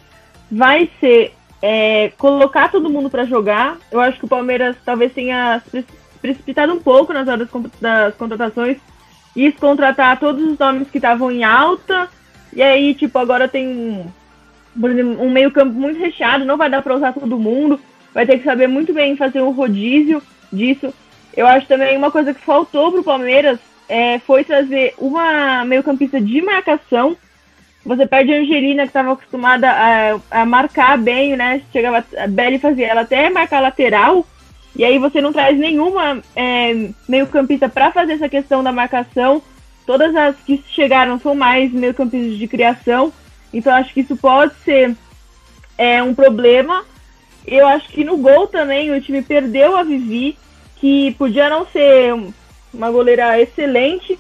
vai 0.51 0.87
ser 0.99 1.33
é, 1.63 2.09
colocar 2.17 2.69
todo 2.69 2.91
mundo 2.91 3.09
para 3.09 3.25
jogar. 3.25 3.77
Eu 3.91 3.99
acho 3.99 4.19
que 4.19 4.25
o 4.25 4.29
Palmeiras 4.29 4.77
talvez 4.85 5.11
tenha 5.11 5.63
precipitado 6.23 6.73
um 6.73 6.79
pouco 6.79 7.11
nas 7.11 7.27
horas 7.27 7.49
das 7.81 8.15
contratações. 8.15 8.77
quis 9.33 9.53
contratar 9.57 10.17
todos 10.17 10.41
os 10.41 10.57
nomes 10.57 10.89
que 10.89 10.97
estavam 10.97 11.29
em 11.29 11.43
alta, 11.43 12.07
e 12.53 12.61
aí, 12.61 12.95
tipo, 12.95 13.19
agora 13.19 13.49
tem 13.49 13.67
um 13.67 15.29
meio 15.29 15.51
campo 15.51 15.73
muito 15.73 15.99
recheado, 15.99 16.45
não 16.45 16.55
vai 16.55 16.69
dar 16.69 16.81
para 16.81 16.95
usar 16.95 17.11
todo 17.11 17.37
mundo, 17.37 17.77
vai 18.13 18.25
ter 18.25 18.37
que 18.37 18.45
saber 18.45 18.67
muito 18.67 18.93
bem 18.93 19.17
fazer 19.17 19.41
um 19.41 19.51
rodízio 19.51 20.23
disso. 20.51 20.93
Eu 21.35 21.45
acho 21.45 21.67
também 21.67 21.97
uma 21.97 22.09
coisa 22.09 22.33
que 22.33 22.41
faltou 22.41 22.91
pro 22.93 23.03
Palmeiras 23.03 23.59
é, 23.89 24.19
foi 24.19 24.45
trazer 24.45 24.93
uma 24.97 25.65
meio 25.65 25.83
campista 25.83 26.21
de 26.21 26.41
marcação, 26.41 27.17
você 27.85 28.07
perde 28.07 28.31
a 28.31 28.37
Angelina, 28.37 28.83
que 28.83 28.89
estava 28.89 29.11
acostumada 29.11 29.69
a, 29.69 30.41
a, 30.41 30.45
marcar 30.45 30.97
bem, 30.97 31.35
né? 31.35 31.61
Chegava, 31.73 32.05
a 32.17 32.27
Belly 32.27 32.57
fazia 32.57 32.87
ela 32.87 33.01
até 33.01 33.29
marcar 33.29 33.59
lateral, 33.59 34.25
e 34.75 34.83
aí 34.83 34.97
você 34.97 35.21
não 35.21 35.31
traz 35.31 35.57
nenhuma 35.57 36.21
é, 36.35 36.89
meio-campista 37.07 37.69
para 37.69 37.91
fazer 37.91 38.13
essa 38.13 38.27
questão 38.27 38.63
da 38.63 38.71
marcação. 38.71 39.41
Todas 39.85 40.15
as 40.15 40.35
que 40.37 40.63
chegaram 40.69 41.19
são 41.19 41.35
mais 41.35 41.71
meio-campistas 41.71 42.37
de 42.37 42.47
criação, 42.47 43.11
então 43.53 43.73
acho 43.73 43.93
que 43.93 43.99
isso 43.99 44.15
pode 44.15 44.53
ser 44.63 44.95
é, 45.77 46.01
um 46.01 46.15
problema. 46.15 46.83
Eu 47.45 47.67
acho 47.67 47.89
que 47.89 48.03
no 48.03 48.17
gol 48.17 48.47
também 48.47 48.91
o 48.91 49.01
time 49.01 49.21
perdeu 49.21 49.75
a 49.75 49.83
Vivi, 49.83 50.37
que 50.77 51.13
podia 51.15 51.49
não 51.49 51.67
ser 51.67 52.13
uma 52.73 52.89
goleira 52.89 53.39
excelente, 53.39 54.17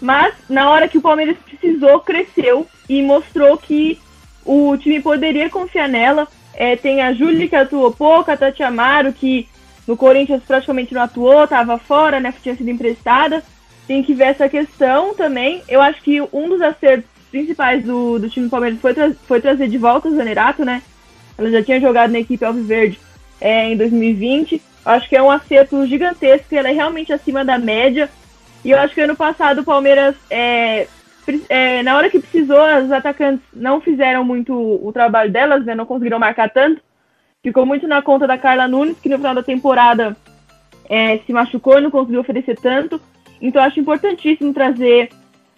mas 0.00 0.34
na 0.48 0.70
hora 0.70 0.88
que 0.88 0.96
o 0.96 1.02
Palmeiras 1.02 1.36
precisou, 1.44 2.00
cresceu 2.00 2.66
e 2.88 3.02
mostrou 3.02 3.58
que 3.58 3.98
o 4.44 4.76
time 4.78 5.00
poderia 5.00 5.50
confiar 5.50 5.88
nela. 5.88 6.26
É, 6.54 6.74
tem 6.76 7.02
a 7.02 7.12
Júlia 7.12 7.48
que 7.48 7.56
atuou 7.56 7.92
pouco, 7.92 8.30
a 8.30 8.36
Tati 8.36 8.62
Amaro, 8.62 9.12
que 9.12 9.48
no 9.86 9.96
Corinthians 9.96 10.42
praticamente 10.46 10.94
não 10.94 11.02
atuou, 11.02 11.44
estava 11.44 11.78
fora, 11.78 12.20
né? 12.20 12.32
Tinha 12.42 12.54
sido 12.54 12.70
emprestada. 12.70 13.42
Tem 13.86 14.02
que 14.02 14.14
ver 14.14 14.24
essa 14.24 14.48
questão 14.48 15.14
também. 15.14 15.62
Eu 15.68 15.80
acho 15.80 16.00
que 16.02 16.20
um 16.32 16.48
dos 16.48 16.60
acertos 16.62 17.10
principais 17.30 17.84
do, 17.84 18.18
do 18.18 18.28
time 18.28 18.46
do 18.46 18.50
Palmeiras 18.50 18.80
foi, 18.80 18.94
tra 18.94 19.12
foi 19.26 19.40
trazer 19.40 19.68
de 19.68 19.78
volta 19.78 20.08
o 20.08 20.14
Zanerato, 20.14 20.64
né? 20.64 20.82
Ela 21.36 21.50
já 21.50 21.62
tinha 21.62 21.80
jogado 21.80 22.10
na 22.10 22.20
equipe 22.20 22.44
Alviverde 22.44 23.00
é, 23.40 23.72
em 23.72 23.76
2020. 23.76 24.62
Acho 24.84 25.08
que 25.08 25.16
é 25.16 25.22
um 25.22 25.30
acerto 25.30 25.86
gigantesco, 25.86 26.54
ela 26.54 26.68
é 26.68 26.72
realmente 26.72 27.12
acima 27.12 27.44
da 27.44 27.58
média. 27.58 28.08
E 28.64 28.70
eu 28.70 28.78
acho 28.78 28.94
que 28.94 29.00
ano 29.00 29.16
passado 29.16 29.60
o 29.60 29.64
Palmeiras, 29.64 30.14
é, 30.28 30.86
é, 31.48 31.82
na 31.82 31.96
hora 31.96 32.10
que 32.10 32.18
precisou, 32.20 32.62
os 32.84 32.92
atacantes 32.92 33.44
não 33.54 33.80
fizeram 33.80 34.24
muito 34.24 34.52
o 34.54 34.92
trabalho 34.92 35.30
delas, 35.30 35.64
né? 35.64 35.74
Não 35.74 35.86
conseguiram 35.86 36.18
marcar 36.18 36.50
tanto. 36.50 36.82
Ficou 37.42 37.64
muito 37.64 37.88
na 37.88 38.02
conta 38.02 38.26
da 38.26 38.36
Carla 38.36 38.68
Nunes, 38.68 38.98
que 39.00 39.08
no 39.08 39.16
final 39.16 39.34
da 39.34 39.42
temporada 39.42 40.14
é, 40.86 41.16
se 41.18 41.32
machucou 41.32 41.78
e 41.78 41.80
não 41.80 41.90
conseguiu 41.90 42.20
oferecer 42.20 42.58
tanto. 42.58 43.00
Então 43.40 43.62
acho 43.62 43.80
importantíssimo 43.80 44.52
trazer 44.52 45.08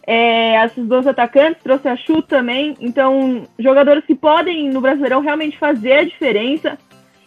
é, 0.06 0.64
esses 0.64 0.86
dois 0.86 1.08
atacantes, 1.08 1.60
trouxe 1.60 1.88
a 1.88 1.96
Chu 1.96 2.22
também. 2.22 2.76
Então, 2.80 3.48
jogadores 3.58 4.04
que 4.04 4.14
podem 4.14 4.70
no 4.70 4.80
Brasileirão 4.80 5.20
realmente 5.20 5.58
fazer 5.58 5.92
a 5.94 6.04
diferença 6.04 6.78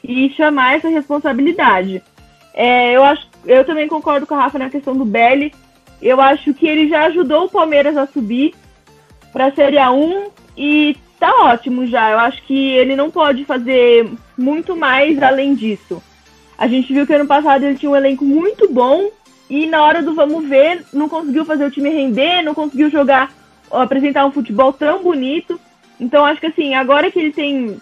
e 0.01 0.29
chamar 0.29 0.77
essa 0.77 0.87
responsabilidade. 0.87 2.01
É, 2.53 2.93
eu 2.95 3.03
acho, 3.03 3.27
eu 3.45 3.65
também 3.65 3.89
concordo 3.89 4.25
com 4.25 4.35
a 4.35 4.43
Rafa 4.43 4.57
na 4.57 4.69
questão 4.69 4.95
do 4.95 5.03
Belly. 5.03 5.53
Eu 6.01 6.21
acho 6.21 6.53
que 6.53 6.65
ele 6.65 6.87
já 6.87 7.07
ajudou 7.07 7.45
o 7.45 7.49
Palmeiras 7.49 7.97
a 7.97 8.07
subir 8.07 8.53
para 9.33 9.47
a 9.47 9.51
Série 9.51 9.75
A1 9.75 10.29
e 10.57 10.95
tá 11.25 11.43
ótimo 11.45 11.87
já. 11.87 12.11
Eu 12.11 12.19
acho 12.19 12.43
que 12.43 12.71
ele 12.71 12.95
não 12.95 13.09
pode 13.09 13.45
fazer 13.45 14.11
muito 14.37 14.75
mais 14.75 15.21
além 15.21 15.55
disso. 15.55 16.01
A 16.57 16.67
gente 16.67 16.93
viu 16.93 17.05
que 17.05 17.13
ano 17.13 17.25
passado 17.25 17.63
ele 17.63 17.77
tinha 17.77 17.89
um 17.89 17.95
elenco 17.95 18.23
muito 18.23 18.71
bom 18.71 19.09
e 19.49 19.65
na 19.65 19.83
hora 19.83 20.03
do 20.03 20.13
vamos 20.13 20.47
ver 20.47 20.85
não 20.93 21.09
conseguiu 21.09 21.43
fazer 21.43 21.65
o 21.65 21.71
time 21.71 21.89
render, 21.89 22.43
não 22.43 22.53
conseguiu 22.53 22.89
jogar, 22.89 23.33
apresentar 23.71 24.25
um 24.25 24.31
futebol 24.31 24.71
tão 24.71 25.01
bonito. 25.01 25.59
Então 25.99 26.23
acho 26.23 26.39
que 26.39 26.47
assim, 26.47 26.75
agora 26.75 27.09
que 27.09 27.19
ele 27.19 27.31
tem 27.31 27.77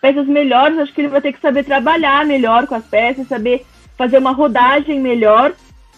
peças 0.00 0.26
melhores, 0.26 0.78
acho 0.78 0.92
que 0.92 1.00
ele 1.00 1.08
vai 1.08 1.20
ter 1.20 1.32
que 1.32 1.40
saber 1.40 1.64
trabalhar 1.64 2.24
melhor 2.24 2.66
com 2.66 2.76
as 2.76 2.84
peças, 2.84 3.26
saber 3.26 3.66
fazer 3.96 4.18
uma 4.18 4.32
rodagem 4.32 5.00
melhor 5.00 5.52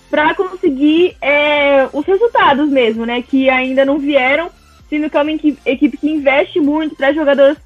para 0.09 0.35
conseguir 0.35 1.15
é, 1.21 1.89
os 1.93 2.07
resultados 2.07 2.69
mesmo, 2.71 3.05
né? 3.05 3.21
Que 3.21 3.51
ainda 3.51 3.85
não 3.85 3.99
vieram, 3.99 4.51
sendo 4.89 5.11
que 5.11 5.17
é 5.17 5.23
uma 5.23 5.33
equipe 5.33 5.97
que 5.97 6.09
investe 6.09 6.61
muito, 6.61 6.97
traz 6.97 7.15
jogadoras 7.15 7.57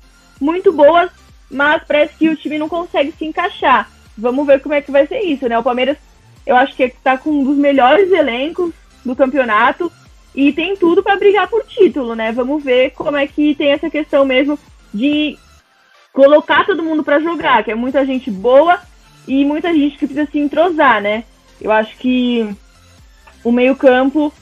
muito 0.41 0.73
boas, 0.73 1.11
mas 1.51 1.83
parece 1.87 2.15
que 2.17 2.29
o 2.29 2.37
time 2.37 2.59
não 2.59 2.69
consegue 2.69 3.13
se 3.13 3.25
encaixar. 3.25 3.91
Vamos 4.17 4.47
ver 4.47 4.61
como 4.61 4.75
é 4.75 4.81
que 4.81 4.91
vai 4.91 5.07
ser 5.07 5.21
isso, 5.21 5.49
né? 5.49 5.59
O 5.59 5.63
Palmeiras, 5.63 5.97
eu 6.47 6.57
acho 6.57 6.75
que 6.75 6.83
está 6.85 7.17
com 7.17 7.31
um 7.31 7.45
dos 7.45 7.57
melhores 7.57 8.11
elencos 8.11 8.73
do 9.05 9.15
campeonato 9.15 9.91
e 10.35 10.53
tem 10.53 10.77
tudo 10.77 11.03
para 11.03 11.17
brigar 11.17 11.49
por 11.49 11.65
título, 11.65 12.15
né? 12.15 12.33
Vamos 12.33 12.63
ver 12.63 12.91
como 12.91 13.17
é 13.17 13.27
que 13.27 13.55
tem 13.55 13.69
essa 13.69 13.91
questão 13.91 14.25
mesmo 14.25 14.59
de 14.93 15.39
colocar 16.13 16.67
todo 16.67 16.83
mundo 16.83 17.03
para 17.03 17.21
jogar, 17.21 17.65
que 17.65 17.71
é 17.71 17.75
muita 17.75 18.05
gente 18.05 18.31
boa 18.31 18.81
e 19.27 19.45
muita 19.45 19.73
gente 19.73 19.97
que 19.97 20.07
precisa 20.07 20.31
se 20.31 20.39
entrosar, 20.39 21.01
né? 21.01 21.25
Eu 21.61 21.71
acho 21.71 21.97
que 21.97 22.49
o 23.45 23.53
meio-campo 23.53 24.33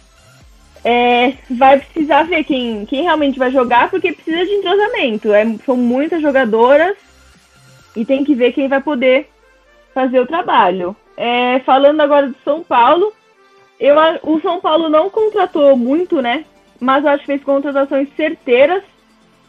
é, 0.84 1.34
vai 1.50 1.78
precisar 1.78 2.24
ver 2.24 2.44
quem, 2.44 2.86
quem 2.86 3.02
realmente 3.02 3.38
vai 3.38 3.50
jogar, 3.50 3.90
porque 3.90 4.12
precisa 4.12 4.44
de 4.44 4.52
entrosamento. 4.52 5.32
É, 5.32 5.44
são 5.64 5.76
muitas 5.76 6.22
jogadoras 6.22 6.96
e 7.94 8.04
tem 8.04 8.24
que 8.24 8.34
ver 8.34 8.52
quem 8.52 8.68
vai 8.68 8.80
poder 8.80 9.28
fazer 9.94 10.20
o 10.20 10.26
trabalho. 10.26 10.96
É, 11.16 11.58
falando 11.60 12.00
agora 12.00 12.28
do 12.28 12.36
São 12.44 12.62
Paulo, 12.62 13.12
eu, 13.78 13.96
o 14.22 14.40
São 14.40 14.60
Paulo 14.60 14.88
não 14.88 15.10
contratou 15.10 15.76
muito, 15.76 16.22
né? 16.22 16.44
Mas 16.80 17.04
acho 17.04 17.20
que 17.20 17.26
fez 17.26 17.44
contratações 17.44 18.08
certeiras. 18.16 18.82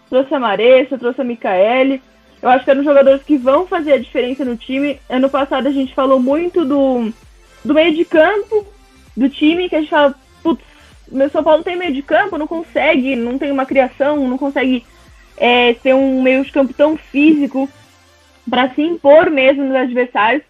Trouxe 0.09 0.33
a 0.33 0.39
Maressa, 0.39 0.97
trouxe 0.97 1.21
a 1.21 1.23
Micaele. 1.23 2.01
Eu 2.41 2.49
acho 2.49 2.65
que 2.65 2.71
eram 2.71 2.83
jogadores 2.83 3.23
que 3.23 3.37
vão 3.37 3.65
fazer 3.65 3.93
a 3.93 3.97
diferença 3.99 4.43
no 4.43 4.57
time. 4.57 4.99
Ano 5.09 5.29
passado 5.29 5.67
a 5.67 5.71
gente 5.71 5.93
falou 5.93 6.19
muito 6.19 6.65
do 6.65 7.13
do 7.63 7.73
meio 7.73 7.93
de 7.95 8.03
campo 8.03 8.65
do 9.15 9.29
time, 9.29 9.69
que 9.69 9.75
a 9.75 9.79
gente 9.79 9.89
fala, 9.89 10.15
meu 11.11 11.29
São 11.29 11.43
Paulo 11.43 11.63
tem 11.63 11.75
meio 11.75 11.93
de 11.93 12.01
campo, 12.01 12.37
não 12.37 12.47
consegue, 12.47 13.15
não 13.15 13.37
tem 13.37 13.51
uma 13.51 13.65
criação, 13.65 14.27
não 14.27 14.37
consegue 14.37 14.85
é, 15.37 15.73
ter 15.73 15.93
um 15.93 16.21
meio 16.21 16.43
de 16.43 16.51
campo 16.51 16.73
tão 16.73 16.97
físico 16.97 17.69
para 18.49 18.69
se 18.69 18.81
impor 18.81 19.29
mesmo 19.29 19.63
nos 19.63 19.75
adversários. 19.75 20.43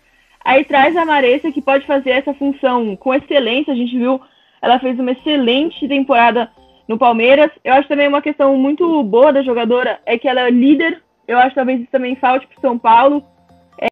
Aí 0.43 0.63
traz 0.63 0.95
a 0.95 1.05
Maressa, 1.05 1.51
que 1.51 1.61
pode 1.61 1.85
fazer 1.85 2.11
essa 2.11 2.33
função 2.33 2.95
com 2.95 3.13
excelência. 3.13 3.73
A 3.73 3.75
gente 3.75 3.97
viu, 3.97 4.19
ela 4.61 4.79
fez 4.79 4.97
uma 4.99 5.11
excelente 5.11 5.87
temporada 5.87 6.49
no 6.87 6.97
Palmeiras. 6.97 7.51
Eu 7.63 7.73
acho 7.73 7.87
também 7.87 8.07
uma 8.07 8.21
questão 8.21 8.57
muito 8.57 9.03
boa 9.03 9.31
da 9.31 9.43
jogadora 9.43 9.99
é 10.05 10.17
que 10.17 10.27
ela 10.27 10.41
é 10.41 10.49
líder. 10.49 11.01
Eu 11.27 11.37
acho 11.37 11.55
talvez 11.55 11.81
isso 11.81 11.91
também 11.91 12.15
falte 12.15 12.47
para 12.47 12.61
São 12.61 12.77
Paulo. 12.77 13.23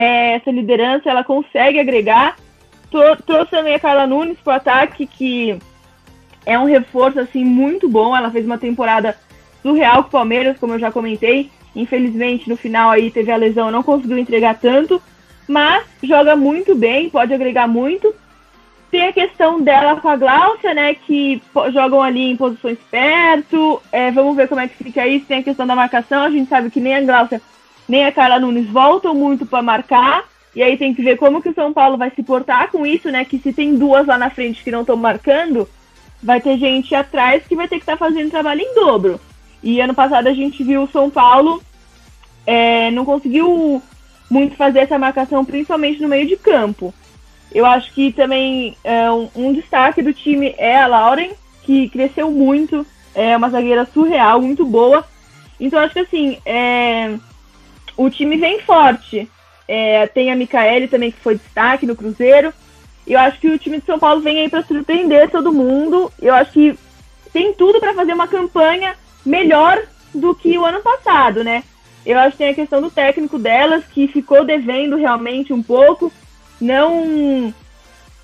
É, 0.02 0.34
essa 0.34 0.52
liderança, 0.52 1.10
ela 1.10 1.24
consegue 1.24 1.80
agregar 1.80 2.36
trouxe 2.90 3.52
também 3.52 3.76
a 3.76 3.80
Carla 3.80 4.08
Nunes 4.08 4.38
pro 4.40 4.54
ataque, 4.54 5.06
que 5.06 5.58
é 6.50 6.58
um 6.58 6.66
reforço 6.66 7.20
assim 7.20 7.46
muito 7.46 7.88
bom. 7.88 8.18
Ela 8.18 8.32
fez 8.32 8.44
uma 8.44 8.58
temporada 8.58 9.16
surreal 9.62 10.02
com 10.02 10.10
o 10.10 10.12
Palmeiras, 10.12 10.58
como 10.58 10.74
eu 10.74 10.80
já 10.80 10.92
comentei. 10.92 11.52
Infelizmente, 11.76 12.50
no 12.50 12.58
final 12.58 12.90
aí 12.90 13.12
teve 13.12 13.32
a 13.32 13.38
lesão, 13.38 13.70
não 13.70 13.84
conseguiu 13.84 14.18
entregar 14.18 14.58
tanto, 14.58 15.00
mas 15.48 15.86
joga 16.02 16.36
muito 16.36 16.74
bem, 16.74 17.08
pode 17.08 17.32
agregar 17.32 17.68
muito. 17.68 18.14
Tem 18.90 19.08
a 19.08 19.14
questão 19.14 19.62
dela 19.62 19.98
com 19.98 20.10
a 20.10 20.16
Gláucia, 20.16 20.74
né, 20.74 20.96
que 20.96 21.40
jogam 21.72 22.02
ali 22.02 22.32
em 22.32 22.36
posições 22.36 22.80
perto. 22.90 23.80
É, 23.92 24.10
vamos 24.10 24.36
ver 24.36 24.48
como 24.48 24.62
é 24.62 24.68
que 24.68 24.84
fica 24.84 25.06
isso. 25.06 25.28
Tem 25.28 25.40
a 25.40 25.44
questão 25.44 25.68
da 25.68 25.76
marcação, 25.76 26.24
a 26.24 26.32
gente 26.32 26.50
sabe 26.50 26.72
que 26.72 26.80
nem 26.80 26.96
a 26.96 27.02
Gláucia 27.02 27.40
nem 27.88 28.06
a 28.06 28.12
Carla 28.12 28.40
Nunes 28.40 28.68
voltam 28.68 29.14
muito 29.14 29.46
para 29.46 29.62
marcar. 29.62 30.24
E 30.56 30.64
aí 30.64 30.76
tem 30.78 30.96
que 30.96 31.04
ver 31.04 31.18
como 31.18 31.44
que 31.44 31.50
o 31.50 31.54
São 31.54 31.72
Paulo 31.72 31.96
vai 31.96 32.10
se 32.10 32.24
portar 32.24 32.72
com 32.72 32.84
isso, 32.84 33.12
né? 33.12 33.24
Que 33.24 33.38
se 33.38 33.54
tem 33.54 33.76
duas 33.76 34.08
lá 34.08 34.18
na 34.18 34.32
frente 34.32 34.64
que 34.64 34.72
não 34.72 34.82
estão 34.82 34.98
marcando, 34.98 35.70
vai 36.22 36.41
ter 36.41 36.58
gente 36.58 36.94
atrás 36.94 37.44
que 37.48 37.56
vai 37.56 37.68
ter 37.68 37.76
que 37.76 37.84
estar 37.84 37.98
tá 37.98 38.06
fazendo 38.06 38.32
trabalho 38.32 38.62
em 38.62 38.76
dobro. 38.76 39.20
E 39.62 39.80
ano 39.82 39.94
passado 39.94 40.28
a 40.28 40.34
gente 40.34 40.64
viu 40.64 40.84
o 40.84 40.90
São 40.90 41.10
Paulo 41.10 41.62
é, 42.50 42.90
não 42.90 43.06
conseguiu 43.06 43.80
muito 44.28 44.56
fazer 44.56 44.80
essa 44.80 44.98
marcação, 44.98 45.46
principalmente 45.46 46.02
no 46.02 46.08
meio 46.08 46.28
de 46.28 46.36
campo. 46.36 46.91
Eu 47.52 47.64
acho 47.64 47.94
que 47.94 48.12
também 48.12 48.76
é, 48.84 49.12
um, 49.12 49.30
um, 49.36 49.54
destaque 49.54 50.02
do 50.02 50.12
time 50.12 50.56
é 50.58 50.80
a 50.80 50.88
Lauren, 50.88 51.30
que 51.62 51.90
cresceu 51.90 52.32
muito, 52.32 52.86
é 53.14 53.38
uma 53.38 53.52
zagueira 53.52 53.86
surreal, 53.86 54.41
muito 54.41 54.66
boa. 54.66 55.06
Então 55.60 55.78
acho 55.78 55.94
que 55.94 56.00
assim, 56.00 56.40
é, 56.44 57.16
o 57.96 58.10
time 58.10 58.36
vem 58.36 58.60
forte. 58.62 59.30
É, 59.68 60.08
tem 60.08 60.32
a 60.32 60.36
Micaele 60.36 60.88
também, 60.88 61.12
que 61.12 61.20
foi 61.20 61.36
destaque 61.36 61.86
no 61.86 61.96
Cruzeiro. 61.96 62.52
Eu 63.10 63.19
acho 63.19 63.40
que 63.40 63.49
o 63.49 63.57
time 63.57 63.80
de 63.80 63.86
São 63.88 63.98
Paulo 63.98 64.22
vem 64.22 64.40
aí 64.40 64.49
para 64.49 64.64
surpreender 64.64 65.31
todo 65.31 65.52
mundo. 65.52 66.14
Eu 66.22 66.36
acho 66.36 66.52
que 66.52 66.77
tem 67.34 67.53
tudo 67.53 67.80
para 67.80 67.95
fazer 67.95 68.14
uma 68.14 68.27
campanha 68.27 68.95
melhor 69.26 69.81
do 70.14 70.36
que 70.36 70.56
o 70.57 70.65
ano 70.65 70.80
passado, 70.81 71.44
né? 71.44 71.64
Eu 72.06 72.19
acho 72.19 72.31
que 72.31 72.38
tem 72.38 72.49
a 72.49 72.56
questão 72.56 72.81
do 72.81 72.91
técnico 72.91 73.40
delas, 73.40 73.84
que 73.86 74.07
ficou 74.07 74.45
devendo 74.45 74.95
realmente 74.95 75.52
um 75.52 75.61
pouco. 75.61 76.11
Não 76.61 77.53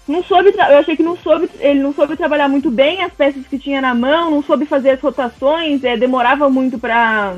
não 0.08 0.24
soube, 0.24 0.54
eu 0.56 0.78
achei 0.78 0.96
que 0.96 1.02
não 1.02 1.18
soube, 1.18 1.50
ele 1.60 1.80
não 1.80 1.92
soube 1.92 2.16
trabalhar 2.16 2.48
muito 2.48 2.70
bem 2.70 3.02
as 3.02 3.12
peças 3.12 3.46
que 3.48 3.58
tinha 3.58 3.82
na 3.82 3.96
mão, 3.96 4.30
não 4.30 4.44
soube 4.44 4.68
fazer 4.68 4.92
as 4.92 5.02
rotações, 5.02 5.84
é, 5.84 5.98
demorava 5.98 6.48
muito 6.48 6.78
para 6.78 7.36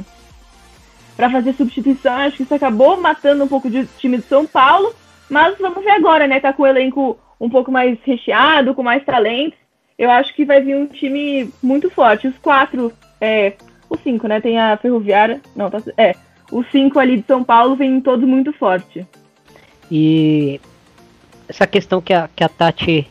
para 1.15 1.31
fazer 1.31 1.53
substituição. 1.53 2.13
Acho 2.13 2.37
que 2.37 2.43
isso 2.43 2.53
acabou 2.53 2.99
matando 2.99 3.43
um 3.43 3.47
pouco 3.47 3.69
de 3.69 3.87
time 3.97 4.17
de 4.17 4.23
São 4.23 4.45
Paulo, 4.45 4.93
mas 5.29 5.57
vamos 5.57 5.83
ver 5.83 5.91
agora, 5.91 6.27
né? 6.27 6.39
Tá 6.39 6.51
com 6.53 6.63
o 6.63 6.67
elenco 6.67 7.17
um 7.39 7.49
pouco 7.49 7.71
mais 7.71 7.97
recheado, 8.03 8.73
com 8.73 8.83
mais 8.83 9.03
talentos. 9.03 9.57
Eu 9.97 10.09
acho 10.11 10.33
que 10.35 10.45
vai 10.45 10.61
vir 10.61 10.75
um 10.75 10.87
time 10.87 11.51
muito 11.61 11.89
forte. 11.89 12.27
Os 12.27 12.37
quatro, 12.37 12.91
é, 13.19 13.53
os 13.89 13.99
cinco, 14.01 14.27
né? 14.27 14.39
Tem 14.39 14.59
a 14.59 14.77
Ferroviária, 14.77 15.41
não, 15.55 15.69
tá, 15.69 15.81
é, 15.97 16.15
os 16.51 16.69
cinco 16.71 16.99
ali 16.99 17.17
de 17.17 17.25
São 17.25 17.43
Paulo 17.43 17.75
vêm 17.75 17.99
todos 18.01 18.27
muito 18.27 18.53
forte. 18.53 19.05
E 19.91 20.59
essa 21.47 21.65
questão 21.65 22.01
que 22.01 22.13
a, 22.13 22.29
que 22.35 22.43
a 22.43 22.49
Tati 22.49 23.07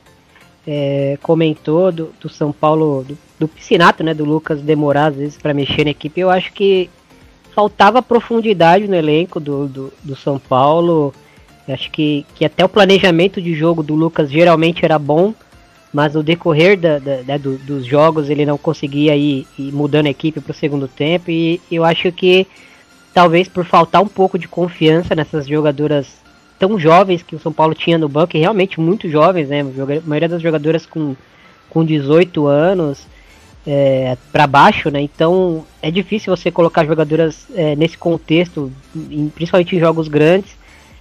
é, 0.66 1.18
comentou 1.22 1.90
do, 1.90 2.12
do, 2.20 2.28
São 2.28 2.52
Paulo, 2.52 3.04
do, 3.04 3.18
do 3.38 3.48
piscinato, 3.48 4.02
né, 4.02 4.12
do 4.12 4.24
Lucas 4.24 4.60
demorar 4.60 5.06
às 5.06 5.16
vezes 5.16 5.38
para 5.38 5.54
mexer 5.54 5.84
na 5.84 5.90
equipe, 5.90 6.20
eu 6.20 6.30
acho 6.30 6.52
que 6.52 6.90
faltava 7.54 8.02
profundidade 8.02 8.86
no 8.86 8.94
elenco 8.94 9.40
do, 9.40 9.66
do, 9.66 9.92
do 10.02 10.16
São 10.16 10.38
Paulo. 10.38 11.14
Eu 11.66 11.74
acho 11.74 11.90
que, 11.90 12.24
que 12.34 12.44
até 12.44 12.64
o 12.64 12.68
planejamento 12.68 13.40
de 13.40 13.54
jogo 13.54 13.82
do 13.82 13.94
Lucas 13.94 14.30
geralmente 14.30 14.84
era 14.84 14.98
bom, 14.98 15.34
mas 15.92 16.14
no 16.14 16.22
decorrer 16.22 16.78
da, 16.78 16.98
da, 16.98 17.16
né, 17.22 17.38
do, 17.38 17.56
dos 17.58 17.84
jogos 17.84 18.30
ele 18.30 18.46
não 18.46 18.58
conseguia 18.58 19.16
ir, 19.16 19.46
ir 19.58 19.72
mudando 19.72 20.06
a 20.06 20.10
equipe 20.10 20.40
para 20.40 20.52
o 20.52 20.54
segundo 20.54 20.86
tempo. 20.86 21.30
E 21.30 21.60
eu 21.70 21.84
acho 21.84 22.12
que 22.12 22.46
talvez 23.12 23.48
por 23.48 23.64
faltar 23.64 24.02
um 24.02 24.08
pouco 24.08 24.38
de 24.38 24.46
confiança 24.46 25.14
nessas 25.14 25.46
jogadoras 25.46 26.06
tão 26.58 26.78
jovens 26.78 27.22
que 27.22 27.36
o 27.36 27.38
São 27.38 27.52
Paulo 27.52 27.74
tinha 27.74 27.98
no 27.98 28.08
banco, 28.08 28.36
e 28.36 28.40
realmente 28.40 28.80
muito 28.80 29.08
jovens, 29.08 29.48
né? 29.48 29.60
A 29.60 30.08
maioria 30.08 30.28
das 30.28 30.42
jogadoras 30.42 30.86
com, 30.86 31.14
com 31.68 31.84
18 31.84 32.46
anos 32.46 33.06
é, 33.66 34.16
para 34.32 34.46
baixo, 34.46 34.90
né? 34.90 35.00
Então 35.00 35.66
é 35.82 35.90
difícil 35.90 36.34
você 36.34 36.50
colocar 36.50 36.84
jogadoras 36.84 37.46
é, 37.54 37.74
nesse 37.76 37.98
contexto, 37.98 38.72
em, 38.94 39.28
principalmente 39.28 39.76
em 39.76 39.80
jogos 39.80 40.08
grandes. 40.08 40.55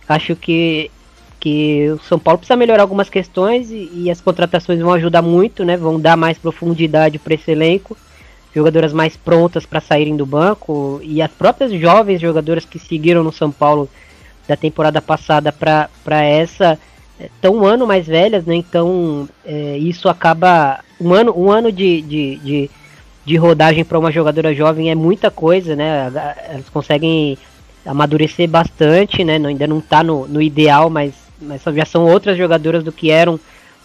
Acho 0.07 0.35
que, 0.35 0.91
que 1.39 1.89
o 1.89 1.99
São 2.03 2.19
Paulo 2.19 2.37
precisa 2.37 2.57
melhorar 2.57 2.83
algumas 2.83 3.09
questões 3.09 3.71
e, 3.71 3.89
e 3.93 4.11
as 4.11 4.21
contratações 4.21 4.79
vão 4.79 4.93
ajudar 4.93 5.21
muito, 5.21 5.63
né? 5.65 5.77
Vão 5.77 5.99
dar 5.99 6.15
mais 6.15 6.37
profundidade 6.37 7.19
para 7.19 7.33
esse 7.33 7.51
elenco 7.51 7.97
jogadoras 8.55 8.93
mais 8.93 9.17
prontas 9.17 9.65
para 9.65 9.81
saírem 9.81 10.15
do 10.15 10.25
banco 10.25 11.01
e 11.03 11.21
as 11.21 11.29
próprias 11.29 11.73
jovens 11.73 12.21
jogadoras 12.21 12.63
que 12.63 12.79
seguiram 12.79 13.21
no 13.21 13.33
São 13.33 13.51
Paulo 13.51 13.89
da 14.47 14.55
temporada 14.55 15.01
passada 15.01 15.51
para 15.51 16.23
essa 16.23 16.79
estão 17.19 17.57
um 17.57 17.65
ano 17.65 17.85
mais 17.85 18.07
velhas, 18.07 18.45
né? 18.45 18.55
Então 18.55 19.27
é, 19.45 19.77
isso 19.77 20.07
acaba 20.07 20.79
um 20.99 21.13
ano, 21.13 21.33
um 21.37 21.51
ano 21.51 21.69
de, 21.69 22.01
de, 22.01 22.35
de, 22.37 22.71
de 23.25 23.35
rodagem 23.35 23.83
para 23.83 23.99
uma 23.99 24.11
jogadora 24.11 24.53
jovem 24.53 24.89
é 24.89 24.95
muita 24.95 25.29
coisa, 25.29 25.75
né? 25.75 26.11
Elas 26.49 26.69
conseguem 26.69 27.37
amadurecer 27.85 28.49
bastante, 28.49 29.23
né? 29.23 29.35
Ainda 29.35 29.67
não 29.67 29.79
está 29.79 30.03
no, 30.03 30.27
no 30.27 30.41
ideal, 30.41 30.89
mas, 30.89 31.13
mas 31.41 31.61
já 31.63 31.85
são 31.85 32.05
outras 32.05 32.37
jogadoras 32.37 32.83
do 32.83 32.91
que 32.91 33.11
eram 33.11 33.39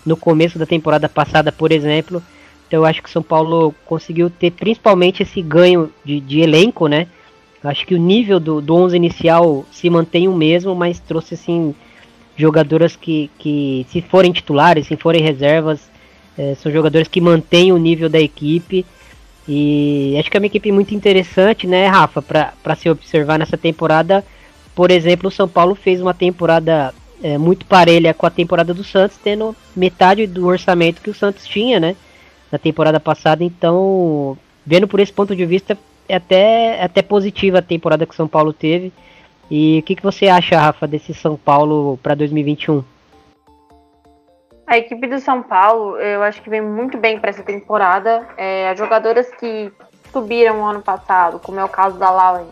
no 0.04 0.16
começo 0.16 0.58
da 0.58 0.66
temporada 0.66 1.08
passada, 1.08 1.52
por 1.52 1.72
exemplo. 1.72 2.22
Então 2.66 2.80
eu 2.80 2.86
acho 2.86 3.02
que 3.02 3.08
o 3.08 3.12
São 3.12 3.22
Paulo 3.22 3.74
conseguiu 3.84 4.30
ter 4.30 4.52
principalmente 4.52 5.22
esse 5.22 5.42
ganho 5.42 5.92
de, 6.04 6.20
de 6.20 6.40
elenco, 6.40 6.86
né? 6.86 7.06
acho 7.68 7.86
que 7.86 7.94
o 7.94 7.98
nível 7.98 8.40
do, 8.40 8.60
do 8.60 8.74
11 8.74 8.96
inicial 8.96 9.66
se 9.70 9.90
mantém 9.90 10.28
o 10.28 10.34
mesmo, 10.34 10.74
mas 10.74 10.98
trouxe 10.98 11.34
assim 11.34 11.74
jogadoras 12.36 12.96
que, 12.96 13.30
que 13.38 13.86
se 13.90 14.00
forem 14.00 14.32
titulares, 14.32 14.86
se 14.86 14.96
forem 14.96 15.22
reservas, 15.22 15.90
é, 16.38 16.54
são 16.54 16.72
jogadores 16.72 17.06
que 17.06 17.20
mantêm 17.20 17.70
o 17.72 17.76
nível 17.76 18.08
da 18.08 18.20
equipe. 18.20 18.86
E 19.52 20.16
acho 20.16 20.30
que 20.30 20.36
é 20.36 20.40
uma 20.40 20.46
equipe 20.46 20.70
muito 20.70 20.94
interessante, 20.94 21.66
né, 21.66 21.88
Rafa, 21.88 22.22
para 22.22 22.76
se 22.76 22.88
observar 22.88 23.36
nessa 23.36 23.58
temporada. 23.58 24.24
Por 24.76 24.92
exemplo, 24.92 25.26
o 25.26 25.32
São 25.32 25.48
Paulo 25.48 25.74
fez 25.74 26.00
uma 26.00 26.14
temporada 26.14 26.94
é, 27.20 27.36
muito 27.36 27.66
parelha 27.66 28.14
com 28.14 28.24
a 28.24 28.30
temporada 28.30 28.72
do 28.72 28.84
Santos, 28.84 29.18
tendo 29.20 29.56
metade 29.74 30.24
do 30.24 30.46
orçamento 30.46 31.02
que 31.02 31.10
o 31.10 31.14
Santos 31.14 31.48
tinha, 31.48 31.80
né, 31.80 31.96
na 32.52 32.58
temporada 32.58 33.00
passada. 33.00 33.42
Então, 33.42 34.38
vendo 34.64 34.86
por 34.86 35.00
esse 35.00 35.12
ponto 35.12 35.34
de 35.34 35.44
vista, 35.44 35.76
é 36.08 36.14
até, 36.14 36.76
é 36.76 36.84
até 36.84 37.02
positiva 37.02 37.58
a 37.58 37.62
temporada 37.62 38.06
que 38.06 38.14
o 38.14 38.16
São 38.16 38.28
Paulo 38.28 38.52
teve. 38.52 38.92
E 39.50 39.80
o 39.80 39.82
que, 39.82 39.96
que 39.96 40.02
você 40.04 40.28
acha, 40.28 40.60
Rafa, 40.60 40.86
desse 40.86 41.12
São 41.12 41.36
Paulo 41.36 41.98
para 42.00 42.14
2021? 42.14 42.84
A 44.70 44.78
equipe 44.78 45.04
do 45.08 45.18
São 45.18 45.42
Paulo, 45.42 45.98
eu 45.98 46.22
acho 46.22 46.40
que 46.40 46.48
vem 46.48 46.60
muito 46.60 46.96
bem 46.96 47.18
para 47.18 47.30
essa 47.30 47.42
temporada. 47.42 48.24
É, 48.36 48.70
as 48.70 48.78
jogadoras 48.78 49.28
que 49.30 49.72
subiram 50.12 50.64
ano 50.64 50.80
passado, 50.80 51.40
como 51.40 51.58
é 51.58 51.64
o 51.64 51.68
caso 51.68 51.98
da 51.98 52.08
Lauren, 52.08 52.46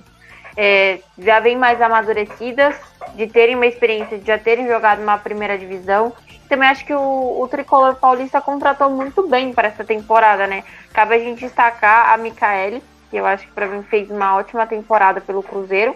é, 0.57 0.99
já 1.17 1.39
vêm 1.39 1.57
mais 1.57 1.81
amadurecidas, 1.81 2.75
de 3.15 3.29
terem 3.29 3.55
uma 3.55 3.67
experiência, 3.67 4.19
de 4.19 4.27
já 4.27 4.37
terem 4.37 4.67
jogado 4.67 5.01
uma 5.01 5.17
primeira 5.17 5.57
divisão. 5.57 6.13
Também 6.49 6.69
acho 6.69 6.85
que 6.85 6.93
o, 6.93 7.41
o 7.41 7.47
Tricolor 7.47 7.95
Paulista 7.95 8.41
contratou 8.41 8.91
muito 8.91 9.29
bem 9.29 9.53
para 9.53 9.69
essa 9.69 9.85
temporada, 9.85 10.45
né? 10.49 10.65
Cabe 10.93 11.15
a 11.15 11.19
gente 11.21 11.43
destacar 11.43 12.13
a 12.13 12.17
Micaele, 12.17 12.83
que 13.13 13.17
eu 13.17 13.27
acho 13.27 13.47
que 13.47 13.53
para 13.53 13.69
mim 13.69 13.85
fez 13.85 14.11
uma 14.11 14.35
ótima 14.35 14.67
temporada 14.67 15.21
pelo 15.21 15.41
Cruzeiro. 15.41 15.95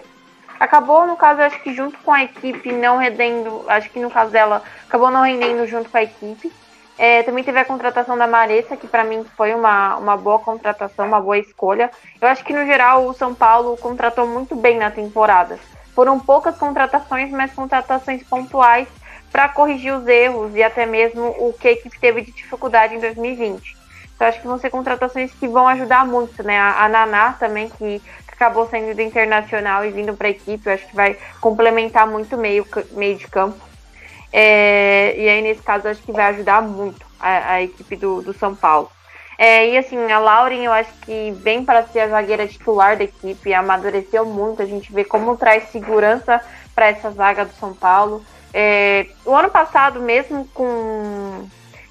Acabou, 0.63 1.05
no 1.05 1.17
caso, 1.17 1.41
acho 1.41 1.59
que 1.61 1.73
junto 1.73 1.97
com 1.99 2.13
a 2.13 2.23
equipe, 2.23 2.71
não 2.71 2.95
rendendo, 2.95 3.65
acho 3.67 3.89
que 3.89 3.99
no 3.99 4.09
caso 4.09 4.31
dela, 4.31 4.63
acabou 4.87 5.11
não 5.11 5.21
rendendo 5.21 5.67
junto 5.67 5.89
com 5.89 5.97
a 5.97 6.03
equipe. 6.03 6.49
É, 6.97 7.21
também 7.23 7.43
teve 7.43 7.59
a 7.59 7.65
contratação 7.65 8.17
da 8.17 8.27
Maressa, 8.27 8.77
que 8.77 8.87
para 8.87 9.03
mim 9.03 9.25
foi 9.35 9.53
uma, 9.53 9.97
uma 9.97 10.15
boa 10.15 10.39
contratação, 10.39 11.05
uma 11.05 11.19
boa 11.19 11.37
escolha. 11.37 11.91
Eu 12.21 12.29
acho 12.29 12.45
que 12.45 12.53
no 12.53 12.65
geral 12.65 13.05
o 13.05 13.13
São 13.13 13.35
Paulo 13.35 13.75
contratou 13.75 14.25
muito 14.25 14.55
bem 14.55 14.77
na 14.77 14.89
temporada. 14.89 15.59
Foram 15.93 16.17
poucas 16.17 16.57
contratações, 16.57 17.29
mas 17.29 17.51
contratações 17.51 18.23
pontuais 18.23 18.87
para 19.33 19.49
corrigir 19.49 19.93
os 19.93 20.07
erros 20.07 20.55
e 20.55 20.63
até 20.63 20.85
mesmo 20.85 21.35
o 21.39 21.51
que 21.51 21.67
a 21.67 21.71
equipe 21.73 21.99
teve 21.99 22.21
de 22.21 22.31
dificuldade 22.31 22.95
em 22.95 23.01
2020. 23.01 23.75
Então 24.15 24.27
acho 24.27 24.39
que 24.39 24.47
vão 24.47 24.57
ser 24.57 24.69
contratações 24.69 25.33
que 25.33 25.45
vão 25.45 25.67
ajudar 25.67 26.05
muito, 26.05 26.41
né? 26.41 26.57
A, 26.57 26.85
a 26.85 26.87
Naná 26.87 27.33
também, 27.33 27.67
que, 27.67 28.01
acabou 28.43 28.67
saindo 28.67 28.93
do 28.93 29.01
internacional 29.01 29.85
e 29.85 29.91
vindo 29.91 30.13
para 30.13 30.27
a 30.27 30.31
equipe, 30.31 30.67
eu 30.67 30.73
acho 30.73 30.85
que 30.87 30.95
vai 30.95 31.17
complementar 31.39 32.05
muito 32.05 32.37
meio, 32.37 32.67
meio 32.91 33.15
de 33.17 33.25
campo. 33.27 33.57
É, 34.31 35.15
e 35.17 35.29
aí, 35.29 35.41
nesse 35.41 35.61
caso, 35.61 35.87
acho 35.87 36.01
que 36.01 36.11
vai 36.11 36.25
ajudar 36.25 36.61
muito 36.61 37.05
a, 37.19 37.53
a 37.53 37.61
equipe 37.61 37.95
do, 37.95 38.21
do 38.21 38.33
São 38.33 38.53
Paulo. 38.53 38.91
É, 39.37 39.69
e 39.69 39.77
assim, 39.77 40.11
a 40.11 40.19
Lauren, 40.19 40.63
eu 40.63 40.73
acho 40.73 40.91
que 41.01 41.31
vem 41.37 41.63
para 41.63 41.83
ser 41.83 42.01
a 42.01 42.07
zagueira 42.09 42.47
titular 42.47 42.97
da 42.97 43.05
equipe, 43.05 43.53
amadureceu 43.53 44.25
muito. 44.25 44.61
A 44.61 44.65
gente 44.65 44.91
vê 44.91 45.05
como 45.05 45.37
traz 45.37 45.69
segurança 45.69 46.41
para 46.75 46.87
essa 46.87 47.11
zaga 47.11 47.45
do 47.45 47.53
São 47.53 47.73
Paulo. 47.73 48.23
É, 48.53 49.07
o 49.25 49.33
ano 49.33 49.49
passado, 49.49 50.01
mesmo 50.01 50.47
com 50.53 51.47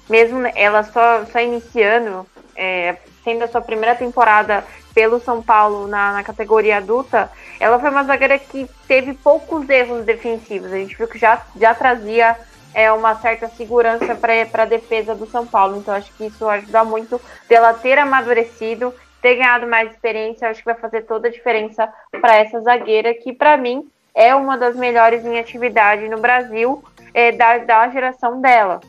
mesmo 0.09 0.45
ela 0.53 0.83
só, 0.83 1.25
só 1.25 1.39
iniciando, 1.39 2.25
é, 2.55 2.97
sendo 3.23 3.43
a 3.43 3.47
sua 3.47 3.61
primeira 3.61 3.95
temporada 3.95 4.63
pelo 4.93 5.19
São 5.19 5.41
Paulo 5.41 5.87
na, 5.87 6.13
na, 6.13 6.23
categoria 6.23 6.77
adulta, 6.77 7.31
ela 7.59 7.79
foi 7.79 7.89
uma 7.89 8.03
zagueira 8.03 8.37
que 8.37 8.67
teve 8.87 9.13
poucos 9.13 9.67
erros 9.69 10.05
defensivos. 10.05 10.71
A 10.71 10.77
gente 10.77 10.95
viu 10.95 11.07
que 11.07 11.17
já, 11.17 11.41
já 11.55 11.73
trazia 11.73 12.37
é, 12.73 12.91
uma 12.91 13.15
certa 13.15 13.47
segurança 13.49 14.15
para 14.15 14.63
a 14.63 14.65
defesa 14.65 15.15
do 15.15 15.25
São 15.25 15.45
Paulo. 15.45 15.77
Então, 15.77 15.93
acho 15.93 16.13
que 16.13 16.25
isso 16.25 16.47
ajuda 16.47 16.83
muito 16.83 17.19
dela 17.49 17.73
ter 17.73 17.97
amadurecido, 17.97 18.93
ter 19.21 19.35
ganhado 19.35 19.67
mais 19.67 19.91
experiência. 19.91 20.49
Acho 20.49 20.59
que 20.59 20.65
vai 20.65 20.75
fazer 20.75 21.01
toda 21.01 21.27
a 21.27 21.31
diferença 21.31 21.91
para 22.21 22.35
essa 22.35 22.61
zagueira, 22.61 23.13
que 23.13 23.33
para 23.33 23.57
mim 23.57 23.89
é 24.13 24.33
uma 24.35 24.57
das 24.57 24.75
melhores 24.75 25.25
em 25.25 25.39
atividade 25.39 26.07
no 26.07 26.19
Brasil 26.19 26.83
é, 27.13 27.31
da, 27.31 27.57
da 27.59 27.89
geração 27.89 28.39
dela 28.39 28.79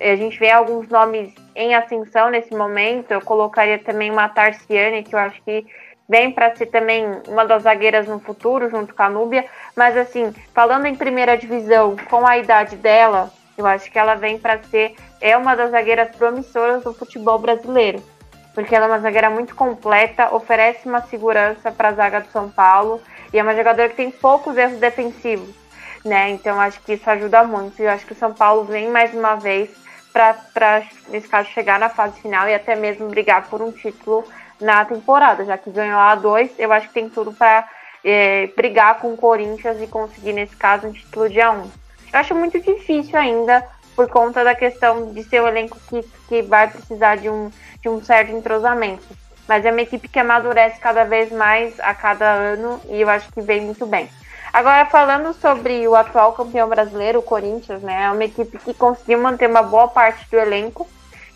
a 0.00 0.16
gente 0.16 0.38
vê 0.38 0.50
alguns 0.50 0.88
nomes 0.88 1.32
em 1.58 1.74
ascensão 1.74 2.30
nesse 2.30 2.54
momento. 2.54 3.10
Eu 3.10 3.20
colocaria 3.20 3.78
também 3.78 4.10
uma 4.10 4.28
Tarciane, 4.28 5.02
que 5.02 5.14
eu 5.14 5.18
acho 5.18 5.42
que 5.42 5.66
vem 6.08 6.30
para 6.30 6.54
ser 6.54 6.66
também 6.66 7.04
uma 7.26 7.44
das 7.44 7.64
zagueiras 7.64 8.06
no 8.06 8.20
futuro, 8.20 8.70
junto 8.70 8.94
com 8.94 9.02
a 9.02 9.10
Núbia. 9.10 9.44
Mas, 9.76 9.96
assim, 9.96 10.32
falando 10.54 10.86
em 10.86 10.94
primeira 10.94 11.36
divisão, 11.36 11.96
com 12.08 12.24
a 12.24 12.38
idade 12.38 12.76
dela, 12.76 13.30
eu 13.56 13.66
acho 13.66 13.90
que 13.90 13.98
ela 13.98 14.14
vem 14.14 14.38
para 14.38 14.62
ser 14.62 14.94
é 15.20 15.36
uma 15.36 15.56
das 15.56 15.72
zagueiras 15.72 16.14
promissoras 16.14 16.84
do 16.84 16.94
futebol 16.94 17.40
brasileiro. 17.40 18.00
Porque 18.54 18.74
ela 18.74 18.86
é 18.86 18.88
uma 18.88 19.00
zagueira 19.00 19.28
muito 19.28 19.54
completa, 19.54 20.34
oferece 20.34 20.88
uma 20.88 21.02
segurança 21.02 21.72
para 21.72 21.88
a 21.88 21.92
zaga 21.92 22.20
do 22.20 22.30
São 22.30 22.48
Paulo 22.48 23.00
e 23.32 23.38
é 23.38 23.42
uma 23.42 23.54
jogadora 23.54 23.88
que 23.88 23.96
tem 23.96 24.10
poucos 24.10 24.56
erros 24.56 24.78
defensivos 24.78 25.54
né? 26.04 26.30
Então 26.30 26.60
acho 26.60 26.80
que 26.80 26.94
isso 26.94 27.08
ajuda 27.08 27.44
muito. 27.44 27.80
E 27.80 27.84
eu 27.84 27.90
acho 27.90 28.06
que 28.06 28.12
o 28.12 28.16
São 28.16 28.32
Paulo 28.32 28.64
vem 28.64 28.88
mais 28.88 29.12
uma 29.14 29.34
vez 29.34 29.70
para, 30.52 30.82
nesse 31.08 31.28
caso, 31.28 31.48
chegar 31.50 31.78
na 31.78 31.88
fase 31.88 32.20
final 32.20 32.48
e 32.48 32.54
até 32.54 32.74
mesmo 32.74 33.08
brigar 33.08 33.48
por 33.48 33.62
um 33.62 33.72
título 33.72 34.24
na 34.60 34.84
temporada, 34.84 35.44
já 35.44 35.56
que 35.56 35.70
ganhou 35.70 35.98
a 35.98 36.14
dois, 36.14 36.50
eu 36.58 36.72
acho 36.72 36.88
que 36.88 36.94
tem 36.94 37.08
tudo 37.08 37.32
para 37.32 37.68
é, 38.04 38.48
brigar 38.56 38.98
com 38.98 39.12
o 39.12 39.16
Corinthians 39.16 39.80
e 39.80 39.86
conseguir, 39.86 40.32
nesse 40.32 40.56
caso, 40.56 40.88
um 40.88 40.92
título 40.92 41.28
de 41.28 41.38
A1. 41.38 41.64
Eu 42.12 42.18
acho 42.18 42.34
muito 42.34 42.58
difícil 42.60 43.18
ainda 43.18 43.64
por 43.94 44.08
conta 44.08 44.44
da 44.44 44.54
questão 44.54 45.12
de 45.12 45.22
ser 45.24 45.42
um 45.42 45.48
elenco 45.48 45.76
que, 45.88 46.02
que 46.28 46.42
vai 46.42 46.68
precisar 46.68 47.16
de 47.16 47.28
um, 47.28 47.50
de 47.80 47.88
um 47.88 48.02
certo 48.02 48.32
entrosamento. 48.32 49.04
Mas 49.46 49.64
é 49.64 49.70
uma 49.70 49.80
equipe 49.80 50.08
que 50.08 50.18
amadurece 50.18 50.78
cada 50.78 51.04
vez 51.04 51.32
mais 51.32 51.78
a 51.80 51.94
cada 51.94 52.30
ano 52.30 52.80
e 52.88 53.00
eu 53.00 53.08
acho 53.08 53.32
que 53.32 53.40
vem 53.40 53.62
muito 53.62 53.86
bem. 53.86 54.08
Agora, 54.52 54.86
falando 54.86 55.32
sobre 55.34 55.86
o 55.86 55.94
atual 55.94 56.32
campeão 56.32 56.68
brasileiro, 56.68 57.18
o 57.18 57.22
Corinthians, 57.22 57.82
né? 57.82 58.04
É 58.04 58.10
uma 58.10 58.24
equipe 58.24 58.58
que 58.58 58.72
conseguiu 58.72 59.18
manter 59.18 59.48
uma 59.48 59.62
boa 59.62 59.88
parte 59.88 60.28
do 60.30 60.38
elenco. 60.38 60.88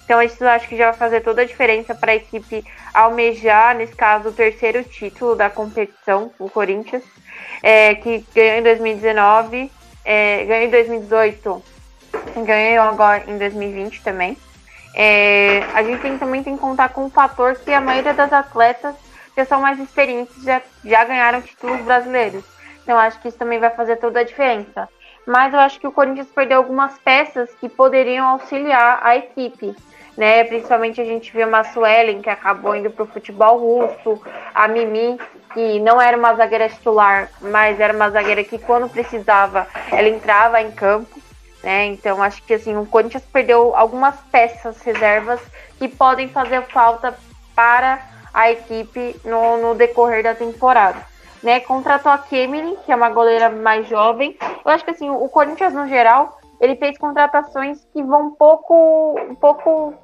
Então, 0.05 0.23
isso 0.23 0.43
eu 0.43 0.49
acho 0.49 0.69
que 0.69 0.77
já 0.77 0.91
vai 0.91 0.99
fazer 0.99 1.21
toda 1.21 1.43
a 1.43 1.45
diferença 1.45 1.95
para 1.95 2.13
a 2.13 2.17
equipe 2.17 2.65
almejar, 2.93 3.77
nesse 3.77 3.95
caso, 3.95 4.31
o 4.31 4.33
terceiro 4.33 4.83
título 4.85 5.37
da 5.37 5.49
competição, 5.49 6.31
o 6.39 6.51
Corinthians, 6.51 7.03
é, 7.63 7.95
que 7.95 8.25
ganhou 8.35 8.59
em 8.59 8.63
2019, 8.63 9.71
é, 10.05 10.45
ganhou 10.45 10.67
em 10.67 10.71
2018, 10.71 11.63
ganhou 12.45 12.85
agora 12.85 13.25
em 13.29 13.39
2020 13.39 14.03
também. 14.03 14.37
É, 14.95 15.63
a 15.73 15.83
gente 15.83 16.03
tem, 16.03 16.19
também 16.19 16.43
tem 16.43 16.55
que 16.55 16.61
contar 16.61 16.91
com 16.91 17.07
o 17.07 17.11
fator 17.11 17.55
que 17.55 17.73
a 17.73 17.81
maioria 17.81 18.13
das 18.13 18.33
atletas 18.33 18.95
que 19.35 19.45
são 19.47 19.63
mais 19.63 19.79
experientes 19.79 20.43
já, 20.43 20.61
já 20.85 21.05
ganharam 21.05 21.41
títulos 21.41 21.81
brasileiros. 21.83 22.45
Então 22.83 22.99
acho 22.99 23.21
que 23.21 23.29
isso 23.29 23.39
também 23.39 23.59
vai 23.59 23.71
fazer 23.71 23.97
toda 23.97 24.21
a 24.21 24.25
diferença. 24.25 24.89
Mas 25.27 25.53
eu 25.53 25.61
acho 25.61 25.79
que 25.79 25.87
o 25.87 25.93
Corinthians 25.93 26.29
perdeu 26.29 26.59
algumas 26.59 26.99
peças 26.99 27.51
que 27.61 27.69
poderiam 27.69 28.27
auxiliar 28.27 28.99
a 29.03 29.17
equipe. 29.17 29.75
Né? 30.17 30.45
Principalmente 30.45 31.01
a 31.01 31.05
gente 31.05 31.33
viu 31.33 31.55
a 31.55 31.65
Suelen, 31.65 32.21
que 32.21 32.29
acabou 32.29 32.77
indo 32.77 32.91
para 32.91 33.05
o 33.05 33.07
futebol 33.07 33.59
russo, 33.59 34.21
a 34.55 34.69
Mimi, 34.69 35.19
que 35.55 35.79
não 35.81 36.01
era 36.01 36.17
uma 36.17 36.35
zagueira 36.35 36.69
titular, 36.69 37.31
mas 37.41 37.81
era 37.81 37.95
uma 37.95 38.11
zagueira 38.11 38.45
que 38.45 38.59
quando 38.59 38.91
precisava, 38.91 39.67
ela 39.91 40.09
entrava 40.09 40.61
em 40.61 40.71
campo. 40.73 41.19
Né? 41.63 41.87
Então 41.87 42.21
acho 42.21 42.43
que 42.43 42.55
assim, 42.55 42.77
o 42.77 42.85
Corinthians 42.85 43.25
perdeu 43.33 43.75
algumas 43.77 44.17
peças 44.33 44.83
reservas 44.83 45.41
que 45.79 45.89
podem 45.89 46.29
fazer 46.29 46.63
falta 46.63 47.17
para 47.55 48.01
a 48.35 48.51
equipe 48.51 49.15
no, 49.25 49.59
no 49.59 49.75
decorrer 49.75 50.25
da 50.25 50.35
temporada 50.35 51.12
né? 51.43 51.61
Contratou 51.61 52.13
a 52.13 52.19
Kemily, 52.19 52.77
que 52.85 52.93
é 52.93 52.97
uma 52.97 53.11
goleira 53.11 53.51
mais 53.51 53.89
jovem. 53.89 54.37
Eu 54.65 54.71
acho 54.71 54.85
que 54.85 54.91
assim, 54.91 55.11
o 55.11 55.29
Corinthians 55.29 55.75
no 55.75 55.89
geral, 55.89 56.39
ele 56.61 56.77
fez 56.77 56.97
contratações 56.97 57.85
que 57.93 58.03
vão 58.03 58.29
um 58.29 58.31
pouco, 58.31 59.19
um 59.29 59.35
pouco 59.35 59.95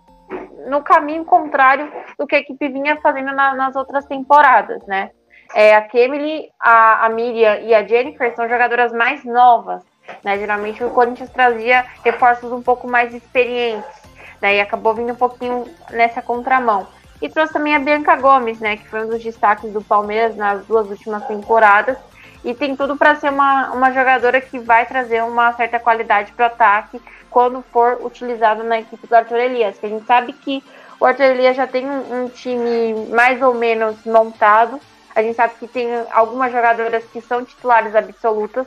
no 0.69 0.83
caminho 0.83 1.25
contrário 1.25 1.91
do 2.19 2.27
que 2.27 2.35
a 2.35 2.41
equipe 2.41 2.69
vinha 2.69 2.97
fazendo 3.01 3.33
na, 3.33 3.55
nas 3.55 3.77
outras 3.77 4.05
temporadas, 4.05 4.85
né? 4.87 5.11
É, 5.55 5.75
a 5.75 5.83
Kemily, 5.83 6.51
a, 6.61 7.07
a 7.07 7.09
Miriam 7.09 7.61
e 7.61 7.75
a 7.75 7.87
Jennifer 7.87 8.35
são 8.35 8.49
jogadoras 8.49 8.93
mais 8.93 9.25
novas, 9.25 9.83
né? 10.23 10.37
Geralmente 10.39 10.85
o 10.85 10.91
Corinthians 10.91 11.31
trazia 11.31 11.87
reforços 12.05 12.53
um 12.53 12.63
pouco 12.63 12.87
mais 12.87 13.15
experientes, 13.15 14.03
né? 14.43 14.57
E 14.57 14.61
acabou 14.61 14.95
vindo 14.95 15.13
um 15.13 15.17
pouquinho 15.17 15.65
nessa 15.91 16.21
contramão. 16.21 16.87
E 17.21 17.29
trouxe 17.29 17.53
também 17.53 17.75
a 17.75 17.79
Bianca 17.79 18.15
Gomes, 18.17 18.61
né, 18.61 18.77
que 18.77 18.89
foi 18.89 19.05
um 19.05 19.09
dos 19.09 19.23
destaques 19.23 19.73
do 19.73 19.83
Palmeiras 19.83 20.37
nas 20.37 20.65
duas 20.67 20.89
últimas 20.89 21.27
temporadas. 21.27 21.97
E 22.45 22.55
tem 22.55 22.77
tudo 22.77 22.97
para 22.97 23.17
ser 23.17 23.31
uma, 23.31 23.73
uma 23.73 23.93
jogadora 23.93 24.41
que 24.41 24.59
vai 24.59 24.87
trazer 24.87 25.23
uma 25.25 25.53
certa 25.55 25.81
qualidade 25.81 26.33
para 26.33 26.45
o 26.45 26.47
ataque 26.47 27.01
quando 27.31 27.63
for 27.73 27.99
utilizado 28.05 28.63
na 28.63 28.79
equipe 28.79 29.07
do 29.07 29.15
Arthur 29.15 29.39
Elias. 29.39 29.79
Que 29.79 29.87
a 29.87 29.89
gente 29.89 30.07
sabe 30.07 30.33
que 30.33 30.63
o 31.01 31.05
Arthur 31.05 31.25
Elias 31.25 31.57
já 31.57 31.67
tem 31.67 31.87
um, 31.89 32.25
um 32.25 32.29
time 32.29 33.07
mais 33.11 33.43
ou 33.43 33.55
menos 33.55 34.05
montado. 34.05 34.81
A 35.15 35.23
gente 35.23 35.35
sabe 35.35 35.55
que 35.59 35.67
tem 35.67 35.89
algumas 36.13 36.53
jogadoras 36.53 37.05
que 37.13 37.21
são 37.21 37.45
titulares 37.45 37.95
absolutas, 37.97 38.67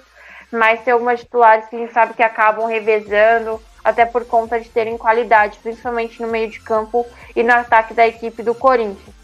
mas 0.52 0.82
tem 0.84 0.92
algumas 0.92 1.22
titulares 1.22 1.68
que 1.68 1.78
a 1.78 1.80
gente 1.80 1.94
sabe 1.94 2.14
que 2.14 2.24
acabam 2.24 2.66
revezando, 2.68 3.62
até 3.84 4.06
por 4.06 4.26
conta 4.26 4.60
de 4.60 4.70
terem 4.70 4.98
qualidade, 4.98 5.60
principalmente 5.62 6.22
no 6.22 6.28
meio 6.28 6.50
de 6.50 6.60
campo 6.60 7.06
e 7.36 7.44
no 7.44 7.54
ataque 7.54 7.94
da 7.94 8.08
equipe 8.08 8.44
do 8.44 8.54
Corinthians. 8.54 9.16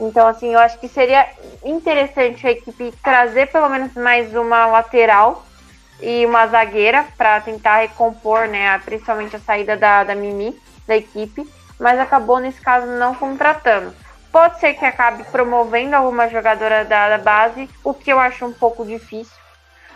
Então, 0.00 0.28
assim, 0.28 0.52
eu 0.54 0.60
acho 0.60 0.78
que 0.78 0.88
seria 0.88 1.26
interessante 1.64 2.46
a 2.46 2.50
equipe 2.52 2.92
trazer 3.02 3.50
pelo 3.50 3.68
menos 3.68 3.94
mais 3.94 4.34
uma 4.34 4.66
lateral 4.66 5.44
e 6.00 6.24
uma 6.24 6.46
zagueira 6.46 7.04
para 7.16 7.40
tentar 7.40 7.78
recompor, 7.78 8.46
né, 8.46 8.78
principalmente 8.84 9.34
a 9.34 9.40
saída 9.40 9.76
da, 9.76 10.04
da 10.04 10.14
Mimi 10.14 10.56
da 10.86 10.96
equipe, 10.96 11.48
mas 11.78 11.98
acabou 11.98 12.38
nesse 12.38 12.60
caso 12.60 12.86
não 12.86 13.14
contratando. 13.14 13.92
Pode 14.30 14.60
ser 14.60 14.74
que 14.74 14.84
acabe 14.84 15.24
promovendo 15.24 15.96
alguma 15.96 16.28
jogadora 16.28 16.84
da, 16.84 17.08
da 17.08 17.18
base, 17.18 17.68
o 17.82 17.92
que 17.92 18.12
eu 18.12 18.20
acho 18.20 18.46
um 18.46 18.52
pouco 18.52 18.84
difícil, 18.84 19.37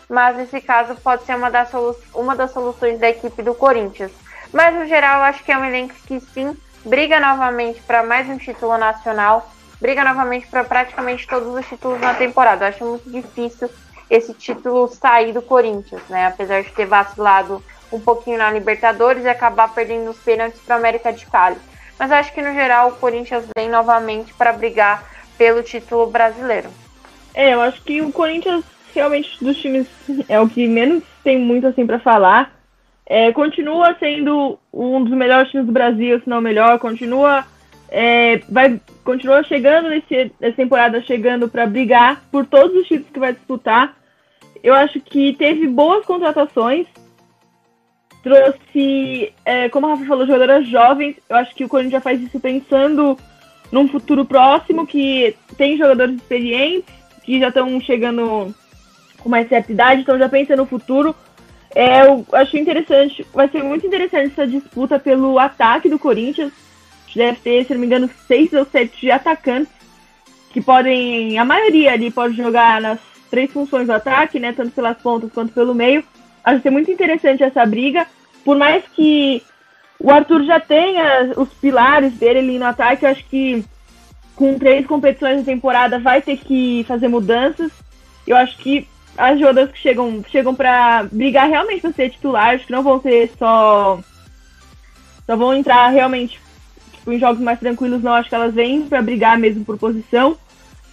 mas 0.08 0.36
nesse 0.36 0.60
caso 0.60 0.94
pode 0.96 1.24
ser 1.24 1.36
uma 1.36 1.50
das, 1.50 1.70
uma 2.14 2.36
das 2.36 2.50
soluções 2.50 2.98
da 2.98 3.08
equipe 3.08 3.42
do 3.42 3.54
Corinthians. 3.54 4.12
Mas 4.52 4.74
no 4.74 4.86
geral, 4.86 5.18
eu 5.18 5.24
acho 5.24 5.42
que 5.42 5.50
é 5.52 5.58
um 5.58 5.64
elenco 5.64 5.94
que 6.06 6.20
sim 6.20 6.56
briga 6.84 7.20
novamente 7.20 7.80
para 7.82 8.02
mais 8.02 8.28
um 8.28 8.36
título 8.36 8.76
nacional, 8.76 9.50
briga 9.80 10.04
novamente 10.04 10.46
para 10.46 10.64
praticamente 10.64 11.26
todos 11.26 11.54
os 11.54 11.66
títulos 11.66 12.00
na 12.00 12.14
temporada. 12.14 12.64
Eu 12.64 12.68
acho 12.68 12.84
muito 12.84 13.10
difícil 13.10 13.70
esse 14.10 14.34
título 14.34 14.88
sair 14.88 15.32
do 15.32 15.40
Corinthians, 15.40 16.02
né? 16.08 16.26
Apesar 16.26 16.62
de 16.62 16.70
ter 16.72 16.86
vacilado 16.86 17.62
um 17.90 18.00
pouquinho 18.00 18.38
na 18.38 18.50
Libertadores 18.50 19.24
e 19.24 19.28
acabar 19.28 19.72
perdendo 19.72 20.10
os 20.10 20.18
pênaltis 20.18 20.60
para 20.60 20.74
a 20.74 20.78
América 20.78 21.12
de 21.12 21.24
Cali. 21.26 21.56
Mas 21.98 22.10
eu 22.10 22.16
acho 22.16 22.32
que 22.32 22.42
no 22.42 22.52
geral 22.52 22.88
o 22.88 22.96
Corinthians 22.96 23.44
vem 23.56 23.68
novamente 23.68 24.34
para 24.34 24.52
brigar 24.52 25.04
pelo 25.38 25.62
título 25.62 26.06
brasileiro. 26.06 26.68
É, 27.34 27.54
eu 27.54 27.60
acho 27.60 27.82
que 27.82 28.02
o 28.02 28.12
Corinthians 28.12 28.64
realmente 28.94 29.42
dos 29.42 29.56
times 29.56 29.86
é 30.28 30.40
o 30.40 30.48
que 30.48 30.66
menos 30.66 31.02
tem 31.22 31.38
muito 31.38 31.66
assim 31.66 31.86
para 31.86 31.98
falar. 31.98 32.52
É, 33.06 33.32
continua 33.32 33.96
sendo 33.98 34.58
um 34.72 35.02
dos 35.02 35.12
melhores 35.12 35.50
times 35.50 35.66
do 35.66 35.72
Brasil, 35.72 36.20
se 36.20 36.28
não 36.28 36.38
o 36.38 36.42
melhor. 36.42 36.78
Continua, 36.78 37.44
é, 37.88 38.38
vai, 38.48 38.80
continua 39.04 39.42
chegando 39.42 39.88
nesse, 39.88 40.32
nessa 40.40 40.56
temporada, 40.56 41.02
chegando 41.02 41.48
para 41.48 41.66
brigar 41.66 42.22
por 42.30 42.46
todos 42.46 42.76
os 42.76 42.86
títulos 42.86 43.12
que 43.12 43.20
vai 43.20 43.32
disputar. 43.32 43.96
Eu 44.62 44.74
acho 44.74 45.00
que 45.00 45.34
teve 45.34 45.66
boas 45.66 46.06
contratações. 46.06 46.86
Trouxe, 48.22 49.32
é, 49.44 49.68
como 49.68 49.86
a 49.86 49.90
Rafa 49.90 50.06
falou, 50.06 50.26
jogadoras 50.26 50.68
jovens. 50.68 51.16
Eu 51.28 51.36
acho 51.36 51.54
que 51.54 51.64
o 51.64 51.68
Corinthians 51.68 51.92
já 51.92 52.00
faz 52.00 52.20
isso 52.20 52.38
pensando 52.38 53.18
num 53.72 53.88
futuro 53.88 54.24
próximo, 54.24 54.86
que 54.86 55.34
tem 55.56 55.76
jogadores 55.76 56.14
experientes, 56.14 56.94
que 57.24 57.40
já 57.40 57.48
estão 57.48 57.80
chegando 57.80 58.54
com 59.22 59.28
mais 59.28 59.48
certa 59.48 59.72
idade, 59.72 60.02
então 60.02 60.18
já 60.18 60.28
pensa 60.28 60.56
no 60.56 60.66
futuro. 60.66 61.14
É, 61.74 62.02
eu 62.02 62.26
achei 62.32 62.60
interessante, 62.60 63.26
vai 63.32 63.48
ser 63.48 63.62
muito 63.62 63.86
interessante 63.86 64.32
essa 64.32 64.46
disputa 64.46 64.98
pelo 64.98 65.38
ataque 65.38 65.88
do 65.88 65.98
Corinthians. 65.98 66.52
Deve 67.14 67.38
ter, 67.38 67.64
se 67.64 67.72
não 67.72 67.80
me 67.80 67.86
engano, 67.86 68.10
seis 68.26 68.52
ou 68.52 68.64
sete 68.64 69.10
atacantes 69.10 69.72
que 70.50 70.60
podem, 70.60 71.38
a 71.38 71.44
maioria 71.44 71.92
ali 71.92 72.10
pode 72.10 72.36
jogar 72.36 72.80
nas 72.80 72.98
três 73.30 73.50
funções 73.50 73.86
do 73.86 73.92
ataque, 73.92 74.38
né, 74.38 74.52
tanto 74.52 74.72
pelas 74.72 74.98
pontas 74.98 75.32
quanto 75.32 75.52
pelo 75.52 75.74
meio. 75.74 76.04
Acho 76.44 76.60
que 76.60 76.68
é 76.68 76.70
muito 76.70 76.90
interessante 76.90 77.42
essa 77.42 77.64
briga, 77.64 78.06
por 78.44 78.56
mais 78.56 78.84
que 78.94 79.42
o 79.98 80.10
Arthur 80.10 80.44
já 80.44 80.58
tenha 80.58 81.32
os 81.36 81.48
pilares 81.54 82.12
dele 82.14 82.40
ali 82.40 82.58
no 82.58 82.66
ataque, 82.66 83.04
eu 83.04 83.10
acho 83.10 83.24
que 83.26 83.64
com 84.34 84.58
três 84.58 84.86
competições 84.86 85.38
na 85.38 85.44
temporada 85.44 85.98
vai 85.98 86.20
ter 86.20 86.36
que 86.36 86.84
fazer 86.88 87.08
mudanças. 87.08 87.70
Eu 88.26 88.36
acho 88.36 88.58
que 88.58 88.88
as 89.16 89.38
jogadoras 89.38 89.70
que 89.70 89.78
chegam, 89.78 90.24
chegam 90.30 90.54
para 90.54 91.04
brigar 91.10 91.48
realmente 91.48 91.82
para 91.82 91.92
ser 91.92 92.10
titulares, 92.10 92.64
que 92.64 92.72
não 92.72 92.82
vão 92.82 93.00
ser 93.00 93.30
só. 93.38 94.00
Só 95.26 95.36
vão 95.36 95.54
entrar 95.54 95.88
realmente 95.88 96.40
tipo, 96.92 97.12
em 97.12 97.18
jogos 97.18 97.40
mais 97.40 97.58
tranquilos, 97.58 98.02
não. 98.02 98.12
Acho 98.12 98.28
que 98.28 98.34
elas 98.34 98.54
vêm 98.54 98.82
para 98.82 99.02
brigar 99.02 99.38
mesmo 99.38 99.64
por 99.64 99.78
posição. 99.78 100.36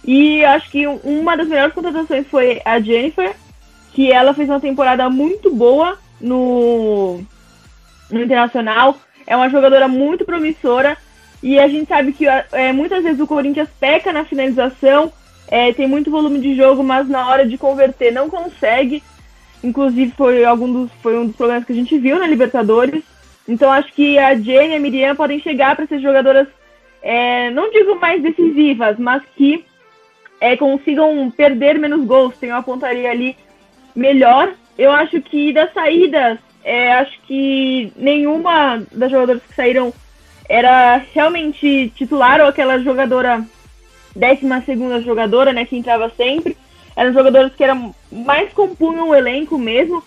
E 0.04 0.44
acho 0.44 0.70
que 0.70 0.86
uma 0.86 1.36
das 1.36 1.48
melhores 1.48 1.74
contratações 1.74 2.26
foi 2.26 2.60
a 2.64 2.80
Jennifer, 2.80 3.34
que 3.92 4.10
ela 4.10 4.34
fez 4.34 4.48
uma 4.48 4.60
temporada 4.60 5.08
muito 5.10 5.54
boa 5.54 5.98
no, 6.20 7.20
no 8.10 8.22
Internacional. 8.22 8.96
É 9.26 9.36
uma 9.36 9.48
jogadora 9.48 9.88
muito 9.88 10.24
promissora. 10.24 10.96
E 11.42 11.58
a 11.58 11.66
gente 11.68 11.88
sabe 11.88 12.12
que 12.12 12.26
é, 12.26 12.72
muitas 12.72 13.02
vezes 13.02 13.20
o 13.20 13.26
Corinthians 13.26 13.68
peca 13.78 14.12
na 14.12 14.24
finalização 14.24 15.10
é, 15.50 15.72
tem 15.72 15.88
muito 15.88 16.12
volume 16.12 16.38
de 16.38 16.54
jogo, 16.54 16.82
mas 16.84 17.08
na 17.08 17.28
hora 17.28 17.44
de 17.44 17.58
converter 17.58 18.12
não 18.12 18.30
consegue. 18.30 19.02
Inclusive 19.62 20.12
foi 20.16 20.44
algum 20.44 20.72
dos, 20.72 20.90
foi 21.02 21.18
um 21.18 21.26
dos 21.26 21.36
problemas 21.36 21.64
que 21.64 21.72
a 21.72 21.76
gente 21.76 21.98
viu 21.98 22.18
na 22.18 22.26
Libertadores. 22.26 23.02
Então 23.48 23.70
acho 23.72 23.92
que 23.92 24.16
a 24.16 24.34
Jane 24.36 24.68
e 24.68 24.76
a 24.76 24.80
Miriam 24.80 25.16
podem 25.16 25.40
chegar 25.40 25.74
para 25.74 25.86
ser 25.86 25.98
jogadoras, 25.98 26.46
é, 27.02 27.50
não 27.50 27.70
digo 27.72 27.98
mais 27.98 28.22
decisivas, 28.22 28.96
mas 28.96 29.22
que 29.36 29.64
é, 30.40 30.56
consigam 30.56 31.30
perder 31.36 31.78
menos 31.78 32.06
gols, 32.06 32.36
tem 32.38 32.52
uma 32.52 32.62
pontaria 32.62 33.10
ali 33.10 33.36
melhor. 33.94 34.52
Eu 34.78 34.92
acho 34.92 35.20
que 35.20 35.52
das 35.52 35.72
saídas, 35.72 36.38
é, 36.62 36.92
acho 36.92 37.20
que 37.22 37.92
nenhuma 37.96 38.82
das 38.92 39.10
jogadoras 39.10 39.42
que 39.42 39.54
saíram 39.54 39.92
era 40.48 41.02
realmente 41.12 41.92
titular 41.96 42.40
ou 42.40 42.46
aquela 42.46 42.78
jogadora 42.78 43.44
décima 44.14 44.62
segunda 44.62 45.00
jogadora, 45.00 45.52
né, 45.52 45.64
que 45.64 45.76
entrava 45.76 46.10
sempre. 46.16 46.56
Eram 46.96 47.12
jogadoras 47.12 47.54
que 47.54 47.64
eram 47.64 47.94
mais 48.10 48.52
compunham 48.52 49.08
o 49.08 49.14
elenco 49.14 49.58
mesmo. 49.58 50.02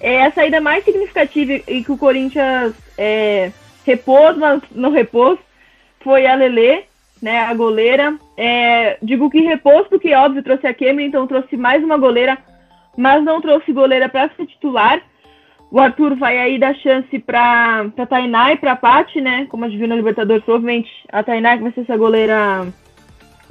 é 0.00 0.26
a 0.26 0.32
saída 0.32 0.60
mais 0.60 0.84
significativa 0.84 1.52
e 1.66 1.82
que 1.82 1.92
o 1.92 1.96
Corinthians 1.96 2.74
é, 2.98 3.52
repôs, 3.86 4.36
mas 4.36 4.62
não 4.72 4.90
repôs, 4.90 5.38
foi 6.00 6.26
a 6.26 6.34
Lele, 6.34 6.84
né, 7.22 7.40
a 7.40 7.54
goleira. 7.54 8.18
É, 8.36 8.98
digo 9.02 9.30
que 9.30 9.40
repôs 9.40 9.86
porque, 9.88 10.14
óbvio, 10.14 10.42
trouxe 10.42 10.66
a 10.66 10.74
Kemi, 10.74 11.04
então 11.04 11.26
trouxe 11.26 11.56
mais 11.56 11.82
uma 11.82 11.96
goleira, 11.96 12.36
mas 12.96 13.24
não 13.24 13.40
trouxe 13.40 13.72
goleira 13.72 14.08
para 14.08 14.28
ser 14.30 14.46
titular. 14.46 15.00
O 15.70 15.80
Arthur 15.80 16.14
vai 16.14 16.38
aí 16.38 16.58
dar 16.58 16.74
chance 16.76 17.18
para 17.18 17.90
Tainá 18.08 18.52
e 18.52 18.56
para 18.56 18.76
Paty, 18.76 19.20
né? 19.20 19.46
Como 19.48 19.64
a 19.64 19.68
gente 19.68 19.78
viu 19.78 19.88
na 19.88 19.96
Libertadores, 19.96 20.44
provavelmente 20.44 20.88
a 21.10 21.22
Tainá 21.22 21.56
que 21.56 21.64
vai 21.64 21.72
ser 21.72 21.80
essa 21.80 21.96
goleira, 21.96 22.66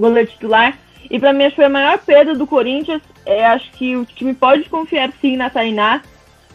goleira 0.04 0.30
titular. 0.30 0.78
E 1.10 1.20
para 1.20 1.34
mim, 1.34 1.44
acho 1.44 1.52
que 1.52 1.58
foi 1.58 1.66
a 1.66 1.70
maior 1.70 1.98
perda 2.00 2.34
do 2.36 2.48
Corinthians. 2.48 3.02
É, 3.26 3.46
acho 3.46 3.72
que 3.72 3.96
o 3.96 4.06
time 4.06 4.34
pode 4.34 4.70
confiar 4.70 5.12
sim 5.22 5.38
na 5.38 5.50
Tainá, 5.50 6.02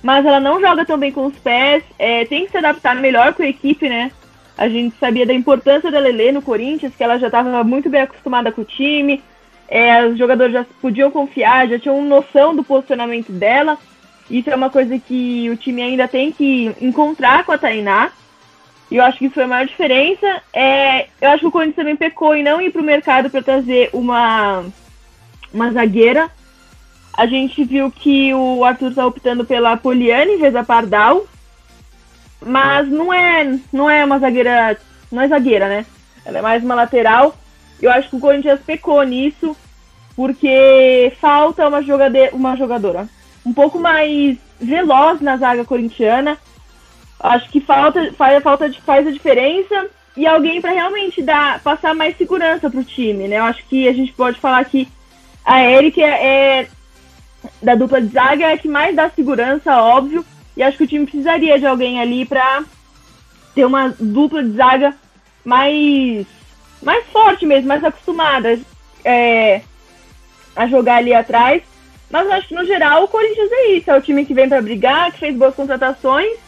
mas 0.02 0.24
ela 0.24 0.40
não 0.40 0.60
joga 0.60 0.84
tão 0.84 0.98
bem 0.98 1.12
com 1.12 1.26
os 1.26 1.38
pés. 1.38 1.82
É, 1.98 2.24
tem 2.24 2.44
que 2.44 2.50
se 2.50 2.58
adaptar 2.58 2.94
melhor 2.96 3.34
com 3.34 3.42
a 3.42 3.48
equipe, 3.48 3.88
né? 3.88 4.10
A 4.56 4.68
gente 4.68 4.96
sabia 4.98 5.24
da 5.24 5.32
importância 5.32 5.90
da 5.90 5.98
Lele 5.98 6.32
no 6.32 6.42
Corinthians, 6.42 6.94
que 6.94 7.04
ela 7.04 7.18
já 7.18 7.28
estava 7.28 7.62
muito 7.62 7.88
bem 7.88 8.02
acostumada 8.02 8.50
com 8.50 8.62
o 8.62 8.64
time. 8.64 9.22
É, 9.68 10.04
os 10.04 10.18
jogadores 10.18 10.52
já 10.52 10.66
podiam 10.80 11.10
confiar, 11.10 11.68
já 11.68 11.78
tinham 11.78 12.02
noção 12.02 12.56
do 12.56 12.64
posicionamento 12.64 13.30
dela. 13.30 13.78
Isso 14.30 14.50
é 14.50 14.56
uma 14.56 14.68
coisa 14.68 14.98
que 14.98 15.48
o 15.50 15.56
time 15.56 15.82
ainda 15.82 16.08
tem 16.08 16.32
que 16.32 16.74
encontrar 16.80 17.44
com 17.44 17.52
a 17.52 17.58
Tainá. 17.58 18.10
E 18.90 18.96
eu 18.96 19.04
acho 19.04 19.18
que 19.18 19.26
isso 19.26 19.34
foi 19.34 19.44
a 19.44 19.48
maior 19.48 19.66
diferença. 19.66 20.42
É, 20.52 21.08
eu 21.20 21.30
acho 21.30 21.40
que 21.40 21.46
o 21.46 21.50
Corinthians 21.50 21.76
também 21.76 21.96
pecou 21.96 22.34
em 22.34 22.42
não 22.42 22.60
ir 22.60 22.70
para 22.70 22.80
o 22.80 22.84
mercado 22.84 23.28
para 23.28 23.42
trazer 23.42 23.90
uma, 23.92 24.64
uma 25.52 25.70
zagueira. 25.72 26.30
A 27.12 27.26
gente 27.26 27.64
viu 27.64 27.90
que 27.90 28.32
o 28.32 28.64
Arthur 28.64 28.90
está 28.90 29.06
optando 29.06 29.44
pela 29.44 29.76
Poliana 29.76 30.30
em 30.30 30.38
vez 30.38 30.52
da 30.52 30.64
Pardal. 30.64 31.26
Mas 32.40 32.88
não 32.88 33.12
é, 33.12 33.58
não 33.72 33.90
é 33.90 34.04
uma 34.04 34.18
zagueira. 34.18 34.78
Não 35.10 35.22
é 35.22 35.28
zagueira, 35.28 35.68
né? 35.68 35.86
Ela 36.24 36.38
é 36.38 36.42
mais 36.42 36.62
uma 36.62 36.74
lateral. 36.74 37.36
Eu 37.80 37.90
acho 37.90 38.08
que 38.08 38.16
o 38.16 38.20
Corinthians 38.20 38.60
pecou 38.60 39.02
nisso. 39.02 39.56
Porque 40.16 41.12
falta 41.20 41.68
uma, 41.68 41.82
jogade 41.82 42.30
uma 42.32 42.56
jogadora 42.56 43.08
um 43.48 43.52
pouco 43.52 43.78
mais 43.78 44.36
veloz 44.60 45.20
na 45.20 45.36
zaga 45.36 45.64
corintiana. 45.64 46.36
Acho 47.20 47.48
que 47.50 47.60
falta, 47.60 48.12
faz, 48.12 48.42
falta, 48.42 48.72
faz 48.84 49.06
a 49.06 49.10
diferença 49.10 49.88
e 50.16 50.26
alguém 50.26 50.60
para 50.60 50.72
realmente 50.72 51.22
dar, 51.22 51.60
passar 51.60 51.94
mais 51.94 52.16
segurança 52.16 52.70
para 52.70 52.80
o 52.80 52.84
time, 52.84 53.26
né? 53.26 53.38
Eu 53.38 53.44
acho 53.44 53.64
que 53.66 53.88
a 53.88 53.92
gente 53.92 54.12
pode 54.12 54.38
falar 54.38 54.64
que 54.64 54.88
a 55.44 55.64
Eric 55.64 56.02
é, 56.02 56.60
é 56.60 56.68
da 57.62 57.74
dupla 57.74 58.00
de 58.00 58.08
zaga 58.08 58.46
é 58.46 58.52
a 58.52 58.58
que 58.58 58.68
mais 58.68 58.94
dá 58.94 59.10
segurança, 59.10 59.80
óbvio, 59.80 60.24
e 60.56 60.62
acho 60.62 60.76
que 60.76 60.84
o 60.84 60.88
time 60.88 61.06
precisaria 61.06 61.58
de 61.58 61.66
alguém 61.66 62.00
ali 62.00 62.24
para 62.24 62.64
ter 63.54 63.64
uma 63.64 63.94
dupla 63.98 64.42
de 64.42 64.56
zaga 64.56 64.94
mais 65.44 66.26
mais 66.82 67.04
forte 67.06 67.44
mesmo, 67.44 67.68
mais 67.68 67.82
acostumada 67.82 68.58
é, 69.04 69.62
a 70.54 70.66
jogar 70.66 70.96
ali 70.96 71.12
atrás. 71.12 71.62
Mas 72.10 72.28
acho 72.30 72.48
que 72.48 72.54
no 72.54 72.64
geral 72.64 73.04
o 73.04 73.08
Corinthians 73.08 73.50
é 73.50 73.72
isso, 73.72 73.90
é 73.90 73.96
o 73.96 74.02
time 74.02 74.24
que 74.24 74.34
vem 74.34 74.48
para 74.48 74.62
brigar, 74.62 75.12
que 75.12 75.18
fez 75.18 75.36
boas 75.36 75.54
contratações 75.54 76.47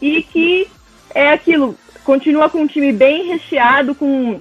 e 0.00 0.22
que 0.22 0.68
é 1.14 1.32
aquilo, 1.32 1.76
continua 2.04 2.48
com 2.48 2.62
um 2.62 2.66
time 2.66 2.92
bem 2.92 3.26
recheado, 3.26 3.94
com 3.94 4.40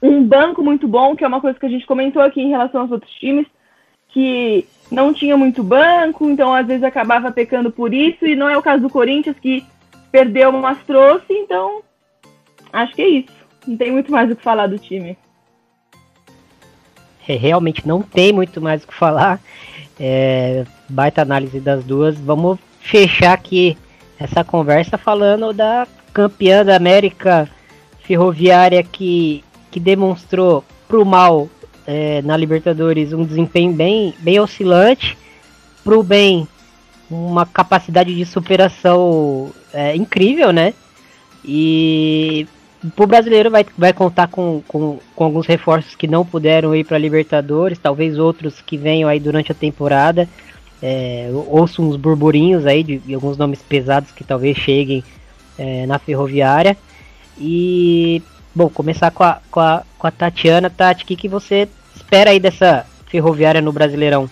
um 0.00 0.24
banco 0.24 0.62
muito 0.62 0.88
bom, 0.88 1.14
que 1.14 1.24
é 1.24 1.28
uma 1.28 1.40
coisa 1.40 1.58
que 1.58 1.66
a 1.66 1.68
gente 1.68 1.86
comentou 1.86 2.22
aqui 2.22 2.40
em 2.40 2.48
relação 2.48 2.82
aos 2.82 2.90
outros 2.90 3.12
times, 3.12 3.46
que 4.08 4.66
não 4.90 5.14
tinha 5.14 5.36
muito 5.36 5.62
banco, 5.62 6.28
então 6.28 6.52
às 6.52 6.66
vezes 6.66 6.82
acabava 6.82 7.30
pecando 7.30 7.70
por 7.70 7.94
isso, 7.94 8.26
e 8.26 8.34
não 8.34 8.48
é 8.48 8.58
o 8.58 8.62
caso 8.62 8.82
do 8.82 8.90
Corinthians, 8.90 9.38
que 9.38 9.64
perdeu, 10.10 10.52
mas 10.52 10.78
trouxe, 10.86 11.32
então 11.32 11.82
acho 12.72 12.94
que 12.94 13.02
é 13.02 13.08
isso. 13.08 13.42
Não 13.66 13.76
tem 13.76 13.92
muito 13.92 14.10
mais 14.10 14.30
o 14.30 14.36
que 14.36 14.42
falar 14.42 14.66
do 14.66 14.78
time. 14.78 15.16
É, 17.26 17.36
realmente 17.36 17.86
não 17.86 18.02
tem 18.02 18.32
muito 18.32 18.60
mais 18.60 18.82
o 18.82 18.88
que 18.88 18.94
falar. 18.94 19.40
É, 19.98 20.64
baita 20.88 21.22
análise 21.22 21.60
das 21.60 21.84
duas. 21.84 22.18
Vamos 22.18 22.58
fechar 22.80 23.32
aqui 23.32 23.78
essa 24.22 24.44
conversa 24.44 24.96
falando 24.96 25.52
da 25.52 25.86
campeã 26.12 26.64
da 26.64 26.76
América 26.76 27.48
Ferroviária 28.04 28.82
que, 28.82 29.42
que 29.70 29.80
demonstrou 29.80 30.64
pro 30.86 31.04
mal 31.04 31.48
é, 31.86 32.22
na 32.22 32.36
Libertadores 32.36 33.12
um 33.12 33.24
desempenho 33.24 33.72
bem, 33.72 34.14
bem 34.20 34.38
oscilante, 34.38 35.18
pro 35.82 36.02
bem 36.02 36.46
uma 37.10 37.44
capacidade 37.44 38.14
de 38.14 38.24
superação 38.24 39.50
é, 39.72 39.94
incrível, 39.96 40.52
né? 40.52 40.72
E 41.44 42.46
o 42.96 43.06
brasileiro 43.06 43.50
vai, 43.50 43.66
vai 43.76 43.92
contar 43.92 44.28
com, 44.28 44.62
com, 44.66 44.98
com 45.14 45.24
alguns 45.24 45.46
reforços 45.46 45.94
que 45.94 46.06
não 46.06 46.24
puderam 46.24 46.74
ir 46.74 46.84
para 46.84 46.96
Libertadores, 46.96 47.78
talvez 47.78 48.18
outros 48.18 48.60
que 48.60 48.76
venham 48.76 49.08
aí 49.08 49.20
durante 49.20 49.52
a 49.52 49.54
temporada. 49.54 50.28
É, 50.82 51.30
ouço 51.48 51.82
uns 51.82 51.96
burburinhos 51.96 52.66
aí 52.66 52.82
de, 52.82 52.98
de, 52.98 53.14
alguns 53.14 53.36
nomes 53.36 53.62
pesados 53.62 54.10
que 54.10 54.24
talvez 54.24 54.56
cheguem 54.56 55.04
é, 55.56 55.86
na 55.86 55.98
ferroviária. 55.98 56.76
E, 57.38 58.20
bom, 58.54 58.68
começar 58.68 59.10
com 59.10 59.22
a, 59.22 59.40
com 59.50 59.60
a, 59.60 59.84
com 59.98 60.06
a 60.06 60.10
Tatiana. 60.10 60.68
Tati, 60.68 61.04
o 61.04 61.06
que, 61.06 61.16
que 61.16 61.28
você 61.28 61.68
espera 61.94 62.30
aí 62.30 62.40
dessa 62.40 62.86
ferroviária 63.06 63.60
no 63.60 63.72
Brasileirão? 63.72 64.28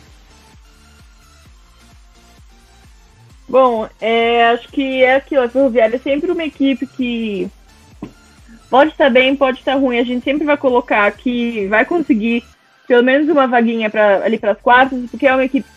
Bom, 3.48 3.88
é, 4.00 4.44
acho 4.50 4.68
que 4.68 5.02
é 5.02 5.16
aquilo, 5.16 5.42
a 5.42 5.48
Ferroviária 5.48 5.96
é 5.96 5.98
sempre 5.98 6.30
uma 6.30 6.44
equipe 6.44 6.86
que 6.86 7.50
Pode 8.70 8.92
estar 8.92 9.10
bem, 9.10 9.34
pode 9.34 9.58
estar 9.58 9.74
ruim. 9.74 9.98
A 9.98 10.04
gente 10.04 10.22
sempre 10.22 10.46
vai 10.46 10.56
colocar 10.56 11.10
que 11.10 11.66
vai 11.66 11.84
conseguir 11.84 12.44
pelo 12.86 13.02
menos 13.02 13.28
uma 13.28 13.46
vaguinha 13.46 13.90
pra, 13.90 14.24
ali 14.24 14.38
para 14.38 14.52
as 14.52 14.60
quartas, 14.60 15.10
porque 15.10 15.26
é 15.26 15.34
uma 15.34 15.44
equipe 15.44 15.68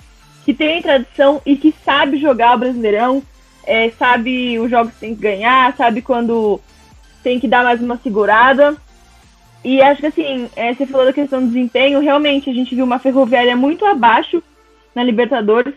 que 0.43 0.53
tem 0.53 0.81
tradição 0.81 1.41
e 1.45 1.55
que 1.55 1.73
sabe 1.83 2.17
jogar 2.17 2.55
o 2.55 2.59
Brasileirão, 2.59 3.23
é, 3.65 3.89
sabe 3.91 4.59
os 4.59 4.69
jogos 4.69 4.93
que 4.93 4.99
tem 4.99 5.15
que 5.15 5.21
ganhar, 5.21 5.75
sabe 5.75 6.01
quando 6.01 6.59
tem 7.23 7.39
que 7.39 7.47
dar 7.47 7.63
mais 7.63 7.81
uma 7.81 7.97
segurada. 7.97 8.75
E 9.63 9.81
acho 9.81 10.01
que 10.01 10.07
assim, 10.07 10.49
é, 10.55 10.73
você 10.73 10.85
falou 10.85 11.05
da 11.05 11.13
questão 11.13 11.39
do 11.39 11.47
desempenho, 11.47 12.01
realmente 12.01 12.49
a 12.49 12.53
gente 12.53 12.75
viu 12.75 12.83
uma 12.83 12.99
ferroviária 12.99 13.55
muito 13.55 13.85
abaixo 13.85 14.43
na 14.93 15.03
Libertadores. 15.03 15.73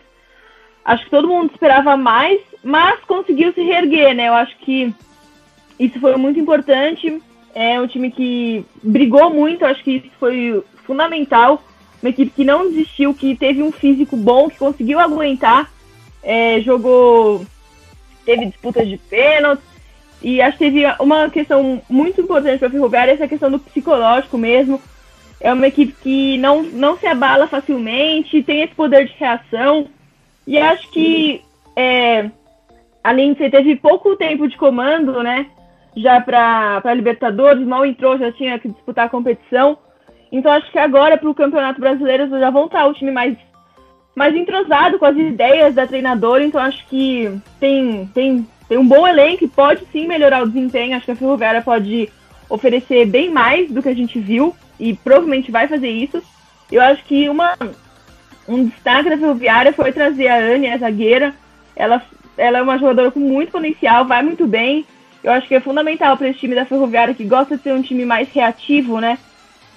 Acho 0.83 1.05
que 1.05 1.11
todo 1.11 1.27
mundo 1.27 1.51
esperava 1.51 1.95
mais, 1.95 2.39
mas 2.63 2.99
conseguiu 3.05 3.53
se 3.53 3.61
reerguer, 3.61 4.13
né? 4.13 4.27
Eu 4.27 4.33
acho 4.33 4.57
que 4.57 4.93
isso 5.79 5.99
foi 5.99 6.15
muito 6.17 6.39
importante. 6.39 7.21
É 7.55 7.79
um 7.79 7.87
time 7.87 8.11
que 8.11 8.65
brigou 8.83 9.33
muito, 9.33 9.65
acho 9.65 9.83
que 9.83 9.97
isso 9.97 10.09
foi 10.19 10.63
fundamental. 10.85 11.63
Uma 12.07 12.11
equipe 12.11 12.31
que 12.31 12.45
não 12.45 12.69
desistiu, 12.69 13.13
que 13.13 13.35
teve 13.35 13.61
um 13.61 13.69
físico 13.69 14.15
bom, 14.15 14.49
que 14.49 14.57
conseguiu 14.57 14.97
aguentar. 14.97 15.69
É, 16.23 16.61
jogou. 16.61 17.45
Teve 18.25 18.45
disputas 18.45 18.87
de 18.87 18.97
pênalti. 18.97 19.61
E 20.21 20.41
acho 20.41 20.57
que 20.57 20.71
teve 20.71 20.85
uma 21.01 21.29
questão 21.29 21.81
muito 21.89 22.21
importante 22.21 22.59
para 22.59 22.69
a 22.69 22.71
Ferroviária, 22.71 23.11
essa 23.11 23.27
questão 23.27 23.51
do 23.51 23.59
psicológico 23.59 24.37
mesmo. 24.37 24.81
É 25.41 25.51
uma 25.51 25.67
equipe 25.67 25.93
que 26.01 26.37
não, 26.37 26.63
não 26.63 26.97
se 26.97 27.05
abala 27.05 27.45
facilmente, 27.45 28.41
tem 28.41 28.61
esse 28.61 28.73
poder 28.73 29.05
de 29.05 29.13
reação. 29.19 29.87
E 30.47 30.57
acho 30.57 30.89
que, 30.91 31.41
é, 31.75 32.31
além 33.03 33.33
de 33.33 33.39
você 33.39 33.49
teve 33.49 33.75
pouco 33.75 34.15
tempo 34.15 34.47
de 34.47 34.55
comando, 34.55 35.21
né? 35.21 35.47
já 35.97 36.21
para 36.21 36.93
Libertadores, 36.93 37.65
mal 37.65 37.85
entrou, 37.85 38.17
já 38.17 38.31
tinha 38.31 38.57
que 38.59 38.69
disputar 38.69 39.07
a 39.07 39.09
competição. 39.09 39.77
Então 40.31 40.51
acho 40.51 40.71
que 40.71 40.79
agora 40.79 41.17
para 41.17 41.29
o 41.29 41.35
Campeonato 41.35 41.79
Brasileiro 41.79 42.27
já 42.29 42.49
vão 42.49 42.65
estar 42.65 42.85
o 42.85 42.93
time 42.93 43.11
mais, 43.11 43.37
mais 44.15 44.35
entrosado 44.35 44.99
com 44.99 45.05
as 45.05 45.15
ideias 45.15 45.75
da 45.75 45.87
treinadora. 45.87 46.43
Então 46.43 46.61
acho 46.61 46.85
que 46.87 47.31
tem, 47.59 48.09
tem, 48.13 48.47
tem 48.67 48.77
um 48.77 48.87
bom 48.87 49.07
elenco 49.07 49.43
e 49.43 49.47
pode 49.47 49.85
sim 49.91 50.07
melhorar 50.07 50.43
o 50.43 50.47
desempenho. 50.47 50.95
Acho 50.95 51.05
que 51.05 51.11
a 51.11 51.15
Ferroviária 51.15 51.61
pode 51.61 52.09
oferecer 52.49 53.05
bem 53.05 53.29
mais 53.29 53.71
do 53.71 53.81
que 53.81 53.89
a 53.89 53.95
gente 53.95 54.19
viu 54.19 54.55
e 54.79 54.93
provavelmente 54.93 55.51
vai 55.51 55.67
fazer 55.67 55.89
isso. 55.89 56.21
Eu 56.71 56.81
acho 56.81 57.03
que 57.05 57.29
uma, 57.29 57.53
um 58.47 58.65
destaque 58.65 59.09
da 59.09 59.17
Ferroviária 59.17 59.73
foi 59.73 59.91
trazer 59.91 60.27
a 60.27 60.37
Anne, 60.37 60.69
a 60.69 60.77
zagueira. 60.77 61.33
Ela, 61.75 62.01
ela 62.37 62.57
é 62.57 62.61
uma 62.61 62.77
jogadora 62.77 63.11
com 63.11 63.19
muito 63.19 63.51
potencial, 63.51 64.05
vai 64.05 64.21
muito 64.21 64.45
bem 64.45 64.85
eu 65.27 65.33
acho 65.33 65.45
que 65.45 65.55
é 65.55 65.59
fundamental 65.59 66.15
para 66.15 66.29
esse 66.29 66.39
time 66.39 66.55
da 66.55 66.65
Ferroviária, 66.65 67.13
que 67.13 67.25
gosta 67.25 67.57
de 67.57 67.63
ser 67.63 67.73
um 67.73 67.81
time 67.81 68.05
mais 68.05 68.29
reativo, 68.31 69.01
né? 69.01 69.17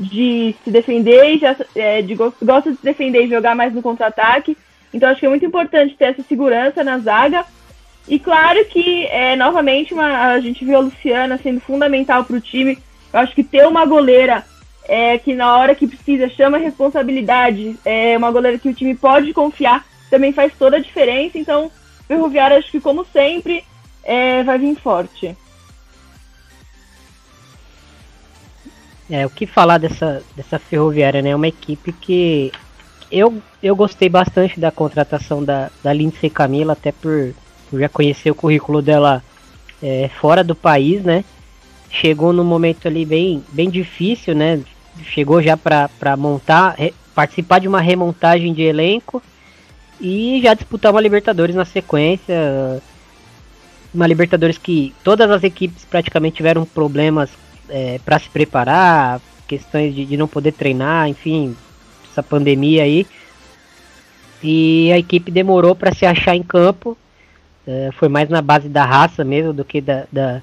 De 0.01 0.55
se 0.65 0.71
defender, 0.71 1.39
já, 1.39 1.55
é, 1.77 2.01
de, 2.01 2.15
gosta 2.15 2.71
de 2.71 2.79
se 2.79 2.83
defender 2.83 3.27
e 3.27 3.29
jogar 3.29 3.55
mais 3.55 3.75
no 3.75 3.83
contra-ataque. 3.83 4.57
Então 4.93 5.09
acho 5.09 5.21
que 5.21 5.27
é 5.27 5.29
muito 5.29 5.45
importante 5.45 5.95
ter 5.95 6.07
essa 6.07 6.23
segurança 6.23 6.83
na 6.83 6.99
zaga. 6.99 7.45
E 8.09 8.19
claro 8.19 8.65
que, 8.65 9.07
é, 9.07 9.37
novamente, 9.37 9.93
uma, 9.93 10.33
a 10.33 10.41
gente 10.41 10.65
viu 10.65 10.77
a 10.77 10.81
Luciana 10.81 11.39
sendo 11.39 11.61
fundamental 11.61 12.25
para 12.25 12.37
o 12.37 12.41
time. 12.41 12.79
Eu 13.13 13.21
acho 13.21 13.35
que 13.35 13.45
ter 13.45 13.67
uma 13.67 13.85
goleira 13.85 14.45
é, 14.89 15.19
que 15.19 15.35
na 15.35 15.57
hora 15.57 15.75
que 15.75 15.87
precisa 15.87 16.29
chama 16.29 16.59
responsabilidade, 16.59 17.77
é 17.85 18.17
uma 18.17 18.31
goleira 18.31 18.59
que 18.59 18.69
o 18.69 18.75
time 18.75 18.95
pode 18.97 19.33
confiar, 19.33 19.85
também 20.11 20.33
faz 20.33 20.53
toda 20.59 20.79
a 20.79 20.81
diferença. 20.81 21.39
Então, 21.39 21.71
Ferroviária, 22.09 22.57
acho 22.57 22.71
que 22.71 22.81
como 22.81 23.05
sempre, 23.05 23.63
é, 24.03 24.43
vai 24.43 24.59
vir 24.59 24.75
forte. 24.77 25.37
É, 29.11 29.27
o 29.27 29.31
que 29.31 29.45
falar 29.45 29.79
dessa, 29.79 30.23
dessa 30.37 30.57
ferroviária, 30.59 31.21
né? 31.21 31.31
É 31.31 31.37
uma 31.37 31.49
equipe 31.49 31.93
que 31.93 32.53
eu, 33.11 33.43
eu 33.61 33.75
gostei 33.75 34.09
bastante 34.09 34.61
da 34.61 34.71
contratação 34.71 35.43
da, 35.43 35.69
da 35.83 35.93
Lindsay 35.93 36.31
Camila, 36.31 36.75
até 36.75 36.93
por, 36.93 37.35
por 37.69 37.81
já 37.81 37.89
conhecer 37.89 38.31
o 38.31 38.37
currículo 38.37 38.81
dela 38.81 39.21
é, 39.83 40.09
fora 40.21 40.45
do 40.45 40.55
país, 40.55 41.03
né? 41.03 41.25
Chegou 41.91 42.33
num 42.33 42.45
momento 42.45 42.87
ali 42.87 43.05
bem, 43.05 43.43
bem 43.53 43.69
difícil, 43.69 44.33
né? 44.33 44.61
Chegou 45.03 45.43
já 45.43 45.57
para 45.57 46.17
montar, 46.17 46.77
re, 46.79 46.95
participar 47.13 47.59
de 47.59 47.67
uma 47.67 47.81
remontagem 47.81 48.55
de 48.55 48.63
elenco 48.63 49.21
e 50.01 50.41
já 50.41 50.55
disputar 50.55 50.93
uma 50.93 51.01
Libertadores 51.01 51.57
na 51.57 51.65
sequência. 51.65 52.81
Uma 53.93 54.07
Libertadores 54.07 54.57
que 54.57 54.95
todas 55.03 55.29
as 55.33 55.43
equipes 55.43 55.85
praticamente 55.85 56.37
tiveram 56.37 56.65
problemas 56.65 57.29
é, 57.71 57.99
para 58.05 58.19
se 58.19 58.29
preparar, 58.29 59.21
questões 59.47 59.95
de, 59.95 60.05
de, 60.05 60.17
não 60.17 60.29
poder 60.29 60.53
treinar, 60.53 61.09
enfim, 61.09 61.57
essa 62.11 62.23
pandemia 62.23 62.83
aí. 62.83 63.07
E 64.43 64.91
a 64.93 64.99
equipe 64.99 65.31
demorou 65.31 65.75
para 65.75 65.95
se 65.95 66.05
achar 66.05 66.35
em 66.35 66.43
campo. 66.43 66.97
É, 67.67 67.91
foi 67.93 68.09
mais 68.09 68.29
na 68.29 68.41
base 68.41 68.69
da 68.69 68.85
raça 68.85 69.25
mesmo 69.25 69.53
do 69.53 69.65
que 69.65 69.81
da, 69.81 70.05
da, 70.11 70.43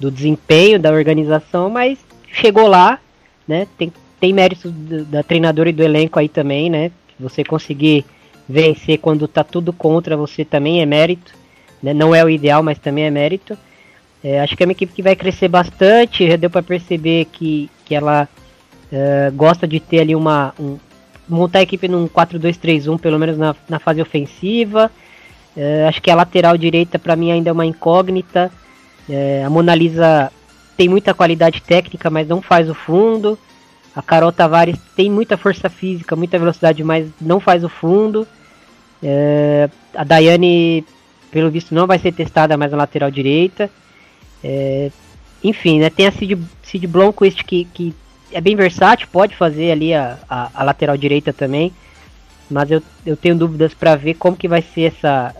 do 0.00 0.10
desempenho 0.10 0.78
da 0.78 0.90
organização, 0.90 1.68
mas 1.68 1.98
chegou 2.32 2.66
lá, 2.66 2.98
né? 3.46 3.66
Tem, 3.78 3.92
tem 4.18 4.32
mérito 4.32 4.70
da 4.70 5.22
treinadora 5.22 5.68
e 5.68 5.72
do 5.72 5.82
elenco 5.82 6.18
aí 6.18 6.28
também, 6.28 6.70
né? 6.70 6.90
Você 7.20 7.44
conseguir 7.44 8.04
vencer 8.48 8.98
quando 8.98 9.26
tá 9.26 9.42
tudo 9.42 9.72
contra 9.72 10.16
você 10.16 10.44
também 10.44 10.80
é 10.80 10.86
mérito. 10.86 11.34
Né? 11.82 11.92
Não 11.92 12.14
é 12.14 12.24
o 12.24 12.30
ideal, 12.30 12.62
mas 12.62 12.78
também 12.78 13.04
é 13.04 13.10
mérito. 13.10 13.56
É, 14.26 14.40
acho 14.40 14.56
que 14.56 14.62
é 14.64 14.66
uma 14.66 14.72
equipe 14.72 14.92
que 14.92 15.02
vai 15.02 15.14
crescer 15.14 15.46
bastante. 15.46 16.28
Já 16.28 16.34
deu 16.34 16.50
para 16.50 16.60
perceber 16.60 17.26
que, 17.26 17.70
que 17.84 17.94
ela 17.94 18.28
é, 18.90 19.30
gosta 19.32 19.68
de 19.68 19.78
ter 19.78 20.00
ali 20.00 20.16
uma. 20.16 20.52
Um, 20.58 20.78
montar 21.28 21.60
a 21.60 21.62
equipe 21.62 21.86
num 21.86 22.08
4-2-3-1, 22.08 22.98
pelo 22.98 23.20
menos 23.20 23.38
na, 23.38 23.54
na 23.68 23.78
fase 23.78 24.02
ofensiva. 24.02 24.90
É, 25.56 25.86
acho 25.86 26.02
que 26.02 26.10
a 26.10 26.16
lateral 26.16 26.58
direita 26.58 26.98
para 26.98 27.14
mim 27.14 27.30
ainda 27.30 27.50
é 27.50 27.52
uma 27.52 27.64
incógnita. 27.64 28.50
É, 29.08 29.44
a 29.44 29.50
Mona 29.50 29.76
Lisa 29.76 30.32
tem 30.76 30.88
muita 30.88 31.14
qualidade 31.14 31.62
técnica, 31.62 32.10
mas 32.10 32.26
não 32.26 32.42
faz 32.42 32.68
o 32.68 32.74
fundo. 32.74 33.38
A 33.94 34.02
Carol 34.02 34.32
Tavares 34.32 34.76
tem 34.96 35.08
muita 35.08 35.36
força 35.36 35.70
física, 35.70 36.16
muita 36.16 36.36
velocidade, 36.36 36.82
mas 36.82 37.08
não 37.20 37.38
faz 37.38 37.62
o 37.62 37.68
fundo. 37.68 38.26
A 39.94 40.04
Daiane, 40.04 40.84
pelo 41.30 41.48
visto, 41.48 41.72
não 41.72 41.86
vai 41.86 41.98
ser 42.00 42.12
testada 42.12 42.56
mais 42.56 42.72
na 42.72 42.78
lateral 42.78 43.10
direita. 43.10 43.70
É, 44.42 44.90
enfim, 45.42 45.80
né, 45.80 45.90
tem 45.90 46.06
a 46.06 46.12
Cid, 46.12 46.38
Cid 46.62 46.86
Blomqvist 46.86 47.44
que, 47.44 47.64
que 47.72 47.94
é 48.32 48.40
bem 48.40 48.56
versátil, 48.56 49.08
pode 49.10 49.36
fazer 49.36 49.70
ali 49.70 49.94
a, 49.94 50.18
a, 50.28 50.50
a 50.54 50.64
lateral 50.64 50.96
direita 50.96 51.32
também. 51.32 51.72
Mas 52.50 52.70
eu, 52.70 52.82
eu 53.04 53.16
tenho 53.16 53.36
dúvidas 53.36 53.74
para 53.74 53.96
ver 53.96 54.14
como 54.14 54.36
que 54.36 54.46
vai 54.46 54.62
ser 54.62 54.92
essa, 54.94 55.34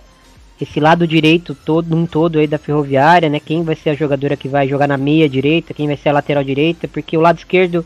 esse 0.61 0.81
lado 0.81 1.07
direito 1.07 1.55
todo, 1.55 1.89
num 1.89 2.07
todo 2.07 2.39
aí 2.39 2.47
da 2.47 2.59
ferroviária, 2.59 3.29
né? 3.29 3.39
Quem 3.39 3.63
vai 3.63 3.77
ser 3.77 3.91
a 3.91 3.95
jogadora 3.95 4.37
que 4.37 4.49
vai 4.49 4.67
jogar 4.67 4.89
na 4.89 4.97
meia 4.97 5.29
direita, 5.29 5.75
quem 5.75 5.87
vai 5.87 5.97
ser 5.97 6.09
a 6.09 6.15
lateral 6.15 6.43
direita, 6.43 6.89
porque 6.89 7.17
o 7.17 7.21
lado 7.21 7.39
esquerdo 7.39 7.85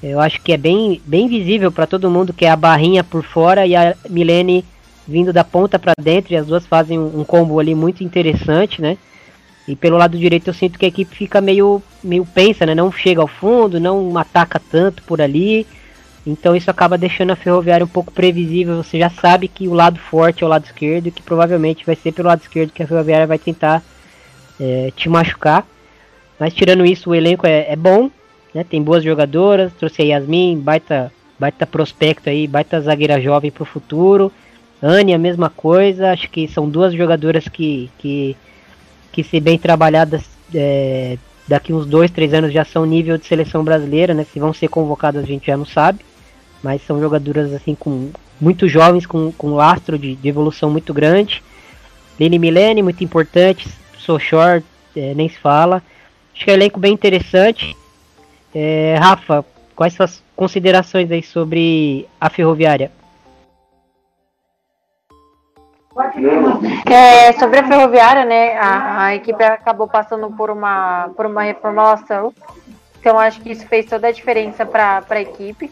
eu 0.00 0.20
acho 0.20 0.40
que 0.40 0.52
é 0.52 0.56
bem, 0.56 1.02
bem 1.04 1.26
visível 1.26 1.72
para 1.72 1.86
todo 1.86 2.10
mundo 2.10 2.32
que 2.32 2.44
é 2.44 2.50
a 2.50 2.56
barrinha 2.56 3.02
por 3.02 3.24
fora 3.24 3.66
e 3.66 3.74
a 3.74 3.96
Milene 4.08 4.64
vindo 5.06 5.32
da 5.32 5.42
ponta 5.42 5.78
para 5.78 5.94
dentro, 5.98 6.34
e 6.34 6.36
as 6.36 6.46
duas 6.46 6.66
fazem 6.66 6.98
um, 6.98 7.20
um 7.20 7.24
combo 7.24 7.58
ali 7.58 7.74
muito 7.74 8.04
interessante, 8.04 8.82
né? 8.82 8.98
E 9.68 9.76
pelo 9.76 9.98
lado 9.98 10.16
direito 10.16 10.48
eu 10.48 10.54
sinto 10.54 10.78
que 10.78 10.86
a 10.86 10.88
equipe 10.88 11.14
fica 11.14 11.42
meio, 11.42 11.82
meio 12.02 12.24
pensa, 12.24 12.64
né? 12.64 12.74
Não 12.74 12.90
chega 12.90 13.20
ao 13.20 13.28
fundo, 13.28 13.78
não 13.78 14.16
ataca 14.16 14.58
tanto 14.58 15.02
por 15.02 15.20
ali. 15.20 15.66
Então 16.26 16.56
isso 16.56 16.70
acaba 16.70 16.96
deixando 16.96 17.32
a 17.32 17.36
Ferroviária 17.36 17.84
um 17.84 17.88
pouco 17.88 18.10
previsível. 18.10 18.82
Você 18.82 18.98
já 18.98 19.10
sabe 19.10 19.46
que 19.46 19.68
o 19.68 19.74
lado 19.74 19.98
forte 19.98 20.42
é 20.42 20.46
o 20.46 20.48
lado 20.48 20.64
esquerdo 20.64 21.08
e 21.08 21.10
que 21.10 21.22
provavelmente 21.22 21.84
vai 21.84 21.94
ser 21.94 22.12
pelo 22.12 22.28
lado 22.28 22.40
esquerdo 22.40 22.72
que 22.72 22.82
a 22.82 22.86
Ferroviária 22.86 23.26
vai 23.26 23.38
tentar 23.38 23.82
é, 24.58 24.90
te 24.96 25.06
machucar. 25.06 25.66
Mas 26.40 26.54
tirando 26.54 26.86
isso, 26.86 27.10
o 27.10 27.14
elenco 27.14 27.46
é, 27.46 27.70
é, 27.70 27.76
bom, 27.76 28.10
né? 28.54 28.64
Tem 28.64 28.82
boas 28.82 29.04
jogadoras. 29.04 29.70
Trouxe 29.74 30.00
a 30.00 30.04
Yasmin, 30.06 30.58
baita, 30.60 31.12
baita 31.38 31.66
prospecto 31.66 32.30
aí, 32.30 32.46
baita 32.46 32.80
zagueira 32.80 33.20
jovem 33.20 33.50
para 33.50 33.64
o 33.64 33.66
futuro. 33.66 34.32
Anne, 34.82 35.12
a 35.12 35.18
mesma 35.18 35.50
coisa. 35.50 36.10
Acho 36.10 36.30
que 36.30 36.48
são 36.48 36.70
duas 36.70 36.94
jogadoras 36.94 37.46
que, 37.48 37.90
que 37.98 38.34
que 39.18 39.24
se 39.24 39.40
bem 39.40 39.58
trabalhadas 39.58 40.22
é, 40.54 41.18
daqui 41.48 41.72
uns 41.72 41.84
dois, 41.84 42.08
três 42.08 42.32
anos 42.32 42.52
já 42.52 42.64
são 42.64 42.86
nível 42.86 43.18
de 43.18 43.26
seleção 43.26 43.64
brasileira, 43.64 44.14
né? 44.14 44.24
Se 44.32 44.38
vão 44.38 44.52
ser 44.52 44.68
convocadas 44.68 45.24
a 45.24 45.26
gente 45.26 45.48
já 45.48 45.56
não 45.56 45.64
sabe, 45.64 46.04
mas 46.62 46.86
são 46.86 47.00
jogadoras 47.00 47.52
assim 47.52 47.74
com 47.74 48.12
muito 48.40 48.68
jovens, 48.68 49.06
com, 49.06 49.32
com 49.32 49.56
lastro 49.56 49.98
de, 49.98 50.14
de 50.14 50.28
evolução 50.28 50.70
muito 50.70 50.94
grande. 50.94 51.42
Lene 52.20 52.38
Milene, 52.38 52.80
muito 52.80 53.02
importante, 53.02 53.68
sou 53.98 54.20
short, 54.20 54.64
é, 54.96 55.12
nem 55.14 55.28
se 55.28 55.38
fala. 55.38 55.82
Acho 56.32 56.44
que 56.44 56.50
é 56.52 56.54
um 56.54 56.56
elenco 56.56 56.78
bem 56.78 56.92
interessante. 56.92 57.76
É, 58.54 58.94
Rafa, 59.00 59.44
quais 59.74 59.94
suas 59.94 60.22
considerações 60.36 61.10
aí 61.10 61.24
sobre 61.24 62.06
a 62.20 62.30
ferroviária? 62.30 62.92
É, 66.90 67.32
sobre 67.32 67.60
a 67.60 67.66
ferroviária, 67.66 68.24
né? 68.24 68.56
A, 68.58 69.04
a, 69.06 69.14
equipe 69.14 69.42
acabou 69.42 69.88
passando 69.88 70.30
por 70.30 70.50
uma, 70.50 71.10
por 71.16 71.26
uma 71.26 71.42
reformulação. 71.42 72.32
Então 73.00 73.18
acho 73.18 73.40
que 73.40 73.50
isso 73.50 73.66
fez 73.66 73.86
toda 73.86 74.08
a 74.08 74.12
diferença 74.12 74.64
para 74.64 75.04
a 75.08 75.20
equipe. 75.20 75.70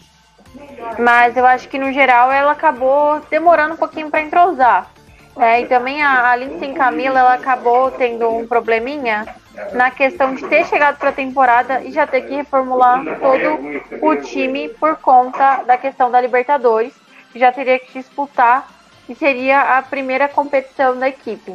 Mas 0.99 1.37
eu 1.37 1.47
acho 1.47 1.69
que 1.69 1.79
no 1.79 1.93
geral 1.93 2.33
ela 2.33 2.53
acabou 2.53 3.21
demorando 3.31 3.75
um 3.75 3.79
pouquinho 3.79 4.11
para 4.11 4.23
entrosar. 4.23 4.91
É, 5.39 5.61
e 5.61 5.67
também 5.67 6.03
a, 6.03 6.31
a 6.31 6.37
Lindsay 6.37 6.73
Camila 6.73 7.19
ela 7.21 7.35
acabou 7.35 7.91
tendo 7.91 8.29
um 8.31 8.47
probleminha 8.47 9.27
na 9.73 9.91
questão 9.91 10.35
de 10.35 10.47
ter 10.47 10.65
chegado 10.67 10.99
para 10.99 11.11
a 11.11 11.13
temporada 11.13 11.83
e 11.83 11.93
já 11.93 12.07
ter 12.07 12.23
que 12.23 12.35
reformular 12.35 13.05
todo 13.21 13.59
o 14.03 14.17
time 14.17 14.71
por 14.71 14.97
conta 14.97 15.63
da 15.67 15.77
questão 15.77 16.11
da 16.11 16.21
Libertadores, 16.21 16.95
que 17.33 17.39
já 17.39 17.53
teria 17.53 17.79
que 17.79 17.93
disputar 17.93 18.67
que 19.07 19.15
seria 19.15 19.79
a 19.79 19.83
primeira 19.83 20.29
competição 20.29 20.99
da 20.99 21.09
equipe. 21.09 21.55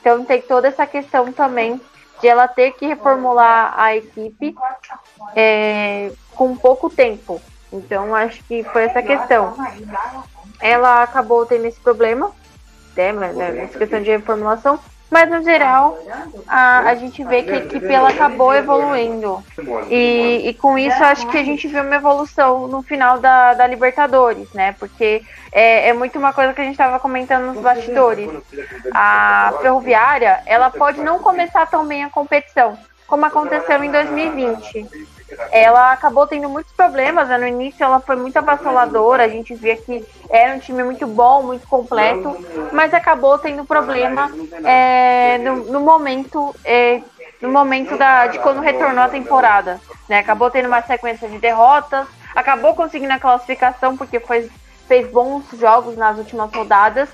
Então 0.00 0.24
tem 0.24 0.40
toda 0.42 0.68
essa 0.68 0.86
questão 0.86 1.32
também 1.32 1.80
de 2.20 2.28
ela 2.28 2.46
ter 2.46 2.72
que 2.72 2.86
reformular 2.86 3.72
a 3.76 3.96
equipe 3.96 4.54
é, 5.34 6.12
com 6.34 6.54
pouco 6.56 6.90
tempo. 6.90 7.40
Então 7.72 8.14
acho 8.14 8.42
que 8.44 8.62
foi 8.64 8.84
essa 8.84 9.02
questão. 9.02 9.54
Ela 10.60 11.02
acabou 11.02 11.46
tendo 11.46 11.66
esse 11.66 11.80
problema, 11.80 12.30
né, 12.94 13.12
né 13.12 13.62
essa 13.64 13.78
questão 13.78 14.02
de 14.02 14.10
reformulação, 14.10 14.78
mas 15.10 15.28
no 15.28 15.42
geral, 15.42 15.98
a, 16.46 16.90
a 16.90 16.94
gente 16.94 17.24
vê 17.24 17.42
que 17.42 17.50
a 17.50 17.56
equipe 17.56 17.92
ela 17.92 18.10
acabou 18.10 18.54
evoluindo. 18.54 19.42
E, 19.90 20.48
e 20.48 20.54
com 20.54 20.78
isso 20.78 21.02
acho 21.02 21.26
que 21.28 21.36
a 21.36 21.44
gente 21.44 21.66
viu 21.66 21.82
uma 21.82 21.96
evolução 21.96 22.68
no 22.68 22.80
final 22.82 23.18
da, 23.18 23.54
da 23.54 23.66
Libertadores, 23.66 24.52
né? 24.52 24.72
Porque 24.78 25.22
é, 25.50 25.88
é 25.88 25.92
muito 25.92 26.18
uma 26.18 26.32
coisa 26.32 26.52
que 26.52 26.60
a 26.60 26.64
gente 26.64 26.74
estava 26.74 27.00
comentando 27.00 27.52
nos 27.52 27.60
bastidores. 27.60 28.30
A 28.94 29.52
Ferroviária, 29.60 30.40
ela 30.46 30.70
pode 30.70 31.00
não 31.00 31.18
começar 31.18 31.66
tão 31.66 31.84
bem 31.84 32.04
a 32.04 32.10
competição, 32.10 32.78
como 33.08 33.26
aconteceu 33.26 33.82
em 33.82 33.90
2020 33.90 35.10
ela 35.50 35.92
acabou 35.92 36.26
tendo 36.26 36.48
muitos 36.48 36.72
problemas. 36.72 37.28
Né? 37.28 37.38
No 37.38 37.46
início 37.46 37.84
ela 37.84 38.00
foi 38.00 38.16
muito 38.16 38.36
avassaladora, 38.36 39.24
a 39.24 39.28
gente 39.28 39.54
via 39.54 39.76
que 39.76 40.04
era 40.28 40.54
um 40.54 40.58
time 40.58 40.82
muito 40.82 41.06
bom, 41.06 41.42
muito 41.42 41.66
completo, 41.66 42.36
mas 42.72 42.94
acabou 42.94 43.38
tendo 43.38 43.64
problema 43.64 44.30
é, 44.64 45.38
no, 45.38 45.56
no, 45.64 45.80
momento. 45.80 46.54
É, 46.64 47.00
no 47.40 47.50
momento 47.50 47.96
da, 47.96 48.26
de 48.26 48.38
quando 48.38 48.60
retornou 48.60 49.02
a 49.02 49.08
temporada. 49.08 49.80
Né? 50.08 50.18
Acabou 50.18 50.50
tendo 50.50 50.66
uma 50.66 50.82
sequência 50.82 51.28
de 51.28 51.38
derrotas, 51.38 52.06
acabou 52.34 52.74
conseguindo 52.74 53.12
a 53.12 53.18
classificação 53.18 53.96
porque 53.96 54.20
foi, 54.20 54.50
fez 54.86 55.10
bons 55.10 55.44
jogos 55.58 55.96
nas 55.96 56.18
últimas 56.18 56.52
rodadas, 56.52 57.08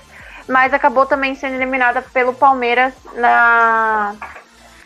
mas 0.47 0.73
acabou 0.73 1.05
também 1.05 1.35
sendo 1.35 1.55
eliminada 1.55 2.01
pelo 2.01 2.33
Palmeiras 2.33 2.93
na, 3.13 4.15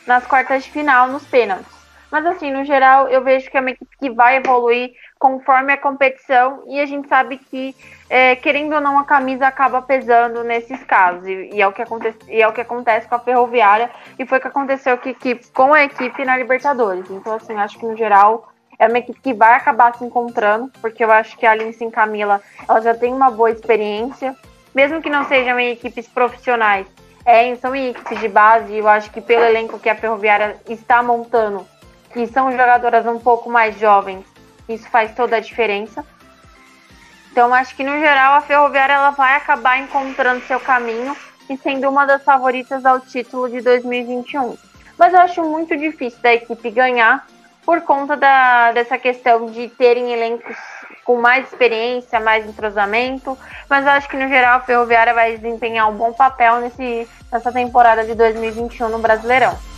nas 0.06 0.26
quartas 0.26 0.64
de 0.64 0.72
final, 0.72 1.08
nos 1.08 1.24
pênaltis. 1.24 1.71
Mas 2.12 2.26
assim, 2.26 2.52
no 2.52 2.66
geral, 2.66 3.08
eu 3.08 3.24
vejo 3.24 3.50
que 3.50 3.58
é 3.58 3.62
uma 3.62 3.72
equipe 3.72 3.98
que 3.98 4.10
vai 4.10 4.36
evoluir 4.36 4.92
conforme 5.18 5.72
a 5.72 5.78
competição 5.78 6.64
e 6.68 6.80
a 6.80 6.86
gente 6.86 7.08
sabe 7.08 7.38
que, 7.38 7.74
é, 8.10 8.36
querendo 8.36 8.76
ou 8.76 8.82
não, 8.82 9.00
a 9.00 9.06
camisa 9.06 9.48
acaba 9.48 9.82
pesando 9.82 10.44
nesses 10.44 10.84
casos. 10.84 11.26
E, 11.26 11.52
e, 11.54 11.62
é 11.62 11.68
o 11.68 11.72
que 11.72 11.82
acontece, 11.82 12.18
e 12.28 12.42
é 12.42 12.48
o 12.48 12.52
que 12.52 12.60
acontece 12.60 13.08
com 13.08 13.16
a 13.16 13.20
Ferroviária 13.20 13.90
e 14.20 14.26
foi 14.26 14.40
o 14.40 14.42
que 14.42 14.48
aconteceu 14.48 14.98
que, 14.98 15.14
que, 15.14 15.36
com 15.54 15.74
a 15.74 15.84
equipe 15.84 16.26
na 16.26 16.38
Libertadores. 16.38 17.10
Então, 17.10 17.34
assim, 17.34 17.56
acho 17.56 17.80
que 17.80 17.86
no 17.86 17.96
geral 17.96 18.52
é 18.78 18.88
uma 18.88 18.98
equipe 18.98 19.22
que 19.22 19.34
vai 19.34 19.54
acabar 19.54 19.96
se 19.96 20.04
encontrando, 20.04 20.70
porque 20.82 21.04
eu 21.04 21.12
acho 21.12 21.38
que 21.38 21.46
a 21.46 21.56
Lindsay 21.56 21.90
Camila 21.92 22.42
ela 22.68 22.82
já 22.82 22.94
tem 22.94 23.14
uma 23.14 23.32
boa 23.32 23.52
experiência, 23.52 24.36
mesmo 24.76 25.02
que 25.02 25.10
não 25.10 25.24
sejam 25.26 25.58
em 25.60 25.72
equipes 25.72 26.08
profissionais 26.08 26.88
É, 27.24 27.54
são 27.56 27.76
equipes 27.76 28.20
de 28.20 28.28
base, 28.28 28.76
eu 28.76 28.88
acho 28.88 29.12
que 29.12 29.22
pelo 29.22 29.46
elenco 29.46 29.78
que 29.78 29.88
a 29.88 29.96
Ferroviária 29.96 30.60
está 30.68 31.04
montando, 31.04 31.64
que 32.12 32.28
são 32.28 32.52
jogadoras 32.52 33.06
um 33.06 33.20
pouco 33.20 33.50
mais 33.50 33.78
jovens, 33.80 34.26
isso 34.68 34.88
faz 34.90 35.14
toda 35.14 35.38
a 35.38 35.40
diferença. 35.40 36.06
Então, 37.32 37.54
acho 37.54 37.76
que 37.76 37.84
no 37.84 38.00
geral 38.00 38.34
a 38.34 38.42
Ferroviária 38.42 38.94
ela 38.94 39.12
vai 39.12 39.36
acabar 39.36 39.78
encontrando 39.78 40.46
seu 40.46 40.60
caminho 40.60 41.16
e 41.50 41.58
sendo 41.58 41.90
uma 41.90 42.06
das 42.06 42.24
favoritas 42.24 42.86
ao 42.86 43.00
título 43.00 43.50
de 43.50 43.62
2021. 43.62 44.58
Mas 44.98 45.14
eu 45.14 45.20
acho 45.20 45.42
muito 45.44 45.76
difícil 45.78 46.22
da 46.22 46.34
equipe 46.34 46.70
ganhar 46.70 47.26
por 47.66 47.82
conta 47.82 48.18
da, 48.18 48.72
dessa 48.72 48.98
questão 48.98 49.48
de 49.48 49.70
terem 49.70 50.12
elencos 50.12 50.58
com 51.04 51.20
mais 51.20 51.48
experiência, 51.48 52.20
mais 52.20 52.46
entrosamento. 52.46 53.38
Mas 53.70 53.86
eu 53.86 53.92
acho 53.92 54.10
que 54.10 54.18
no 54.18 54.28
geral 54.28 54.58
a 54.58 54.62
Ferroviária 54.62 55.14
vai 55.14 55.38
desempenhar 55.38 55.90
um 55.90 55.96
bom 55.96 56.14
papel 56.14 56.60
nesse, 56.60 57.08
nessa 57.32 57.52
temporada 57.52 58.04
de 58.04 58.14
2021 58.14 58.90
no 58.90 59.00
Brasileirão. 59.00 59.71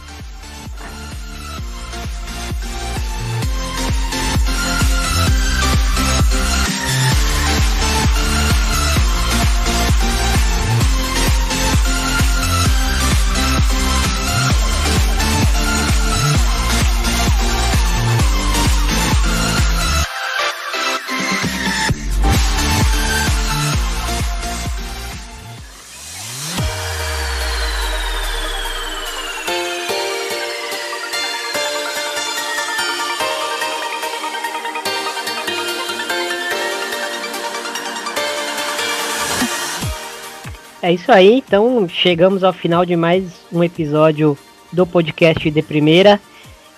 É 40.84 40.92
isso 40.92 41.14
aí, 41.14 41.38
então 41.38 41.88
chegamos 41.88 42.44
ao 42.44 42.52
final 42.52 42.86
de 42.86 42.94
mais 42.94 43.24
um 43.50 43.64
episódio 43.64 44.38
do 44.70 44.86
podcast 44.86 45.50
de 45.50 45.62
primeira. 45.62 46.20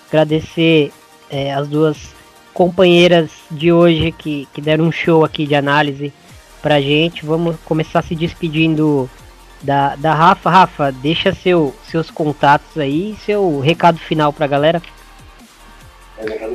Agradecer 0.08 0.92
é, 1.28 1.52
as 1.52 1.66
duas 1.66 2.14
companheiras 2.54 3.32
de 3.50 3.72
hoje 3.72 4.12
que, 4.12 4.46
que 4.54 4.60
deram 4.60 4.84
um 4.84 4.92
show 4.92 5.24
aqui 5.24 5.44
de 5.44 5.56
análise 5.56 6.12
pra 6.62 6.80
gente. 6.80 7.26
Vamos 7.26 7.56
começar 7.64 8.00
se 8.00 8.14
despedindo 8.14 9.10
da, 9.60 9.96
da 9.96 10.14
Rafa. 10.14 10.50
Rafa, 10.50 10.92
deixa 10.92 11.34
seu, 11.34 11.74
seus 11.90 12.08
contatos 12.08 12.78
aí 12.78 13.16
seu 13.26 13.58
recado 13.58 13.98
final 13.98 14.32
pra 14.32 14.46
galera. 14.46 14.80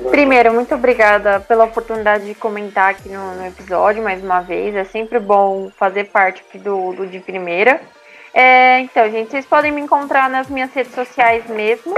Primeiro, 0.10 0.54
muito 0.54 0.74
obrigada 0.74 1.40
pela 1.40 1.66
oportunidade 1.66 2.26
de 2.26 2.34
comentar 2.34 2.92
aqui 2.92 3.10
no, 3.10 3.36
no, 3.36 3.46
episódio 3.46 4.04
mais 4.04 4.24
uma 4.24 4.42
vez. 4.42 4.76
É 4.76 4.84
sempre 4.84 5.20
bom 5.20 5.70
fazer 5.78 6.06
parte 6.06 6.44
aqui 6.48 6.58
do, 6.58 6.94
do 6.94 7.06
de 7.06 7.20
primeira. 7.20 7.80
É, 8.34 8.80
então, 8.80 9.10
gente, 9.12 9.30
vocês 9.30 9.46
podem 9.46 9.72
me 9.72 9.82
encontrar 9.82 10.30
nas 10.30 10.50
minhas 10.50 10.74
redes 10.74 10.96
sociais 10.96 11.46
mesmo, 11.48 11.94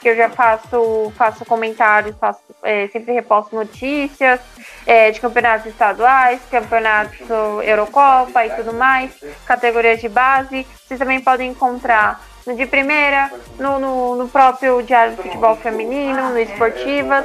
que 0.00 0.08
eu 0.08 0.16
já 0.16 0.30
faço, 0.30 1.12
faço 1.16 1.44
comentários, 1.44 2.16
faço, 2.18 2.40
é, 2.62 2.88
sempre 2.88 3.12
reposto 3.12 3.54
notícias 3.54 4.40
é, 4.86 5.10
de 5.10 5.20
campeonatos 5.20 5.66
estaduais, 5.66 6.40
campeonatos 6.50 7.28
Eurocopa 7.64 8.46
e 8.46 8.50
tudo 8.50 8.72
mais, 8.72 9.12
categorias 9.44 10.00
de 10.00 10.08
base. 10.08 10.66
Vocês 10.86 10.98
também 10.98 11.20
podem 11.20 11.50
encontrar 11.50 12.20
no 12.46 12.56
de 12.56 12.66
primeira, 12.66 13.30
no, 13.58 13.78
no, 13.78 14.16
no, 14.16 14.28
próprio 14.28 14.82
Diário 14.82 15.16
do 15.16 15.22
Futebol 15.22 15.56
Feminino, 15.56 16.30
no 16.30 16.38
Esportivas, 16.38 17.24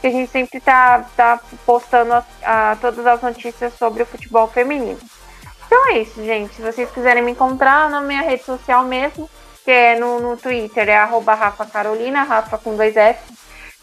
que 0.00 0.06
a 0.06 0.10
gente 0.10 0.30
sempre 0.30 0.60
tá, 0.60 1.04
tá 1.16 1.40
postando 1.64 2.12
a, 2.12 2.24
a, 2.42 2.76
todas 2.76 3.06
as 3.06 3.22
notícias 3.22 3.74
sobre 3.74 4.02
o 4.02 4.06
futebol 4.06 4.48
feminino. 4.48 4.98
Então 5.66 5.90
é 5.90 5.98
isso, 5.98 6.22
gente. 6.24 6.54
Se 6.54 6.62
vocês 6.62 6.90
quiserem 6.90 7.22
me 7.22 7.32
encontrar 7.32 7.90
na 7.90 8.00
minha 8.00 8.22
rede 8.22 8.44
social 8.44 8.84
mesmo, 8.84 9.28
que 9.64 9.70
é 9.70 9.98
no, 9.98 10.20
no 10.20 10.36
Twitter, 10.36 10.88
é 10.88 10.96
arroba 10.96 11.34
Rafa 11.34 11.66
Carolina, 11.66 12.22
Rafa 12.22 12.58
com 12.58 12.76
dois 12.76 12.96
F. 12.96 13.20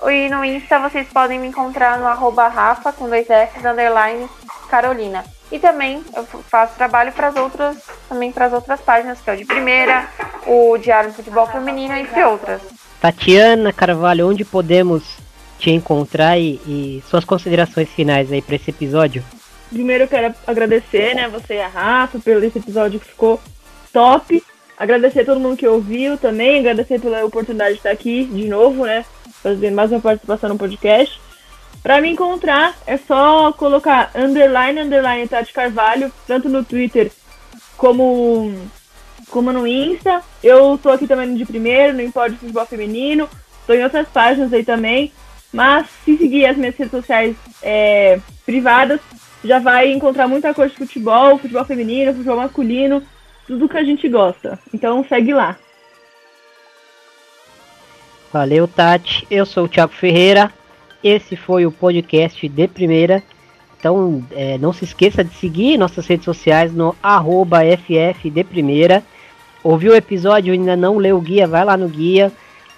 E 0.05 0.29
no 0.29 0.43
Insta 0.43 0.79
vocês 0.79 1.07
podem 1.07 1.39
me 1.39 1.47
encontrar 1.47 1.97
no 1.97 2.07
arroba 2.07 2.47
Rafa 2.47 2.91
com 2.91 3.07
dois 3.07 3.27
Fs, 3.27 3.63
underline 3.65 4.29
Carolina. 4.69 5.23
E 5.53 5.59
também 5.59 6.03
eu 6.15 6.23
faço 6.49 6.73
trabalho 6.75 7.13
para 7.13 7.27
as 7.27 7.35
outras, 7.35 7.77
também 8.09 8.31
para 8.31 8.47
as 8.47 8.53
outras 8.53 8.81
páginas, 8.81 9.21
que 9.21 9.29
é 9.29 9.33
o 9.33 9.37
de 9.37 9.45
primeira, 9.45 10.09
o 10.47 10.75
Diário 10.79 11.11
do 11.11 11.15
Futebol 11.15 11.45
Feminino, 11.45 11.93
entre 11.93 12.23
outras. 12.23 12.59
Tatiana 12.99 13.71
Carvalho, 13.71 14.27
onde 14.27 14.43
podemos 14.43 15.03
te 15.59 15.69
encontrar 15.69 16.39
e, 16.39 16.55
e 16.65 17.03
suas 17.07 17.23
considerações 17.23 17.87
finais 17.87 18.31
aí 18.31 18.41
para 18.41 18.55
esse 18.55 18.71
episódio? 18.71 19.23
Primeiro 19.69 20.05
eu 20.05 20.07
quero 20.07 20.33
agradecer, 20.47 21.13
né, 21.13 21.29
você 21.29 21.53
e 21.53 21.61
a 21.61 21.67
Rafa, 21.67 22.17
pelo 22.17 22.43
esse 22.43 22.57
episódio 22.57 22.99
que 22.99 23.05
ficou 23.05 23.39
top. 23.91 24.43
Agradecer 24.75 25.21
a 25.21 25.25
todo 25.25 25.39
mundo 25.39 25.55
que 25.55 25.67
ouviu 25.67 26.17
também, 26.17 26.61
agradecer 26.61 26.99
pela 26.99 27.23
oportunidade 27.23 27.73
de 27.73 27.77
estar 27.77 27.91
aqui 27.91 28.25
de 28.25 28.47
novo, 28.47 28.87
né, 28.87 29.05
fazendo 29.43 29.75
mais 29.75 29.91
uma 29.91 30.01
participação 30.01 30.49
no 30.49 30.57
podcast. 30.57 31.21
Para 31.81 31.99
me 31.99 32.09
encontrar, 32.09 32.75
é 32.85 32.97
só 32.97 33.51
colocar 33.51 34.11
underline, 34.15 34.81
underline 34.81 35.27
Tati 35.27 35.51
Carvalho, 35.51 36.11
tanto 36.25 36.47
no 36.47 36.63
Twitter 36.63 37.11
como, 37.75 38.53
como 39.29 39.51
no 39.51 39.67
Insta. 39.67 40.21
Eu 40.41 40.77
tô 40.81 40.89
aqui 40.89 41.07
também 41.07 41.27
no 41.27 41.37
de 41.37 41.45
primeiro, 41.45 41.93
no 41.93 42.01
Impódio 42.01 42.37
Futebol 42.37 42.65
Feminino, 42.65 43.29
tô 43.67 43.73
em 43.73 43.83
outras 43.83 44.07
páginas 44.07 44.53
aí 44.53 44.63
também. 44.63 45.11
Mas 45.51 45.87
se 46.03 46.17
seguir 46.17 46.45
as 46.45 46.57
minhas 46.57 46.75
redes 46.75 46.91
sociais 46.91 47.35
é, 47.61 48.19
privadas, 48.45 48.99
já 49.43 49.59
vai 49.59 49.91
encontrar 49.91 50.27
muita 50.27 50.53
coisa 50.53 50.71
de 50.71 50.77
futebol, 50.77 51.37
futebol 51.37 51.65
feminino, 51.65 52.13
futebol 52.13 52.37
masculino, 52.37 53.03
tudo 53.45 53.69
que 53.69 53.77
a 53.77 53.83
gente 53.83 54.07
gosta. 54.07 54.57
Então 54.73 55.05
segue 55.07 55.33
lá. 55.33 55.57
Valeu, 58.31 58.67
Tati. 58.67 59.27
Eu 59.29 59.45
sou 59.45 59.65
o 59.65 59.69
Thiago 59.69 59.93
Ferreira. 59.93 60.51
Esse 61.03 61.35
foi 61.35 61.65
o 61.65 61.71
podcast 61.71 62.47
de 62.47 62.67
primeira. 62.67 63.21
Então, 63.77 64.23
é, 64.31 64.57
não 64.57 64.71
se 64.71 64.85
esqueça 64.85 65.23
de 65.23 65.33
seguir 65.35 65.77
nossas 65.77 66.07
redes 66.07 66.23
sociais 66.23 66.73
no 66.73 66.95
arroba 67.03 67.59
FF 67.59 68.29
de 68.29 68.43
primeira. 68.43 69.03
Ouviu 69.61 69.91
o 69.91 69.95
episódio 69.95 70.53
e 70.53 70.57
ainda 70.57 70.75
não 70.75 70.97
leu 70.97 71.17
o 71.17 71.21
guia, 71.21 71.45
vai 71.47 71.65
lá 71.65 71.75
no 71.75 71.89
guia. 71.89 72.31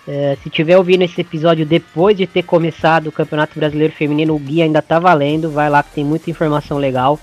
É, 0.07 0.37
se 0.41 0.49
tiver 0.49 0.77
ouvindo 0.77 1.03
esse 1.03 1.21
episódio 1.21 1.65
depois 1.65 2.15
de 2.15 2.27
ter 2.27 2.43
começado 2.43 3.07
o 3.07 3.11
Campeonato 3.11 3.57
Brasileiro 3.57 3.93
Feminino, 3.93 4.35
o 4.35 4.39
guia 4.39 4.63
ainda 4.63 4.81
tá 4.81 4.99
valendo. 4.99 5.49
Vai 5.49 5.69
lá 5.69 5.83
que 5.83 5.91
tem 5.93 6.03
muita 6.03 6.29
informação 6.29 6.77
legal. 6.77 7.19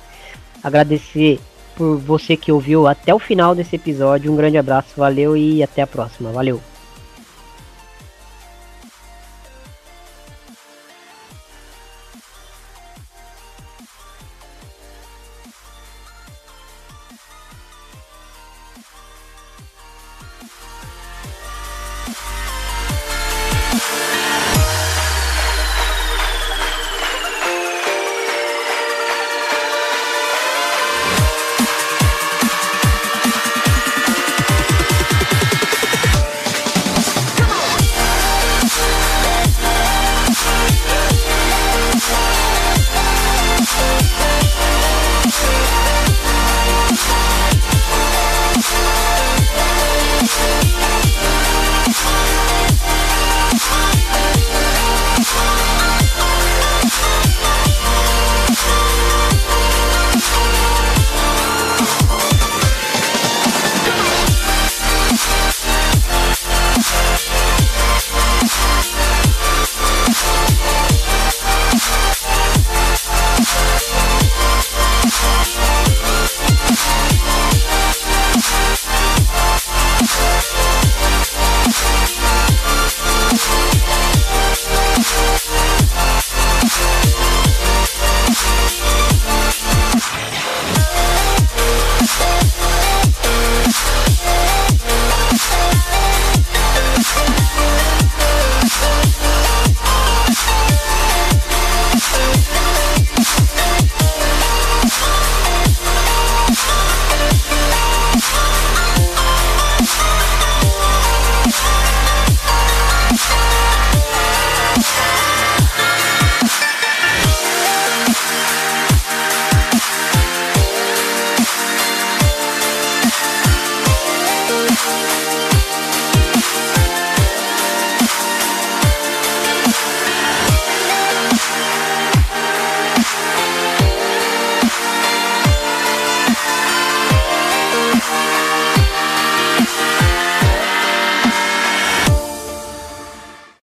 Agradecer 0.63 1.41
por 1.77 1.97
você 1.97 2.37
que 2.37 2.53
ouviu 2.53 2.87
até 2.87 3.15
o 3.15 3.19
final 3.19 3.55
desse 3.55 3.77
episódio. 3.77 4.33
Um 4.33 4.37
grande 4.37 4.59
abraço, 4.59 4.89
valeu 4.97 5.37
e 5.37 5.63
até 5.63 5.83
a 5.83 5.87
próxima. 5.87 6.31
Valeu! 6.31 6.72